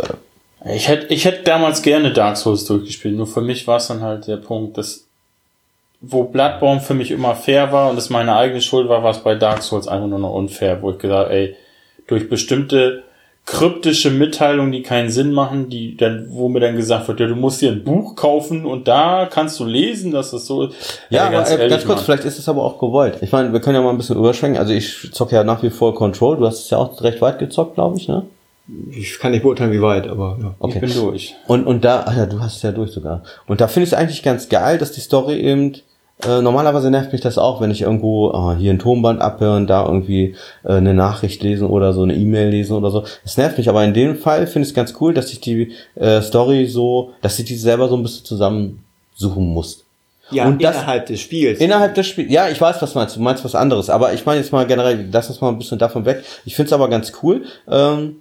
äh, 0.64 0.76
Ich 0.76 0.88
hätte, 0.88 1.12
ich 1.14 1.26
hätte 1.26 1.44
damals 1.44 1.82
gerne 1.82 2.14
Dark 2.14 2.38
Souls 2.38 2.66
durchgespielt, 2.66 3.16
nur 3.16 3.28
für 3.28 3.42
mich 3.42 3.68
war 3.68 3.78
es 3.78 3.88
dann 3.88 4.02
halt 4.02 4.28
der 4.28 4.38
Punkt, 4.38 4.78
dass 4.78 5.06
wo 6.02 6.26
Bloodborne 6.26 6.82
für 6.82 6.94
mich 6.94 7.10
immer 7.12 7.36
fair 7.36 7.72
war 7.72 7.90
und 7.90 7.98
es 7.98 8.10
meine 8.10 8.36
eigene 8.36 8.62
Schuld 8.62 8.90
war, 8.90 9.04
war 9.04 9.12
es 9.12 9.20
bei 9.20 9.34
Dark 9.36 9.64
Souls 9.64 9.88
einfach 9.88 10.08
nur 10.08 10.20
noch 10.20 10.34
unfair, 10.34 10.82
wo 10.82 10.92
ich 10.92 11.00
gesagt, 11.00 11.32
ey, 11.32 11.56
durch 12.08 12.30
bestimmte 12.30 13.04
kryptische 13.46 14.10
Mitteilungen, 14.10 14.72
die 14.72 14.82
keinen 14.82 15.10
Sinn 15.10 15.32
machen, 15.32 15.70
die 15.70 15.96
dann, 15.96 16.28
wo 16.30 16.50
mir 16.50 16.60
dann 16.60 16.76
gesagt 16.76 17.08
wird, 17.08 17.20
ja, 17.20 17.28
du 17.28 17.36
musst 17.36 17.62
dir 17.62 17.72
ein 17.72 17.84
Buch 17.84 18.16
kaufen 18.16 18.66
und 18.66 18.88
da 18.88 19.28
kannst 19.30 19.60
du 19.60 19.66
lesen, 19.66 20.12
dass 20.12 20.32
das 20.32 20.48
so 20.48 20.64
ist. 20.64 21.00
Ja, 21.12 21.28
Ey, 21.28 21.32
ganz, 21.32 21.52
aber, 21.52 21.64
äh, 21.64 21.70
ganz 21.70 21.86
kurz, 21.86 21.98
Mann. 21.98 22.06
vielleicht 22.06 22.26
ist 22.26 22.40
es 22.40 22.50
aber 22.50 22.64
auch 22.64 22.80
gewollt. 22.80 23.20
Ich 23.22 23.32
meine, 23.32 23.54
wir 23.54 23.60
können 23.62 23.76
ja 23.76 23.84
mal 23.84 23.92
ein 23.92 23.98
bisschen 23.98 24.18
überschwenken. 24.18 24.60
Also 24.60 24.74
ich 24.74 25.12
zocke 25.12 25.36
ja 25.36 25.44
nach 25.44 25.62
wie 25.62 25.70
vor 25.70 25.94
Control. 25.94 26.38
Du 26.38 26.48
hast 26.48 26.66
es 26.66 26.70
ja 26.72 26.80
auch 26.80 27.00
recht 27.04 27.22
weit 27.22 27.38
gezockt, 27.38 27.76
glaube 27.76 27.98
ich, 27.98 28.08
ne? 28.08 28.24
Ich 28.90 29.20
kann 29.20 29.32
nicht 29.32 29.44
beurteilen, 29.44 29.72
wie 29.72 29.82
weit, 29.82 30.08
aber 30.08 30.40
ja. 30.42 30.56
Okay. 30.58 30.80
Ich 30.84 30.94
bin 30.94 31.04
durch. 31.04 31.36
Und, 31.46 31.68
und 31.68 31.86
da, 31.86 32.04
ach 32.08 32.18
ja, 32.18 32.26
du 32.26 32.40
hast 32.40 32.56
es 32.58 32.62
ja 32.64 32.72
durch 32.72 32.90
sogar. 32.92 33.22
Und 33.46 33.62
da 33.62 33.68
finde 33.68 33.84
ich 33.84 33.94
es 33.94 33.98
eigentlich 33.98 34.24
ganz 34.24 34.50
geil, 34.50 34.80
dass 34.80 34.92
die 34.92 35.02
Story 35.02 35.40
eben, 35.40 35.74
äh, 36.24 36.42
normalerweise 36.42 36.90
nervt 36.92 37.12
mich 37.12 37.22
das 37.22 37.38
auch, 37.38 37.60
wenn 37.62 37.72
ich 37.72 37.82
irgendwo 37.82 38.32
ah, 38.32 38.56
hier 38.58 38.72
ein 38.72 38.80
Tonband 38.80 39.22
abhören, 39.22 39.68
da 39.68 39.86
irgendwie 39.86 40.36
äh, 40.64 40.74
eine 40.74 40.94
Nachricht 40.94 41.44
lesen 41.44 41.68
oder 41.68 41.94
so, 41.94 42.04
eine 42.04 42.16
E-Mail 42.16 42.50
lesen 42.50 42.74
oder 42.74 42.90
so. 42.92 43.04
Das 43.24 43.38
nervt 43.38 43.58
mich, 43.58 43.68
aber 43.70 43.84
in 43.84 43.94
dem 43.94 44.16
Fall 44.18 44.48
finde 44.48 44.64
ich 44.66 44.70
es 44.70 44.74
ganz 44.76 44.94
cool, 45.02 45.14
dass 45.14 45.30
sich 45.30 45.42
die 45.42 45.74
äh, 45.96 46.22
Story 46.22 46.68
so, 46.68 47.12
dass 47.22 47.36
sich 47.36 47.46
die 47.46 47.56
selber 47.56 47.90
so 47.90 47.98
ein 47.98 48.04
bisschen 48.04 48.26
zusammensuchen 48.26 49.46
muss. 49.54 49.84
Ja, 50.32 50.48
Und 50.48 50.64
das- 50.64 50.76
innerhalb 50.78 51.06
des 51.06 51.20
Spiels. 51.20 51.60
Innerhalb 51.60 51.94
des 51.96 52.08
Spiels, 52.08 52.32
ja, 52.32 52.50
ich 52.50 52.60
weiß, 52.60 52.82
was 52.82 52.94
du 52.94 53.00
meinst, 53.00 53.16
du 53.16 53.20
meinst 53.22 53.46
was 53.46 53.54
anderes, 53.54 53.90
aber 53.92 54.14
ich 54.14 54.26
meine 54.26 54.40
jetzt 54.40 54.52
mal 54.52 54.66
generell, 54.66 55.08
lass 55.12 55.30
uns 55.30 55.40
mal 55.42 55.50
ein 55.50 55.58
bisschen 55.60 55.78
davon 55.78 56.06
weg. 56.06 56.24
Ich 56.46 56.56
finde 56.56 56.68
es 56.68 56.74
aber 56.74 56.90
ganz 56.90 57.12
cool, 57.22 57.44
ähm, 57.70 58.16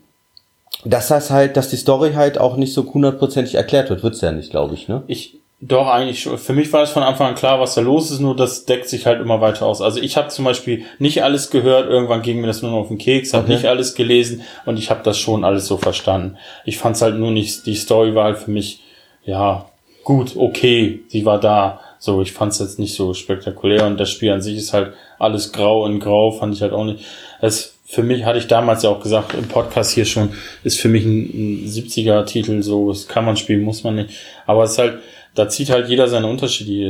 dass 0.85 1.09
das 1.09 1.31
halt, 1.31 1.57
dass 1.57 1.71
die 1.71 1.77
Story 1.77 2.13
halt 2.15 2.37
auch 2.39 2.57
nicht 2.57 2.75
so 2.75 2.85
hundertprozentig 2.93 3.55
erklärt 3.55 3.89
wird, 3.89 4.03
wird's 4.03 4.21
ja 4.21 4.33
nicht, 4.33 4.51
glaube 4.51 4.75
ich, 4.75 4.87
ne? 4.89 5.03
Ich, 5.07 5.37
doch, 5.67 5.87
eigentlich 5.87 6.21
schon. 6.21 6.37
Für 6.37 6.53
mich 6.53 6.71
war 6.75 6.83
es 6.83 6.91
von 6.91 7.03
Anfang 7.03 7.29
an 7.29 7.35
klar, 7.37 7.59
was 7.59 7.75
da 7.75 7.81
los 7.81 8.11
ist, 8.11 8.21
nur 8.21 8.37
das 8.37 8.67
deckt 8.67 8.87
sich 8.87 9.07
halt 9.07 9.23
immer 9.23 9.41
weiter 9.41 9.65
aus. 9.65 9.81
Also 9.81 9.99
ich 9.99 10.19
habe 10.19 10.29
zum 10.29 10.45
Beispiel 10.45 10.85
nicht 10.99 11.23
alles 11.23 11.49
gehört, 11.49 11.89
irgendwann 11.89 12.21
ging 12.21 12.43
mir 12.43 12.49
das 12.49 12.61
nur 12.61 12.71
noch 12.71 12.81
auf 12.81 12.89
den 12.89 12.99
Keks, 12.99 13.33
habe 13.33 13.45
Okay. 13.45 13.55
nicht 13.55 13.65
alles 13.65 13.95
gelesen 13.95 14.43
und 14.67 14.79
ich 14.79 14.91
habe 14.91 15.01
das 15.03 15.17
schon 15.19 15.43
alles 15.43 15.67
so 15.67 15.79
verstanden. 15.79 16.37
Ich 16.67 16.77
fand 16.77 16.97
es 16.97 17.03
halt 17.03 17.15
nur 17.17 17.31
nicht, 17.31 17.65
die 17.65 17.77
Story 17.77 18.15
war 18.15 18.25
halt 18.25 18.37
für 18.39 18.51
mich, 18.51 18.81
ja, 19.25 19.65
gut, 20.03 20.33
okay, 20.37 21.01
sie 21.09 21.25
war 21.25 21.41
da. 21.41 21.81
So, 21.99 22.21
ich 22.21 22.33
fand 22.33 22.53
es 22.53 22.59
jetzt 22.59 22.79
nicht 22.79 22.95
so 22.95 23.15
spektakulär 23.15 23.87
und 23.87 23.99
das 23.99 24.11
Spiel 24.11 24.33
an 24.33 24.43
sich 24.43 24.59
ist 24.59 24.75
halt 24.75 24.93
alles 25.19 25.51
grau 25.51 25.87
in 25.87 25.99
grau, 25.99 26.31
fand 26.33 26.55
ich 26.55 26.61
halt 26.61 26.75
auch 26.75 26.85
nicht. 26.85 27.03
Es, 27.41 27.77
für 27.87 28.03
mich 28.03 28.27
hatte 28.27 28.39
ich 28.39 28.49
damals 28.49 28.83
ja 28.83 28.91
auch 28.91 29.01
gesagt, 29.01 29.33
im 29.33 29.49
Podcast 29.49 29.93
hier 29.93 30.05
schon, 30.05 30.35
ist 30.63 30.79
für 30.79 30.89
mich 30.89 31.07
ein, 31.07 31.65
ein 31.65 31.67
70er-Titel, 31.67 32.63
so, 32.63 32.91
das 32.91 33.09
kann 33.09 33.25
man 33.25 33.39
spielen, 33.39 33.63
muss 33.63 33.83
man 33.83 33.95
nicht. 33.95 34.11
Aber 34.45 34.65
es 34.65 34.73
ist 34.73 34.79
halt, 34.79 34.99
da 35.35 35.49
zieht 35.49 35.71
halt 35.71 35.89
jeder 35.89 36.09
seine 36.09 36.27
unterschiedliche 36.29 36.85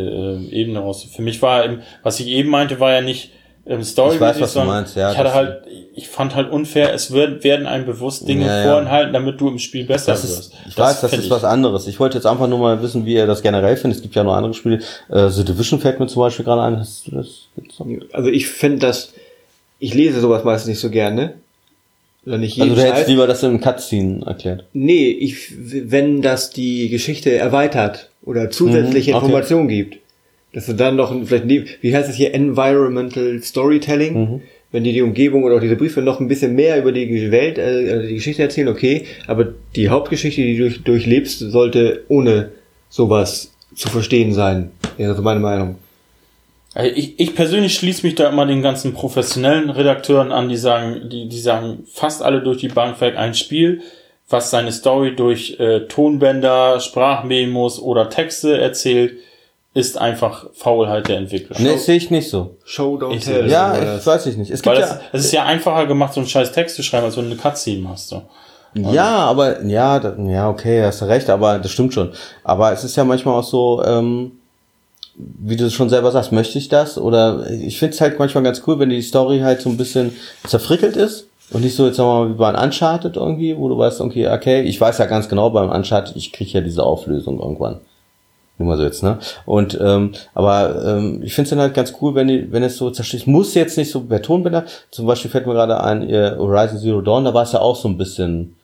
äh, 0.50 0.50
Ebene 0.54 0.80
raus. 0.80 1.06
Für 1.14 1.22
mich 1.22 1.40
war, 1.42 1.64
eben, 1.64 1.80
was 2.02 2.20
ich 2.20 2.28
eben 2.28 2.50
meinte, 2.50 2.78
war 2.80 2.92
ja 2.92 3.00
nicht 3.00 3.30
ähm, 3.66 3.82
Story. 3.82 4.16
Ich 4.16 4.20
weiß, 4.20 4.40
was 4.40 4.52
du 4.52 4.60
meinst, 4.64 4.94
ja, 4.96 5.10
Ich 5.12 5.16
hatte 5.16 5.28
das- 5.28 5.34
halt, 5.34 5.62
ich 5.94 6.08
fand 6.08 6.34
halt 6.34 6.50
unfair, 6.50 6.92
es 6.92 7.10
wird, 7.12 7.42
werden 7.44 7.66
einem 7.66 7.86
bewusst 7.86 8.28
Dinge 8.28 8.44
Ja, 8.46 8.58
ja. 8.64 8.70
vorenthalten, 8.70 9.14
damit 9.14 9.40
du 9.40 9.48
im 9.48 9.58
Spiel 9.58 9.84
besser 9.86 10.12
Das 10.12 10.22
wirst. 10.24 10.38
ist, 10.38 10.52
ich 10.68 10.76
weiß, 10.76 11.00
das 11.00 11.12
ist 11.14 11.24
ich- 11.24 11.30
was 11.30 11.44
anderes. 11.44 11.86
Ich 11.86 11.98
wollte 11.98 12.18
jetzt 12.18 12.26
einfach 12.26 12.46
nur 12.48 12.58
mal 12.58 12.82
wissen, 12.82 13.06
wie 13.06 13.14
ihr 13.14 13.26
das 13.26 13.40
generell 13.42 13.76
findet. 13.78 13.96
Es 13.96 14.02
gibt 14.02 14.14
ja 14.14 14.22
noch 14.24 14.34
andere 14.34 14.52
Spiele. 14.52 14.80
Äh, 15.08 15.28
The 15.30 15.44
Division 15.44 15.80
fällt 15.80 15.98
mir 15.98 16.06
zum 16.08 16.20
Beispiel 16.20 16.44
gerade 16.44 16.60
ein. 16.62 16.78
Hast 16.78 17.06
du 17.06 17.12
das 17.12 17.46
gezockt? 17.56 18.14
Also 18.14 18.28
ich 18.28 18.46
finde 18.48 18.80
das, 18.80 19.14
ich 19.78 19.94
lese 19.94 20.20
sowas 20.20 20.44
meistens 20.44 20.68
nicht 20.68 20.80
so 20.80 20.90
gerne. 20.90 21.34
Oder 22.26 22.38
nicht 22.38 22.60
Also 22.60 22.74
du 22.74 22.80
hättest 22.80 22.98
Scheiß. 23.00 23.08
lieber 23.08 23.26
das 23.26 23.42
im 23.42 23.60
Cutscene 23.60 24.24
erklärt. 24.26 24.64
Nee, 24.72 25.08
ich, 25.08 25.52
wenn 25.58 26.22
das 26.22 26.50
die 26.50 26.88
Geschichte 26.88 27.32
erweitert 27.34 28.08
oder 28.24 28.50
zusätzliche 28.50 29.10
Mhm, 29.10 29.16
okay. 29.16 29.24
Informationen 29.26 29.68
gibt, 29.68 29.98
dass 30.52 30.66
du 30.66 30.72
dann 30.74 30.96
noch 30.96 31.10
ein- 31.10 31.26
vielleicht, 31.26 31.46
wie 31.82 31.94
heißt 31.94 32.08
das 32.08 32.16
hier, 32.16 32.34
Environmental 32.34 33.40
Storytelling, 33.42 34.14
Mhm. 34.14 34.40
wenn 34.72 34.84
die 34.84 34.92
die 34.92 35.02
Umgebung 35.02 35.44
oder 35.44 35.56
auch 35.56 35.60
diese 35.60 35.76
Briefe 35.76 36.02
noch 36.02 36.20
ein 36.20 36.28
bisschen 36.28 36.54
mehr 36.54 36.78
über 36.78 36.92
die 36.92 37.30
Welt, 37.30 37.58
äh, 37.58 38.06
die 38.08 38.14
Geschichte 38.14 38.42
erzählen, 38.42 38.68
okay, 38.68 39.04
aber 39.26 39.48
die 39.76 39.88
Hauptgeschichte, 39.88 40.40
die 40.42 40.56
du 40.56 40.64
durch, 40.64 40.82
durchlebst, 40.82 41.38
sollte 41.38 42.02
ohne 42.08 42.50
sowas 42.88 43.52
zu 43.74 43.88
verstehen 43.88 44.32
sein. 44.32 44.70
Wäre 44.96 45.14
so 45.14 45.22
meine 45.22 45.40
Meinung. 45.40 45.76
Also 46.74 46.90
Ich, 46.96 47.18
ich 47.20 47.34
persönlich 47.36 47.74
schließe 47.74 48.04
mich 48.04 48.16
da 48.16 48.28
immer 48.30 48.46
den 48.46 48.62
ganzen 48.62 48.94
professionellen 48.94 49.70
Redakteuren 49.70 50.32
an, 50.32 50.48
die 50.48 50.56
sagen, 50.56 51.08
die, 51.08 51.28
die 51.28 51.38
sagen 51.38 51.84
fast 51.92 52.20
alle 52.22 52.42
durch 52.42 52.58
die 52.58 52.68
Bank 52.68 53.00
weg 53.00 53.16
ein 53.16 53.34
Spiel, 53.34 53.80
was 54.28 54.50
seine 54.50 54.72
Story 54.72 55.14
durch 55.14 55.58
äh, 55.60 55.80
Tonbänder, 55.80 56.80
Sprachmemos 56.80 57.78
oder 57.80 58.08
Texte 58.10 58.58
erzählt, 58.58 59.18
ist 59.74 59.98
einfach 59.98 60.46
Faulheit 60.54 61.08
der 61.08 61.18
Entwickler. 61.18 61.56
Nee, 61.58 61.72
das 61.72 61.84
sehe 61.86 61.96
ich 61.96 62.10
nicht 62.10 62.30
so. 62.30 62.56
Show, 62.64 62.96
don't 62.96 63.16
Ich- 63.16 63.24
tell. 63.24 63.50
Ja, 63.50 63.74
ich 63.76 63.84
das. 63.84 64.06
weiß 64.06 64.26
ich 64.26 64.36
nicht. 64.36 64.50
Es 64.50 64.62
gibt 64.62 64.78
ja, 64.78 65.00
das 65.12 65.24
ist 65.26 65.32
ja 65.32 65.44
einfacher 65.44 65.86
gemacht, 65.86 66.14
so 66.14 66.20
einen 66.20 66.28
scheiß 66.28 66.52
Text 66.52 66.76
zu 66.76 66.82
schreiben, 66.82 67.04
als 67.06 67.16
wenn 67.16 67.24
du 67.24 67.32
eine 67.32 67.40
Cutscene 67.40 67.88
hast. 67.88 68.08
So. 68.08 68.22
Ja, 68.74 69.04
aber 69.18 69.62
ja, 69.64 69.98
da, 70.00 70.16
ja, 70.26 70.48
okay, 70.48 70.82
hast 70.82 71.00
du 71.00 71.04
recht, 71.04 71.28
aber 71.30 71.58
das 71.58 71.70
stimmt 71.70 71.92
schon. 71.94 72.10
Aber 72.44 72.72
es 72.72 72.82
ist 72.84 72.96
ja 72.96 73.04
manchmal 73.04 73.38
auch 73.38 73.44
so, 73.44 73.84
ähm, 73.84 74.32
wie 75.16 75.56
du 75.56 75.66
es 75.66 75.74
schon 75.74 75.88
selber 75.90 76.10
sagst, 76.10 76.32
möchte 76.32 76.58
ich 76.58 76.68
das? 76.68 76.98
Oder 76.98 77.48
ich 77.50 77.78
finde 77.78 77.94
es 77.94 78.00
halt 78.00 78.18
manchmal 78.18 78.42
ganz 78.42 78.62
cool, 78.66 78.78
wenn 78.80 78.90
die 78.90 79.02
Story 79.02 79.40
halt 79.40 79.60
so 79.60 79.70
ein 79.70 79.76
bisschen 79.76 80.16
zerfrickelt 80.46 80.96
ist 80.96 81.28
und 81.50 81.62
nicht 81.62 81.76
so 81.76 81.86
jetzt 81.86 81.96
sagen 81.96 82.08
wir 82.08 82.24
mal 82.24 82.30
wie 82.30 82.38
bei 82.38 82.48
einem 82.48 82.62
Uncharted 82.62 83.16
irgendwie, 83.16 83.56
wo 83.56 83.68
du 83.68 83.78
weißt, 83.78 84.00
okay, 84.00 84.28
okay, 84.28 84.62
ich 84.62 84.80
weiß 84.80 84.98
ja 84.98 85.06
ganz 85.06 85.28
genau 85.28 85.50
beim 85.50 85.70
Uncharted, 85.70 86.16
ich 86.16 86.32
kriege 86.32 86.50
ja 86.50 86.60
diese 86.60 86.82
Auflösung 86.82 87.38
irgendwann. 87.38 87.80
Nur 88.56 88.68
mal 88.68 88.76
so 88.76 88.84
jetzt, 88.84 89.02
ne? 89.02 89.18
Und 89.46 89.76
ähm, 89.80 90.12
aber 90.32 90.84
ähm, 90.86 91.22
ich 91.24 91.34
finde 91.34 91.46
es 91.46 91.50
dann 91.50 91.58
halt 91.58 91.74
ganz 91.74 91.92
cool, 92.00 92.14
wenn 92.14 92.28
die, 92.28 92.52
wenn 92.52 92.62
es 92.62 92.76
so 92.76 92.88
zerschießt. 92.88 93.26
Muss 93.26 93.54
jetzt 93.54 93.76
nicht 93.76 93.90
so 93.90 94.02
per 94.02 94.22
Tonbänder. 94.22 94.64
Zum 94.92 95.06
Beispiel 95.06 95.28
fällt 95.28 95.46
mir 95.46 95.54
gerade 95.54 95.82
ein, 95.82 96.08
ihr 96.08 96.36
Horizon 96.38 96.78
Zero 96.78 97.00
Dawn, 97.00 97.24
da 97.24 97.34
war 97.34 97.42
es 97.42 97.52
ja 97.52 97.60
auch 97.60 97.74
so 97.74 97.88
ein 97.88 97.98
bisschen 97.98 98.54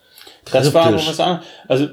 Das 0.50 0.72
war 0.72 0.94
was 0.94 1.18
anderes. 1.18 1.42
Also, 1.66 1.84
äh, 1.84 1.90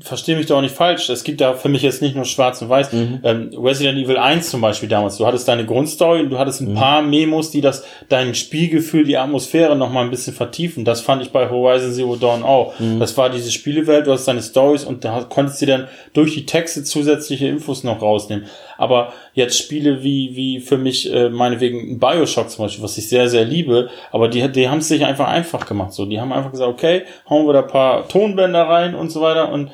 verstehe 0.00 0.36
mich 0.36 0.46
doch 0.46 0.60
nicht 0.60 0.74
falsch. 0.74 1.08
Es 1.08 1.24
gibt 1.24 1.40
da 1.40 1.54
für 1.54 1.68
mich 1.68 1.82
jetzt 1.82 2.02
nicht 2.02 2.14
nur 2.16 2.24
schwarz 2.24 2.60
und 2.62 2.68
weiß. 2.68 2.92
Mhm. 2.92 3.20
Ähm, 3.24 3.50
Resident 3.56 3.98
Evil 3.98 4.16
1 4.18 4.50
zum 4.50 4.60
Beispiel 4.60 4.88
damals. 4.88 5.16
Du 5.16 5.26
hattest 5.26 5.48
deine 5.48 5.64
Grundstory 5.64 6.20
und 6.20 6.30
du 6.30 6.38
hattest 6.38 6.60
Mhm. 6.60 6.68
ein 6.68 6.74
paar 6.74 7.02
Memos, 7.02 7.50
die 7.50 7.60
das, 7.60 7.84
dein 8.08 8.34
Spielgefühl, 8.34 9.04
die 9.04 9.16
Atmosphäre 9.16 9.76
noch 9.76 9.90
mal 9.90 10.02
ein 10.04 10.10
bisschen 10.10 10.34
vertiefen. 10.34 10.84
Das 10.84 11.00
fand 11.00 11.22
ich 11.22 11.30
bei 11.30 11.48
Horizon 11.50 11.92
Zero 11.92 12.16
Dawn 12.16 12.42
auch. 12.42 12.78
Mhm. 12.78 13.00
Das 13.00 13.16
war 13.16 13.30
diese 13.30 13.50
Spielewelt, 13.50 14.06
du 14.06 14.12
hast 14.12 14.26
deine 14.28 14.42
Stories 14.42 14.84
und 14.84 15.04
da 15.04 15.24
konntest 15.28 15.62
du 15.62 15.66
dann 15.66 15.88
durch 16.12 16.34
die 16.34 16.46
Texte 16.46 16.84
zusätzliche 16.84 17.48
Infos 17.48 17.84
noch 17.84 18.02
rausnehmen. 18.02 18.46
Aber 18.78 19.12
jetzt 19.32 19.56
Spiele 19.58 20.02
wie, 20.02 20.36
wie 20.36 20.60
für 20.60 20.76
mich, 20.76 21.10
äh, 21.12 21.30
meinetwegen 21.30 21.98
Bioshock 21.98 22.50
zum 22.50 22.66
Beispiel, 22.66 22.84
was 22.84 22.98
ich 22.98 23.08
sehr, 23.08 23.28
sehr 23.28 23.44
liebe, 23.44 23.88
aber 24.12 24.28
die, 24.28 24.46
die 24.52 24.68
haben 24.68 24.78
es 24.78 24.88
sich 24.88 25.04
einfach 25.06 25.28
einfach 25.28 25.66
gemacht. 25.66 25.92
So, 25.94 26.04
die 26.04 26.20
haben 26.20 26.32
einfach 26.32 26.50
gesagt, 26.50 26.70
okay, 26.70 27.02
hauen 27.30 27.46
wir 27.46 27.54
da 27.54 27.62
ein 27.62 27.66
paar 27.68 28.06
Tonbänder 28.08 28.64
rein 28.64 28.94
und 28.94 29.10
so 29.10 29.22
weiter 29.22 29.50
und 29.50 29.70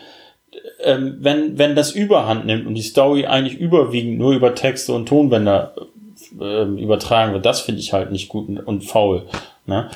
ähm, 0.85 1.17
wenn, 1.21 1.59
wenn 1.59 1.75
das 1.77 1.93
Überhand 1.93 2.47
nimmt 2.47 2.67
und 2.67 2.75
die 2.75 2.83
Story 2.83 3.27
eigentlich 3.27 3.59
überwiegend 3.59 4.19
nur 4.19 4.33
über 4.33 4.55
Texte 4.55 4.93
und 4.93 5.07
Tonbänder 5.07 5.75
äh, 6.41 6.65
übertragen 6.65 7.33
wird, 7.33 7.47
das 7.47 7.61
finde 7.61 7.81
ich 7.81 7.93
halt 7.93 8.11
nicht 8.13 8.29
gut 8.29 8.49
und, 8.49 8.59
und 8.61 8.85
faul. 8.85 9.25
Ne? 9.67 9.89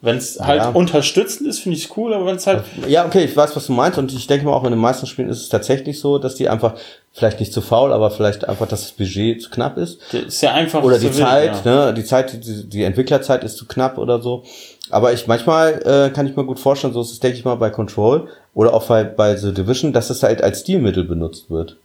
Wenn 0.00 0.16
es 0.16 0.38
halt 0.40 0.62
Ja. 0.62 0.70
unterstützend 0.70 1.48
ist, 1.48 1.58
finde 1.58 1.76
ich 1.76 1.86
es 1.86 1.96
cool, 1.96 2.14
aber 2.14 2.26
wenn 2.26 2.36
es 2.36 2.46
halt 2.46 2.62
Ja, 2.86 3.04
okay, 3.04 3.24
ich 3.24 3.36
weiß, 3.36 3.56
was 3.56 3.66
du 3.66 3.72
meinst 3.72 3.98
und 3.98 4.12
ich 4.12 4.28
denke 4.28 4.46
mal 4.46 4.52
auch 4.52 4.62
in 4.62 4.70
den 4.70 4.78
meisten 4.78 5.06
Spielen 5.06 5.28
ist 5.28 5.42
es 5.42 5.48
tatsächlich 5.48 5.98
so, 5.98 6.18
dass 6.18 6.36
die 6.36 6.48
einfach 6.48 6.74
vielleicht 7.12 7.40
nicht 7.40 7.52
zu 7.52 7.60
faul, 7.60 7.92
aber 7.92 8.12
vielleicht 8.12 8.48
einfach, 8.48 8.68
dass 8.68 8.82
das 8.82 8.92
Budget 8.92 9.42
zu 9.42 9.50
knapp 9.50 9.76
ist 9.76 10.00
ist 10.14 10.40
ja 10.40 10.54
einfach 10.54 10.84
oder 10.84 11.00
die 11.00 11.10
Zeit, 11.10 11.64
ja. 11.64 11.86
ne, 11.86 11.94
die 11.94 12.04
Zeit, 12.04 12.44
die, 12.44 12.68
die 12.68 12.84
Entwicklerzeit 12.84 13.42
ist 13.42 13.56
zu 13.56 13.66
knapp 13.66 13.98
oder 13.98 14.22
so. 14.22 14.44
Aber 14.90 15.12
ich 15.12 15.26
manchmal 15.26 15.82
äh, 15.84 16.10
kann 16.14 16.28
ich 16.28 16.36
mir 16.36 16.44
gut 16.44 16.60
vorstellen, 16.60 16.94
so 16.94 17.00
ist 17.00 17.10
es 17.10 17.18
denke 17.18 17.36
ich 17.36 17.44
mal 17.44 17.56
bei 17.56 17.70
Control 17.70 18.28
oder 18.54 18.74
auch 18.74 18.86
bei, 18.86 19.04
bei 19.04 19.36
The 19.36 19.52
Division, 19.52 19.92
dass 19.92 20.10
es 20.10 20.22
halt 20.22 20.42
als 20.42 20.60
Stilmittel 20.60 21.04
benutzt 21.04 21.50
wird. 21.50 21.76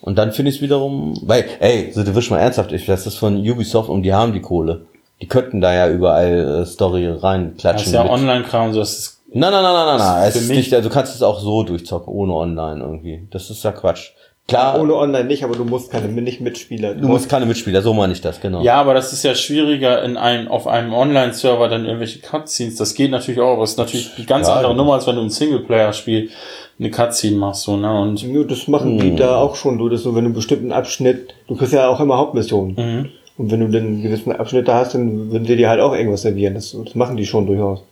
Und 0.00 0.18
dann 0.18 0.32
finde 0.32 0.50
ich 0.50 0.56
es 0.56 0.62
wiederum, 0.62 1.16
weil, 1.22 1.44
ey, 1.60 1.92
The 1.94 2.04
Division 2.04 2.36
mal 2.36 2.42
ernsthaft, 2.42 2.72
ich, 2.72 2.86
das 2.86 3.06
ist 3.06 3.16
von 3.16 3.36
Ubisoft 3.38 3.88
und 3.88 4.02
die 4.02 4.12
haben 4.12 4.32
die 4.32 4.40
Kohle. 4.40 4.82
Die 5.20 5.28
könnten 5.28 5.60
da 5.60 5.72
ja 5.72 5.88
überall 5.88 6.62
äh, 6.62 6.66
Story 6.66 7.06
Das 7.06 7.22
reinklatschen. 7.22 7.86
ist 7.86 7.92
ja 7.92 8.08
Online-Kram, 8.08 8.72
so 8.72 8.80
das 8.80 8.98
ist 8.98 9.12
Nein, 9.32 9.50
nein, 9.52 9.62
nein, 9.62 9.72
nein, 9.74 9.86
nein, 9.86 9.98
nein. 9.98 10.28
Es 10.28 10.36
ist 10.36 10.48
nicht, 10.48 10.72
also 10.72 10.88
du 10.88 10.94
kannst 10.94 11.14
es 11.14 11.22
auch 11.22 11.40
so 11.40 11.62
durchzocken, 11.64 12.12
ohne 12.12 12.32
online 12.32 12.80
irgendwie. 12.80 13.26
Das 13.30 13.50
ist 13.50 13.62
ja 13.64 13.72
Quatsch. 13.72 14.12
Klar, 14.48 14.80
Ohne 14.80 14.94
Online 14.94 15.24
nicht, 15.24 15.42
aber 15.42 15.56
du 15.56 15.64
musst 15.64 15.90
keine 15.90 16.06
nicht 16.06 16.40
Mitspieler. 16.40 16.94
du 16.94 17.08
musst 17.08 17.28
keine 17.28 17.46
Mitspieler, 17.46 17.82
so 17.82 17.92
meine 17.92 18.12
ich 18.12 18.20
das, 18.20 18.40
genau. 18.40 18.62
Ja, 18.62 18.74
aber 18.76 18.94
das 18.94 19.12
ist 19.12 19.24
ja 19.24 19.34
schwieriger 19.34 20.04
in 20.04 20.16
einem, 20.16 20.46
auf 20.46 20.68
einem 20.68 20.92
Online-Server 20.94 21.68
dann 21.68 21.84
irgendwelche 21.84 22.20
Cutscenes. 22.20 22.76
Das 22.76 22.94
geht 22.94 23.10
natürlich 23.10 23.40
auch, 23.40 23.54
aber 23.54 23.64
es 23.64 23.70
ist 23.72 23.78
natürlich 23.78 24.12
eine 24.16 24.24
ganz 24.24 24.46
Ja, 24.46 24.54
andere 24.54 24.70
ja. 24.70 24.76
Nummer, 24.76 24.94
als 24.94 25.06
wenn 25.08 25.16
du 25.16 25.22
ein 25.22 25.30
Singleplayer-Spiel 25.30 26.30
eine 26.78 26.90
Cutscene 26.92 27.36
machst, 27.36 27.62
so, 27.62 27.76
ne, 27.76 27.92
und, 28.00 28.22
Nur 28.22 28.46
das 28.46 28.68
machen 28.68 28.98
die 28.98 29.16
da 29.16 29.36
auch 29.36 29.56
schon 29.56 29.78
so, 29.78 29.88
dass 29.88 30.04
du, 30.04 30.10
wenn 30.10 30.22
du 30.22 30.26
einen 30.26 30.34
bestimmten 30.34 30.70
Abschnitt, 30.70 31.34
du 31.48 31.56
kriegst 31.56 31.72
ja 31.72 31.88
auch 31.88 31.98
immer 31.98 32.16
Hauptmissionen. 32.16 32.74
mhm. 32.76 33.08
Und 33.38 33.50
wenn 33.50 33.60
du 33.60 33.68
dann 33.68 33.82
einen 33.86 34.02
gewissen 34.02 34.32
Abschnitt 34.32 34.66
da 34.66 34.76
hast, 34.76 34.94
dann 34.94 35.30
würden 35.30 35.46
sie 35.46 35.56
dir 35.56 35.68
halt 35.68 35.80
auch 35.80 35.92
irgendwas 35.92 36.22
servieren. 36.22 36.54
Das, 36.54 36.74
das 36.84 36.94
machen 36.94 37.18
die 37.18 37.26
schon 37.26 37.46
durchaus. 37.46 37.82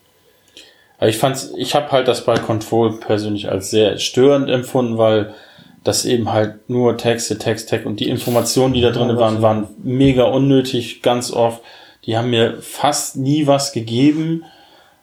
Aber 0.98 1.08
ich 1.08 1.18
fand's, 1.18 1.52
ich 1.56 1.74
habe 1.74 1.90
halt 1.92 2.08
das 2.08 2.24
bei 2.24 2.36
Control 2.38 2.92
persönlich 2.98 3.50
als 3.50 3.70
sehr 3.70 3.98
störend 3.98 4.48
empfunden, 4.48 4.96
weil 4.96 5.34
das 5.84 6.04
eben 6.06 6.32
halt 6.32 6.68
nur 6.68 6.96
Texte, 6.96 7.38
Text, 7.38 7.68
Text 7.68 7.86
und 7.86 8.00
die 8.00 8.08
Informationen, 8.08 8.74
die 8.74 8.80
da 8.80 8.90
drin 8.90 9.16
waren, 9.16 9.42
waren 9.42 9.68
mega 9.82 10.24
unnötig, 10.24 11.02
ganz 11.02 11.30
oft. 11.30 11.60
Die 12.06 12.16
haben 12.16 12.30
mir 12.30 12.58
fast 12.60 13.16
nie 13.16 13.46
was 13.46 13.72
gegeben. 13.72 14.44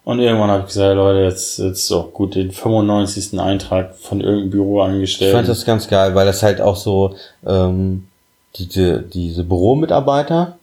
Und 0.04 0.20
irgendwann 0.20 0.50
habe 0.50 0.62
ich 0.62 0.68
gesagt, 0.68 0.96
Leute, 0.96 1.20
jetzt, 1.20 1.60
jetzt 1.60 1.86
so 1.86 2.04
gut, 2.04 2.34
den 2.34 2.52
95. 2.52 3.40
Eintrag 3.40 3.96
von 3.96 4.20
irgendeinem 4.20 4.50
Büro 4.50 4.82
Ich 4.82 4.90
angestellt. 4.90 5.36
fand 5.36 5.48
das 5.48 5.64
ganz 5.64 5.88
geil, 5.88 6.16
weil 6.16 6.26
das 6.26 6.42
halt 6.42 6.60
auch 6.60 6.76
so 6.76 7.16
ähm, 7.46 8.08
diese, 8.56 9.02
diese 9.02 9.44
Büromitarbeiter, 9.44 10.58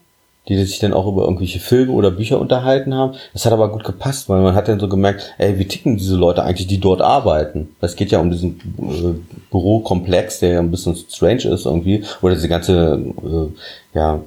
die 0.48 0.56
sich 0.64 0.78
dann 0.78 0.92
auch 0.92 1.06
über 1.06 1.24
irgendwelche 1.24 1.60
Filme 1.60 1.92
oder 1.92 2.10
Bücher 2.10 2.40
unterhalten 2.40 2.94
haben. 2.94 3.14
Das 3.32 3.44
hat 3.44 3.52
aber 3.52 3.70
gut 3.70 3.84
gepasst, 3.84 4.28
weil 4.28 4.40
man 4.40 4.54
hat 4.54 4.68
dann 4.68 4.80
so 4.80 4.88
gemerkt, 4.88 5.34
ey, 5.38 5.58
wie 5.58 5.66
ticken 5.66 5.96
diese 5.98 6.16
Leute 6.16 6.42
eigentlich, 6.42 6.66
die 6.66 6.80
dort 6.80 7.02
arbeiten? 7.02 7.68
Es 7.80 7.96
geht 7.96 8.10
ja 8.10 8.18
um 8.18 8.30
diesen 8.30 8.60
äh, 8.78 9.38
Bürokomplex, 9.50 10.40
der 10.40 10.52
ja 10.54 10.58
ein 10.60 10.70
bisschen 10.70 10.96
strange 10.96 11.44
ist 11.44 11.66
irgendwie, 11.66 12.04
oder 12.22 12.34
diese 12.34 12.48
ganze, 12.48 13.00
äh, 13.22 13.96
ja, 13.96 14.20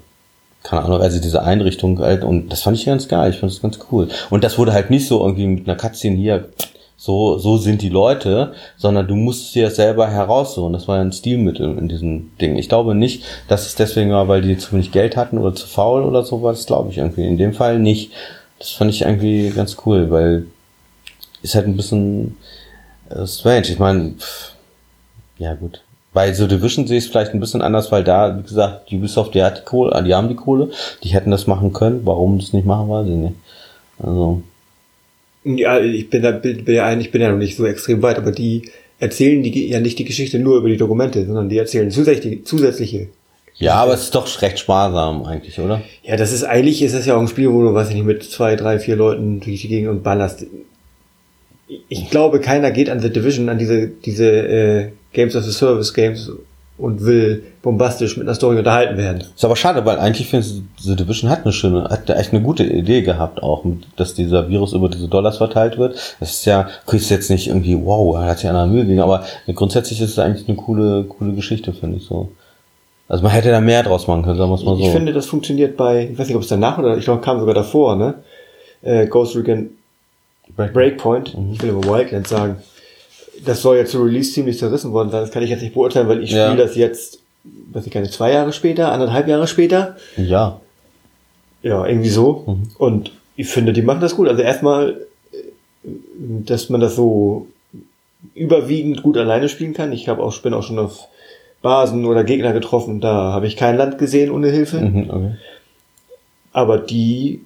keine 0.63 0.83
Ahnung, 0.83 1.01
also 1.01 1.19
diese 1.19 1.41
Einrichtung 1.41 1.99
halt, 1.99 2.23
und 2.23 2.49
das 2.49 2.61
fand 2.61 2.77
ich 2.77 2.85
ganz 2.85 3.07
geil, 3.07 3.31
ich 3.31 3.39
fand 3.39 3.51
das 3.51 3.61
ganz 3.61 3.79
cool. 3.91 4.07
Und 4.29 4.43
das 4.43 4.59
wurde 4.59 4.73
halt 4.73 4.91
nicht 4.91 5.07
so 5.07 5.25
irgendwie 5.25 5.47
mit 5.47 5.67
einer 5.67 5.77
Cutscene 5.77 6.17
hier, 6.17 6.49
so, 7.03 7.39
so 7.39 7.57
sind 7.57 7.81
die 7.81 7.89
Leute, 7.89 8.53
sondern 8.77 9.07
du 9.07 9.15
musst 9.15 9.55
dir 9.55 9.65
das 9.65 9.77
selber 9.77 10.07
heraussuchen. 10.07 10.71
Das 10.71 10.87
war 10.87 10.99
ein 10.99 11.11
Stilmittel 11.11 11.75
in 11.75 11.87
diesem 11.87 12.37
Ding. 12.37 12.57
Ich 12.57 12.69
glaube 12.69 12.93
nicht, 12.93 13.23
dass 13.47 13.65
es 13.65 13.73
deswegen 13.73 14.11
war, 14.11 14.27
weil 14.27 14.43
die 14.43 14.55
zu 14.55 14.73
wenig 14.73 14.91
Geld 14.91 15.17
hatten 15.17 15.39
oder 15.39 15.55
zu 15.55 15.65
faul 15.65 16.03
oder 16.03 16.23
sowas, 16.23 16.67
glaube 16.67 16.91
ich 16.91 16.99
irgendwie. 16.99 17.25
In 17.25 17.39
dem 17.39 17.53
Fall 17.53 17.79
nicht. 17.79 18.11
Das 18.59 18.69
fand 18.69 18.91
ich 18.91 19.01
irgendwie 19.01 19.49
ganz 19.49 19.77
cool, 19.83 20.11
weil 20.11 20.45
ist 21.41 21.55
halt 21.55 21.65
ein 21.65 21.75
bisschen 21.75 22.37
äh, 23.09 23.25
strange. 23.25 23.65
Ich 23.69 23.79
meine, 23.79 24.13
ja 25.39 25.55
gut. 25.55 25.81
Bei 26.13 26.31
The 26.31 26.47
Division 26.47 26.85
sehe 26.85 26.99
ich 26.99 27.05
es 27.05 27.09
vielleicht 27.09 27.33
ein 27.33 27.39
bisschen 27.39 27.63
anders, 27.63 27.91
weil 27.91 28.03
da, 28.03 28.37
wie 28.37 28.43
gesagt, 28.43 28.93
Ubisoft, 28.93 29.33
die 29.33 29.41
hat 29.41 29.57
die 29.57 29.63
Kohle, 29.63 30.03
die 30.03 30.13
haben 30.13 30.29
die 30.29 30.35
Kohle, 30.35 30.69
die 31.03 31.09
hätten 31.09 31.31
das 31.31 31.47
machen 31.47 31.73
können. 31.73 32.01
Warum 32.03 32.37
das 32.37 32.53
nicht 32.53 32.67
machen, 32.67 32.89
weiß 32.89 33.07
ich 33.07 33.15
nicht. 33.15 33.35
Also, 33.97 34.43
Ja, 35.43 35.79
ich 35.79 36.09
bin 36.09 36.21
da, 36.21 36.31
bin, 36.31 36.63
bin 36.63 36.75
ja 36.75 36.85
eigentlich, 36.85 37.11
bin 37.11 37.21
ja 37.21 37.31
noch 37.31 37.37
nicht 37.37 37.57
so 37.57 37.65
extrem 37.65 38.01
weit, 38.01 38.17
aber 38.17 38.31
die 38.31 38.69
erzählen 38.99 39.41
die 39.41 39.67
ja 39.67 39.79
nicht 39.79 39.97
die 39.97 40.05
Geschichte 40.05 40.37
nur 40.37 40.57
über 40.57 40.69
die 40.69 40.77
Dokumente, 40.77 41.25
sondern 41.25 41.49
die 41.49 41.57
erzählen 41.57 41.89
zusätzliche, 41.89 42.43
zusätzliche. 42.43 43.09
ja, 43.55 43.73
aber 43.73 43.93
es 43.93 44.03
ist 44.03 44.15
doch 44.15 44.41
recht 44.41 44.59
sparsam 44.59 45.25
eigentlich, 45.25 45.59
oder? 45.59 45.81
Ja, 46.03 46.15
das 46.15 46.31
ist 46.31 46.43
eigentlich, 46.43 46.83
ist 46.83 46.93
das 46.93 47.07
ja 47.07 47.15
auch 47.15 47.21
ein 47.21 47.27
Spiel, 47.27 47.51
wo 47.51 47.63
du, 47.63 47.73
weiß 47.73 47.89
ich 47.89 47.95
nicht, 47.95 48.05
mit 48.05 48.23
zwei, 48.23 48.55
drei, 48.55 48.77
vier 48.77 48.95
Leuten 48.95 49.39
durch 49.39 49.61
die 49.61 49.67
Gegend 49.67 49.89
und 49.89 50.03
ballerst. 50.03 50.45
Ich 51.89 52.09
glaube, 52.11 52.39
keiner 52.39 52.69
geht 52.69 52.89
an 52.89 52.99
The 52.99 53.11
Division, 53.11 53.49
an 53.49 53.57
diese, 53.57 53.87
diese 53.87 54.29
äh, 54.29 54.89
Games 55.13 55.35
of 55.35 55.43
the 55.43 55.51
Service 55.51 55.93
Games 55.93 56.31
und 56.81 57.05
will 57.05 57.43
bombastisch 57.61 58.17
mit 58.17 58.27
einer 58.27 58.35
Story 58.35 58.57
unterhalten 58.57 58.97
werden. 58.97 59.23
Ist 59.35 59.45
aber 59.45 59.55
schade, 59.55 59.85
weil 59.85 59.99
eigentlich 59.99 60.27
finde 60.27 60.47
ich, 60.47 60.61
The 60.83 60.95
Division 60.95 61.29
hat 61.29 61.43
eine 61.43 61.53
schöne, 61.53 61.83
hat 61.85 62.09
da 62.09 62.15
echt 62.15 62.33
eine 62.33 62.41
gute 62.41 62.63
Idee 62.63 63.03
gehabt 63.03 63.43
auch, 63.43 63.63
dass 63.95 64.15
dieser 64.15 64.49
Virus 64.49 64.73
über 64.73 64.89
diese 64.89 65.07
Dollars 65.07 65.37
verteilt 65.37 65.77
wird. 65.77 66.15
Das 66.19 66.31
ist 66.31 66.45
ja, 66.45 66.67
kriegst 66.87 67.11
jetzt 67.11 67.29
nicht 67.29 67.47
irgendwie, 67.47 67.77
wow, 67.77 68.15
er 68.15 68.25
hat 68.31 68.39
sich 68.39 68.49
einer 68.49 68.65
Mühe 68.65 68.81
gegeben, 68.81 69.01
aber 69.01 69.23
grundsätzlich 69.53 70.01
ist 70.01 70.11
es 70.11 70.19
eigentlich 70.19 70.47
eine 70.47 70.57
coole, 70.57 71.03
coole 71.03 71.33
Geschichte, 71.33 71.71
finde 71.71 71.97
ich 71.97 72.05
so. 72.05 72.31
Also 73.07 73.23
man 73.23 73.31
hätte 73.31 73.51
da 73.51 73.61
mehr 73.61 73.83
draus 73.83 74.07
machen 74.07 74.23
können, 74.23 74.37
sagen 74.37 74.49
wir 74.49 74.55
es 74.55 74.63
mal 74.63 74.77
so. 74.77 74.83
Ich 74.83 74.89
finde, 74.89 75.13
das 75.13 75.27
funktioniert 75.27 75.77
bei, 75.77 76.09
ich 76.11 76.17
weiß 76.17 76.27
nicht, 76.27 76.35
ob 76.35 76.41
es 76.43 76.47
danach 76.47 76.77
oder 76.79 76.97
ich 76.97 77.03
glaube, 77.03 77.21
kam 77.21 77.39
sogar 77.39 77.53
davor, 77.53 77.95
ne? 77.95 78.15
Äh, 78.81 79.05
Ghost 79.05 79.35
Recon 79.35 79.69
Breakpoint, 80.55 81.37
ich 81.53 81.61
will 81.61 81.69
aber 81.69 81.83
Wildlands 81.83 82.29
sagen. 82.29 82.57
Das 83.45 83.61
soll 83.61 83.77
ja 83.77 83.85
zu 83.85 84.01
Release 84.03 84.31
ziemlich 84.33 84.57
zerrissen 84.59 84.91
worden 84.93 85.09
sein. 85.09 85.21
Das 85.21 85.31
kann 85.31 85.43
ich 85.43 85.49
jetzt 85.49 85.61
nicht 85.61 85.73
beurteilen, 85.73 86.07
weil 86.07 86.23
ich 86.23 86.31
Ja. 86.31 86.47
spiele 86.49 86.63
das 86.63 86.75
jetzt, 86.75 87.19
weiß 87.71 87.85
ich 87.85 87.91
gar 87.91 88.01
nicht, 88.01 88.13
zwei 88.13 88.31
Jahre 88.31 88.53
später, 88.53 88.91
anderthalb 88.91 89.27
Jahre 89.27 89.47
später. 89.47 89.95
ja. 90.17 90.59
Ja, 91.63 91.85
irgendwie 91.85 92.09
so. 92.09 92.57
Und 92.79 93.11
ich 93.35 93.47
finde, 93.47 93.71
die 93.71 93.83
machen 93.83 94.01
das 94.01 94.15
gut. 94.15 94.27
Also 94.27 94.41
erstmal, 94.41 95.05
äh, 95.31 95.37
dass 96.17 96.69
man 96.69 96.81
das 96.81 96.95
so 96.95 97.45
überwiegend 98.33 99.03
gut 99.03 99.15
alleine 99.17 99.47
spielen 99.47 99.73
kann. 99.75 99.91
Ich 99.91 100.07
habe 100.07 100.23
auch, 100.23 100.35
bin 100.39 100.55
auch 100.55 100.63
schon 100.63 100.79
auf 100.79 101.07
Basen 101.61 102.05
oder 102.05 102.23
Gegner 102.23 102.53
getroffen. 102.53 102.99
Da 102.99 103.31
habe 103.33 103.45
ich 103.45 103.57
kein 103.57 103.77
Land 103.77 103.99
gesehen 103.99 104.31
ohne 104.31 104.49
Hilfe. 104.49 104.79
Mhm, 104.81 105.09
okay. 105.11 105.31
Aber 106.51 106.79
die 106.79 107.41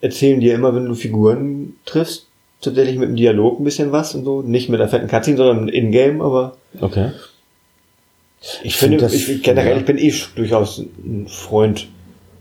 erzählen 0.00 0.40
dir 0.40 0.54
immer, 0.54 0.74
wenn 0.74 0.86
du 0.86 0.94
Figuren 0.94 1.76
triffst, 1.84 2.25
tatsächlich 2.60 2.96
mit 2.98 3.08
dem 3.10 3.16
Dialog 3.16 3.60
ein 3.60 3.64
bisschen 3.64 3.92
was 3.92 4.14
und 4.14 4.24
so. 4.24 4.42
Nicht 4.42 4.68
mit 4.68 4.80
einer 4.80 4.88
fetten 4.88 5.08
Cutscene, 5.08 5.36
sondern 5.36 5.68
in-game, 5.68 6.20
aber 6.22 6.56
Okay. 6.80 7.10
ich 8.62 8.76
find 8.76 8.92
finde, 8.92 8.96
das- 8.98 9.14
ich, 9.14 9.42
generell, 9.42 9.72
ja. 9.72 9.78
ich 9.78 9.84
bin 9.84 9.98
eh 9.98 10.12
durchaus 10.34 10.78
ein 10.78 11.26
Freund 11.28 11.88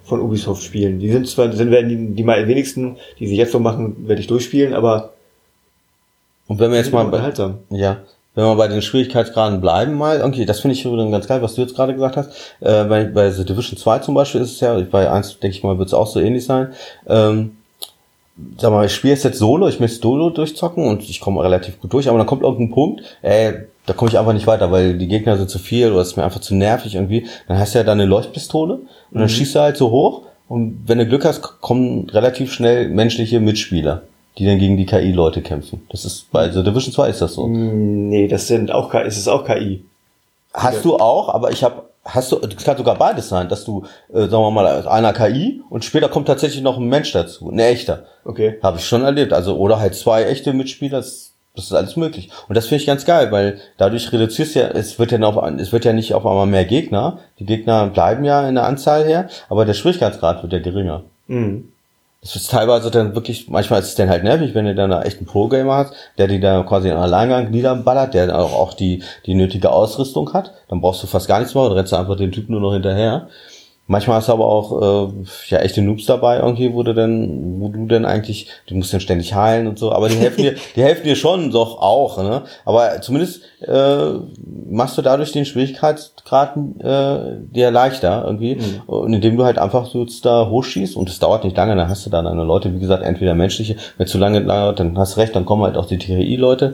von 0.04 0.22
Ubisoft-Spielen. 0.22 1.00
Die 1.00 1.12
sind 1.12 1.28
zwar, 1.28 1.52
sind 1.52 1.72
werden 1.72 1.90
die, 1.90 2.16
die 2.16 2.24
mal 2.24 2.48
wenigsten, 2.48 2.98
die 3.20 3.28
sie 3.28 3.36
jetzt 3.36 3.52
so 3.52 3.60
machen, 3.60 4.08
werde 4.08 4.22
ich 4.22 4.28
durchspielen, 4.28 4.74
aber 4.74 5.14
Und 6.48 6.60
wenn 6.60 6.70
wir 6.72 6.78
jetzt 6.78 6.92
mal 6.94 7.06
bei. 7.06 7.18
Ja, 7.72 7.98
wenn 8.36 8.44
wir 8.44 8.56
bei 8.56 8.68
den 8.68 8.82
Schwierigkeitsgraden 8.84 9.62
bleiben 9.62 9.94
mal, 9.96 10.22
okay, 10.22 10.46
das 10.46 10.60
finde 10.60 10.76
ich 10.76 10.86
übrigens 10.86 11.12
ganz 11.12 11.28
geil, 11.28 11.42
was 11.42 11.56
du 11.56 11.62
jetzt 11.62 11.76
gerade 11.76 11.94
gesagt 11.94 12.18
hast. 12.18 12.30
Äh, 12.60 12.84
bei, 12.84 13.06
bei 13.06 13.32
The 13.32 13.46
Division 13.46 13.78
2 13.80 14.00
zum 14.00 14.14
Beispiel 14.14 14.42
ist 14.42 14.52
es 14.52 14.60
ja, 14.60 14.78
bei 14.92 15.10
1 15.10 15.40
denke 15.40 15.58
ich 15.58 15.64
mal, 15.64 15.78
wird 15.80 15.88
es 15.88 15.94
auch 15.94 16.06
so 16.08 16.20
ähnlich 16.20 16.46
sein. 16.46 16.74
Ähm, 17.08 17.58
sag 18.58 18.72
mal, 18.72 18.86
ich 18.86 18.94
spiele 18.94 19.14
es 19.14 19.24
jetzt 19.24 19.40
solo, 19.40 19.68
ich 19.68 19.80
möchte 19.80 20.00
Solo 20.02 20.30
durchzocken 20.30 20.86
und 20.88 21.04
ich 21.10 21.20
komme 21.20 21.42
relativ 21.44 21.80
gut 21.80 21.94
durch, 21.94 22.10
aber 22.10 22.18
dann 22.18 22.28
kommt 22.28 22.44
irgendein 22.44 22.74
Punkt, 22.74 23.02
ey, 23.22 23.54
da 23.86 23.94
komme 23.94 24.10
ich 24.10 24.18
einfach 24.18 24.34
nicht 24.34 24.48
weiter, 24.48 24.72
weil 24.72 24.98
die 24.98 25.08
Gegner 25.08 25.38
sind 25.38 25.50
zu 25.50 25.60
viel 25.60 25.92
oder 25.92 26.02
es 26.02 26.10
ist 26.10 26.18
mir 26.18 26.24
einfach 26.24 26.42
zu 26.42 26.56
nervig 26.56 26.96
irgendwie. 26.96 27.28
Dann 27.48 27.60
hast 27.60 27.74
du 27.74 27.80
ja 27.80 27.84
dann 27.84 28.00
eine 28.00 28.10
Leuchtpistole 28.10 28.74
und 28.76 29.20
dann 29.20 29.30
schießt 29.30 29.56
du 29.56 29.60
halt 29.60 29.78
so 29.78 29.92
hoch 29.92 30.24
und 30.48 30.84
wenn 30.86 30.98
du 30.98 31.06
Glück 31.06 31.24
hast, 31.26 31.42
kommen 31.62 32.10
relativ 32.10 32.52
schnell 32.52 32.90
menschliche 32.90 33.40
Mitspieler, 33.40 34.04
die 34.38 34.46
dann 34.46 34.60
gegen 34.60 34.76
die 34.78 34.86
KI-Leute 34.86 35.42
kämpfen. 35.42 35.82
Das 35.90 36.04
ist 36.04 36.30
bei 36.32 36.52
The 36.52 36.64
Division 36.64 36.94
2 36.94 37.10
ist 37.10 37.22
das 37.22 37.34
so. 37.36 37.46
Hm, 37.46 38.10
Nee, 38.10 38.28
das 38.28 38.48
sind 38.48 38.72
auch 38.72 38.92
KI, 38.92 39.04
es 39.06 39.18
ist 39.18 39.28
auch 39.28 39.46
KI. 39.46 39.84
Hast 40.54 40.86
du 40.86 40.98
auch, 40.98 41.30
aber 41.30 41.52
ich 41.52 41.64
habe, 41.64 41.84
hast 42.06 42.32
du, 42.32 42.38
das 42.38 42.64
kann 42.64 42.78
sogar 42.78 42.96
beides 42.96 43.30
sein, 43.30 43.50
dass 43.50 43.66
du, 43.66 43.84
äh, 44.14 44.22
sagen 44.28 44.44
wir 44.44 44.52
mal, 44.52 44.88
einer 44.88 45.12
KI 45.12 45.62
und 45.70 45.84
später 45.84 46.08
kommt 46.08 46.28
tatsächlich 46.28 46.62
noch 46.62 46.78
ein 46.78 46.88
Mensch 46.88 47.12
dazu, 47.12 47.50
ein 47.50 47.60
echter. 47.60 48.06
Okay. 48.24 48.60
Habe 48.62 48.78
ich 48.78 48.86
schon 48.86 49.04
erlebt. 49.04 49.34
Also, 49.34 49.58
oder 49.58 49.80
halt 49.80 49.96
zwei 49.96 50.24
echte 50.24 50.54
Mitspieler, 50.54 50.98
das, 50.98 51.34
das 51.56 51.66
ist 51.66 51.74
alles 51.74 51.96
möglich. 51.96 52.30
Und 52.48 52.56
das 52.56 52.68
finde 52.68 52.82
ich 52.82 52.88
ganz 52.88 53.06
geil, 53.06 53.32
weil 53.32 53.60
dadurch 53.78 54.12
reduzierst 54.12 54.56
ja, 54.56 54.68
es 54.68 55.00
wird 55.00 55.12
ja 55.12 55.18
noch, 55.18 55.42
es 55.58 55.72
wird 55.72 55.86
ja 55.86 55.94
nicht 55.94 56.14
auf 56.14 56.26
einmal 56.26 56.48
mehr 56.48 56.66
Gegner. 56.66 57.20
Die 57.40 57.46
Gegner 57.46 57.88
bleiben 57.88 58.24
ja 58.24 58.48
in 58.48 58.56
der 58.56 58.66
Anzahl 58.66 59.04
her, 59.04 59.28
aber 59.50 59.66
der 59.66 59.74
Schwierigkeitsgrad 59.74 60.44
wird 60.44 60.54
ja 60.54 60.60
geringer. 60.60 61.04
Mhm. 61.28 61.70
Das 62.26 62.36
ist 62.36 62.50
teilweise 62.50 62.90
dann 62.90 63.14
wirklich, 63.14 63.50
manchmal 63.50 63.82
ist 63.82 63.90
es 63.90 63.96
dann 63.96 64.10
halt 64.10 64.24
nervig, 64.24 64.56
wenn 64.56 64.66
du 64.66 64.74
dann 64.74 64.92
einen 64.92 65.04
echten 65.04 65.28
Pro-Gamer 65.28 65.76
hast, 65.76 65.94
der 66.18 66.28
die 66.28 66.40
da 66.40 66.64
quasi 66.64 66.90
in 66.90 66.98
Alleingang 66.98 67.52
niederballert, 67.52 68.16
der 68.16 68.36
auch, 68.36 68.52
auch 68.52 68.74
die, 68.74 69.04
die 69.28 69.36
nötige 69.36 69.70
Ausrüstung 69.70 70.34
hat. 70.34 70.52
Dann 70.68 70.82
brauchst 70.82 71.04
du 71.04 71.08
fast 71.08 71.28
gar 71.28 71.38
nichts 71.38 71.54
mehr, 71.54 71.66
dann 71.66 71.74
rennst 71.74 71.94
einfach 71.94 72.18
den 72.18 72.32
Typen 72.32 72.54
nur 72.54 72.62
noch 72.62 72.74
hinterher. 72.74 73.28
Manchmal 73.88 74.18
hast 74.18 74.30
du 74.30 74.34
aber 74.34 74.46
auch 74.46 75.12
äh, 75.12 75.14
ja 75.50 75.60
echte 75.60 75.84
Noobs 75.84 76.08
dabei 76.08 76.40
irgendwie, 76.40 76.74
wo 76.74 76.82
du 76.82 76.96
dann, 76.96 77.62
wo 77.62 77.70
du 77.70 77.86
dann 77.86 78.04
eigentlich, 78.06 78.48
du 78.66 78.74
musst 78.74 78.92
dann 78.92 79.00
ständig 79.00 79.36
heilen 79.36 79.68
und 79.68 79.78
so, 79.78 79.92
aber 79.92 80.10
die 80.10 80.16
helfen 80.16 80.42
dir, 80.42 80.56
die 80.76 80.82
helfen 80.82 81.04
dir 81.04 81.16
schon 81.16 81.52
doch 81.52 81.80
auch, 81.82 82.18
ne? 82.18 82.44
Aber 82.66 83.00
zumindest 83.02 83.44
äh, 83.62 84.14
machst 84.70 84.98
du 84.98 85.04
dadurch 85.04 85.32
den 85.34 85.46
Schwierigkeitsgrad 85.46 86.58
äh, 86.80 87.38
dir 87.54 87.70
leichter 87.70 88.24
irgendwie, 88.26 88.58
und 88.88 89.14
indem 89.14 89.38
du 89.38 89.46
halt 89.46 89.60
einfach 89.60 89.86
so 89.86 90.02
jetzt 90.02 90.26
da 90.26 90.50
hochschießt 90.50 90.96
und 90.96 91.08
es 91.08 91.20
dauert 91.20 91.44
nicht 91.44 91.56
lange, 91.56 91.76
dann 91.76 91.88
hast 91.88 92.08
du 92.08 92.10
da 92.10 92.24
deine 92.24 92.44
Leute, 92.44 92.74
wie 92.74 92.80
gesagt, 92.80 93.04
entweder 93.04 93.36
menschliche, 93.36 93.76
wenn 93.98 94.08
zu 94.08 94.18
lange 94.18 94.44
dauert, 94.44 94.80
dann 94.80 94.98
hast 94.98 95.16
du 95.16 95.20
recht, 95.20 95.36
dann 95.36 95.46
kommen 95.46 95.62
halt 95.62 95.78
auch 95.78 95.86
die 95.86 96.00
TRI-Leute. 96.00 96.74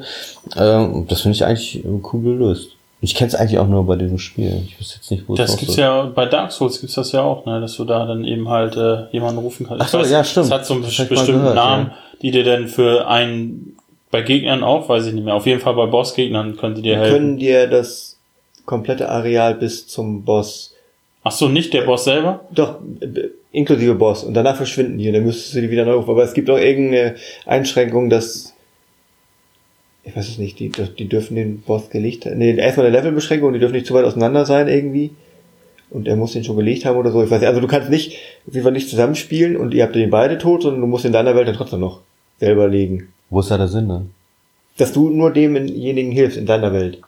Äh, 0.55 0.87
das 1.09 1.21
finde 1.21 1.35
ich 1.35 1.43
eigentlich 1.43 1.83
cool 1.85 2.21
gelöst. 2.21 2.77
Ich 3.03 3.15
kenne 3.15 3.29
es 3.29 3.35
eigentlich 3.35 3.57
auch 3.57 3.67
nur 3.67 3.85
bei 3.87 3.95
diesem 3.95 4.19
Spiel. 4.19 4.61
Ich 4.67 4.79
wüsste 4.79 4.97
jetzt 4.97 5.09
nicht, 5.09 5.27
wo 5.27 5.33
es 5.33 5.39
Das 5.39 5.57
gibt's 5.57 5.75
ja, 5.75 6.03
bei 6.03 6.27
Dark 6.27 6.51
Souls 6.51 6.79
gibt's 6.79 6.95
das 6.95 7.11
ja 7.11 7.23
auch, 7.23 7.47
ne, 7.47 7.59
dass 7.59 7.75
du 7.75 7.83
da 7.83 8.05
dann 8.05 8.23
eben 8.23 8.47
halt 8.47 8.77
äh, 8.77 9.07
jemanden 9.11 9.39
rufen 9.39 9.65
kannst. 9.67 9.83
Ach 9.83 9.87
so, 9.87 10.01
Ich 10.01 10.11
ja, 10.11 10.23
stimmt. 10.23 10.45
Das 10.45 10.51
hat 10.51 10.65
so 10.67 10.75
einen 10.75 10.83
Das 10.83 10.95
bestimmten 10.95 11.41
gehört, 11.41 11.55
Namen, 11.55 11.87
ja. 11.87 11.97
die 12.21 12.29
dir 12.29 12.43
dann 12.43 12.67
für 12.67 13.07
einen, 13.07 13.75
bei 14.11 14.21
Gegnern 14.21 14.63
auch, 14.63 14.87
weiß 14.87 15.07
ich 15.07 15.13
nicht 15.13 15.23
mehr, 15.23 15.33
auf 15.33 15.47
jeden 15.47 15.59
Fall 15.59 15.73
bei 15.73 15.87
Bossgegnern 15.87 16.57
können 16.57 16.75
die 16.75 16.83
dir 16.83 16.97
helfen. 16.97 17.13
Können 17.13 17.37
dir 17.37 17.65
das 17.67 18.17
komplette 18.65 19.09
Areal 19.09 19.55
bis 19.55 19.87
zum 19.87 20.23
Boss. 20.23 20.75
Ach 21.23 21.31
so, 21.31 21.47
nicht 21.47 21.73
der 21.73 21.81
Boss 21.81 22.03
selber? 22.03 22.41
Doch, 22.51 22.75
inklusive 23.51 23.95
Boss. 23.95 24.23
Und 24.23 24.35
danach 24.35 24.57
verschwinden 24.57 24.99
die 24.99 25.07
und 25.07 25.15
dann 25.15 25.23
müsstest 25.23 25.55
du 25.55 25.61
die 25.61 25.71
wieder 25.71 25.85
neu 25.85 25.93
rufen. 25.93 26.11
Aber 26.11 26.23
es 26.23 26.33
gibt 26.33 26.51
auch 26.51 26.57
irgendeine 26.57 27.15
Einschränkung, 27.47 28.11
dass 28.11 28.53
ich 30.03 30.15
weiß 30.15 30.27
es 30.29 30.37
nicht, 30.37 30.59
die, 30.59 30.69
die 30.69 31.07
dürfen 31.07 31.35
den 31.35 31.61
Boss 31.61 31.89
gelegt 31.89 32.25
haben. 32.25 32.37
Nee, 32.37 32.55
erstmal 32.55 32.87
eine 32.87 32.97
Levelbeschränkung, 32.97 33.53
die 33.53 33.59
dürfen 33.59 33.73
nicht 33.73 33.85
zu 33.85 33.93
weit 33.93 34.05
auseinander 34.05 34.45
sein 34.45 34.67
irgendwie. 34.67 35.11
Und 35.91 36.07
er 36.07 36.15
muss 36.15 36.31
den 36.33 36.43
schon 36.43 36.55
gelegt 36.55 36.85
haben 36.85 36.97
oder 36.97 37.11
so. 37.11 37.21
Ich 37.23 37.29
weiß 37.29 37.41
nicht. 37.41 37.49
Also 37.49 37.59
du 37.61 37.67
kannst 37.67 37.89
nicht, 37.89 38.17
jeden 38.49 38.63
Fall 38.63 38.71
nicht 38.71 38.89
zusammenspielen 38.89 39.57
und 39.57 39.73
ihr 39.73 39.83
habt 39.83 39.93
den 39.95 40.09
beide 40.09 40.37
tot, 40.37 40.63
sondern 40.63 40.81
du 40.81 40.87
musst 40.87 41.05
in 41.05 41.11
deiner 41.11 41.35
Welt 41.35 41.47
dann 41.47 41.55
trotzdem 41.55 41.81
noch 41.81 41.99
selber 42.39 42.67
legen. 42.67 43.09
Wo 43.29 43.41
ist 43.41 43.51
da 43.51 43.57
der 43.57 43.67
Sinn 43.67 43.89
dann? 43.89 44.09
Dass 44.77 44.93
du 44.93 45.09
nur 45.09 45.31
demjenigen 45.31 46.11
hilfst 46.11 46.37
in 46.37 46.45
deiner 46.45 46.71
Welt. 46.73 46.99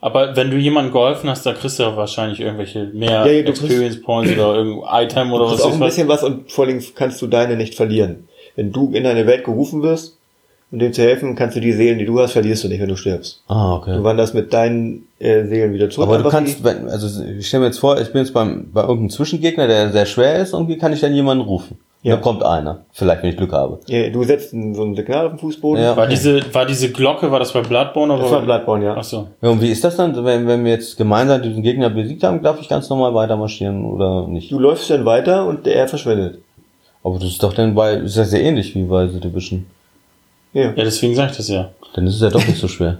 Aber 0.00 0.36
wenn 0.36 0.50
du 0.50 0.56
jemandem 0.56 0.92
geholfen 0.92 1.30
hast, 1.30 1.46
da 1.46 1.52
kriegst 1.54 1.78
du 1.78 1.84
ja 1.84 1.96
wahrscheinlich 1.96 2.40
irgendwelche 2.40 2.84
mehr 2.92 3.10
Ja, 3.10 3.26
ja, 3.26 3.44
Experience 3.48 4.00
Points 4.02 4.32
oder 4.32 4.56
irgendein 4.56 5.04
Item 5.06 5.32
oder 5.32 5.44
Du 5.46 5.50
was. 5.52 5.60
kriegst 5.60 5.66
auch 5.66 5.72
ein 5.74 5.80
bisschen 5.86 6.08
was 6.08 6.22
und 6.22 6.52
vor 6.52 6.66
allem 6.66 6.82
kannst 6.94 7.22
du 7.22 7.26
deine 7.26 7.56
nicht 7.56 7.74
verlieren. 7.74 8.28
Wenn 8.54 8.70
du 8.72 8.92
in 8.92 9.06
eine 9.06 9.26
Welt 9.26 9.44
gerufen 9.44 9.82
wirst, 9.82 10.17
um 10.70 10.78
dem 10.78 10.92
zu 10.92 11.02
helfen, 11.02 11.34
kannst 11.34 11.56
du 11.56 11.60
die 11.60 11.72
Seelen, 11.72 11.98
die 11.98 12.04
du 12.04 12.20
hast, 12.20 12.32
verlierst 12.32 12.64
du 12.64 12.68
nicht, 12.68 12.80
wenn 12.80 12.88
du 12.88 12.96
stirbst. 12.96 13.42
Ah, 13.48 13.76
okay. 13.76 13.96
Du 13.96 14.04
wanderst 14.04 14.34
mit 14.34 14.52
deinen 14.52 15.06
äh, 15.18 15.44
Seelen 15.44 15.72
wieder 15.72 15.88
zurück. 15.88 16.08
Aber 16.08 16.18
du 16.18 16.28
kannst, 16.28 16.62
wenn, 16.62 16.88
also 16.88 17.22
ich 17.24 17.48
stelle 17.48 17.62
mir 17.62 17.66
jetzt 17.66 17.78
vor, 17.78 17.98
ich 17.98 18.12
bin 18.12 18.22
jetzt 18.22 18.34
beim, 18.34 18.70
bei 18.72 18.82
irgendeinem 18.82 19.10
Zwischengegner, 19.10 19.66
der 19.66 19.90
sehr 19.92 20.06
schwer 20.06 20.36
ist, 20.36 20.52
irgendwie 20.52 20.76
kann 20.76 20.92
ich 20.92 21.00
dann 21.00 21.14
jemanden 21.14 21.44
rufen. 21.44 21.78
Ja. 22.02 22.14
Da 22.14 22.22
kommt 22.22 22.44
einer. 22.44 22.82
Vielleicht, 22.92 23.22
wenn 23.22 23.30
ich 23.30 23.36
Glück 23.36 23.52
habe. 23.52 23.80
ja, 23.88 24.08
du 24.10 24.22
setzt 24.22 24.50
so 24.50 24.56
ein 24.56 24.94
Signal 24.94 25.26
auf 25.26 25.32
den 25.32 25.38
Fußboden. 25.40 25.82
Ja. 25.82 25.96
War 25.96 26.06
diese, 26.06 26.42
war 26.54 26.64
diese 26.64 26.92
Glocke, 26.92 27.30
war 27.32 27.40
das 27.40 27.52
bei 27.52 27.60
Bloodborne 27.60 28.12
oder? 28.12 28.22
Das 28.22 28.32
war 28.32 28.42
Bloodborne, 28.42 28.84
ja. 28.84 28.94
Ach 28.96 29.02
so. 29.02 29.26
Ja, 29.42 29.48
und 29.48 29.60
wie 29.60 29.70
ist 29.70 29.82
das 29.82 29.96
dann, 29.96 30.14
wenn, 30.24 30.46
wenn 30.46 30.64
wir 30.64 30.72
jetzt 30.72 30.96
gemeinsam 30.96 31.42
diesen 31.42 31.62
Gegner 31.62 31.90
besiegt 31.90 32.22
haben, 32.22 32.40
darf 32.40 32.60
ich 32.60 32.68
ganz 32.68 32.88
normal 32.88 33.14
weiter 33.14 33.36
marschieren 33.36 33.84
oder 33.84 34.28
nicht? 34.28 34.52
Du 34.52 34.60
läufst 34.60 34.88
dann 34.90 35.04
weiter 35.06 35.46
und 35.46 35.66
er 35.66 35.88
verschwindet. 35.88 36.38
Aber 37.02 37.18
das 37.18 37.30
ist 37.30 37.42
doch 37.42 37.52
dann 37.52 37.74
bei, 37.74 37.94
ist 37.94 38.16
ja 38.16 38.24
sehr 38.24 38.42
ähnlich 38.42 38.74
wie 38.76 38.84
bei 38.84 39.08
The 39.08 39.18
Division. 39.18 39.66
Ja. 40.52 40.62
Ja, 40.64 40.84
deswegen 40.84 41.14
sag 41.14 41.30
ich 41.30 41.36
das 41.36 41.48
ja. 41.48 41.70
Dann 41.94 42.06
ist 42.06 42.16
es 42.16 42.20
ja 42.20 42.30
doch 42.30 42.46
nicht 42.46 42.58
so 42.58 42.68
schwer. 42.68 42.98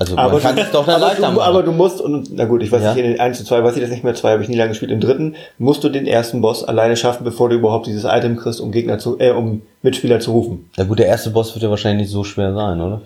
Also 0.00 0.16
Aber, 0.16 0.34
man 0.34 0.42
kann 0.42 0.54
du, 0.56 0.62
es 0.62 0.70
doch 0.70 0.86
dann 0.86 0.94
aber, 0.96 1.06
leichter 1.08 1.26
du, 1.26 1.32
machen. 1.32 1.48
aber 1.48 1.62
du 1.64 1.72
musst, 1.72 2.00
und 2.00 2.28
na 2.32 2.44
gut, 2.44 2.62
ich 2.62 2.70
weiß 2.70 2.82
Ja. 2.82 2.94
nicht, 2.94 3.04
in 3.04 3.10
den 3.12 3.20
1 3.20 3.36
zu 3.38 3.44
2 3.44 3.64
weiß 3.64 3.74
ich 3.74 3.80
das 3.82 3.90
nicht 3.90 4.04
mehr, 4.04 4.14
2 4.14 4.30
habe 4.30 4.42
ich 4.44 4.48
nie 4.48 4.54
lange 4.56 4.68
gespielt, 4.70 4.92
im 4.92 5.00
dritten 5.00 5.34
musst 5.58 5.82
du 5.82 5.88
den 5.88 6.06
ersten 6.06 6.40
Boss 6.40 6.62
alleine 6.62 6.96
schaffen, 6.96 7.24
bevor 7.24 7.48
du 7.48 7.56
überhaupt 7.56 7.86
dieses 7.88 8.04
Item 8.04 8.36
kriegst, 8.36 8.60
um 8.60 8.70
Gegner 8.70 8.98
zu, 8.98 9.18
äh, 9.18 9.30
um 9.32 9.62
Mitspieler 9.82 10.20
zu 10.20 10.30
rufen. 10.30 10.70
ja 10.76 10.84
gut, 10.84 11.00
der 11.00 11.06
erste 11.06 11.30
Boss 11.30 11.52
wird 11.54 11.64
ja 11.64 11.70
wahrscheinlich 11.70 12.02
nicht 12.06 12.12
so 12.12 12.22
schwer 12.22 12.54
sein, 12.54 12.80
oder? 12.80 13.00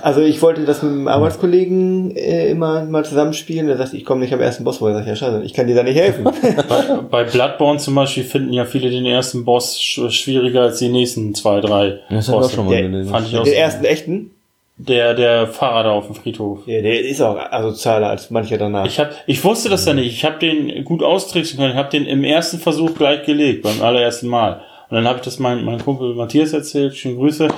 Also 0.00 0.20
ich 0.22 0.40
wollte 0.40 0.64
das 0.64 0.82
mit 0.82 0.92
einem 0.92 1.08
Arbeitskollegen 1.08 2.16
äh, 2.16 2.48
immer 2.50 2.84
mal 2.84 3.04
zusammenspielen, 3.04 3.66
der 3.66 3.76
sagt, 3.76 3.92
ich 3.94 4.04
komme 4.04 4.22
nicht 4.22 4.32
am 4.32 4.40
ersten 4.40 4.64
Boss 4.64 4.78
vor, 4.78 4.88
ich 4.90 4.96
sag, 4.96 5.06
ja 5.06 5.14
scheiße, 5.16 5.42
ich 5.44 5.52
kann 5.54 5.66
dir 5.66 5.74
da 5.74 5.82
nicht 5.82 5.98
helfen. 5.98 6.24
Bei, 6.68 6.98
bei 7.10 7.24
Bloodborne 7.24 7.78
zum 7.78 7.94
Beispiel 7.94 8.24
finden 8.24 8.52
ja 8.52 8.64
viele 8.64 8.90
den 8.90 9.04
ersten 9.04 9.44
Boss 9.44 9.78
sch 9.80 10.00
schwieriger 10.10 10.62
als 10.62 10.78
die 10.78 10.88
nächsten 10.88 11.34
zwei, 11.34 11.60
drei. 11.60 11.98
Das 12.08 12.28
ich 12.28 12.34
auch 12.34 12.40
Bosse. 12.40 12.54
schon 12.54 12.66
mal 12.66 12.90
Der-. 12.90 13.04
Fand 13.04 13.28
ich 13.28 13.36
auch 13.36 13.44
den 13.44 13.52
so. 13.52 13.58
ersten 13.58 13.84
echten, 13.84 14.30
Der, 14.78 15.14
der 15.14 15.46
Fahrer 15.48 15.82
da 15.84 15.90
auf 15.90 16.06
dem 16.06 16.14
Friedhof. 16.14 16.60
ja, 16.66 16.80
der 16.80 17.00
ist 17.04 17.20
auch 17.20 17.36
asozialer 17.36 18.08
als 18.08 18.30
mancher 18.30 18.56
danach. 18.58 18.86
Ich, 18.86 18.98
hab, 18.98 19.10
ich 19.26 19.44
wusste 19.44 19.68
das 19.68 19.84
ja 19.84 19.92
nicht. 19.94 20.06
Ich 20.12 20.24
habe 20.24 20.38
den 20.38 20.84
gut 20.84 21.02
austricksen 21.02 21.58
können. 21.58 21.72
Ich 21.72 21.76
habe 21.76 21.90
den 21.90 22.06
im 22.06 22.24
ersten 22.24 22.58
Versuch 22.58 22.94
gleich 22.94 23.24
gelegt, 23.24 23.62
beim 23.62 23.82
allerersten 23.82 24.28
Mal. 24.28 24.62
Und 24.88 24.96
dann 24.96 25.06
habe 25.06 25.18
ich 25.18 25.24
das 25.24 25.38
meinem 25.38 25.64
mein 25.64 25.82
Kumpel 25.84 26.14
Matthias 26.14 26.52
erzählt. 26.52 26.94
Schöne 26.96 27.16
Grüße. 27.16 27.48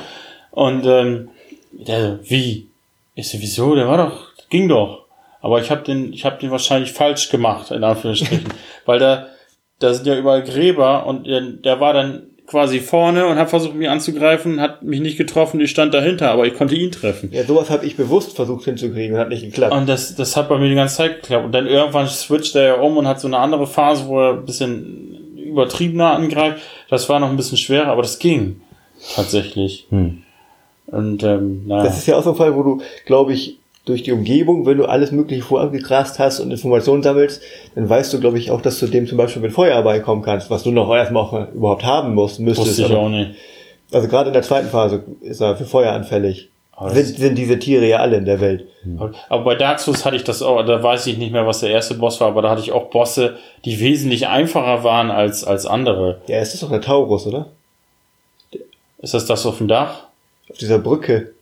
Und 0.51 0.85
ähm, 0.87 1.29
der, 1.79 2.21
wie? 2.23 2.69
Ich 3.15 3.29
so, 3.29 3.39
wieso? 3.41 3.75
Der 3.75 3.89
war 3.89 3.99
doch, 3.99 4.33
ging 4.51 4.69
doch. 4.69 5.05
Aber 5.41 5.61
ich 5.61 5.71
habe 5.71 5.83
den, 5.83 6.13
ich 6.13 6.25
habe 6.25 6.39
den 6.39 6.51
wahrscheinlich 6.51 6.93
falsch 6.93 7.29
gemacht, 7.29 7.71
in 7.71 7.85
Anführungsstrichen. 7.85 8.49
Weil 8.87 8.99
da, 8.99 9.27
da 9.79 9.93
sind 9.93 10.07
ja 10.07 10.17
überall 10.17 10.43
Gräber 10.43 11.07
und 11.07 11.27
der, 11.27 11.41
der 11.41 11.81
war 11.81 11.93
dann 11.93 12.23
quasi 12.47 12.81
vorne 12.81 13.27
und 13.27 13.39
hat 13.39 13.51
versucht, 13.51 13.75
mich 13.75 13.89
anzugreifen, 13.89 14.61
hat 14.61 14.83
mich 14.83 15.01
nicht 15.01 15.17
getroffen, 15.17 15.61
ich 15.61 15.71
stand 15.71 15.95
dahinter, 15.95 16.31
aber 16.31 16.47
ich 16.47 16.55
konnte 16.55 16.75
ihn 16.75 16.93
treffen. 16.93 17.31
ja, 17.33 17.45
sowas 17.45 17.71
habe 17.71 17.87
ich 17.87 17.97
bewusst 17.97 18.37
versucht 18.37 18.65
hinzukriegen 18.65 19.15
und 19.15 19.21
hat 19.21 19.31
nicht 19.31 19.45
geklappt. 19.45 19.73
Und 19.73 19.89
das, 19.89 20.15
das 20.15 20.37
hat 20.37 20.49
bei 20.49 20.59
mir 20.59 20.69
die 20.69 20.75
ganze 20.75 20.97
Zeit 20.97 21.23
geklappt. 21.23 21.47
Und 21.47 21.53
dann 21.53 21.67
irgendwann 21.67 22.07
switcht 22.07 22.55
er 22.55 22.65
ja 22.65 22.75
um 22.75 22.97
und 22.97 23.09
hat 23.09 23.21
so 23.21 23.29
eine 23.29 23.39
andere 23.39 23.67
Phase, 23.67 24.07
wo 24.07 24.21
er 24.21 24.33
ein 24.35 24.45
bisschen 24.45 25.37
übertriebener 25.37 26.13
angreift. 26.13 26.61
Das 26.91 27.09
war 27.09 27.21
noch 27.21 27.31
ein 27.31 27.37
bisschen 27.37 27.59
schwerer, 27.59 27.87
aber 27.87 28.03
das 28.03 28.19
ging. 28.19 28.61
Tatsächlich. 29.15 29.87
Hm. 29.91 30.24
Und 30.87 31.23
ähm, 31.23 31.63
naja. 31.67 31.85
Das 31.85 31.99
ist 31.99 32.07
ja 32.07 32.17
auch 32.17 32.23
so 32.23 32.31
ein 32.31 32.37
Fall, 32.37 32.55
wo 32.55 32.63
du, 32.63 32.81
glaube 33.07 33.33
ich, 33.33 33.59
durch 33.87 34.03
die 34.03 34.13
Umgebung, 34.13 34.65
wenn 34.65 34.79
du 34.79 34.87
alles 34.87 35.13
Mögliche 35.13 35.43
vorabgegrast 35.43 36.19
hast 36.19 36.41
und 36.41 36.51
Informationen 36.51 37.03
sammelst, 37.03 37.43
dann 37.75 37.89
weißt 37.89 38.13
du, 38.15 38.21
glaube 38.21 38.39
ich, 38.39 38.51
auch, 38.51 38.63
dass 38.63 38.79
du 38.81 38.87
dem 38.87 39.07
zum 39.07 39.19
Beispiel 39.19 39.43
mit 39.43 39.53
Feuerball 39.53 40.01
kommen 40.01 40.23
kannst, 40.23 40.49
was 40.51 40.63
du 40.63 40.71
noch 40.71 40.91
erstmal 40.95 41.49
überhaupt 41.55 41.85
haben 41.85 42.15
musst, 42.15 42.41
müsstest. 42.41 42.69
wusste 42.69 42.83
ich 42.83 42.91
aber- 42.91 42.99
auch 43.01 43.09
nicht. 43.11 43.33
Also 43.93 44.09
gerade 44.09 44.29
in 44.29 44.33
der 44.33 44.43
zweiten 44.43 44.69
Phase 44.69 45.05
ist 45.21 45.41
er 45.41 45.57
für 45.57 45.67
Feuer 45.67 45.93
anfällig. 45.93 46.49
Sind, 46.89 47.17
sind 47.19 47.35
diese 47.39 47.57
Tiere 47.59 47.87
ja 47.87 47.99
alle 47.99 48.17
in 48.17 48.25
der 48.25 48.41
Welt. 48.41 48.67
Aber- 48.99 49.13
Aber 49.29 49.45
bei 49.45 49.55
Dark 49.55 49.79
Souls 49.79 50.05
hatte 50.05 50.17
ich 50.17 50.25
das 50.25 50.43
auch, 50.43 50.61
da 50.65 50.83
weiß 50.83 51.07
ich 51.07 51.19
nicht 51.19 51.31
mehr, 51.33 51.47
was 51.47 51.61
der 51.61 51.71
erste 51.71 51.95
Boss 51.95 52.21
war, 52.21 52.29
aber 52.29 52.43
da 52.43 52.51
hatte 52.51 52.63
ich 52.63 52.73
auch 52.73 52.91
Bosse, 52.91 53.37
die 53.65 53.79
wesentlich 53.79 54.27
einfacher 54.27 54.83
waren 54.83 55.11
als, 55.13 55.45
als 55.45 55.67
andere. 55.67 56.21
Ja, 56.27 56.39
es 56.39 56.53
ist 56.55 56.63
doch 56.65 56.71
der 56.71 56.81
Taurus, 56.81 57.27
oder? 57.27 57.47
Ist 58.99 59.15
das 59.15 59.27
das 59.27 59.45
auf 59.47 59.59
dem 59.59 59.69
Dach? 59.69 60.05
Auf 60.55 60.59
dieser 60.59 60.79
Brücke. 60.79 61.33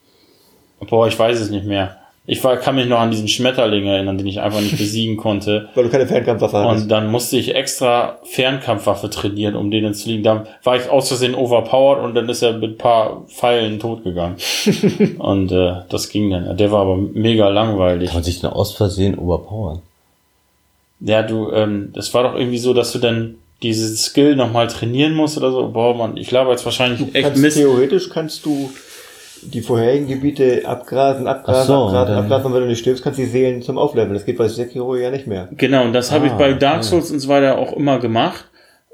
Boah, 0.89 1.07
ich 1.07 1.19
weiß 1.19 1.39
es 1.39 1.51
nicht 1.51 1.67
mehr. 1.67 1.99
Ich 2.25 2.43
war, 2.43 2.57
kann 2.57 2.77
mich 2.77 2.87
noch 2.87 2.99
an 2.99 3.11
diesen 3.11 3.29
Schmetterling 3.29 3.85
erinnern, 3.87 4.17
den 4.17 4.27
ich 4.27 4.41
einfach 4.41 4.63
nicht 4.63 4.79
besiegen 4.79 5.19
konnte. 5.19 5.69
Weil 5.75 5.85
du 5.85 5.91
keine 5.91 6.07
Fernkampfwaffe 6.07 6.57
hattest. 6.57 6.85
Und 6.85 6.89
dann 6.89 7.11
musste 7.11 7.37
ich 7.37 7.55
extra 7.55 8.21
Fernkampfwaffe 8.23 9.11
trainieren, 9.11 9.55
um 9.55 9.71
denen 9.71 9.93
zu 9.93 10.09
liegen. 10.09 10.23
Dann 10.23 10.47
war 10.65 10.77
ich 10.77 10.89
aus 10.89 11.09
Versehen 11.09 11.35
overpowered 11.35 12.03
und 12.03 12.15
dann 12.15 12.31
ist 12.31 12.41
er 12.41 12.55
mit 12.55 12.71
ein 12.71 12.79
paar 12.79 13.27
Pfeilen 13.27 13.81
tot 13.81 14.03
gegangen. 14.03 14.37
und 15.19 15.53
äh, 15.53 15.75
das 15.91 16.09
ging 16.09 16.31
dann. 16.31 16.57
Der 16.57 16.73
war 16.73 16.81
aber 16.81 16.97
mega 16.97 17.51
langweilig. 17.51 18.09
Kann 18.09 18.19
man 18.19 18.25
sich 18.25 18.41
denn 18.41 18.49
aus 18.49 18.73
Versehen 18.73 19.19
overpowern? 19.19 19.83
Ja, 21.01 21.23
du, 21.23 21.51
ähm, 21.51 21.91
das 21.93 22.15
war 22.15 22.23
doch 22.23 22.35
irgendwie 22.35 22.59
so, 22.59 22.73
dass 22.73 22.93
du 22.93 22.99
dann 22.99 23.35
diese 23.63 23.97
Skill 23.97 24.37
nochmal 24.37 24.69
trainieren 24.69 25.15
musst 25.15 25.37
oder 25.37 25.51
so. 25.51 25.69
Boah, 25.69 25.95
Mann, 25.95 26.17
ich 26.17 26.29
glaube 26.29 26.51
jetzt 26.51 26.65
wahrscheinlich 26.65 27.15
echt 27.15 27.27
kannst, 27.27 27.43
Mist. 27.43 27.57
theoretisch 27.57 28.09
kannst 28.11 28.45
du 28.47 28.71
die 29.43 29.61
vorherigen 29.61 30.07
Gebiete 30.09 30.62
abgrasen, 30.64 31.26
abgrasen, 31.26 31.66
so, 31.66 31.74
abgrasen, 31.86 32.14
dann- 32.14 32.24
abgrasen 32.24 32.47
und 32.47 32.55
wenn 32.55 32.62
du 32.62 32.68
nicht 32.68 32.78
stirbst, 32.80 33.03
kannst 33.03 33.18
du 33.18 33.22
die 33.24 33.28
Seelen 33.28 33.62
zum 33.62 33.78
Aufleveln. 33.78 34.14
Das 34.14 34.24
geht 34.24 34.38
bei 34.38 34.49
Sekiro 34.49 34.97
ja 34.97 35.11
nicht 35.11 35.26
mehr. 35.26 35.49
Genau, 35.57 35.84
und 35.84 35.93
das 35.93 36.11
habe 36.12 36.26
ich 36.26 36.32
Ah, 36.32 36.36
bei 36.36 36.53
Dark 36.55 36.78
okay. 36.78 36.84
Souls 36.88 37.11
und 37.11 37.18
so 37.20 37.28
weiter 37.28 37.59
auch 37.59 37.72
immer 37.76 37.99
gemacht. 37.99 38.45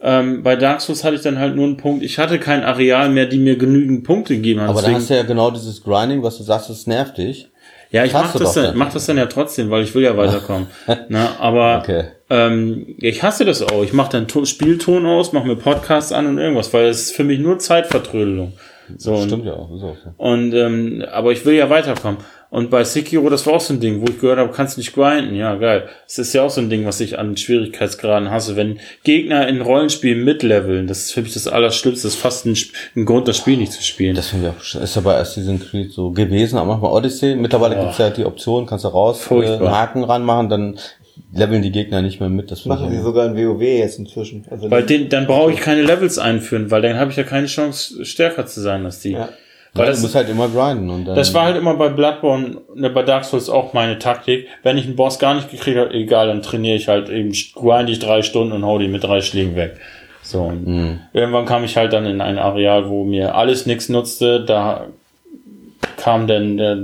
Ähm, 0.00 0.42
bei 0.44 0.54
Dark 0.56 0.80
Souls 0.80 1.02
hatte 1.04 1.16
ich 1.16 1.22
dann 1.22 1.38
halt 1.38 1.56
nur 1.56 1.64
einen 1.66 1.76
Punkt. 1.76 2.04
Ich 2.04 2.18
hatte 2.18 2.38
kein 2.38 2.62
Areal 2.62 3.08
mehr, 3.08 3.26
die 3.26 3.38
mir 3.38 3.56
genügend 3.58 4.04
Punkte 4.04 4.36
gegeben 4.36 4.60
haben. 4.60 4.70
Aber 4.70 4.80
da 4.82 4.90
hast 4.92 5.10
du 5.10 5.14
ja 5.14 5.22
genau 5.24 5.50
dieses 5.50 5.82
Grinding, 5.82 6.22
was 6.22 6.38
du 6.38 6.44
sagst, 6.44 6.70
das 6.70 6.86
nervt 6.86 7.18
dich. 7.18 7.48
Ja, 7.90 8.04
ich 8.04 8.12
mach 8.12 8.32
das, 8.36 8.52
dann, 8.52 8.76
mach 8.76 8.92
das 8.92 9.06
dann 9.06 9.16
ja 9.16 9.26
trotzdem, 9.26 9.70
weil 9.70 9.82
ich 9.82 9.94
will 9.94 10.02
ja 10.04 10.14
weiterkommen. 10.16 10.66
Na, 11.08 11.30
aber 11.40 11.78
Okay. 11.82 12.04
ähm, 12.30 12.94
ich 12.98 13.22
hasse 13.22 13.44
das 13.46 13.62
auch. 13.62 13.82
Ich 13.82 13.94
mache 13.94 14.12
dann 14.12 14.28
to 14.28 14.44
Spielton 14.44 15.06
aus, 15.06 15.32
mache 15.32 15.46
mir 15.46 15.56
Podcasts 15.56 16.12
an 16.12 16.26
und 16.26 16.36
irgendwas, 16.38 16.72
weil 16.74 16.86
es 16.88 17.00
ist 17.06 17.16
für 17.16 17.24
mich 17.24 17.38
nur 17.40 17.58
Zeitvertrödelung. 17.58 18.52
So, 18.96 19.14
und, 19.14 19.26
Stimmt 19.28 19.44
ja 19.44 19.52
auch. 19.52 19.70
Ist 19.74 19.82
auch 19.82 19.96
so. 20.02 20.10
und 20.16 20.54
ähm, 20.54 21.04
aber 21.12 21.32
ich 21.32 21.44
will 21.44 21.54
ja 21.54 21.68
weiterkommen. 21.70 22.18
Und 22.50 22.70
bei 22.70 22.82
Sekiro, 22.82 23.28
das 23.28 23.44
war 23.46 23.52
auch 23.54 23.60
so 23.60 23.74
ein 23.74 23.80
Ding, 23.80 24.00
wo 24.00 24.06
ich 24.10 24.18
gehört 24.20 24.38
habe, 24.38 24.50
kannst 24.50 24.78
nicht 24.78 24.94
grinden. 24.94 25.34
Ja, 25.34 25.56
geil. 25.56 25.86
Das 26.06 26.16
ist 26.18 26.32
ja 26.32 26.42
auch 26.44 26.48
so 26.48 26.62
ein 26.62 26.70
Ding, 26.70 26.86
was 26.86 26.98
ich 26.98 27.18
an 27.18 27.36
Schwierigkeitsgraden 27.36 28.30
hasse. 28.30 28.56
Wenn 28.56 28.78
Gegner 29.04 29.46
in 29.48 29.60
Rollenspielen 29.60 30.24
mitleveln, 30.24 30.86
das 30.86 31.00
ist 31.00 31.12
für 31.12 31.20
mich 31.20 31.34
das 31.34 31.46
Allerschlimmste. 31.46 32.06
Das 32.08 32.14
ist 32.14 32.20
fast 32.20 32.46
ein, 32.46 32.56
ein 32.96 33.04
Grund, 33.04 33.28
das 33.28 33.36
Spiel 33.36 33.58
nicht 33.58 33.72
zu 33.72 33.82
spielen. 33.82 34.16
Das 34.16 34.28
finde 34.28 34.54
ich 34.58 34.76
auch, 34.76 34.82
ist 34.82 34.96
ja 34.96 35.02
bei 35.02 35.16
Assassin's 35.16 35.68
Creed 35.70 35.92
so 35.92 36.10
gewesen, 36.10 36.56
aber 36.58 36.68
manchmal 36.72 36.92
Odyssey. 36.92 37.34
Mittlerweile 37.36 37.74
Ja. 37.76 37.82
gibt's 37.82 37.98
ja 37.98 38.08
die 38.08 38.24
Option, 38.24 38.64
kannst 38.64 38.86
du 38.86 38.88
raus, 38.88 39.20
äh, 39.20 39.24
Furchtbar. 39.24 39.60
einen 39.60 39.70
Haken 39.76 40.04
ranmachen, 40.04 40.48
dann 40.48 40.78
leveln 41.32 41.62
die 41.62 41.72
Gegner 41.72 42.02
nicht 42.02 42.20
mehr 42.20 42.28
mit. 42.28 42.50
Das 42.50 42.60
finde 42.60 42.76
Machen 42.78 42.90
sie 42.90 43.00
sogar 43.02 43.26
in 43.26 43.36
WoW 43.36 43.60
jetzt 43.62 43.98
inzwischen. 43.98 44.44
Also 44.50 44.70
Weil 44.70 44.84
den, 44.84 45.08
dann 45.08 45.26
brauche 45.26 45.52
ich 45.52 45.60
keine 45.60 45.82
Levels 45.82 46.18
einführen, 46.18 46.70
weil 46.70 46.82
dann 46.82 46.96
habe 46.98 47.10
ich 47.10 47.16
ja 47.16 47.24
keine 47.24 47.46
Chance, 47.46 48.04
stärker 48.04 48.46
zu 48.46 48.60
sein 48.60 48.84
als 48.84 49.00
die. 49.00 49.12
Ja. 49.12 49.28
Weil 49.74 49.84
du 49.86 49.92
das, 49.92 50.00
musst 50.00 50.14
halt 50.14 50.30
immer 50.30 50.48
grinden 50.48 50.88
und 50.88 51.04
dann. 51.04 51.14
das 51.14 51.34
war 51.34 51.44
halt 51.44 51.56
immer 51.56 51.74
bei 51.74 51.90
Bloodborne, 51.90 52.56
ne, 52.74 52.88
bei 52.88 53.02
Dark 53.02 53.24
Souls 53.26 53.50
auch 53.50 53.74
meine 53.74 53.98
Taktik. 53.98 54.46
Wenn 54.62 54.78
ich 54.78 54.86
einen 54.86 54.96
Boss 54.96 55.18
gar 55.18 55.34
nicht 55.34 55.50
gekriegt 55.50 55.76
habe, 55.76 55.92
egal, 55.92 56.28
dann 56.28 56.40
trainiere 56.42 56.76
ich 56.76 56.88
halt 56.88 57.10
eben, 57.10 57.32
grind 57.54 57.90
ich 57.90 57.98
drei 57.98 58.22
Stunden 58.22 58.52
und 58.52 58.64
hau 58.64 58.78
die 58.78 58.88
mit 58.88 59.04
drei 59.04 59.20
Schlägen 59.20 59.54
weg. 59.56 59.76
So, 60.22 60.42
und 60.42 60.66
Mhm. 60.66 61.00
irgendwann 61.12 61.44
kam 61.44 61.64
ich 61.64 61.76
halt 61.76 61.92
dann 61.92 62.06
in 62.06 62.20
ein 62.22 62.38
Areal, 62.38 62.88
wo 62.88 63.04
mir 63.04 63.34
alles 63.34 63.66
nichts 63.66 63.88
nutzte, 63.90 64.44
da 64.44 64.86
kam 65.96 66.26
dann 66.26 66.56
der 66.56 66.78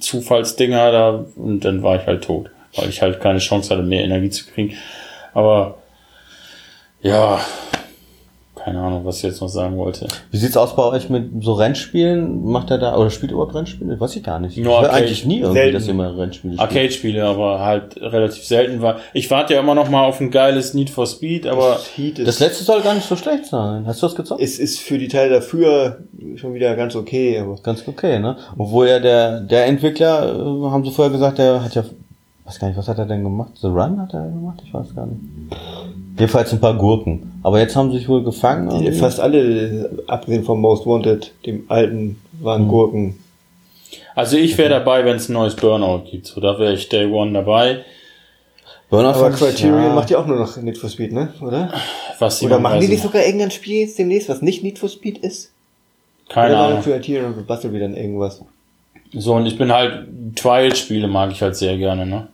Zufallsdinger 0.00 0.92
da 0.92 1.24
und 1.36 1.64
dann 1.64 1.82
war 1.82 1.96
ich 2.00 2.06
halt 2.06 2.24
tot, 2.24 2.50
weil 2.76 2.88
ich 2.88 3.02
halt 3.02 3.20
keine 3.20 3.38
Chance 3.38 3.70
hatte, 3.70 3.82
mehr 3.82 4.04
Energie 4.04 4.30
zu 4.30 4.44
kriegen. 4.46 4.74
Aber 5.34 5.78
ja, 7.02 7.40
keine 8.66 8.80
Ahnung, 8.80 9.04
was 9.04 9.18
ich 9.18 9.22
jetzt 9.22 9.40
noch 9.40 9.48
sagen 9.48 9.76
wollte. 9.76 10.08
Wie 10.32 10.38
sieht's 10.38 10.56
aus 10.56 10.74
bei 10.74 10.82
euch 10.82 11.08
mit 11.08 11.44
so 11.44 11.52
Rennspielen? 11.52 12.44
Macht 12.46 12.72
er 12.72 12.78
da, 12.78 12.96
oder 12.96 13.10
spielt 13.10 13.30
überhaupt 13.30 13.54
Rennspiele? 13.54 14.00
Weiß 14.00 14.16
ich 14.16 14.24
gar 14.24 14.40
nicht. 14.40 14.56
Nur 14.58 14.82
ich 14.82 14.88
eigentlich 14.88 15.24
nie 15.24 15.38
irgendwie, 15.38 15.58
Selten. 15.60 15.74
dass 15.74 15.86
ihr 15.86 15.94
mal 15.94 16.10
Rennspiele 16.10 16.54
spielt. 16.54 16.60
Arcade-Spiele, 16.68 17.24
aber 17.24 17.60
halt 17.60 17.96
relativ 18.00 18.42
selten 18.44 18.82
war. 18.82 18.96
Ich 19.12 19.30
warte 19.30 19.54
ja 19.54 19.60
immer 19.60 19.76
noch 19.76 19.88
mal 19.88 20.04
auf 20.04 20.20
ein 20.20 20.32
geiles 20.32 20.74
Need 20.74 20.90
for 20.90 21.06
Speed, 21.06 21.46
aber 21.46 21.78
ist, 21.96 22.26
Das 22.26 22.40
letzte 22.40 22.64
soll 22.64 22.80
gar 22.80 22.94
nicht 22.94 23.06
so 23.06 23.14
schlecht 23.14 23.46
sein. 23.46 23.86
Hast 23.86 24.02
du 24.02 24.06
das 24.08 24.16
gezockt? 24.16 24.40
ist, 24.40 24.58
ist 24.58 24.80
für 24.80 24.98
die 24.98 25.06
Teile 25.06 25.34
dafür 25.34 26.00
schon 26.34 26.52
wieder 26.52 26.74
ganz 26.74 26.96
okay, 26.96 27.38
aber 27.38 27.54
Ganz 27.62 27.86
okay, 27.86 28.18
ne? 28.18 28.36
Obwohl 28.58 28.88
ja 28.88 28.98
der, 28.98 29.42
der 29.42 29.66
Entwickler, 29.66 30.24
äh, 30.24 30.70
haben 30.70 30.84
sie 30.84 30.90
vorher 30.90 31.12
gesagt, 31.12 31.38
der 31.38 31.62
hat 31.62 31.76
ja, 31.76 31.84
weiß 32.46 32.58
gar 32.58 32.68
nicht, 32.68 32.76
was 32.76 32.88
hat 32.88 32.98
er 32.98 33.06
denn 33.06 33.22
gemacht? 33.24 33.52
The 33.60 33.66
Run 33.66 34.00
hat 34.00 34.14
er 34.14 34.22
gemacht? 34.28 34.62
Ich 34.64 34.72
weiß 34.72 34.94
gar 34.94 35.06
nicht. 35.06 35.20
Jedenfalls 36.18 36.52
ein 36.52 36.60
paar 36.60 36.74
Gurken. 36.74 37.32
Aber 37.42 37.58
jetzt 37.60 37.76
haben 37.76 37.90
sie 37.92 37.98
sich 37.98 38.08
wohl 38.08 38.22
gefangen. 38.24 38.80
die, 38.80 38.92
fast 38.92 39.20
alle, 39.20 39.90
abgesehen 40.06 40.44
vom 40.44 40.60
Most 40.60 40.86
Wanted, 40.86 41.32
dem 41.44 41.64
alten, 41.68 42.18
waren 42.40 42.64
Mhm. 42.64 42.68
Gurken. 42.68 43.18
also 44.14 44.36
ich 44.36 44.56
wäre 44.56 44.70
dabei, 44.70 45.04
wenn 45.04 45.16
es 45.16 45.28
ein 45.28 45.34
neues 45.34 45.56
Burnout 45.56 46.04
gibt. 46.10 46.26
So, 46.26 46.40
da 46.40 46.58
wäre 46.58 46.72
ich 46.72 46.88
Day 46.88 47.06
One 47.06 47.32
dabei. 47.32 47.84
Burnout 48.88 49.08
Aber 49.18 49.30
Criterion 49.30 49.82
ja. 49.82 49.92
macht 49.94 50.10
ja 50.10 50.18
auch 50.18 50.26
nur 50.26 50.36
noch 50.38 50.56
Need 50.58 50.78
for 50.78 50.88
Speed, 50.88 51.12
ne? 51.12 51.32
Oder? 51.40 51.72
Was 52.20 52.40
Oder 52.42 52.60
machen 52.60 52.80
die 52.80 52.86
nicht 52.86 52.98
ich 52.98 53.02
sogar 53.02 53.24
irgendein 53.24 53.50
Spiel 53.50 53.80
jetzt 53.80 53.98
demnächst, 53.98 54.28
was 54.28 54.40
nicht 54.42 54.62
Need 54.62 54.78
for 54.78 54.88
Speed 54.88 55.18
ist? 55.18 55.50
Keine 56.28 56.54
Oder 56.54 56.66
Ahnung. 56.68 56.82
Criterion 56.82 57.34
bastelt 57.46 57.74
wieder 57.74 57.88
irgendwas. 57.88 58.42
So, 59.12 59.34
und 59.34 59.46
ich 59.46 59.58
bin 59.58 59.72
halt, 59.72 60.06
Trial-Spiele 60.36 61.08
mag 61.08 61.30
ich 61.32 61.42
halt 61.42 61.56
sehr 61.56 61.76
gerne, 61.76 62.06
ne? 62.06 62.28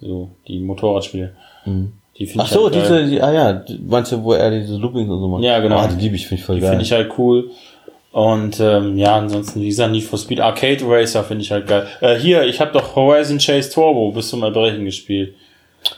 So, 0.00 0.30
die 0.46 0.58
Motorradspiele. 0.60 1.32
Die 2.18 2.26
finde 2.26 2.44
Ach 2.44 2.48
so, 2.48 2.64
halt 2.64 2.74
diese, 2.74 3.06
die, 3.06 3.20
ah 3.20 3.32
ja, 3.32 3.52
die- 3.52 3.78
meinst 3.86 4.12
du, 4.12 4.22
wo 4.22 4.32
er 4.32 4.50
diese 4.50 4.76
Loopings 4.76 5.08
und 5.10 5.20
so 5.20 5.28
macht? 5.28 5.42
Ja, 5.42 5.58
genau. 5.60 5.78
Ah, 5.78 5.88
die 5.88 6.00
liebe 6.00 6.16
ich, 6.16 6.26
finde 6.26 6.40
ich 6.40 6.46
voll 6.46 6.56
Die 6.56 6.60
geil. 6.62 6.70
finde 6.70 6.84
ich 6.84 6.92
halt 6.92 7.12
cool. 7.18 7.50
Und 8.12 8.58
ähm, 8.60 8.96
ja, 8.96 9.16
ansonsten, 9.16 9.60
wie 9.60 9.66
gesagt, 9.68 9.92
Need 9.92 10.04
for 10.04 10.18
Speed 10.18 10.40
Arcade 10.40 10.78
Racer 10.86 11.22
finde 11.24 11.42
ich 11.44 11.50
halt 11.50 11.66
geil. 11.66 11.86
Äh, 12.00 12.16
hier, 12.16 12.44
ich 12.44 12.60
habe 12.60 12.72
doch 12.72 12.96
Horizon 12.96 13.36
Chase 13.38 13.70
Turbo 13.70 14.10
bis 14.12 14.28
zum 14.30 14.42
Erbrechen 14.42 14.84
gespielt. 14.86 15.34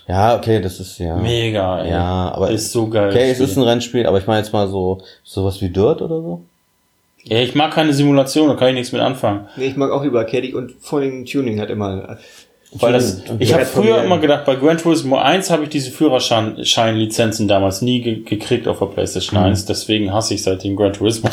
ja, 0.09 0.36
okay, 0.36 0.61
das 0.61 0.80
ist 0.80 0.99
ja. 0.99 1.14
Mega, 1.16 1.82
ey. 1.84 1.90
Ja, 1.90 2.32
aber 2.34 2.51
ist 2.51 2.72
so 2.72 2.88
geil. 2.88 3.11
Okay, 3.11 3.30
es 3.30 3.38
ist 3.38 3.57
ein 3.57 3.62
Rennspiel, 3.62 4.05
aber 4.07 4.18
ich 4.18 4.26
meine 4.26 4.40
jetzt 4.40 4.53
mal 4.53 4.66
so, 4.68 5.01
sowas 5.22 5.61
wie 5.62 5.68
Dirt 5.68 6.03
oder 6.03 6.20
so. 6.20 6.40
ja, 7.24 7.38
ich 7.38 7.55
mag 7.55 7.72
keine 7.72 7.92
Simulation, 7.92 8.49
da 8.49 8.55
kann 8.57 8.68
ich 8.68 8.74
nichts 8.74 8.92
mit 8.92 9.01
anfangen. 9.01 9.46
Nee, 9.57 9.66
ich 9.66 9.76
mag 9.76 9.92
auch 9.92 10.03
lieber 10.03 10.18
Arcade 10.18 10.57
und 10.57 10.72
vor 10.80 10.99
allem 10.99 11.24
Tuning 11.24 11.61
hat 11.61 11.70
immer. 11.70 12.18
Weil 12.73 12.93
das, 12.93 13.23
ich 13.39 13.55
habe 13.55 13.64
früher 13.64 14.03
immer 14.03 14.19
gedacht, 14.19 14.45
bei 14.45 14.55
Gran 14.55 14.77
Turismo 14.77 15.16
1 15.16 15.51
habe 15.51 15.64
ich 15.64 15.71
diese 15.71 15.91
Führerschein-Lizenzen 15.91 17.49
damals 17.49 17.81
nie 17.81 18.03
ge 18.03 18.23
gekriegt 18.23 18.69
auf 18.69 18.79
der 18.81 18.87
PlayStation 18.87 19.39
1, 19.39 19.64
deswegen 19.64 20.12
hasse 20.12 20.35
ich 20.35 20.43
seitdem 20.43 20.77
Gran 20.77 20.93
Turismo. 20.93 21.31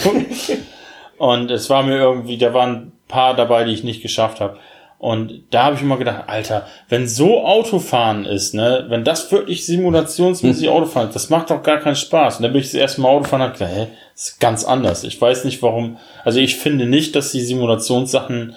Und 1.18 1.52
es 1.52 1.70
war 1.70 1.84
mir 1.84 1.98
irgendwie, 1.98 2.38
da 2.38 2.54
waren 2.54 2.72
ein 2.72 2.92
paar 3.08 3.36
dabei, 3.36 3.66
die 3.66 3.74
ich 3.74 3.84
nicht 3.84 4.02
geschafft 4.02 4.40
habe. 4.40 4.58
Und 4.98 5.44
da 5.52 5.66
habe 5.66 5.76
ich 5.76 5.82
immer 5.82 5.98
gedacht, 5.98 6.24
Alter, 6.28 6.68
wenn 6.88 7.08
so 7.08 7.44
Autofahren 7.44 8.26
ist, 8.26 8.54
ne, 8.54 8.86
wenn 8.88 9.04
das 9.04 9.30
wirklich 9.32 9.66
simulationsmäßig 9.66 10.70
Autofahren 10.70 11.10
ist, 11.10 11.16
das 11.16 11.30
macht 11.30 11.50
doch 11.50 11.64
gar 11.64 11.80
keinen 11.80 11.98
Spaß. 11.98 12.38
Und 12.38 12.44
dann 12.44 12.54
bin 12.54 12.62
ich 12.62 12.68
das 12.68 12.76
erste 12.76 13.02
Mal 13.02 13.10
Autofahren 13.10 13.42
und 13.42 13.50
hab 13.50 13.58
gedacht, 13.58 13.76
hä, 13.76 13.88
das 14.14 14.30
ist 14.30 14.40
ganz 14.40 14.64
anders. 14.64 15.04
Ich 15.04 15.20
weiß 15.20 15.44
nicht 15.44 15.62
warum, 15.62 15.98
also 16.24 16.40
ich 16.40 16.56
finde 16.56 16.86
nicht, 16.86 17.16
dass 17.16 17.34
die 17.34 17.42
Simulationssachen 17.42 18.56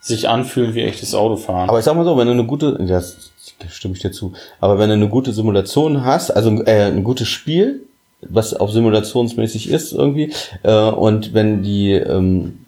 sich 0.00 0.28
anfühlen 0.28 0.74
wie 0.74 0.82
echtes 0.82 1.14
Autofahren. 1.14 1.68
Aber 1.68 1.78
ich 1.78 1.84
sag 1.84 1.94
mal 1.94 2.04
so, 2.04 2.16
wenn 2.16 2.26
du 2.26 2.32
eine 2.32 2.46
gute, 2.46 2.72
das 2.86 3.30
stimme 3.68 3.94
ich 3.94 4.00
dir 4.00 4.10
zu, 4.10 4.32
aber 4.58 4.78
wenn 4.78 4.88
du 4.88 4.94
eine 4.94 5.08
gute 5.08 5.32
Simulation 5.32 6.04
hast, 6.04 6.30
also 6.30 6.50
äh, 6.64 6.86
ein 6.86 7.04
gutes 7.04 7.28
Spiel, 7.28 7.82
was 8.22 8.54
auch 8.54 8.70
simulationsmäßig 8.70 9.70
ist 9.70 9.92
irgendwie, 9.92 10.32
äh, 10.62 10.90
und 10.90 11.34
wenn 11.34 11.62
die, 11.62 11.92
ähm, 11.92 12.58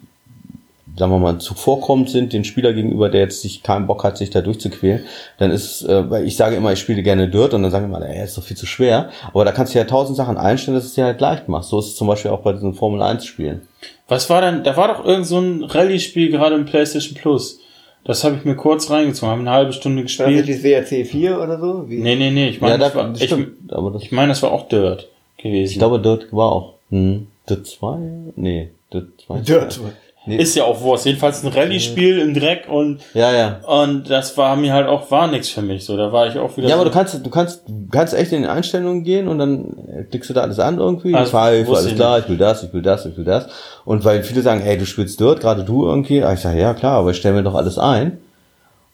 sagen 0.95 1.11
wir 1.11 1.17
mal, 1.17 1.39
zuvorkommend 1.39 2.11
sind 2.11 2.33
den 2.33 2.43
Spieler 2.43 2.71
gegenüber, 2.73 3.09
der 3.09 3.21
jetzt 3.21 3.41
sich 3.41 3.63
keinen 3.63 3.87
Bock 3.87 4.03
hat, 4.03 4.17
sich 4.17 4.29
da 4.29 4.41
durchzuquälen, 4.41 5.03
dann 5.39 5.49
ist, 5.49 5.81
äh, 5.83 6.09
weil 6.09 6.27
ich 6.27 6.37
sage 6.37 6.55
immer, 6.55 6.71
ich 6.71 6.79
spiele 6.79 7.01
gerne 7.01 7.29
Dirt 7.29 7.55
und 7.55 7.63
dann 7.63 7.71
sagen 7.71 7.85
immer, 7.85 8.01
ey, 8.07 8.23
ist 8.23 8.37
doch 8.37 8.43
viel 8.43 8.57
zu 8.57 8.67
schwer. 8.67 9.09
Aber 9.29 9.43
da 9.43 9.51
kannst 9.51 9.73
du 9.73 9.79
ja 9.79 9.85
tausend 9.85 10.17
Sachen 10.17 10.37
einstellen, 10.37 10.75
dass 10.75 10.85
es 10.85 10.93
dir 10.93 11.05
halt 11.05 11.19
leicht 11.19 11.49
macht. 11.49 11.65
So 11.65 11.79
ist 11.79 11.87
es 11.87 11.95
zum 11.95 12.07
Beispiel 12.07 12.29
auch 12.29 12.41
bei 12.41 12.53
diesen 12.53 12.75
Formel 12.75 13.01
1 13.01 13.25
Spielen. 13.25 13.67
Was 14.13 14.29
war 14.29 14.41
denn, 14.41 14.63
da 14.63 14.77
war 14.77 14.89
doch 14.89 15.03
irgend 15.03 15.25
so 15.25 15.39
ein 15.39 15.63
Rallye-Spiel 15.63 16.29
gerade 16.29 16.53
im 16.53 16.65
PlayStation 16.65 17.15
Plus. 17.15 17.59
Das 18.05 18.23
habe 18.23 18.35
ich 18.35 18.45
mir 18.45 18.55
kurz 18.55 18.91
reingezogen, 18.91 19.31
habe 19.31 19.41
eine 19.41 19.49
halbe 19.49 19.73
Stunde 19.73 20.03
War 20.03 20.03
das 20.03 20.17
gespielt. 20.17 20.47
nicht 20.47 20.63
WRC 20.63 21.07
4 21.07 21.41
oder 21.41 21.59
so? 21.59 21.89
Wie? 21.89 21.97
Nee, 21.97 22.15
nee, 22.15 22.29
nee, 22.29 22.49
ich 22.49 22.61
meine, 22.61 22.73
ja, 22.73 22.77
das 22.77 22.93
da, 22.93 22.99
war, 22.99 23.09
das 23.09 23.21
ich, 23.21 23.27
stimmt, 23.27 23.73
aber 23.73 23.89
das 23.89 24.03
ich 24.03 24.11
meine, 24.11 24.27
das 24.27 24.43
war 24.43 24.51
auch 24.51 24.67
Dirt 24.67 25.07
gewesen. 25.37 25.71
Ich 25.71 25.77
glaube, 25.79 25.99
Dirt 25.99 26.27
war 26.31 26.51
auch. 26.51 26.73
Hm. 26.91 27.27
Dirt 27.49 27.65
2? 27.65 27.97
Nee, 28.35 28.69
Dirt 28.93 29.07
2. 29.25 29.39
Dirt. 29.39 29.79
Nee. 30.25 30.37
ist 30.37 30.55
ja 30.55 30.63
auch 30.63 30.79
Wurst. 30.81 31.05
Jedenfalls 31.05 31.43
ein 31.43 31.51
Rallye-Spiel 31.51 32.19
im 32.19 32.33
Dreck 32.33 32.67
und, 32.69 33.01
Ja, 33.13 33.31
ja. 33.33 33.59
und 33.67 34.09
das 34.09 34.37
war 34.37 34.55
mir 34.55 34.73
halt 34.73 34.87
auch, 34.87 35.11
war 35.11 35.27
nix 35.27 35.49
für 35.49 35.61
mich. 35.61 35.83
So, 35.83 35.97
da 35.97 36.13
war 36.13 36.27
ich 36.27 36.39
auch 36.39 36.55
wieder 36.55 36.69
Ja, 36.69 36.75
so, 36.75 36.81
aber 36.81 36.89
du 36.89 36.95
kannst, 36.95 37.25
du 37.25 37.29
kannst, 37.29 37.63
du 37.67 37.89
kannst 37.91 38.13
echt 38.13 38.31
in 38.31 38.43
die 38.43 38.47
Einstellungen 38.47 39.03
gehen 39.03 39.27
und 39.27 39.37
dann 39.39 39.75
äh, 39.87 40.03
klickst 40.03 40.29
du 40.29 40.33
da 40.33 40.41
alles 40.41 40.59
an 40.59 40.77
irgendwie. 40.77 41.13
Also, 41.13 41.33
wusste 41.33 41.75
alles 41.75 41.95
klar, 41.95 42.19
ich 42.19 42.29
will 42.29 42.37
das, 42.37 42.63
ich 42.63 42.73
will 42.73 42.81
das, 42.81 43.05
ich 43.05 43.17
will 43.17 43.25
das. 43.25 43.47
Und 43.83 44.05
weil 44.05 44.23
viele 44.23 44.41
sagen, 44.41 44.61
ey, 44.61 44.77
du 44.77 44.85
spielst 44.85 45.19
Dirt, 45.19 45.41
gerade 45.41 45.63
du 45.65 45.85
irgendwie. 45.85 46.23
Ah, 46.23 46.31
Ich 46.33 46.39
sage, 46.39 46.59
ja 46.59 46.73
klar, 46.73 46.99
aber 46.99 47.11
ich 47.11 47.17
stelle 47.17 47.35
mir 47.35 47.43
doch 47.43 47.55
alles 47.55 47.77
ein. 47.77 48.19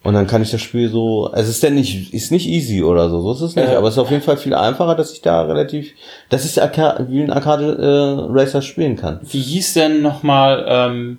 Und 0.01 0.13
dann 0.13 0.27
kann 0.27 0.41
ich 0.41 0.49
das 0.49 0.61
Spiel 0.61 0.89
so, 0.89 1.29
es 1.33 1.49
ist 1.49 1.61
denn 1.61 1.75
nicht, 1.75 2.13
ist 2.13 2.31
nicht 2.31 2.47
easy 2.47 2.81
oder 2.83 3.09
so, 3.09 3.19
so 3.21 3.33
ist 3.33 3.41
es 3.41 3.55
nicht, 3.57 3.69
Ja. 3.69 3.77
aber 3.77 3.89
es 3.89 3.95
ist 3.95 3.99
auf 3.99 4.09
jeden 4.11 4.23
Fall 4.23 4.37
viel 4.37 4.53
einfacher, 4.53 4.95
dass 4.95 5.11
ich 5.11 5.21
da 5.21 5.41
relativ, 5.41 5.91
dass 6.29 6.45
ich 6.45 6.61
Arca 6.61 7.05
wie 7.09 7.21
ein 7.21 7.31
Arcade 7.31 7.75
äh, 7.77 8.31
Racer 8.31 8.61
spielen 8.61 8.95
kann. 8.95 9.19
wie 9.23 9.41
hieß 9.41 9.73
denn 9.73 10.01
nochmal, 10.01 10.65
ähm, 10.69 11.17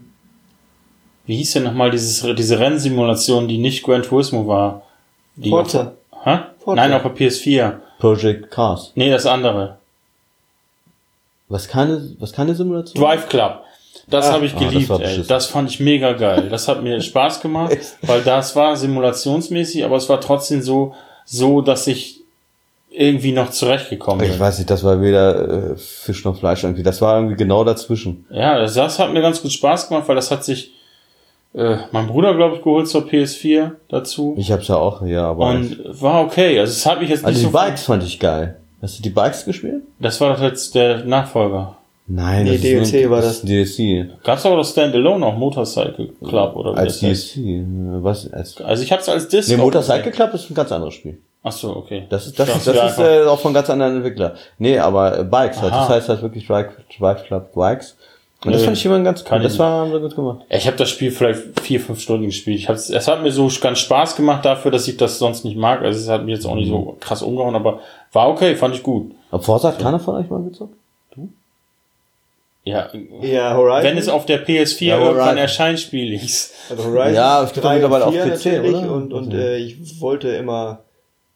wie 1.26 1.36
hieß 1.36 1.52
denn 1.52 1.64
nochmal 1.64 1.90
dieses, 1.90 2.22
diese 2.36 2.58
Rennsimulation, 2.58 3.48
die 3.48 3.58
nicht 3.58 3.82
Gran 3.84 4.02
Turismo 4.02 4.46
war? 4.48 4.82
Die 5.36 5.50
Forza. 5.50 5.92
Hä? 6.24 6.38
Forza. 6.58 6.76
Nein, 6.80 6.92
auf 6.94 7.02
der 7.02 7.14
PS4. 7.14 7.74
Project 7.98 8.50
Cars. 8.50 8.92
Nee, 8.94 9.10
das 9.10 9.26
andere. 9.26 9.76
Was 11.50 11.68
keine, 11.68 12.00
was 12.18 12.32
keine 12.32 12.54
Simulation? 12.54 13.02
Drive 13.04 13.28
Club. 13.28 13.62
Das 14.10 14.26
Ah. 14.28 14.32
habe 14.34 14.46
ich 14.46 14.54
Ah, 14.54 14.60
das 14.60 14.72
geliebt, 14.72 14.90
ey. 15.00 15.22
Das 15.26 15.46
fand 15.46 15.70
ich 15.70 15.80
mega 15.80 16.12
geil. 16.12 16.48
Das 16.50 16.68
hat 16.68 16.82
mir 16.82 17.00
Spaß 17.00 17.40
gemacht, 17.40 17.76
weil 18.02 18.22
das 18.22 18.54
war 18.56 18.76
simulationsmäßig, 18.76 19.84
aber 19.84 19.96
es 19.96 20.08
war 20.08 20.20
trotzdem 20.20 20.62
so, 20.62 20.94
so, 21.24 21.60
dass 21.60 21.86
ich 21.86 22.20
irgendwie 22.92 23.30
noch 23.32 23.50
zurechtgekommen 23.50 24.24
Ich 24.24 24.32
bin. 24.32 24.40
weiß 24.40 24.58
nicht, 24.58 24.68
das 24.68 24.82
war 24.82 25.00
weder 25.00 25.70
äh, 25.72 25.76
Fisch 25.76 26.24
noch 26.24 26.36
Fleisch 26.36 26.64
irgendwie. 26.64 26.82
Das 26.82 27.00
war 27.00 27.16
irgendwie 27.18 27.36
genau 27.36 27.62
dazwischen. 27.62 28.26
Ja, 28.30 28.58
das, 28.58 28.74
das 28.74 28.98
hat 28.98 29.12
mir 29.12 29.22
ganz 29.22 29.40
gut 29.40 29.52
Spaß 29.52 29.88
gemacht, 29.88 30.08
weil 30.08 30.16
das 30.16 30.30
hat 30.32 30.44
sich 30.44 30.72
äh, 31.54 31.76
mein 31.92 32.08
Bruder, 32.08 32.34
glaube 32.34 32.56
ich, 32.56 32.62
geholt 32.62 32.88
zur 32.88 33.02
PS4 33.02 33.72
dazu. 33.88 34.34
Ich 34.38 34.50
hab's 34.50 34.66
ja 34.68 34.76
auch, 34.76 35.04
ja, 35.06 35.26
aber. 35.28 35.46
Und 35.50 35.78
war 36.00 36.22
okay. 36.24 36.58
Also 36.58 36.72
es 36.72 36.84
hat 36.86 37.00
mich 37.00 37.10
jetzt 37.10 37.20
nicht 37.20 37.26
also 37.28 37.38
die 37.40 37.46
so. 37.46 37.50
Bikes 37.52 37.84
fand 37.84 38.02
ich 38.02 38.18
geil. 38.18 38.56
Hast 38.82 38.98
du 38.98 39.02
die 39.02 39.10
Bikes 39.10 39.44
gespielt? 39.44 39.82
Das 40.00 40.20
war 40.20 40.34
doch 40.34 40.42
jetzt 40.42 40.74
der 40.74 41.04
Nachfolger. 41.04 41.76
Nein, 42.12 42.44
Nee, 42.44 42.56
das 42.56 42.64
ist 42.64 42.92
DLC 42.92 43.08
war 43.10 43.20
das. 43.22 43.42
ist 43.44 43.48
DLC. 43.78 44.08
Gab's 44.24 44.44
aber 44.44 44.56
das 44.56 44.70
Standalone 44.70 45.24
auch 45.24 45.36
Motorcycle 45.36 46.08
Club 46.26 46.56
oder 46.56 46.76
Als 46.76 47.00
das. 47.00 47.32
DLC. 47.34 47.36
äh, 47.38 47.64
Was? 48.02 48.32
Als, 48.32 48.60
Also 48.60 48.82
ich 48.82 48.90
hab's 48.92 49.08
als 49.08 49.28
Disc. 49.28 49.48
nee, 49.48 49.56
Motorcycle 49.56 50.10
Club 50.10 50.34
ist 50.34 50.50
ein 50.50 50.54
ganz 50.54 50.72
anderes 50.72 50.94
Spiel. 50.94 51.18
Ach 51.42 51.52
so, 51.52 51.74
okay. 51.76 52.04
Das 52.10 52.26
ist, 52.26 52.38
das 52.38 52.48
dachte, 52.48 52.72
das 52.72 52.92
ist 52.92 52.98
äh, 52.98 53.24
auch 53.26 53.38
von 53.38 53.54
ganz 53.54 53.70
anderen 53.70 53.96
Entwickler. 53.96 54.34
Nee, 54.58 54.78
aber 54.78 55.20
äh, 55.20 55.24
Bikes 55.24 55.62
halt. 55.62 55.72
Das 55.72 55.88
heißt 55.88 56.08
halt 56.08 56.22
wirklich 56.22 56.46
Drive, 56.46 56.68
Drive 56.98 57.24
Club 57.24 57.54
Bikes. 57.54 57.96
Und 58.44 58.52
das 58.52 58.62
fand 58.62 58.76
ich 58.76 58.84
immer 58.86 58.98
ganz 59.00 59.22
cool. 59.30 59.38
Das 59.40 59.58
war 59.58 59.70
haben 59.82 59.92
sie 59.92 60.00
gut 60.00 60.16
gemacht. 60.16 60.38
Ich 60.48 60.66
habe 60.66 60.76
das 60.76 60.88
Spiel 60.88 61.10
vielleicht 61.10 61.60
vier, 61.60 61.78
fünf 61.78 62.00
Stunden 62.00 62.24
gespielt. 62.26 62.58
Ich 62.58 62.68
hab's, 62.68 62.88
es 62.90 63.06
hat 63.06 63.22
mir 63.22 63.30
so 63.30 63.48
ganz 63.60 63.78
Spaß 63.80 64.16
gemacht 64.16 64.44
dafür, 64.44 64.70
dass 64.70 64.88
ich 64.88 64.96
das 64.96 65.18
sonst 65.18 65.44
nicht 65.44 65.56
mag. 65.58 65.82
Also 65.82 66.00
es 66.00 66.08
hat 66.08 66.24
mir 66.24 66.32
jetzt 66.32 66.46
auch 66.46 66.54
nicht 66.56 66.68
Mhm. 66.68 66.72
so 66.72 66.96
krass 67.00 67.22
umgehauen, 67.22 67.54
aber 67.54 67.80
war 68.12 68.28
okay, 68.30 68.56
fand 68.56 68.74
ich 68.74 68.82
gut. 68.82 69.12
Aber 69.30 69.42
Forza 69.42 69.68
hat 69.68 69.78
keiner 69.78 70.00
von 70.00 70.16
euch 70.16 70.28
mal 70.30 70.42
gezockt? 70.42 70.74
Ja, 72.62 72.90
Ja, 73.22 73.56
Horizon. 73.56 73.82
wenn 73.84 73.96
es 73.98 74.08
auf 74.08 74.26
der 74.26 74.44
PS4 74.46 74.84
Ja, 74.86 74.98
irgendwann 75.00 75.38
erscheint, 75.38 75.80
spiele 75.80 76.14
ich's. 76.14 76.52
also 76.68 76.84
Horizon 76.84 77.14
Ja, 77.14 77.42
es 77.42 77.52
gibt 77.52 77.64
doch 77.64 77.70
3 77.70 77.76
und 77.76 77.80
mittlerweile 77.82 78.06
auf 78.06 78.12
4 78.14 78.22
PC, 78.24 78.44
natürlich 78.46 78.76
oder? 78.76 78.92
Und, 78.92 79.12
und 79.12 79.32
Also- 79.32 79.36
äh, 79.38 79.56
ich 79.56 80.00
wollte 80.00 80.28
immer 80.28 80.80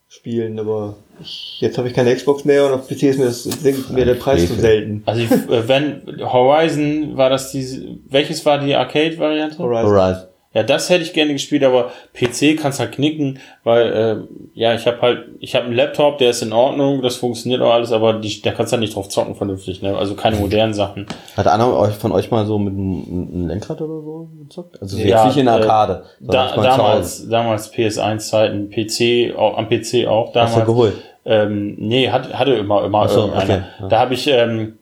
spielen, 0.09 0.59
aber 0.61 0.97
ich, 1.23 1.57
jetzt 1.61 1.79
habe 1.79 1.89
ich 1.89 1.95
keine 1.95 2.15
Xbox 2.15 2.45
mehr 2.45 2.67
und 2.67 2.73
auf 2.73 2.87
PC 2.89 3.05
ist 3.05 3.19
mir, 3.19 3.25
das, 3.25 3.43
sinkt 3.45 3.91
mir 3.91 4.05
der 4.05 4.15
Preis 4.15 4.47
zu 4.47 4.55
selten. 4.55 5.03
Also 5.07 5.23
ich, 5.23 5.31
äh, 5.31 5.67
wenn 5.69 6.03
Horizon 6.21 7.17
war 7.17 7.31
das 7.31 7.51
diese, 7.53 7.83
welches 8.09 8.45
war 8.45 8.59
die 8.59 8.75
Arcade-Variante? 8.75 9.59
Horizon. 9.59 9.91
Horizon. 9.91 10.23
Ja, 10.55 10.63
das 10.63 10.89
hätte 10.89 11.03
ich 11.03 11.13
gerne 11.13 11.33
gespielt, 11.33 11.65
aber 11.65 11.91
PC 12.15 12.57
kannst 12.57 12.79
halt 12.79 12.93
knicken, 12.93 13.41
weil 13.65 13.93
äh, 13.93 14.59
ja, 14.59 14.73
ich 14.75 14.87
habe 14.87 15.03
halt, 15.03 15.25
ich 15.41 15.55
habe 15.57 15.67
einen 15.67 15.75
Laptop, 15.75 16.19
der 16.19 16.31
ist 16.31 16.43
in 16.43 16.53
Ordnung, 16.53 17.03
das 17.03 17.17
funktioniert 17.17 17.61
auch 17.61 17.73
alles, 17.73 17.91
aber 17.91 18.15
die, 18.15 18.41
da 18.41 18.53
kannst 18.53 18.73
du 18.73 18.77
halt 18.77 18.83
nicht 18.83 18.95
drauf 18.95 19.09
zocken 19.09 19.35
vernünftig, 19.35 19.83
ne? 19.83 19.97
Also 19.99 20.15
keine 20.15 20.37
modernen 20.37 20.73
Sachen. 20.73 21.07
Hat 21.37 21.49
einer 21.49 21.77
euch 21.77 21.95
von 21.95 22.13
euch 22.13 22.31
mal 22.31 22.47
so 22.47 22.59
mit 22.59 22.73
einem, 22.73 23.49
Lenkrad 23.49 23.81
oder 23.81 24.01
so 24.01 24.29
gezockt? 24.45 24.81
Also 24.81 24.97
jetzt 24.97 25.09
Ja, 25.09 25.27
nicht 25.27 25.37
in 25.37 25.47
der 25.47 25.57
äh, 25.57 25.67
Arcade. 25.67 26.05
sondern 26.21 26.57
Da, 26.57 26.63
damals, 26.63 27.29
damals 27.29 27.73
PS1-Zeiten, 27.73 28.71
PC, 28.71 29.37
auch, 29.37 29.59
am 29.59 29.69
PC 29.69 30.07
auch 30.07 30.27
Hast 30.27 30.35
du 30.35 30.39
damals. 30.39 30.67
geholt? 30.67 30.95
Ähm, 31.27 31.75
nee, 31.79 32.11
hat, 32.11 32.33
hatte 32.33 32.53
immer, 32.55 32.85
immer 32.85 33.09
so, 33.09 33.33
okay, 33.35 33.63
ja. 33.81 33.89
Da 33.89 33.99
habe 33.99 34.15
ich 34.15 34.27
ähm, 34.29 34.79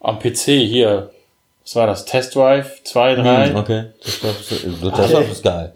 Am 0.00 0.18
PC 0.20 0.44
hier. 0.44 1.10
Was 1.66 1.74
war 1.74 1.88
das? 1.88 2.04
Test 2.04 2.36
Drive 2.36 2.84
2, 2.84 3.16
3? 3.16 3.46
Hm, 3.48 3.56
okay. 3.56 3.84
Das, 4.04 4.20
das, 4.20 4.64
das, 4.80 5.10
das 5.10 5.28
ist 5.32 5.42
geil. 5.42 5.72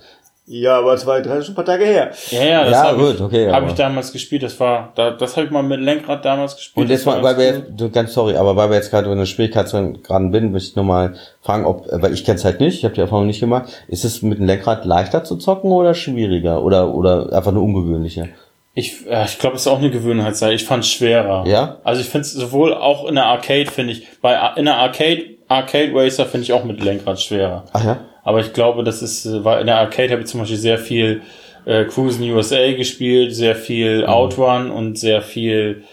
Ja, 0.53 0.79
aber 0.79 0.97
zwei, 0.97 1.21
drei, 1.21 1.41
schon 1.43 1.53
ein 1.53 1.55
paar 1.55 1.65
Tage 1.65 1.85
her. 1.85 2.11
Ja, 2.31 2.43
ja, 2.45 2.65
das 2.65 2.73
Ja, 2.73 2.83
habe 2.87 3.13
ich, 3.15 3.21
okay, 3.21 3.53
hab 3.53 3.69
ich 3.69 3.75
damals 3.75 4.13
gespielt. 4.13 4.43
Das 4.43 4.59
war, 4.59 4.93
da, 4.97 5.13
das 5.13 5.37
habe 5.37 5.47
ich 5.47 5.53
mal 5.53 5.63
mit 5.63 5.81
Lenkrad 5.81 6.25
damals 6.25 6.57
gespielt. 6.57 6.87
Und 6.87 6.91
jetzt 6.91 7.07
war 7.07 7.21
mal, 7.21 7.23
weil 7.23 7.39
wir 7.39 7.53
ganz 7.53 7.69
jetzt, 7.69 7.81
du, 7.81 7.91
ganz 7.91 8.15
sorry, 8.15 8.35
aber 8.37 8.57
weil 8.57 8.69
wir 8.69 8.77
jetzt 8.77 8.91
gerade 8.91 9.13
in 9.13 9.17
der 9.17 9.27
Schwierigkeitsgraden 9.27 10.33
bin, 10.33 10.51
möchte 10.51 10.71
ich 10.71 10.77
nochmal 10.77 11.15
fragen, 11.41 11.65
ob, 11.65 11.87
weil 11.93 12.13
ich 12.13 12.25
kenne 12.25 12.37
es 12.37 12.45
halt 12.45 12.59
nicht, 12.59 12.79
ich 12.79 12.85
habe 12.85 12.95
die 12.95 13.01
Erfahrung 13.01 13.29
nicht 13.29 13.39
gemacht, 13.39 13.71
ist 13.87 14.05
es 14.05 14.23
mit 14.23 14.39
dem 14.39 14.47
Lenkrad 14.47 14.85
leichter 14.85 15.23
zu 15.23 15.37
zocken 15.37 15.71
oder 15.71 15.95
schwieriger 15.95 16.65
oder 16.65 16.93
oder 16.95 17.33
einfach 17.33 17.53
nur 17.53 17.63
ungewöhnlicher? 17.63 18.27
Ich, 18.75 19.07
äh, 19.09 19.25
ich 19.27 19.39
glaube, 19.39 19.55
es 19.55 19.63
ist 19.63 19.69
auch 19.69 19.79
eine 19.79 19.91
Gewöhnheitssache. 19.91 20.53
Ich 20.53 20.65
fand 20.65 20.83
es 20.83 20.91
schwerer. 20.91 21.47
Ja? 21.47 21.77
Also 21.85 22.01
ich 22.01 22.09
finde 22.09 22.23
es 22.23 22.33
sowohl 22.33 22.75
auch 22.75 23.07
in 23.07 23.15
der 23.15 23.27
Arcade, 23.27 23.71
finde 23.71 23.93
ich, 23.93 24.07
bei 24.21 24.37
in 24.57 24.65
der 24.65 24.79
Arcade, 24.79 25.23
Arcade 25.51 25.93
Racer 25.93 26.27
finde 26.27 26.45
ich 26.45 26.53
auch 26.53 26.65
mit 26.65 26.83
Lenkrad 26.83 27.21
schwerer. 27.21 27.65
Ach 27.73 27.85
ja? 27.85 28.01
Aber 28.23 28.41
ich 28.41 28.53
glaube, 28.53 28.85
das 28.85 29.03
ist, 29.03 29.27
äh, 29.27 29.45
weil 29.45 29.61
in 29.61 29.67
der 29.67 29.79
Arcade 29.79 30.11
habe 30.13 30.23
ich 30.23 30.29
zum 30.29 30.41
Beispiel 30.41 30.57
sehr 30.57 30.79
viel 30.79 31.23
äh, 31.65 31.85
Cruisen 31.85 32.31
USA 32.31 32.73
gespielt, 32.73 33.35
sehr 33.35 33.57
viel 33.57 34.07
Outrun 34.07 34.71
und 34.71 34.99
sehr 34.99 35.23
viel 35.23 35.85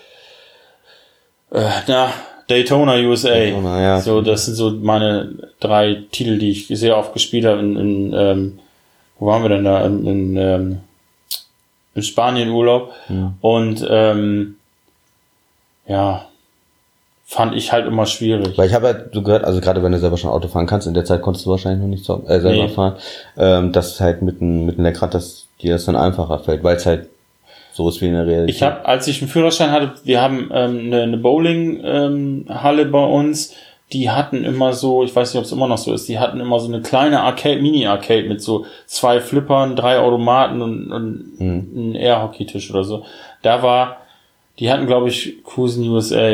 äh, 1.52 1.70
na, 1.88 2.14
Daytona 2.48 2.98
USA. 2.98 3.30
Daytona, 3.30 3.82
ja. 3.82 4.00
So, 4.00 4.22
das 4.22 4.46
sind 4.46 4.56
so 4.56 4.72
meine 4.72 5.34
drei 5.60 6.04
Titel, 6.12 6.38
die 6.38 6.52
ich 6.52 6.68
sehr 6.68 6.96
oft 6.96 7.14
gespielt 7.14 7.46
habe. 7.46 7.60
In, 7.60 7.78
in 7.78 8.14
ähm, 8.14 8.60
wo 9.18 9.26
waren 9.26 9.42
wir 9.42 9.50
denn 9.50 9.64
da? 9.64 9.84
In, 9.86 10.06
in, 10.06 10.38
ähm, 10.38 10.78
in 11.96 12.04
Spanien 12.04 12.50
Urlaub. 12.50 12.94
Und 13.42 13.86
ähm, 13.90 14.58
ja, 15.88 16.28
fand 17.30 17.54
ich 17.56 17.74
halt 17.74 17.86
immer 17.86 18.06
schwierig. 18.06 18.58
Weil 18.58 18.68
ich 18.70 18.74
habe 18.74 18.88
halt 18.88 19.14
so 19.14 19.22
gehört, 19.22 19.44
also 19.44 19.60
gerade 19.60 19.84
wenn 19.84 19.92
du 19.92 20.00
selber 20.00 20.16
schon 20.16 20.30
Auto 20.30 20.48
fahren 20.48 20.66
kannst, 20.66 20.88
in 20.88 20.94
der 20.94 21.04
Zeit 21.04 21.22
konntest 21.22 21.46
du 21.46 21.50
wahrscheinlich 21.50 21.82
noch 21.82 21.90
nicht 21.90 22.06
so, 22.06 22.24
äh, 22.26 22.40
selber 22.40 22.64
Nee. 22.64 22.70
fahren, 22.70 22.96
ähm, 23.38 23.74
dass 23.74 24.00
halt 24.00 24.22
mit 24.22 24.40
dem, 24.40 24.66
mit 24.66 24.78
dem 24.78 24.86
Lenkrad, 24.86 25.14
dass 25.14 25.46
dir 25.62 25.74
das 25.74 25.86
dann 25.86 25.98
einfacher 25.98 26.40
fällt, 26.40 26.64
weil 26.64 26.78
es 26.78 26.86
halt 26.86 27.10
so 27.74 27.90
ist 27.90 28.00
wie 28.02 28.08
in 28.08 28.14
der 28.14 28.26
Realität. 28.26 28.56
Ich 28.56 28.64
habe, 28.64 28.86
als 28.86 29.08
ich 29.08 29.22
einen 29.22 29.30
Führerschein 29.30 29.72
hatte, 29.72 29.92
wir 30.06 30.22
haben 30.22 30.50
ähm, 30.54 30.80
eine, 30.86 31.02
eine 31.04 31.18
Bowling-Halle 31.18 32.86
bei 32.86 33.06
uns, 33.06 33.54
die 33.94 34.10
hatten 34.10 34.44
immer 34.44 34.74
so, 34.74 35.04
ich 35.04 35.16
weiß 35.16 35.34
nicht, 35.34 35.40
ob 35.40 35.46
es 35.46 35.52
immer 35.52 35.68
noch 35.68 35.78
so 35.78 35.94
ist, 35.94 36.08
die 36.08 36.20
hatten 36.20 36.40
immer 36.40 36.60
so 36.60 36.68
eine 36.68 36.82
kleine 36.82 37.22
Arcade, 37.22 37.62
Mini-Arcade 37.62 38.28
mit 38.28 38.42
so 38.42 38.66
zwei 38.86 39.20
Flippern, 39.22 39.76
drei 39.76 40.00
Automaten 40.00 40.62
und, 40.62 40.92
und 40.92 41.34
einen 41.40 41.96
Air-Hockey-Tisch 41.96 42.72
oder 42.72 42.84
so. 42.84 43.06
Da 43.44 43.62
war, 43.64 43.98
die 44.60 44.72
hatten, 44.72 44.88
glaube 44.88 45.10
ich, 45.10 45.44
Cruisen 45.44 45.88
USA 45.90 46.32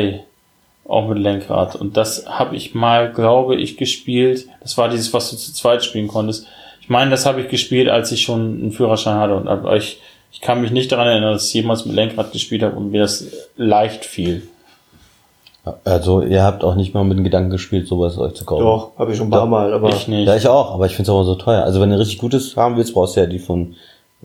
auch 0.86 1.08
mit 1.08 1.18
Lenkrad. 1.18 1.76
Und 1.76 1.96
das 1.96 2.26
habe 2.26 2.56
ich 2.56 2.74
mal, 2.74 3.12
glaube 3.12 3.56
ich, 3.56 3.76
gespielt. 3.76 4.46
Das 4.60 4.76
war 4.76 4.88
dieses, 4.88 5.12
was 5.14 5.30
du 5.30 5.36
zu 5.36 5.52
zweit 5.52 5.82
spielen 5.84 6.08
konntest. 6.08 6.46
Ich 6.80 6.88
meine, 6.88 7.10
das 7.10 7.24
habe 7.24 7.40
ich 7.40 7.48
gespielt, 7.48 7.88
als 7.88 8.12
ich 8.12 8.22
schon 8.22 8.60
einen 8.60 8.72
Führerschein 8.72 9.16
hatte. 9.16 9.34
Und 9.34 9.48
aber 9.48 9.76
ich, 9.76 10.00
ich 10.32 10.40
kann 10.40 10.60
mich 10.60 10.70
nicht 10.70 10.92
daran 10.92 11.06
erinnern, 11.06 11.32
dass 11.32 11.48
ich 11.48 11.54
jemals 11.54 11.86
mit 11.86 11.94
Lenkrad 11.94 12.32
gespielt 12.32 12.62
habe 12.62 12.76
und 12.76 12.90
mir 12.90 13.00
das 13.00 13.26
leicht 13.56 14.04
fiel. 14.04 14.42
Also 15.84 16.20
ihr 16.20 16.42
habt 16.42 16.62
auch 16.62 16.74
nicht 16.74 16.92
mal 16.92 17.04
mit 17.04 17.16
dem 17.16 17.24
Gedanken 17.24 17.48
gespielt, 17.48 17.88
sowas 17.88 18.18
euch 18.18 18.34
zu 18.34 18.44
kaufen. 18.44 18.64
Doch, 18.64 18.98
habe 18.98 19.12
ich 19.12 19.16
schon 19.16 19.28
ein 19.28 19.30
paar 19.30 19.46
Mal, 19.46 19.72
aber 19.72 19.88
Ich 19.88 20.08
nicht. 20.08 20.26
Ja, 20.26 20.36
ich 20.36 20.46
auch, 20.46 20.74
aber 20.74 20.84
ich 20.84 20.92
finde 20.92 21.10
es 21.10 21.14
aber 21.14 21.24
so 21.24 21.36
teuer. 21.36 21.62
Also 21.62 21.80
wenn 21.80 21.88
du 21.88 21.98
richtig 21.98 22.18
Gutes 22.18 22.54
haben 22.56 22.76
willst, 22.76 22.92
brauchst 22.92 23.16
du 23.16 23.20
ja 23.20 23.26
die 23.26 23.38
von, 23.38 23.74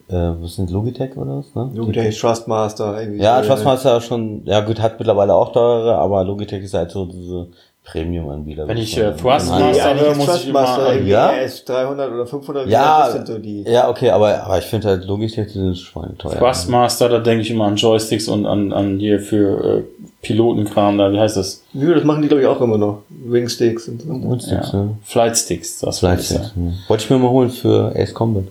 äh, 0.08 0.14
was 0.42 0.56
sind 0.56 0.70
Logitech 0.72 1.16
oder 1.18 1.38
was, 1.40 1.54
ne? 1.56 1.70
Logitech 1.74 2.18
Trustmaster 2.20 3.00
irgendwie. 3.02 3.22
Ja, 3.22 3.42
so, 3.44 3.50
Trustmaster 3.50 3.98
ist 3.98 4.06
schon, 4.06 4.42
ja 4.46 4.62
gut, 4.62 4.80
hat 4.80 5.00
mittlerweile 5.00 5.34
auch 5.34 5.52
teure, 5.52 5.96
aber 5.96 6.24
Logitech 6.24 6.64
ist 6.64 6.74
halt 6.74 6.92
so 6.92 7.06
diese 7.06 7.48
Premium-Anbieter. 7.84 8.68
Wenn 8.68 8.78
ich, 8.78 8.96
äh. 8.98 9.12
Trustmaster- 9.16 9.56
eigentlich 9.56 9.84
höre, 10.02 10.16
muss 10.16 10.36
ich 10.44 10.50
immer 10.50 10.66
Trustmaster 10.66 11.02
Ja? 11.02 11.30
RS 11.30 11.66
300 11.66 12.12
oder 12.12 12.28
500. 12.28 12.68
Ja, 12.70 13.00
das 13.06 13.14
sind 13.14 13.28
so 13.28 13.38
die. 13.40 13.64
ja, 13.64 13.90
okay, 13.90 14.12
aber, 14.12 14.44
aber 14.44 14.60
ich 14.60 14.66
finde 14.66 14.90
halt 14.90 15.06
Logitech, 15.06 15.48
die 15.48 15.54
sind 15.54 15.78
schweineteuer. 15.78 16.38
Thrustmaster, 16.38 17.10
da 17.10 17.20
denke 17.20 17.42
ich 17.42 17.50
immer 17.52 17.66
an 17.66 17.76
Joysticks 17.76 18.28
und 18.28 18.46
an, 18.46 18.72
an 18.74 19.00
hier 19.00 19.20
für 19.20 19.78
äh, 19.80 19.84
Pilotenkram 20.22 20.98
da, 20.98 21.12
wie 21.12 21.20
heißt 21.20 21.38
das? 21.38 21.64
Nö, 21.74 21.96
das 21.96 22.04
machen 22.04 22.22
die 22.22 22.28
glaube 22.28 22.42
ich 22.44 22.48
auch 22.48 22.62
immer 22.62 22.78
noch. 22.78 23.00
Wingsticks 23.10 23.88
und 23.88 24.02
so. 24.02 24.10
Und 24.10 24.44
Sticks, 24.44 24.72
ja. 24.72 24.90
Flightsticks, 25.04 25.80
das 25.80 26.00
Vielleicht 26.00 26.30
wollte 26.32 26.42
ich 26.44 26.48
sagen. 26.50 26.68
ja. 26.68 26.90
Wollte 26.90 27.04
ich 27.06 27.10
mir 27.10 27.18
mal 27.18 27.30
holen 27.30 27.50
für 27.50 27.94
Ace 27.96 28.14
Combat. 28.14 28.44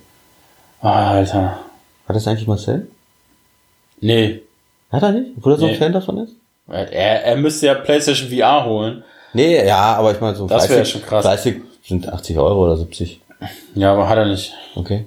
Ah, 0.81 1.11
Alter. 1.13 1.59
Hat 2.07 2.17
das 2.17 2.27
eigentlich 2.27 2.47
Marcel? 2.47 2.89
Nee. 4.01 4.43
Hat 4.91 5.03
er 5.03 5.13
nicht? 5.13 5.33
Obwohl 5.37 5.53
er 5.53 5.59
so 5.59 5.67
ein 5.67 5.73
Nee. 5.73 5.79
Fan 5.79 5.93
davon 5.93 6.19
ist? 6.19 6.33
Er, 6.69 7.25
er 7.25 7.37
müsste 7.37 7.67
ja 7.67 7.75
PlayStation 7.75 8.29
VR 8.31 8.65
holen. 8.65 9.03
Nee, 9.33 9.67
ja, 9.67 9.97
aber 9.97 10.13
ich 10.13 10.21
meine 10.21 10.37
so 10.37 10.47
Das 10.47 10.69
wär 10.69 10.85
schon 10.85 11.03
krass. 11.03 11.25
30 11.25 11.63
sind 11.87 12.09
80 12.09 12.39
Euro 12.39 12.65
oder 12.65 12.77
70. 12.77 13.21
Ja, 13.75 13.93
aber 13.93 14.09
hat 14.09 14.19
er 14.19 14.27
nicht. 14.27 14.53
Okay. 14.75 15.07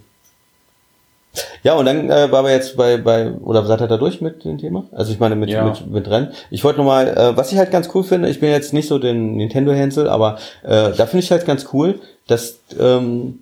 Ja, 1.63 1.75
und 1.75 1.85
dann 1.85 2.09
äh, 2.09 2.31
war 2.31 2.43
wir 2.43 2.51
jetzt 2.51 2.75
bei, 2.75 2.97
bei, 2.97 3.31
oder 3.31 3.63
seid 3.65 3.79
ihr 3.81 3.87
da 3.87 3.97
durch 3.97 4.19
mit 4.19 4.43
dem 4.43 4.57
Thema? 4.57 4.85
Also 4.91 5.13
ich 5.13 5.19
meine 5.19 5.35
mit, 5.35 5.49
Ja. 5.49 5.63
mit, 5.63 5.87
mit 5.87 6.09
Rennen. 6.09 6.31
Ich 6.49 6.63
wollte 6.63 6.79
nochmal, 6.79 7.07
äh, 7.17 7.37
was 7.37 7.51
ich 7.51 7.57
halt 7.57 7.71
ganz 7.71 7.89
cool 7.93 8.03
finde, 8.03 8.29
ich 8.29 8.39
bin 8.39 8.49
jetzt 8.49 8.73
nicht 8.73 8.87
so 8.87 8.99
den 8.99 9.35
Nintendo-Hänsel, 9.37 10.09
aber 10.09 10.37
äh, 10.63 10.91
da 10.91 11.05
finde 11.05 11.19
ich 11.23 11.31
halt 11.31 11.45
ganz 11.45 11.67
cool, 11.73 11.99
dass 12.27 12.57
ähm, 12.79 13.39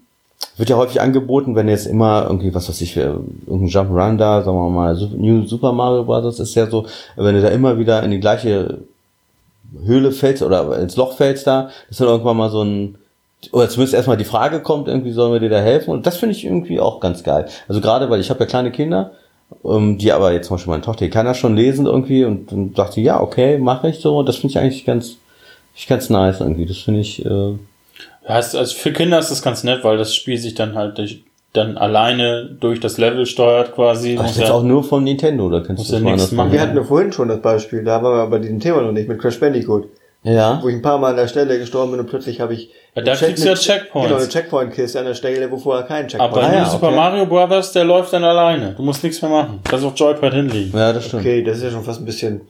wird 0.58 0.70
ja 0.70 0.78
häufig 0.78 1.00
angeboten, 1.00 1.56
wenn 1.56 1.70
jetzt 1.70 1.88
immer 1.88 2.24
irgendwie, 2.28 2.54
was 2.54 2.68
weiß 2.68 2.82
ich, 2.82 2.98
irgendein 2.98 3.68
Jump'n'Run 3.68 4.18
da, 4.18 4.44
sagen 4.44 4.58
wir 4.58 4.70
mal, 4.70 4.94
New 5.18 5.46
Super 5.46 5.72
Mario 5.72 6.04
Bros. 6.04 6.40
ist 6.40 6.56
ja 6.56 6.68
so, 6.68 6.86
wenn 7.16 7.36
du 7.36 7.42
da 7.42 7.48
immer 7.48 7.78
wieder 7.78 8.04
in 8.04 8.12
die 8.12 8.20
gleiche 8.20 8.80
Höhle 9.86 10.12
fällst 10.12 10.44
oder 10.44 10.78
ins 10.80 10.98
Loch 10.98 11.16
fällst 11.16 11.48
da, 11.48 11.70
dass 11.88 11.98
dann 11.98 12.08
irgendwann 12.08 12.38
mal 12.38 12.50
so 12.50 12.64
ein 12.64 12.96
oder 13.54 13.70
zumindest 13.70 13.94
erstmal 13.94 14.18
die 14.18 14.26
Frage 14.26 14.60
kommt, 14.60 14.90
irgendwie 14.90 15.14
sollen 15.14 15.32
wir 15.32 15.40
dir 15.40 15.50
da 15.50 15.62
helfen? 15.62 15.92
Und 15.92 16.06
das 16.06 16.18
finde 16.18 16.36
ich 16.36 16.44
irgendwie 16.44 16.80
auch 16.82 17.00
ganz 17.00 17.24
geil. 17.24 17.46
Also 17.70 17.80
gerade, 17.80 18.10
weil 18.10 18.20
ich 18.20 18.30
habe 18.30 18.42
ja 18.42 18.46
kleine 18.46 18.72
Kinder, 18.72 19.12
ähm, 19.64 19.98
die 19.98 20.12
aber 20.12 20.34
jetzt 20.34 20.48
zum 20.48 20.58
Beispiel 20.58 20.72
meine 20.72 20.84
Tochter, 20.84 21.06
die 21.06 21.12
kann 21.12 21.26
das 21.26 21.38
schon 21.38 21.56
lesen 21.56 21.86
irgendwie 21.86 22.26
und, 22.26 22.52
und 22.52 22.78
dachte, 22.78 23.00
ja, 23.00 23.22
okay, 23.22 23.58
mache 23.58 23.90
ich 23.90 24.00
so. 24.00 24.18
Und 24.18 24.28
das 24.28 24.36
finde 24.36 24.52
ich 24.52 24.60
eigentlich 24.60 24.86
ganz, 24.86 25.16
ich 25.74 25.88
ganz 25.88 26.10
nice 26.10 26.42
irgendwie. 26.42 26.66
Das 26.66 26.80
finde 26.80 27.00
ich, 27.00 27.26
äh, 27.26 27.54
Ja, 28.30 28.40
es- 28.40 28.56
also 28.56 28.76
für 28.76 28.94
Kinder 28.94 29.20
ist 29.20 29.32
das 29.32 29.42
ganz 29.42 29.64
nett, 29.64 29.84
weil 29.84 29.98
das 29.98 30.16
Spiel 30.16 30.38
sich 30.38 30.54
dann 30.56 30.76
halt 30.76 30.98
durch, 30.98 31.24
dann 31.54 31.78
alleine 31.78 32.46
durch 32.60 32.80
das 32.80 32.98
Level 32.98 33.26
steuert 33.26 33.74
quasi. 33.74 34.16
ach, 34.20 34.24
Muss 34.24 34.38
jetzt 34.38 34.48
ja- 34.50 34.54
auch 34.54 34.64
nur 34.64 34.84
vom 34.84 35.04
Nintendo, 35.04 35.50
da 35.50 35.60
kannst 35.62 35.90
du 35.90 35.94
ja 35.94 36.00
das 36.00 36.04
mal 36.04 36.12
nichts 36.16 36.32
machen. 36.32 36.52
Wir 36.52 36.62
hatten 36.62 36.78
ja 36.78 36.84
vorhin 36.84 37.12
schon 37.12 37.28
das 37.28 37.42
Beispiel, 37.42 37.84
da 37.84 38.02
waren 38.04 38.18
wir 38.18 38.28
bei 38.28 38.40
diesem 38.40 38.60
Thema 38.60 38.82
noch 38.82 38.92
nicht, 38.92 39.10
mit 39.10 39.20
Crash 39.20 39.40
Bandicoot. 39.40 39.88
Ja. 40.22 40.60
Wo 40.62 40.68
ich 40.68 40.76
ein 40.76 40.82
paar 40.82 40.98
Mal 40.98 41.12
an 41.12 41.16
der 41.16 41.30
Stelle 41.30 41.58
gestorben 41.58 41.92
bin 41.92 42.02
und 42.02 42.08
plötzlich 42.10 42.42
habe 42.42 42.54
ich. 42.54 42.70
Ja, 42.94 43.02
da 43.04 43.16
kriegst 43.16 43.42
du 43.42 43.48
ja 43.48 43.56
Checkpoints. 43.56 44.10
Genau, 44.10 44.20
eine 44.20 44.28
Checkpoint-Kiste 44.30 45.00
an 45.00 45.06
der 45.06 45.14
Stelle, 45.14 45.50
wo 45.50 45.56
vorher 45.56 45.86
kein 45.86 46.10
Checkpoint 46.10 46.34
Aber 46.34 46.44
Ah, 46.44 46.54
ja, 46.54 46.66
Super 46.66 46.88
okay. 46.88 46.96
Mario 46.98 47.26
Brothers, 47.26 47.72
der 47.72 47.86
läuft 47.86 48.12
dann 48.12 48.26
alleine. 48.26 48.74
Du 48.76 48.84
musst 48.84 49.02
nichts 49.02 49.22
mehr 49.22 49.32
machen. 49.32 49.62
Kannst 49.64 49.86
auf 49.86 49.94
Joypad 49.96 50.34
hinlegen. 50.34 50.78
Ja, 50.78 50.92
das 50.92 51.06
stimmt. 51.06 51.22
Okay, 51.22 51.42
das 51.42 51.58
ist 51.60 51.64
ja 51.64 51.70
schon 51.72 51.84
fast 51.86 52.02
ein 52.02 52.06
bisschen. 52.06 52.42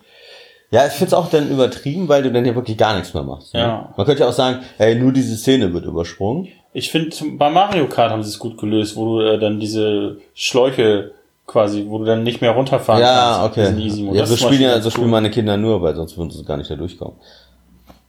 Ja, 0.71 0.85
ich 0.85 0.93
find's 0.93 1.13
auch 1.13 1.29
dann 1.29 1.49
übertrieben, 1.49 2.07
weil 2.07 2.21
du 2.23 2.31
dann 2.31 2.45
ja 2.45 2.53
wirklich 2.53 2.77
gar 2.77 2.93
nichts 2.95 3.13
mehr 3.13 3.23
machst. 3.23 3.53
Ne? 3.53 3.59
Ja. 3.61 3.93
Man 3.97 4.05
könnte 4.05 4.21
ja 4.23 4.29
auch 4.29 4.33
sagen, 4.33 4.59
ey, 4.77 4.95
nur 4.95 5.11
diese 5.11 5.35
Szene 5.35 5.73
wird 5.73 5.85
übersprungen. 5.85 6.47
Ich 6.73 6.91
finde, 6.91 7.15
bei 7.37 7.49
Mario 7.49 7.87
Kart 7.87 8.11
haben 8.11 8.21
sie 8.21 8.29
es 8.29 8.37
gut 8.37 8.57
gelöst, 8.57 8.95
wo 8.95 9.05
du 9.17 9.21
äh, 9.21 9.39
dann 9.39 9.59
diese 9.59 10.17
Schläuche 10.35 11.11
quasi, 11.47 11.85
wo 11.87 11.97
du 11.97 12.05
dann 12.05 12.21
nicht 12.21 12.41
mehr 12.41 12.51
runterfahren 12.51 13.01
Ja, 13.01 13.49
kannst. 13.51 13.57
okay. 13.57 13.81
Easy 13.83 14.03
Mode. 14.03 14.19
Ja, 14.19 14.25
so 14.27 14.37
spielen 14.37 14.61
ja, 14.61 14.79
so 14.79 14.91
spielen 14.91 15.09
meine 15.09 15.31
Kinder 15.31 15.57
nur, 15.57 15.81
weil 15.81 15.95
sonst 15.95 16.15
würden 16.15 16.29
sie 16.29 16.43
gar 16.45 16.57
nicht 16.57 16.69
da 16.69 16.75
durchkommen. 16.75 17.15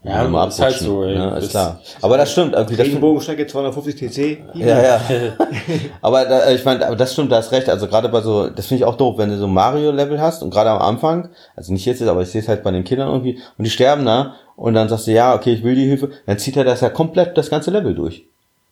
Ja, 0.03 0.24
Immer 0.24 0.48
ist 0.48 0.59
halt 0.61 0.76
so, 0.76 1.05
ey. 1.05 1.14
Ne? 1.14 1.36
Ist 1.38 1.51
klar. 1.51 1.78
Aber 2.01 2.16
das 2.16 2.32
stimmt, 2.32 2.55
irgendwie, 2.55 2.76
das 2.76 2.86
Regenbogenstrecke 2.86 3.46
250 3.46 3.96
TC. 3.96 4.38
Ja, 4.55 4.82
ja. 4.82 5.01
aber 6.01 6.24
da, 6.24 6.51
ich 6.51 6.64
meine, 6.64 6.86
aber 6.86 6.96
das 6.96 7.12
stimmt, 7.12 7.30
da 7.30 7.36
hast 7.36 7.53
recht. 7.53 7.68
Also 7.68 7.86
gerade 7.86 8.09
bei 8.09 8.22
so, 8.22 8.48
das 8.48 8.66
finde 8.66 8.82
ich 8.82 8.84
auch 8.86 8.96
doof, 8.96 9.18
wenn 9.18 9.28
du 9.28 9.36
so 9.36 9.46
Mario-Level 9.46 10.18
hast 10.18 10.42
und 10.42 10.51
gerade 10.51 10.70
am 10.70 10.80
Anfang, 10.80 11.28
also 11.55 11.74
nicht 11.74 11.84
jetzt, 11.84 12.01
aber 12.01 12.22
ich 12.22 12.30
sehe 12.30 12.40
es 12.40 12.48
halt 12.48 12.62
bei 12.62 12.70
den 12.70 12.84
Kindern 12.84 13.09
irgendwie, 13.09 13.38
und 13.59 13.64
die 13.64 13.70
sterben 13.70 14.07
da 14.07 14.36
und 14.57 14.72
dann 14.72 14.88
sagst 14.88 15.07
du, 15.07 15.11
ja, 15.11 15.34
okay, 15.34 15.53
ich 15.53 15.62
will 15.62 15.75
die 15.75 15.87
Hilfe, 15.87 16.11
dann 16.25 16.38
zieht 16.38 16.57
er 16.57 16.64
das 16.64 16.80
ja 16.80 16.88
komplett 16.88 17.37
das 17.37 17.50
ganze 17.50 17.70
Level 17.70 17.95
durch. 17.95 18.29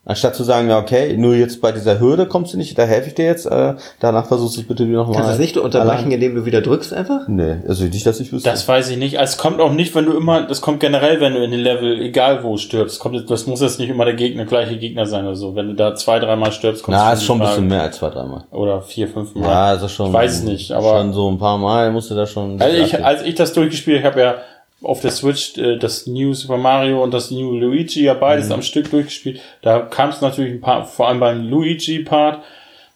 Anstatt 0.08 0.34
zu 0.34 0.42
sagen, 0.42 0.70
ja, 0.70 0.78
okay, 0.78 1.18
nur 1.18 1.34
jetzt 1.34 1.60
bei 1.60 1.70
dieser 1.70 2.00
Hürde 2.00 2.24
kommst 2.24 2.54
du 2.54 2.56
nicht, 2.56 2.78
da 2.78 2.84
helfe 2.84 3.08
ich 3.08 3.14
dir 3.14 3.26
jetzt, 3.26 3.44
äh, 3.44 3.74
danach 4.00 4.24
versuchst 4.26 4.56
du 4.56 4.62
es 4.62 4.66
bitte 4.66 4.88
wieder 4.88 5.00
nochmal. 5.00 5.16
Kannst 5.16 5.28
du 5.28 5.32
das 5.32 5.38
nicht 5.38 5.56
unterbrechen, 5.58 6.10
indem 6.10 6.34
du 6.34 6.46
wieder 6.46 6.62
drückst 6.62 6.94
einfach? 6.94 7.28
Nee, 7.28 7.56
also 7.68 7.84
nicht, 7.84 8.06
dass 8.06 8.18
ich 8.18 8.32
wüsste. 8.32 8.48
Das 8.48 8.66
weiß 8.66 8.88
ich 8.88 8.96
nicht. 8.96 9.18
Also 9.18 9.32
Es 9.32 9.36
kommt 9.36 9.60
auch 9.60 9.70
nicht, 9.70 9.94
wenn 9.94 10.06
du 10.06 10.16
immer, 10.16 10.44
das 10.44 10.62
kommt 10.62 10.80
generell, 10.80 11.20
wenn 11.20 11.34
du 11.34 11.44
in 11.44 11.50
den 11.50 11.60
Level, 11.60 12.00
egal 12.00 12.42
wo 12.42 12.56
stirbst, 12.56 13.00
kommt, 13.00 13.28
das 13.30 13.46
muss 13.46 13.60
jetzt 13.60 13.78
nicht 13.78 13.90
immer 13.90 14.06
der 14.06 14.14
Gegner, 14.14 14.46
gleiche 14.46 14.78
Gegner 14.78 15.04
sein 15.04 15.26
oder 15.26 15.36
so. 15.36 15.54
Wenn 15.54 15.68
du 15.68 15.74
da 15.74 15.94
zwei, 15.94 16.18
dreimal 16.20 16.52
stirbst, 16.52 16.82
kommst 16.84 16.98
Na, 16.98 17.10
du 17.10 17.16
ist 17.18 17.24
schon 17.24 17.42
ein 17.42 17.46
bisschen 17.46 17.68
mehr 17.68 17.82
als 17.82 17.96
zwei, 17.98 18.08
dreimal. 18.08 18.44
Oder 18.50 18.80
vier, 18.80 19.08
fünf 19.08 19.34
Mal. 19.34 19.42
Ja, 19.46 19.64
also 19.66 19.88
schon. 19.88 20.06
Ich 20.06 20.12
weiß 20.14 20.32
es 20.38 20.42
nicht, 20.44 20.72
aber- 20.72 21.00
Schon 21.00 21.12
so 21.12 21.30
ein 21.30 21.38
paar 21.38 21.58
Mal 21.58 21.92
musst 21.92 22.10
du 22.10 22.14
da 22.14 22.26
schon. 22.26 22.58
Also 22.62 22.76
ich, 22.78 23.04
als 23.04 23.20
ich 23.24 23.34
das 23.34 23.52
durchgespielt 23.52 24.02
habe, 24.04 24.20
ja 24.20 24.34
auf 24.82 25.00
der 25.00 25.10
Switch 25.10 25.56
äh, 25.58 25.76
das 25.76 26.06
New 26.06 26.34
Super 26.34 26.56
Mario 26.56 27.02
und 27.02 27.12
das 27.12 27.30
New 27.30 27.52
Luigi 27.58 28.04
ja 28.04 28.14
beides 28.14 28.50
am 28.50 28.62
Stück 28.62 28.90
durchgespielt. 28.90 29.40
Da 29.62 29.80
kam 29.80 30.10
es 30.10 30.20
natürlich 30.20 30.52
ein 30.54 30.60
paar, 30.60 30.86
vor 30.86 31.08
allem 31.08 31.20
beim 31.20 31.48
Luigi-Part, 31.48 32.42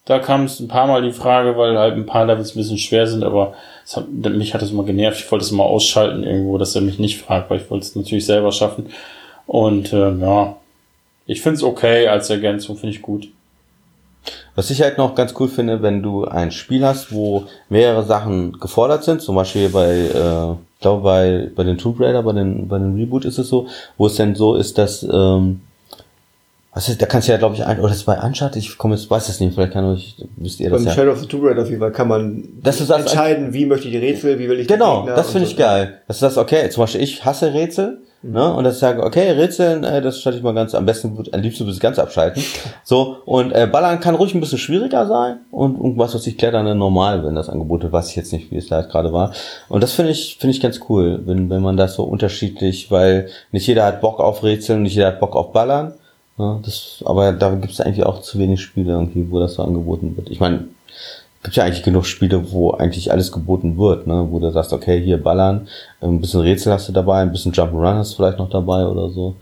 Da 0.05 0.19
kam 0.19 0.45
es 0.45 0.59
ein 0.59 0.67
paar 0.69 0.89
Mal 0.89 1.03
die 1.03 1.13
Frage, 1.13 1.57
weil 1.57 1.79
halt 1.79 1.95
ein 1.95 2.07
paar 2.07 2.27
Levels 2.27 2.55
ein 2.55 2.59
bisschen 2.59 2.79
schwer 2.79 3.07
sind, 3.07 3.23
aber 3.23 3.55
hat, 3.95 4.09
mich 4.11 4.53
hat 4.53 4.63
das 4.63 4.71
immer 4.71 4.85
genervt. 4.85 5.21
Ich 5.21 5.31
wollte 5.31 5.45
es 5.45 5.53
mal 5.53 5.65
ausschalten 5.65 6.25
irgendwo, 6.25 6.59
dass 6.59 6.75
er 6.75 6.83
mich 6.83 6.99
nicht 6.99 7.21
fragt, 7.21 7.51
weil 7.51 7.61
ich 7.61 7.71
wollte 7.71 7.87
es 7.87 7.95
natürlich 7.95 8.27
selber 8.27 8.51
schaffen. 8.51 8.87
Und 9.47 9.93
äh, 9.93 10.11
ja, 10.11 10.57
ich 11.27 11.41
finde 11.41 11.57
es 11.57 11.63
okay 11.63 12.09
als 12.09 12.31
Ergänzung, 12.31 12.77
finde 12.77 12.97
ich 12.97 13.03
gut. 13.03 13.29
Was 14.55 14.71
ich 14.71 14.83
halt 14.83 14.99
noch 14.99 15.15
ganz 15.15 15.35
cool 15.39 15.49
finde, 15.49 15.83
wenn 15.83 16.03
du 16.03 16.25
ein 16.25 16.51
Spiel 16.51 16.85
hast, 16.85 17.13
wo 17.13 17.45
mehrere 17.69 18.05
Sachen 18.05 18.53
gefordert 18.59 19.05
sind, 19.05 19.23
zum 19.23 19.37
Beispiel 19.37 19.69
bei, 19.69 19.91
äh, 19.93 20.57
glaube 20.83 21.03
bei, 21.03 21.51
bei 21.57 21.65
den 21.65 21.79
Tomb 21.79 21.99
Raider, 22.01 22.23
bei 22.23 22.33
den, 22.33 22.69
bei 22.69 22.79
den 22.79 22.95
Reboot 22.95 23.25
ist 23.25 23.39
es 23.39 23.49
so, 23.49 23.67
wo 23.97 24.07
es 24.07 24.17
denn 24.17 24.35
so 24.35 24.55
ist, 24.57 24.77
dass, 24.79 25.03
ähm, 25.03 25.61
was 26.75 26.89
ist, 26.89 27.03
da 27.03 27.07
kannst 27.07 27.29
du 27.29 27.33
ja, 27.33 27.39
glaube 27.39 27.55
ich, 27.55 27.65
ein, 27.65 27.79
oder 27.81 27.89
das 27.91 28.05
bei 28.05 28.19
Uncharted, 28.19 28.57
ich 28.57 28.79
komme 28.79 28.95
jetzt, 28.95 29.11
weiß 29.11 29.27
das 29.27 29.41
nicht, 29.41 29.55
vielleicht 29.55 29.73
kann 29.73 29.85
euch, 29.85 30.17
wisst 30.37 30.61
ihr 30.61 30.71
das 30.71 30.79
Beim 30.81 30.87
ja. 30.89 30.95
Shadow 30.95 31.13
of 31.13 31.21
the 31.21 31.27
Tomb 31.27 31.45
Raider 31.45 31.63
auf 31.63 31.69
jeden 31.69 31.81
Fall 31.81 31.93
kann 31.93 32.09
man 32.09 32.45
Das 32.63 32.81
ist 32.81 32.91
das- 32.91 33.01
entscheiden, 33.03 33.53
wie 33.53 33.67
möchte 33.67 33.89
ich 33.89 33.93
die 33.93 33.99
Rätsel, 33.99 34.39
wie 34.39 34.49
will 34.49 34.61
ich 34.61 34.67
die 34.67 34.73
Genau, 34.75 35.07
das 35.07 35.31
finde 35.33 35.47
so. 35.47 35.53
ich 35.53 35.59
geil. 35.59 36.01
Das 36.09 36.17
ist 36.17 36.23
das, 36.23 36.39
okay, 36.39 36.69
zum 36.71 36.83
Beispiel 36.85 37.03
ich 37.03 37.25
hasse 37.25 37.53
Rätsel, 37.53 37.99
ne, 38.23 38.55
und 38.55 38.65
das 38.65 38.79
sage, 38.79 39.03
okay, 39.03 39.31
Rätseln, 39.31 39.85
äh, 39.85 40.01
das 40.01 40.21
schalte 40.21 40.39
ich 40.39 40.45
mal 40.45 40.55
ganz, 40.55 40.75
am 40.75 40.87
besten, 40.87 41.19
am 41.33 41.41
liebsten 41.41 41.65
würde 41.65 41.71
ich 41.71 41.77
es 41.77 41.81
ganz 41.81 41.99
abschalten. 41.99 42.43
So, 42.85 43.19
und 43.25 43.53
äh, 43.53 43.67
Ballern 43.67 44.01
kann 44.01 44.15
ruhig 44.15 44.35
ein 44.35 44.41
bisschen 44.41 44.59
schwieriger 44.59 45.07
sein 45.07 45.39
und, 45.51 45.77
und 45.77 45.97
was, 45.99 46.15
was 46.15 46.27
ich 46.27 46.37
klettern 46.37 46.67
dann 46.67 46.79
normal, 46.79 47.25
wenn 47.25 47.35
das 47.35 47.49
Angebot 47.49 47.91
weiß 47.91 48.11
ich 48.11 48.17
jetzt 48.17 48.33
nicht, 48.33 48.51
wie 48.51 48.57
es 48.57 48.69
da 48.69 48.83
gerade 48.83 49.13
war. 49.13 49.33
Und 49.69 49.83
das 49.83 49.93
finde 49.93 50.11
ich, 50.11 50.37
finde 50.39 50.55
ich 50.55 50.61
ganz 50.61 50.81
cool, 50.89 51.23
wenn, 51.25 51.49
wenn 51.49 51.63
man 51.63 51.77
das 51.77 51.95
so 51.95 52.03
unterschiedlich, 52.03 52.91
weil 52.91 53.29
nicht 53.53 53.67
jeder 53.67 53.85
hat 53.85 54.01
Bock 54.01 54.21
auf 54.21 54.43
Rätseln, 54.43 54.83
nicht 54.83 54.95
jeder 54.95 55.09
hat 55.09 55.21
Bock 55.21 55.37
auf 55.37 55.53
Ballern. 55.53 55.95
Ja, 56.39 56.59
das, 56.65 57.03
aber 57.05 57.33
da 57.33 57.51
gibt 57.51 57.73
es 57.73 57.81
eigentlich 57.81 58.05
auch 58.05 58.21
zu 58.21 58.39
wenig 58.39 58.61
Spiele 58.61 58.93
irgendwie, 58.93 59.31
wo 59.31 59.39
das 59.39 59.55
so 59.55 59.63
angeboten 59.63 60.17
wird. 60.17 60.31
Ich 60.31 60.41
meine, 60.41 60.65
gibt 61.43 61.57
ja 61.57 61.65
eigentlich 61.65 61.83
genug 61.83 62.07
Spiele, 62.07 62.53
wo 62.53 62.71
eigentlich 62.71 63.11
alles 63.11 63.33
geboten 63.33 63.77
wird, 63.77 64.07
ne? 64.07 64.27
Wo 64.31 64.39
du 64.39 64.51
sagst, 64.51 64.73
okay, 64.73 65.01
hier 65.01 65.23
ballern, 65.23 65.69
ein 66.01 66.21
bisschen 66.21 66.41
Rätsel 66.41 66.73
hast 66.73 66.89
du 66.89 66.93
dabei, 66.93 67.21
ein 67.21 67.33
bisschen 67.33 67.53
Jump'n'Run 67.53 67.97
hast 67.97 68.13
du 68.13 68.17
vielleicht 68.17 68.39
noch 68.39 68.51
dabei 68.51 68.87
oder 68.87 69.09
so. 69.11 69.37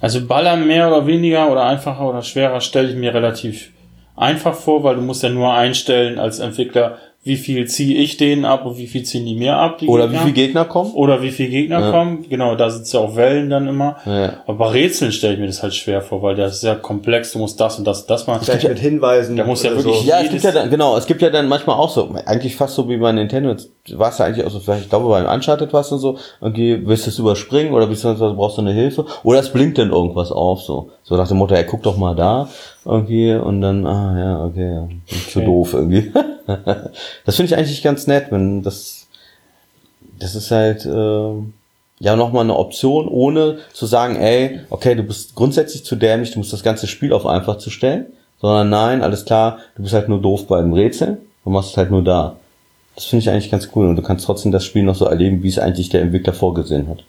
Also 0.00 0.26
Ballern 0.26 0.66
mehr 0.66 0.88
oder 0.88 1.06
weniger 1.06 1.50
oder 1.50 1.64
einfacher 1.64 2.08
oder 2.08 2.22
schwerer 2.22 2.60
stelle 2.60 2.88
ich 2.88 2.96
mir 2.96 3.14
relativ 3.14 3.70
einfach 4.16 4.54
vor, 4.54 4.82
weil 4.82 4.96
du 4.96 5.02
musst 5.02 5.22
ja 5.22 5.28
nur 5.28 5.52
einstellen 5.52 6.18
als 6.18 6.38
Entwickler, 6.38 6.98
wie 7.22 7.36
viel 7.36 7.66
ziehe 7.66 7.98
ich 8.00 8.16
denen 8.16 8.46
ab 8.46 8.64
und 8.64 8.78
wie 8.78 8.86
viel 8.86 9.02
ziehen 9.02 9.26
die 9.26 9.34
mir 9.34 9.54
ab. 9.56 9.76
Die 9.76 9.86
Oder 9.88 10.04
wie 10.04 10.12
Gegner. 10.12 10.22
viele 10.22 10.32
Gegner 10.34 10.64
kommen? 10.64 10.92
Oder 10.94 11.20
wie 11.22 11.30
viele 11.30 11.50
Gegner 11.50 11.80
Ja. 11.80 11.90
kommen. 11.90 12.24
Genau, 12.30 12.54
da 12.54 12.70
sind 12.70 12.90
ja 12.90 13.00
auch 13.00 13.14
Wellen 13.14 13.50
dann 13.50 13.68
immer. 13.68 13.96
Ja. 14.06 14.32
Aber 14.46 14.56
bei 14.56 14.68
Rätseln 14.70 15.12
stelle 15.12 15.34
ich 15.34 15.38
mir 15.40 15.46
das 15.46 15.62
halt 15.62 15.74
schwer 15.74 16.00
vor, 16.00 16.22
weil 16.22 16.34
das 16.34 16.54
ist 16.56 16.62
ja 16.62 16.74
komplex. 16.76 17.32
Du 17.32 17.38
musst 17.38 17.60
das 17.60 17.78
und 17.78 17.86
das 17.86 18.00
und 18.02 18.10
das 18.10 18.26
machen. 18.26 18.40
Vielleicht 18.42 18.66
mit 18.66 18.78
Hinweisen. 18.78 19.36
Da 19.36 19.44
muss 19.44 19.62
ja 19.62 19.70
wirklich- 19.72 19.96
So. 20.00 20.08
Ja, 20.08 20.20
es 20.22 20.30
gibt 20.30 20.44
ja 20.44 20.50
dann, 20.52 20.70
genau, 20.70 20.96
es 20.96 21.06
gibt 21.06 21.20
ja 21.20 21.28
dann 21.28 21.46
manchmal 21.46 21.76
auch 21.76 21.90
so, 21.90 22.08
eigentlich 22.24 22.56
fast 22.56 22.74
so 22.74 22.88
wie 22.88 22.96
bei 22.96 23.12
Nintendo, 23.12 23.54
war 23.92 24.08
es 24.08 24.16
ja 24.16 24.24
eigentlich 24.24 24.46
auch 24.46 24.50
so, 24.50 24.60
vielleicht, 24.60 24.84
ich 24.84 24.88
glaube 24.88 25.08
beim 25.10 25.26
Uncharted 25.26 25.74
was 25.74 25.92
und 25.92 25.98
so, 25.98 26.16
irgendwie 26.40 26.86
willst 26.86 27.04
du 27.04 27.10
es 27.10 27.18
überspringen 27.18 27.74
oder 27.74 27.86
beziehungsweise 27.86 28.32
brauchst 28.32 28.56
du 28.56 28.62
eine 28.62 28.72
Hilfe 28.72 29.04
oder 29.24 29.40
es 29.40 29.50
blinkt 29.50 29.76
dann 29.76 29.90
irgendwas 29.90 30.32
auf, 30.32 30.62
so. 30.62 30.90
So 31.02 31.16
nach 31.16 31.28
dem 31.28 31.36
Motto, 31.36 31.54
ey, 31.54 31.64
guck 31.66 31.82
doch 31.82 31.98
mal 31.98 32.14
da, 32.14 32.48
irgendwie, 32.84 33.34
und 33.34 33.60
dann, 33.60 33.86
ah, 33.86 34.18
ja, 34.18 34.44
okay, 34.44 34.74
ja, 34.74 34.88
zu 35.28 35.38
Okay. 35.38 35.44
doof 35.46 35.74
irgendwie. 35.74 36.12
das 37.26 37.36
finde 37.36 37.52
ich 37.52 37.56
eigentlich 37.56 37.82
ganz 37.82 38.06
nett, 38.06 38.26
wenn 38.30 38.62
das, 38.62 39.06
das 40.18 40.34
ist 40.34 40.50
halt, 40.50 40.86
äh, 40.86 41.32
ja, 42.02 42.16
nochmal 42.16 42.44
eine 42.44 42.56
Option, 42.56 43.08
ohne 43.08 43.58
zu 43.74 43.84
sagen, 43.86 44.16
ey, 44.16 44.60
okay, 44.70 44.94
du 44.94 45.02
bist 45.02 45.34
grundsätzlich 45.34 45.84
zu 45.84 45.96
dämlich, 45.96 46.30
du 46.30 46.38
musst 46.38 46.52
das 46.52 46.62
ganze 46.62 46.86
Spiel 46.86 47.12
auf 47.12 47.26
einfach 47.26 47.58
zu 47.58 47.68
stellen, 47.70 48.06
sondern 48.40 48.70
nein, 48.70 49.02
alles 49.02 49.26
klar, 49.26 49.58
du 49.76 49.82
bist 49.82 49.94
halt 49.94 50.08
nur 50.08 50.20
doof 50.20 50.46
beim 50.46 50.72
Rätseln 50.72 51.18
und 51.44 51.52
machst 51.52 51.72
es 51.72 51.76
halt 51.76 51.90
nur 51.90 52.02
da. 52.02 52.36
Das 52.94 53.04
finde 53.04 53.22
ich 53.22 53.30
eigentlich 53.30 53.50
ganz 53.50 53.68
cool 53.74 53.86
und 53.86 53.96
du 53.96 54.02
kannst 54.02 54.24
trotzdem 54.24 54.50
das 54.52 54.64
Spiel 54.64 54.82
noch 54.82 54.94
so 54.94 55.04
erleben, 55.04 55.42
wie 55.42 55.48
es 55.48 55.58
eigentlich 55.58 55.90
der 55.90 56.00
Entwickler 56.02 56.32
vorgesehen 56.32 56.88
hat. 56.88 57.04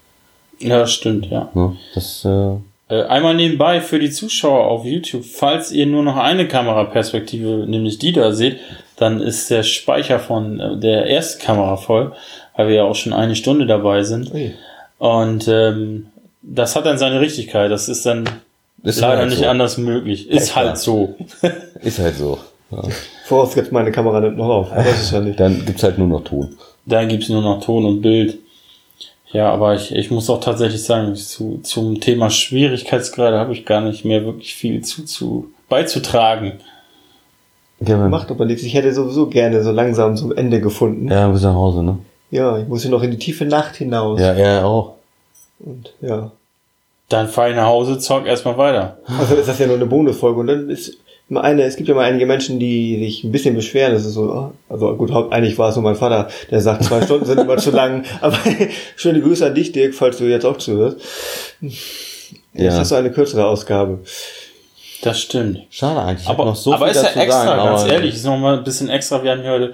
Ja, 0.59 0.85
stimmt, 0.85 1.27
ja. 1.27 1.49
Ne? 1.53 1.75
Das, 1.95 2.23
Äh, 2.25 2.55
einmal 3.03 3.35
nebenbei 3.35 3.81
für 3.81 3.99
die 3.99 4.09
Zuschauer 4.11 4.65
auf 4.67 4.85
YouTube, 4.85 5.23
falls 5.25 5.71
ihr 5.71 5.85
nur 5.85 6.03
noch 6.03 6.17
eine 6.17 6.47
Kameraperspektive, 6.47 7.65
nämlich 7.67 7.99
die 7.99 8.11
da 8.11 8.31
seht, 8.33 8.57
dann 8.97 9.21
ist 9.21 9.49
der 9.49 9.63
Speicher 9.63 10.19
von 10.19 10.59
äh, 10.59 10.77
der 10.77 11.09
ersten 11.09 11.41
Kamera 11.41 11.77
voll, 11.77 12.11
weil 12.55 12.67
wir 12.67 12.75
ja 12.75 12.83
auch 12.83 12.95
schon 12.95 13.13
eine 13.13 13.35
Stunde 13.35 13.65
dabei 13.65 14.03
sind. 14.03 14.33
Ui. 14.33 14.53
Und 14.99 15.47
ähm, 15.47 16.07
das 16.43 16.75
hat 16.75 16.85
dann 16.85 16.97
seine 16.97 17.19
Richtigkeit. 17.19 17.71
Das 17.71 17.89
ist 17.89 18.05
dann 18.05 18.25
ist 18.83 18.99
leider 18.99 19.19
halt 19.19 19.29
nicht 19.29 19.39
so. 19.39 19.47
anders 19.47 19.77
möglich. 19.77 20.29
Ist 20.29 20.49
Ja, 20.49 20.55
halt 20.57 20.65
klar. 20.67 20.75
so. 20.75 21.15
Ist 21.81 21.99
halt 21.99 22.15
so. 22.15 22.39
Ja. 22.71 22.83
Vorausgesetzt, 23.25 23.71
meine 23.71 23.91
Kamera 23.91 24.19
nimmt 24.21 24.37
noch 24.37 24.49
auf. 24.49 24.67
Das 24.75 25.01
ist 25.01 25.11
ja 25.11 25.19
nicht. 25.19 25.39
Dann 25.39 25.65
gibt's 25.65 25.83
halt 25.83 25.97
nur 25.97 26.07
noch 26.07 26.23
Ton. 26.23 26.55
Da 26.85 27.03
gibt's 27.05 27.29
nur 27.29 27.41
noch 27.41 27.63
Ton 27.63 27.85
und 27.85 28.01
Bild. 28.01 28.37
Ja, 29.33 29.51
aber 29.51 29.75
ich, 29.75 29.95
ich 29.95 30.11
muss 30.11 30.29
auch 30.29 30.41
tatsächlich 30.41 30.83
sagen, 30.83 31.15
zu, 31.15 31.59
zum 31.63 32.01
Thema 32.01 32.29
Schwierigkeitsgrade 32.29 33.37
habe 33.37 33.53
ich 33.53 33.65
gar 33.65 33.81
nicht 33.81 34.03
mehr 34.03 34.25
wirklich 34.25 34.55
viel 34.55 34.81
zu, 34.83 35.05
zu 35.05 35.51
beizutragen. 35.69 36.59
Ja, 37.79 37.97
Macht 38.09 38.29
aber 38.29 38.45
nichts. 38.45 38.63
Ich 38.63 38.73
hätte 38.73 38.93
sowieso 38.93 39.27
gerne 39.27 39.63
so 39.63 39.71
langsam 39.71 40.15
zum 40.15 40.35
Ende 40.35 40.61
gefunden. 40.61 41.07
Ja, 41.07 41.21
ja 41.21 41.27
bis 41.29 41.41
nach 41.41 41.55
Hause, 41.55 41.81
ne? 41.83 41.97
ich 42.29 42.67
muss 42.67 42.83
hier 42.83 42.91
noch 42.91 43.03
in 43.03 43.11
die 43.11 43.17
tiefe 43.17 43.45
Nacht 43.45 43.75
hinaus. 43.75 44.19
Ja, 44.19 44.33
er 44.33 44.65
auch. 44.65 44.93
Und 45.59 45.93
ja. 46.01 46.31
Dann 47.09 47.27
fahr 47.27 47.49
ich 47.49 47.55
nach 47.55 47.65
Hause, 47.65 47.99
zock 47.99 48.25
erstmal 48.25 48.57
weiter. 48.57 48.97
Also 49.19 49.35
ist 49.35 49.49
das 49.49 49.59
ja 49.59 49.67
nur 49.67 49.75
eine 49.75 49.85
Bonusfolge. 49.85 50.39
Und 50.39 50.47
dann 50.47 50.69
ist 50.69 50.97
eine, 51.37 51.63
es 51.63 51.77
gibt 51.77 51.87
ja 51.87 51.95
mal 51.95 52.03
einige 52.03 52.25
Menschen, 52.25 52.59
die 52.59 52.97
sich 52.99 53.23
ein 53.23 53.31
bisschen 53.31 53.55
beschweren. 53.55 53.93
Das 53.93 54.05
ist 54.05 54.13
so, 54.13 54.51
also 54.69 54.95
gut, 54.95 55.11
eigentlich 55.31 55.57
war 55.57 55.69
es 55.69 55.75
nur 55.75 55.83
mein 55.83 55.95
Vater, 55.95 56.27
der 56.49 56.59
sagt, 56.61 56.83
zwei 56.83 57.01
Stunden 57.01 57.25
sind 57.25 57.39
immer 57.39 57.57
zu 57.57 57.71
lang. 57.71 58.03
Aber 58.21 58.37
schöne 58.95 59.21
Grüße 59.21 59.45
an 59.45 59.55
dich, 59.55 59.71
Dirk, 59.71 59.93
falls 59.95 60.17
du 60.17 60.25
jetzt 60.25 60.45
auch 60.45 60.57
zuhörst. 60.57 60.97
Ja. 61.61 61.69
Jetzt 62.53 62.77
hast 62.79 62.91
du 62.91 62.95
eine 62.95 63.11
kürzere 63.11 63.45
Ausgabe. 63.45 63.99
Das 65.01 65.19
stimmt. 65.19 65.61
Schade 65.69 66.01
eigentlich. 66.01 66.27
Aber, 66.27 66.45
noch 66.45 66.55
so 66.55 66.73
aber 66.73 66.87
viel 66.87 66.95
ist 66.95 67.03
ja 67.03 67.21
extra, 67.21 67.45
sagen, 67.45 67.63
ganz 67.63 67.81
aber- 67.81 67.93
ehrlich, 67.93 68.15
ist 68.15 68.25
noch 68.25 68.37
mal 68.37 68.57
ein 68.57 68.63
bisschen 68.63 68.89
extra. 68.89 69.23
Wir 69.23 69.31
haben 69.31 69.41
hier 69.41 69.51
heute, 69.51 69.73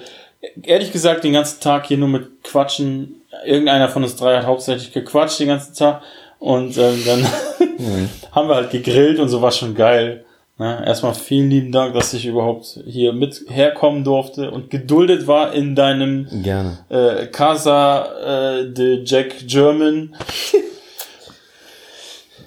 ehrlich 0.64 0.92
gesagt, 0.92 1.24
den 1.24 1.34
ganzen 1.34 1.60
Tag 1.60 1.88
hier 1.88 1.98
nur 1.98 2.08
mit 2.08 2.44
Quatschen. 2.44 3.22
Irgendeiner 3.46 3.90
von 3.90 4.04
uns 4.04 4.16
drei 4.16 4.38
hat 4.38 4.46
hauptsächlich 4.46 4.94
gequatscht 4.94 5.40
den 5.40 5.48
ganzen 5.50 5.74
Tag. 5.74 6.02
Und 6.40 6.78
ähm, 6.78 7.04
dann 7.06 7.28
haben 8.32 8.48
wir 8.48 8.56
halt 8.56 8.70
gegrillt 8.70 9.20
und 9.20 9.30
so 9.30 9.42
war 9.42 9.52
schon 9.52 9.76
geil. 9.76 10.24
Ne? 10.60 10.84
Erstmal 10.86 11.14
vielen 11.14 11.50
lieben 11.50 11.72
Dank, 11.72 11.94
dass 11.94 12.14
ich 12.14 12.26
überhaupt 12.26 12.80
hier 12.86 13.14
mit 13.14 13.46
herkommen 13.48 14.04
durfte 14.04 14.50
und 14.52 14.70
geduldet 14.70 15.28
war 15.28 15.54
in 15.54 15.76
deinem 15.76 16.28
Gerne. 16.44 16.80
äh, 16.90 17.28
Casa 17.28 18.60
äh, 18.60 18.72
de 18.74 19.04
Jack 19.06 19.48
German. 19.48 20.16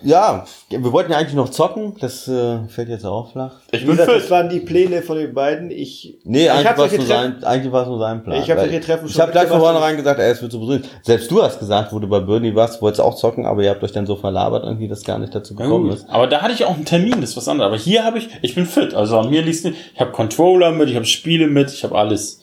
Ja, 0.03 0.45
wir 0.71 0.93
wollten 0.93 1.13
ja 1.13 1.19
eigentlich 1.19 1.35
noch 1.35 1.51
zocken. 1.51 1.95
Das 2.01 2.27
äh, 2.27 2.59
fällt 2.69 2.89
jetzt 2.89 3.05
auch 3.05 3.33
flach. 3.33 3.57
Ich 3.71 3.81
bin 3.83 3.91
gesagt, 3.91 4.09
das 4.11 4.23
fit. 4.23 4.31
waren 4.31 4.49
die 4.49 4.61
Pläne 4.61 5.03
von 5.03 5.17
den 5.19 5.35
beiden. 5.35 5.71
Ich, 5.71 6.19
Nee, 6.25 6.45
ich 6.45 6.51
eigentlich 6.51 6.79
war 6.79 6.87
es 6.87 6.97
nur, 6.97 7.07
sein, 7.07 7.45
eigentlich 7.45 7.73
war 7.73 7.83
es 7.83 7.89
nur 7.89 7.99
sein 7.99 8.23
Plan. 8.23 8.41
Ich 8.43 8.51
hab 8.51 8.57
Weil 8.59 8.71
solche 8.71 8.81
Treffen 8.81 9.07
Ich 9.07 9.13
schon 9.13 9.23
habe 9.23 9.33
gleich 9.33 9.49
von 9.49 9.61
vornherein 9.61 9.97
gesagt, 9.97 10.19
ey, 10.21 10.31
es 10.31 10.41
wird 10.41 10.53
so 10.53 10.61
berühmt. 10.61 10.89
Selbst 11.03 11.31
du 11.31 11.43
hast 11.43 11.59
gesagt, 11.59 11.93
wo 11.93 11.99
du 11.99 12.09
bei 12.09 12.21
Bernie 12.21 12.55
warst, 12.55 12.81
wolltest 12.81 13.01
auch 13.01 13.15
zocken, 13.15 13.45
aber 13.47 13.63
ihr 13.63 13.71
habt 13.71 13.83
euch 13.85 13.93
dann 13.93 14.07
so 14.07 14.17
verlabert, 14.17 14.65
irgendwie, 14.65 14.89
dass 14.89 15.05
gar 15.05 15.19
nicht 15.19 15.35
dazu 15.35 15.55
Ja, 15.55 15.65
gekommen 15.65 15.89
gut. 15.89 15.99
ist. 15.99 16.09
Aber 16.09 16.27
da 16.27 16.41
hatte 16.43 16.53
ich 16.55 16.65
auch 16.65 16.75
einen 16.75 16.85
Termin, 16.85 17.21
das 17.21 17.31
ist 17.31 17.37
was 17.37 17.49
anderes. 17.49 17.69
Aber 17.69 17.77
hier 17.79 18.05
habe 18.05 18.19
ich, 18.19 18.29
ich 18.43 18.55
bin 18.55 18.67
fit. 18.67 18.95
Also 18.95 19.19
an 19.19 19.29
mir 19.31 19.43
liegt's 19.43 19.65
nicht. 19.65 19.77
Ich 19.95 20.01
habe 20.01 20.13
Controller 20.13 20.71
mit, 20.73 20.89
ich 20.89 20.97
habe 20.97 21.05
Spiele 21.07 21.47
mit, 21.47 21.71
ich 21.73 21.85
habe 21.85 21.97
alles. 21.99 22.40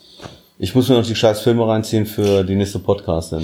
Ich 0.60 0.74
muss 0.74 0.90
mir 0.90 0.96
noch 0.96 1.06
die 1.06 1.16
scheiß 1.16 1.42
Filme 1.42 1.68
reinziehen 1.68 2.08
für 2.08 2.44
die 2.44 2.56
nächste 2.56 2.80
Podcast, 2.80 3.32
ne? 3.32 3.42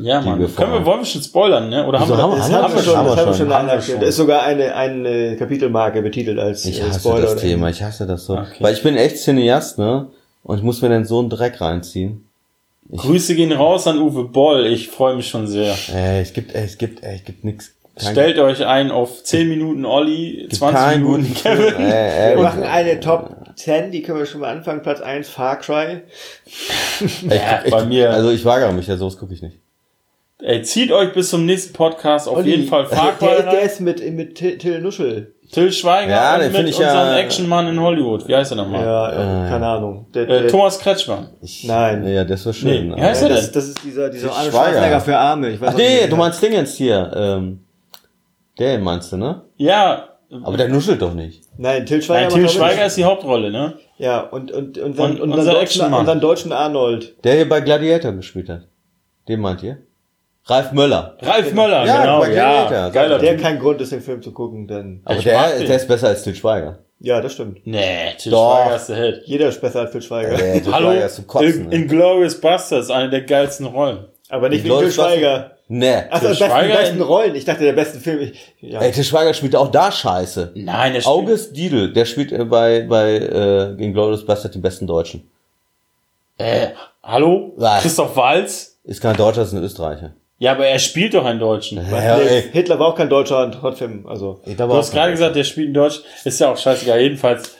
Ja, 0.00 0.20
Die 0.20 0.26
Mann. 0.28 0.40
wir 0.40 0.48
Können 0.48 0.72
wir, 0.72 0.84
wollen 0.84 0.98
wir 1.00 1.04
schon 1.06 1.22
spoilern, 1.22 1.68
ne? 1.68 1.86
Oder 1.86 2.00
haben 2.00 2.08
wir, 2.08 2.16
haben 2.16 2.36
Das 2.36 2.50
haben 2.52 2.74
wir 2.74 2.82
schon, 2.82 2.96
haben 2.96 3.06
wir 3.06 3.34
schon 3.34 3.52
haben 3.54 3.68
wir 3.68 3.80
schon. 3.80 4.00
Da 4.00 4.06
ist 4.06 4.16
sogar 4.16 4.42
eine, 4.42 4.74
eine 4.74 5.36
Kapitelmarke 5.36 6.02
betitelt 6.02 6.38
als 6.40 6.64
Ich 6.64 6.80
äh, 6.80 6.84
hasse 6.84 6.98
Spoiler. 7.00 7.22
das 7.22 7.36
Thema, 7.36 7.70
ich 7.70 7.82
hasse 7.82 8.04
das 8.06 8.26
so. 8.26 8.34
Okay. 8.34 8.56
Weil 8.58 8.74
ich 8.74 8.82
bin 8.82 8.96
echt 8.96 9.18
Cineast, 9.18 9.78
ne? 9.78 10.08
Und 10.42 10.58
ich 10.58 10.64
muss 10.64 10.82
mir 10.82 10.88
dann 10.88 11.04
so 11.04 11.20
einen 11.20 11.30
Dreck 11.30 11.60
reinziehen. 11.60 12.26
Grüße 12.90 13.34
gehen 13.36 13.52
raus 13.52 13.86
an 13.86 13.98
Uwe 13.98 14.24
Boll. 14.24 14.66
Ich 14.66 14.88
freue 14.88 15.16
mich 15.16 15.28
schon 15.28 15.46
sehr. 15.46 15.74
Ey, 15.94 16.20
es 16.20 16.32
gibt, 16.32 16.54
ey, 16.54 16.64
es 16.64 16.78
gibt, 16.78 17.02
ey, 17.04 17.16
es 17.16 17.24
gibt 17.24 17.44
nix. 17.44 17.72
Stellt 17.96 18.38
euch 18.38 18.66
ein 18.66 18.90
auf 18.90 19.22
10 19.22 19.48
Minuten 19.48 19.84
Olli, 19.86 20.38
gibt 20.42 20.56
20 20.56 20.78
keinen 20.78 21.02
Minuten 21.02 21.22
guten 21.22 21.34
Kevin. 21.34 21.74
Ey, 21.80 22.30
ey, 22.30 22.36
Wir 22.36 22.42
machen 22.42 22.62
eine 22.62 23.00
Top 23.00 23.30
10, 23.56 23.90
die 23.90 24.02
können 24.02 24.18
wir 24.18 24.26
schon 24.26 24.40
mal 24.42 24.50
anfangen. 24.54 24.82
Platz 24.82 25.00
1, 25.00 25.28
Far 25.28 25.58
Cry. 25.58 26.02
ich, 26.44 27.22
Ja, 27.22 27.60
ich, 27.64 27.70
bei 27.70 27.84
mir- 27.84 28.10
Also 28.10 28.30
ich 28.30 28.44
wagere 28.44 28.72
mich, 28.72 28.86
ja, 28.86 28.96
sowas 28.96 29.16
gucke 29.18 29.34
ich 29.34 29.42
nicht. 29.42 29.58
Ey, 30.42 30.60
zieht 30.62 30.92
euch 30.92 31.12
bis 31.14 31.30
zum 31.30 31.46
nächsten 31.46 31.72
Podcast 31.72 32.28
auf 32.28 32.36
Olli, 32.36 32.50
jeden 32.50 32.68
Fall 32.68 32.84
Far 32.86 33.12
der, 33.20 33.28
Cry 33.28 33.36
der, 33.42 33.50
der 33.50 33.60
rein. 33.60 33.66
ist 33.66 33.80
mit, 33.80 34.12
mit 34.12 34.34
Till, 34.34 34.58
Till 34.58 34.80
Nuschel. 34.82 35.32
Till 35.50 35.72
Schweiger 35.72 36.10
Ja, 36.10 36.38
den 36.38 36.52
mit 36.52 36.68
ich 36.68 36.78
ja- 36.78 36.90
unserem 36.90 37.16
Actionmann 37.18 37.68
in 37.68 37.80
Hollywood. 37.80 38.26
Wie 38.28 38.34
heißt 38.36 38.52
er 38.52 38.56
nochmal? 38.56 38.84
Ja, 38.84 39.10
Äh. 39.10 39.46
äh, 39.46 39.48
keine 39.48 39.66
Ahnung. 39.66 40.06
Der, 40.12 40.24
Äh, 40.24 40.26
der, 40.42 40.48
Thomas 40.48 40.78
Kretschmann. 40.78 41.28
Ich, 41.40 41.64
Nein. 41.64 42.06
Ja, 42.06 42.24
das 42.24 42.44
war 42.44 42.52
schön. 42.52 42.88
Nee, 42.90 42.96
wie 42.96 43.00
heißt 43.00 43.22
ja, 43.22 43.28
er 43.28 43.34
das, 43.36 43.44
denn? 43.46 43.54
das 43.54 43.68
ist 43.68 43.78
dieser, 43.84 44.10
dieser 44.10 44.32
Arne 44.32 44.50
Schweiger. 44.50 44.64
Schwarzenegger 44.72 45.00
für 45.00 45.16
Arme. 45.16 45.50
Ich 45.50 45.60
weiß 45.60 45.70
Ach 45.72 45.76
nee, 45.78 46.00
du 46.02 46.08
der 46.08 46.16
meinst 46.18 46.42
Dingens 46.42 46.74
hier. 46.76 47.10
Ähm, 47.14 47.60
der 48.58 48.78
meinst 48.80 49.12
du, 49.12 49.16
ne? 49.16 49.42
Ja. 49.56 50.08
Aber 50.42 50.56
der 50.56 50.68
nuschelt 50.68 51.00
doch 51.02 51.14
nicht. 51.14 51.44
Nein, 51.56 51.86
Till 51.86 52.02
Schweiger. 52.02 52.28
Nein, 52.30 52.38
Till 52.40 52.48
Schweiger 52.48 52.86
ist 52.86 52.96
die 52.96 53.04
Hauptrolle, 53.04 53.50
ne? 53.50 53.74
Ja, 53.98 54.20
und, 54.20 54.50
und, 54.50 54.76
und, 54.78 54.98
dann, 54.98 55.12
Und 55.12 55.20
und 55.20 55.30
unser 55.32 55.38
unseren, 55.40 55.54
deutschen, 55.54 55.94
unseren 55.94 56.20
deutschen 56.20 56.52
Arnold. 56.52 57.14
Der 57.24 57.34
hier 57.36 57.48
bei 57.48 57.60
Gladiator 57.60 58.12
gespielt 58.12 58.48
hat. 58.48 58.62
Den 59.28 59.40
meint 59.40 59.62
ihr? 59.62 59.78
Ralf 60.46 60.72
Möller. 60.72 61.16
Ralf 61.22 61.52
Möller, 61.54 61.84
Ja, 61.86 62.00
genau. 62.02 62.20
bei 62.20 62.26
Gladiator. 62.30 62.76
Ja, 62.76 62.88
geiler 62.90 63.18
Der 63.18 63.32
Typ. 63.32 63.42
kein 63.42 63.58
Grund 63.58 63.80
ist, 63.80 63.92
den 63.92 64.00
Film 64.00 64.22
zu 64.22 64.32
gucken, 64.32 64.66
denn. 64.68 65.00
Aber 65.04 65.20
der, 65.20 65.58
der 65.60 65.76
ist 65.76 65.88
besser 65.88 66.08
als 66.08 66.22
Til 66.22 66.34
Schweiger. 66.34 66.78
Ja, 66.98 67.20
das 67.20 67.34
stimmt. 67.34 67.66
Nee, 67.66 68.14
Til 68.18 68.32
Doch. 68.32 68.56
Schweiger 68.62 68.76
ist 68.76 68.88
der 68.88 68.96
Held. 68.96 69.22
Jeder 69.26 69.48
ist 69.48 69.60
besser 69.60 69.80
als 69.80 69.90
Phil 69.92 70.02
Schweiger. 70.02 70.36
Til 70.36 70.72
Hallo, 70.72 70.90
Schweiger 70.92 71.06
ist 71.06 71.14
zum 71.16 71.26
Kotzen. 71.26 71.64
in, 71.66 71.72
in 71.82 71.88
Glorious 71.88 72.40
Bastards, 72.40 72.90
eine 72.90 73.10
der 73.10 73.22
geilsten 73.22 73.66
Rollen. 73.66 74.06
Aber 74.28 74.48
nicht 74.48 74.58
wie 74.64 74.68
Phil 74.68 74.70
Glorious 74.70 74.94
Schweiger. 74.94 75.50
Nee. 75.68 75.94
Achso, 76.10 76.20
Til 76.20 76.28
besten, 76.28 76.44
Schweiger 76.46 76.76
besten 76.76 77.02
Rollen. 77.02 77.34
Ich 77.34 77.44
dachte, 77.44 77.64
der 77.64 77.72
besten 77.72 77.98
Film. 78.00 78.20
Ich, 78.20 78.54
ja. 78.60 78.80
Ey, 78.80 78.92
Til 78.92 79.02
Schweiger 79.04 79.34
spielt 79.34 79.56
auch 79.56 79.70
da 79.70 79.90
scheiße. 79.90 80.52
Nein, 80.54 80.92
der 80.92 81.00
spielt- 81.00 81.12
August 81.14 81.56
Diedel, 81.56 81.92
der 81.92 82.04
spielt 82.04 82.30
äh, 82.32 82.44
bei, 82.44 82.86
bei 82.88 83.16
äh, 83.16 83.82
in 83.82 83.92
Glorious 83.92 84.24
Bastard 84.24 84.54
den 84.54 84.62
besten 84.62 84.86
Deutschen. 84.86 85.28
Äh, 86.38 86.68
hallo? 87.02 87.52
Was? 87.56 87.82
Christoph 87.82 88.16
Walz? 88.16 88.78
Ist 88.84 89.00
kein 89.00 89.16
Deutscher, 89.16 89.42
ist 89.42 89.52
ein 89.52 89.62
Österreicher. 89.62 90.12
Ja, 90.38 90.52
aber 90.52 90.66
er 90.66 90.78
spielt 90.78 91.14
doch 91.14 91.24
einen 91.24 91.40
Deutschen. 91.40 91.78
Ja, 91.90 92.18
Nee, 92.18 92.22
ey. 92.28 92.42
Hitler 92.52 92.78
war 92.78 92.88
auch 92.88 92.94
kein 92.94 93.08
Deutscher 93.08 93.42
und 93.42 93.52
trotzdem, 93.52 94.06
also. 94.06 94.40
Du 94.44 94.74
hast 94.74 94.92
gerade 94.92 95.10
gesagt, 95.12 95.34
der 95.34 95.44
spielt 95.44 95.68
in 95.68 95.74
Deutsch. 95.74 96.02
Ist 96.24 96.38
ja 96.40 96.52
auch 96.52 96.58
scheißegal. 96.58 97.00
Jedenfalls 97.00 97.56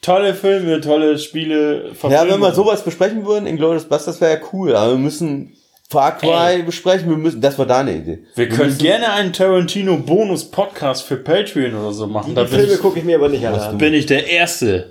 tolle 0.00 0.34
Filme, 0.34 0.80
tolle 0.80 1.18
Spiele. 1.18 1.90
Ja, 2.08 2.26
wenn 2.26 2.40
wir 2.40 2.52
sowas 2.52 2.82
besprechen 2.82 3.26
würden, 3.26 3.46
in 3.46 3.58
Glorious 3.58 3.84
Bastards 3.84 4.20
wäre 4.22 4.32
ja 4.34 4.40
cool, 4.54 4.74
aber 4.74 4.92
wir 4.92 4.98
müssen 4.98 5.54
Far 5.90 6.16
Cry 6.18 6.62
besprechen, 6.62 7.08
wir 7.10 7.16
müssen, 7.16 7.40
das 7.40 7.58
war 7.58 7.66
deine 7.66 7.92
Idee. 7.94 8.18
Wir 8.34 8.48
können 8.48 8.76
gerne 8.78 9.12
einen 9.12 9.32
Tarantino-Bonus-Podcast 9.32 11.04
für 11.04 11.16
Patreon 11.16 11.74
oder 11.74 11.92
so 11.92 12.06
machen. 12.06 12.30
Die 12.30 12.34
bin 12.34 12.46
Filme 12.48 12.76
gucke 12.78 12.98
ich 12.98 13.04
mir 13.04 13.16
aber 13.16 13.28
nicht 13.28 13.46
an. 13.46 13.78
bin 13.78 13.94
ich 13.94 14.06
der 14.06 14.26
Erste, 14.28 14.90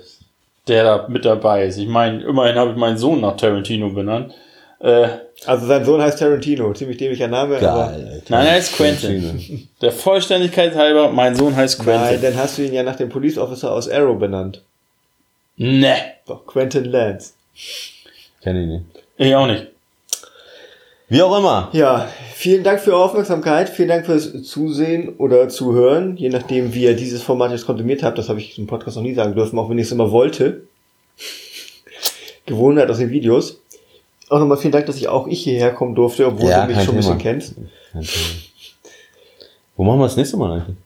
der 0.68 0.84
da 0.84 1.06
mit 1.08 1.24
dabei 1.24 1.66
ist. 1.66 1.76
Ich 1.78 1.88
meine, 1.88 2.22
immerhin 2.22 2.56
habe 2.56 2.70
ich 2.70 2.76
meinen 2.76 2.96
Sohn 2.96 3.20
nach 3.20 3.36
Tarantino 3.36 3.90
benannt. 3.90 4.32
Äh, 4.80 5.08
Also 5.46 5.66
sein 5.66 5.84
Sohn 5.84 6.00
heißt 6.00 6.18
Tarantino, 6.20 6.72
ziemlich 6.72 6.96
dämlicher 6.96 7.28
Name. 7.28 7.58
Geil, 7.58 8.22
nein, 8.28 8.46
er 8.46 8.58
ist 8.58 8.74
Quentin. 8.76 9.68
Der 9.82 9.92
Vollständigkeit 9.92 10.74
halber, 10.74 11.10
mein 11.10 11.34
Sohn 11.34 11.54
heißt 11.56 11.84
Nein, 11.84 11.98
Quentin. 11.98 12.22
dann 12.22 12.36
hast 12.36 12.56
du 12.56 12.62
ihn 12.62 12.72
ja 12.72 12.82
nach 12.82 12.96
dem 12.96 13.08
Police 13.08 13.36
Officer 13.36 13.72
aus 13.72 13.88
Arrow 13.90 14.18
benannt. 14.18 14.62
Ne, 15.56 15.94
Doch, 16.26 16.46
Quentin 16.46 16.84
Lance. 16.84 17.32
Kenn 18.42 18.56
ich 18.56 18.66
nicht. 18.68 18.84
ich 19.18 19.34
auch 19.34 19.46
nicht. 19.46 19.66
Wie 21.14 21.22
auch 21.22 21.38
immer. 21.38 21.68
Ja, 21.70 22.08
vielen 22.34 22.64
Dank 22.64 22.80
für 22.80 22.90
Ihre 22.90 22.98
Aufmerksamkeit, 22.98 23.68
vielen 23.68 23.86
Dank 23.86 24.04
fürs 24.04 24.42
Zusehen 24.42 25.10
oder 25.18 25.48
Zuhören, 25.48 26.16
je 26.16 26.28
nachdem, 26.28 26.74
wie 26.74 26.82
ihr 26.82 26.96
dieses 26.96 27.22
Format 27.22 27.52
jetzt 27.52 27.66
konsumiert 27.66 28.02
habt. 28.02 28.18
Das 28.18 28.28
habe 28.28 28.40
ich 28.40 28.58
im 28.58 28.66
Podcast 28.66 28.96
noch 28.96 29.04
nie 29.04 29.14
sagen 29.14 29.32
dürfen, 29.32 29.56
auch 29.60 29.70
wenn 29.70 29.78
ich 29.78 29.86
es 29.86 29.92
immer 29.92 30.10
wollte. 30.10 30.62
Gewohnheit 32.46 32.90
aus 32.90 32.98
den 32.98 33.10
Videos. 33.10 33.60
Auch 34.28 34.40
nochmal 34.40 34.56
vielen 34.56 34.72
Dank, 34.72 34.86
dass 34.86 34.96
ich 34.96 35.06
auch 35.06 35.28
ich 35.28 35.44
hierher 35.44 35.72
kommen 35.72 35.94
durfte, 35.94 36.26
obwohl 36.26 36.50
Ja, 36.50 36.66
du 36.66 36.74
mich 36.74 36.82
schon 36.82 36.94
ein 36.94 36.96
bisschen 36.96 37.18
kennst. 37.18 37.54
Wo 39.76 39.84
machen 39.84 40.00
wir 40.00 40.06
das 40.06 40.16
nächste 40.16 40.36
Mal 40.36 40.50
eigentlich? 40.50 40.76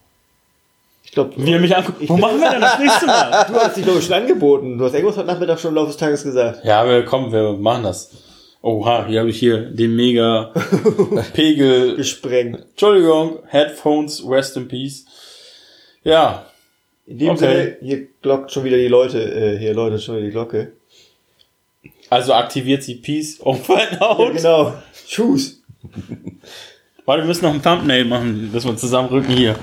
Ich 1.04 1.12
glaube, 1.12 1.32
Wie 1.36 1.52
er 1.52 1.58
mich 1.58 1.74
anguckt. 1.74 2.06
Wo 2.06 2.18
machen 2.18 2.38
wir 2.38 2.50
denn 2.50 2.60
das 2.60 2.78
nächste 2.78 3.06
Mal? 3.06 3.46
du 3.48 3.54
hast 3.54 3.78
dich 3.78 3.86
ich 3.86 4.04
schon 4.04 4.12
angeboten. 4.12 4.76
Du 4.76 4.84
hast 4.84 4.92
irgendwas 4.92 5.16
heute 5.16 5.26
Nachmittag 5.26 5.58
schon 5.58 5.70
im 5.70 5.76
Laufe 5.76 5.88
des 5.88 5.96
Tages 5.96 6.22
gesagt. 6.22 6.66
Ja, 6.66 6.86
wir 6.86 7.02
kommen, 7.06 7.32
wir 7.32 7.54
machen 7.54 7.84
das. 7.84 8.27
Oha, 8.60 9.06
hier 9.06 9.20
habe 9.20 9.30
ich 9.30 9.38
hier 9.38 9.58
den 9.70 9.94
mega 9.94 10.52
Pegel. 11.34 11.96
Gesprengt. 11.96 12.60
Entschuldigung, 12.70 13.38
Headphones, 13.46 14.22
rest 14.28 14.56
in 14.56 14.66
peace. 14.68 15.04
Ja, 16.02 16.46
In 17.06 17.18
dem 17.18 17.30
Okay. 17.30 17.38
Sinne, 17.38 17.76
hier 17.80 18.06
glockt 18.20 18.50
schon 18.52 18.64
wieder 18.64 18.76
die 18.76 18.88
Leute, 18.88 19.20
äh, 19.22 19.58
hier 19.58 19.74
läutet 19.74 20.02
schon 20.02 20.16
wieder 20.16 20.26
die 20.26 20.32
Glocke. 20.32 20.72
also 22.10 22.32
aktiviert 22.34 22.82
sie 22.82 22.96
Peace, 22.96 23.38
over 23.44 23.76
and 23.80 23.92
Ja, 24.00 24.00
out. 24.10 24.34
genau. 24.36 24.74
Tschüss. 25.06 25.62
Warte, 27.04 27.22
wir 27.22 27.26
müssen 27.28 27.44
noch 27.44 27.54
ein 27.54 27.62
Thumbnail 27.62 28.04
machen, 28.04 28.50
dass 28.52 28.64
wir 28.64 28.76
zusammenrücken 28.76 29.34
hier. 29.36 29.54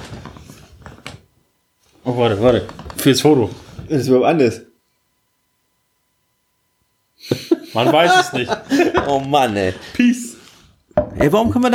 Oh, 2.04 2.16
warte, 2.18 2.40
warte. 2.42 2.68
Fürs 2.98 3.22
Foto. 3.22 3.50
Das 3.90 4.02
ist 4.02 4.08
überhaupt 4.08 4.28
anders. 4.28 4.62
Man 7.76 7.92
weiß 7.92 8.12
es 8.22 8.34
nicht. 8.34 8.52
Oh 9.08 9.20
Mann, 9.20 9.56
ey. 9.58 9.74
Peace. 9.94 10.38
Ey, 11.20 11.32
warum 11.32 11.52
können 11.52 11.66
wir 11.66 11.70
da 11.70 11.74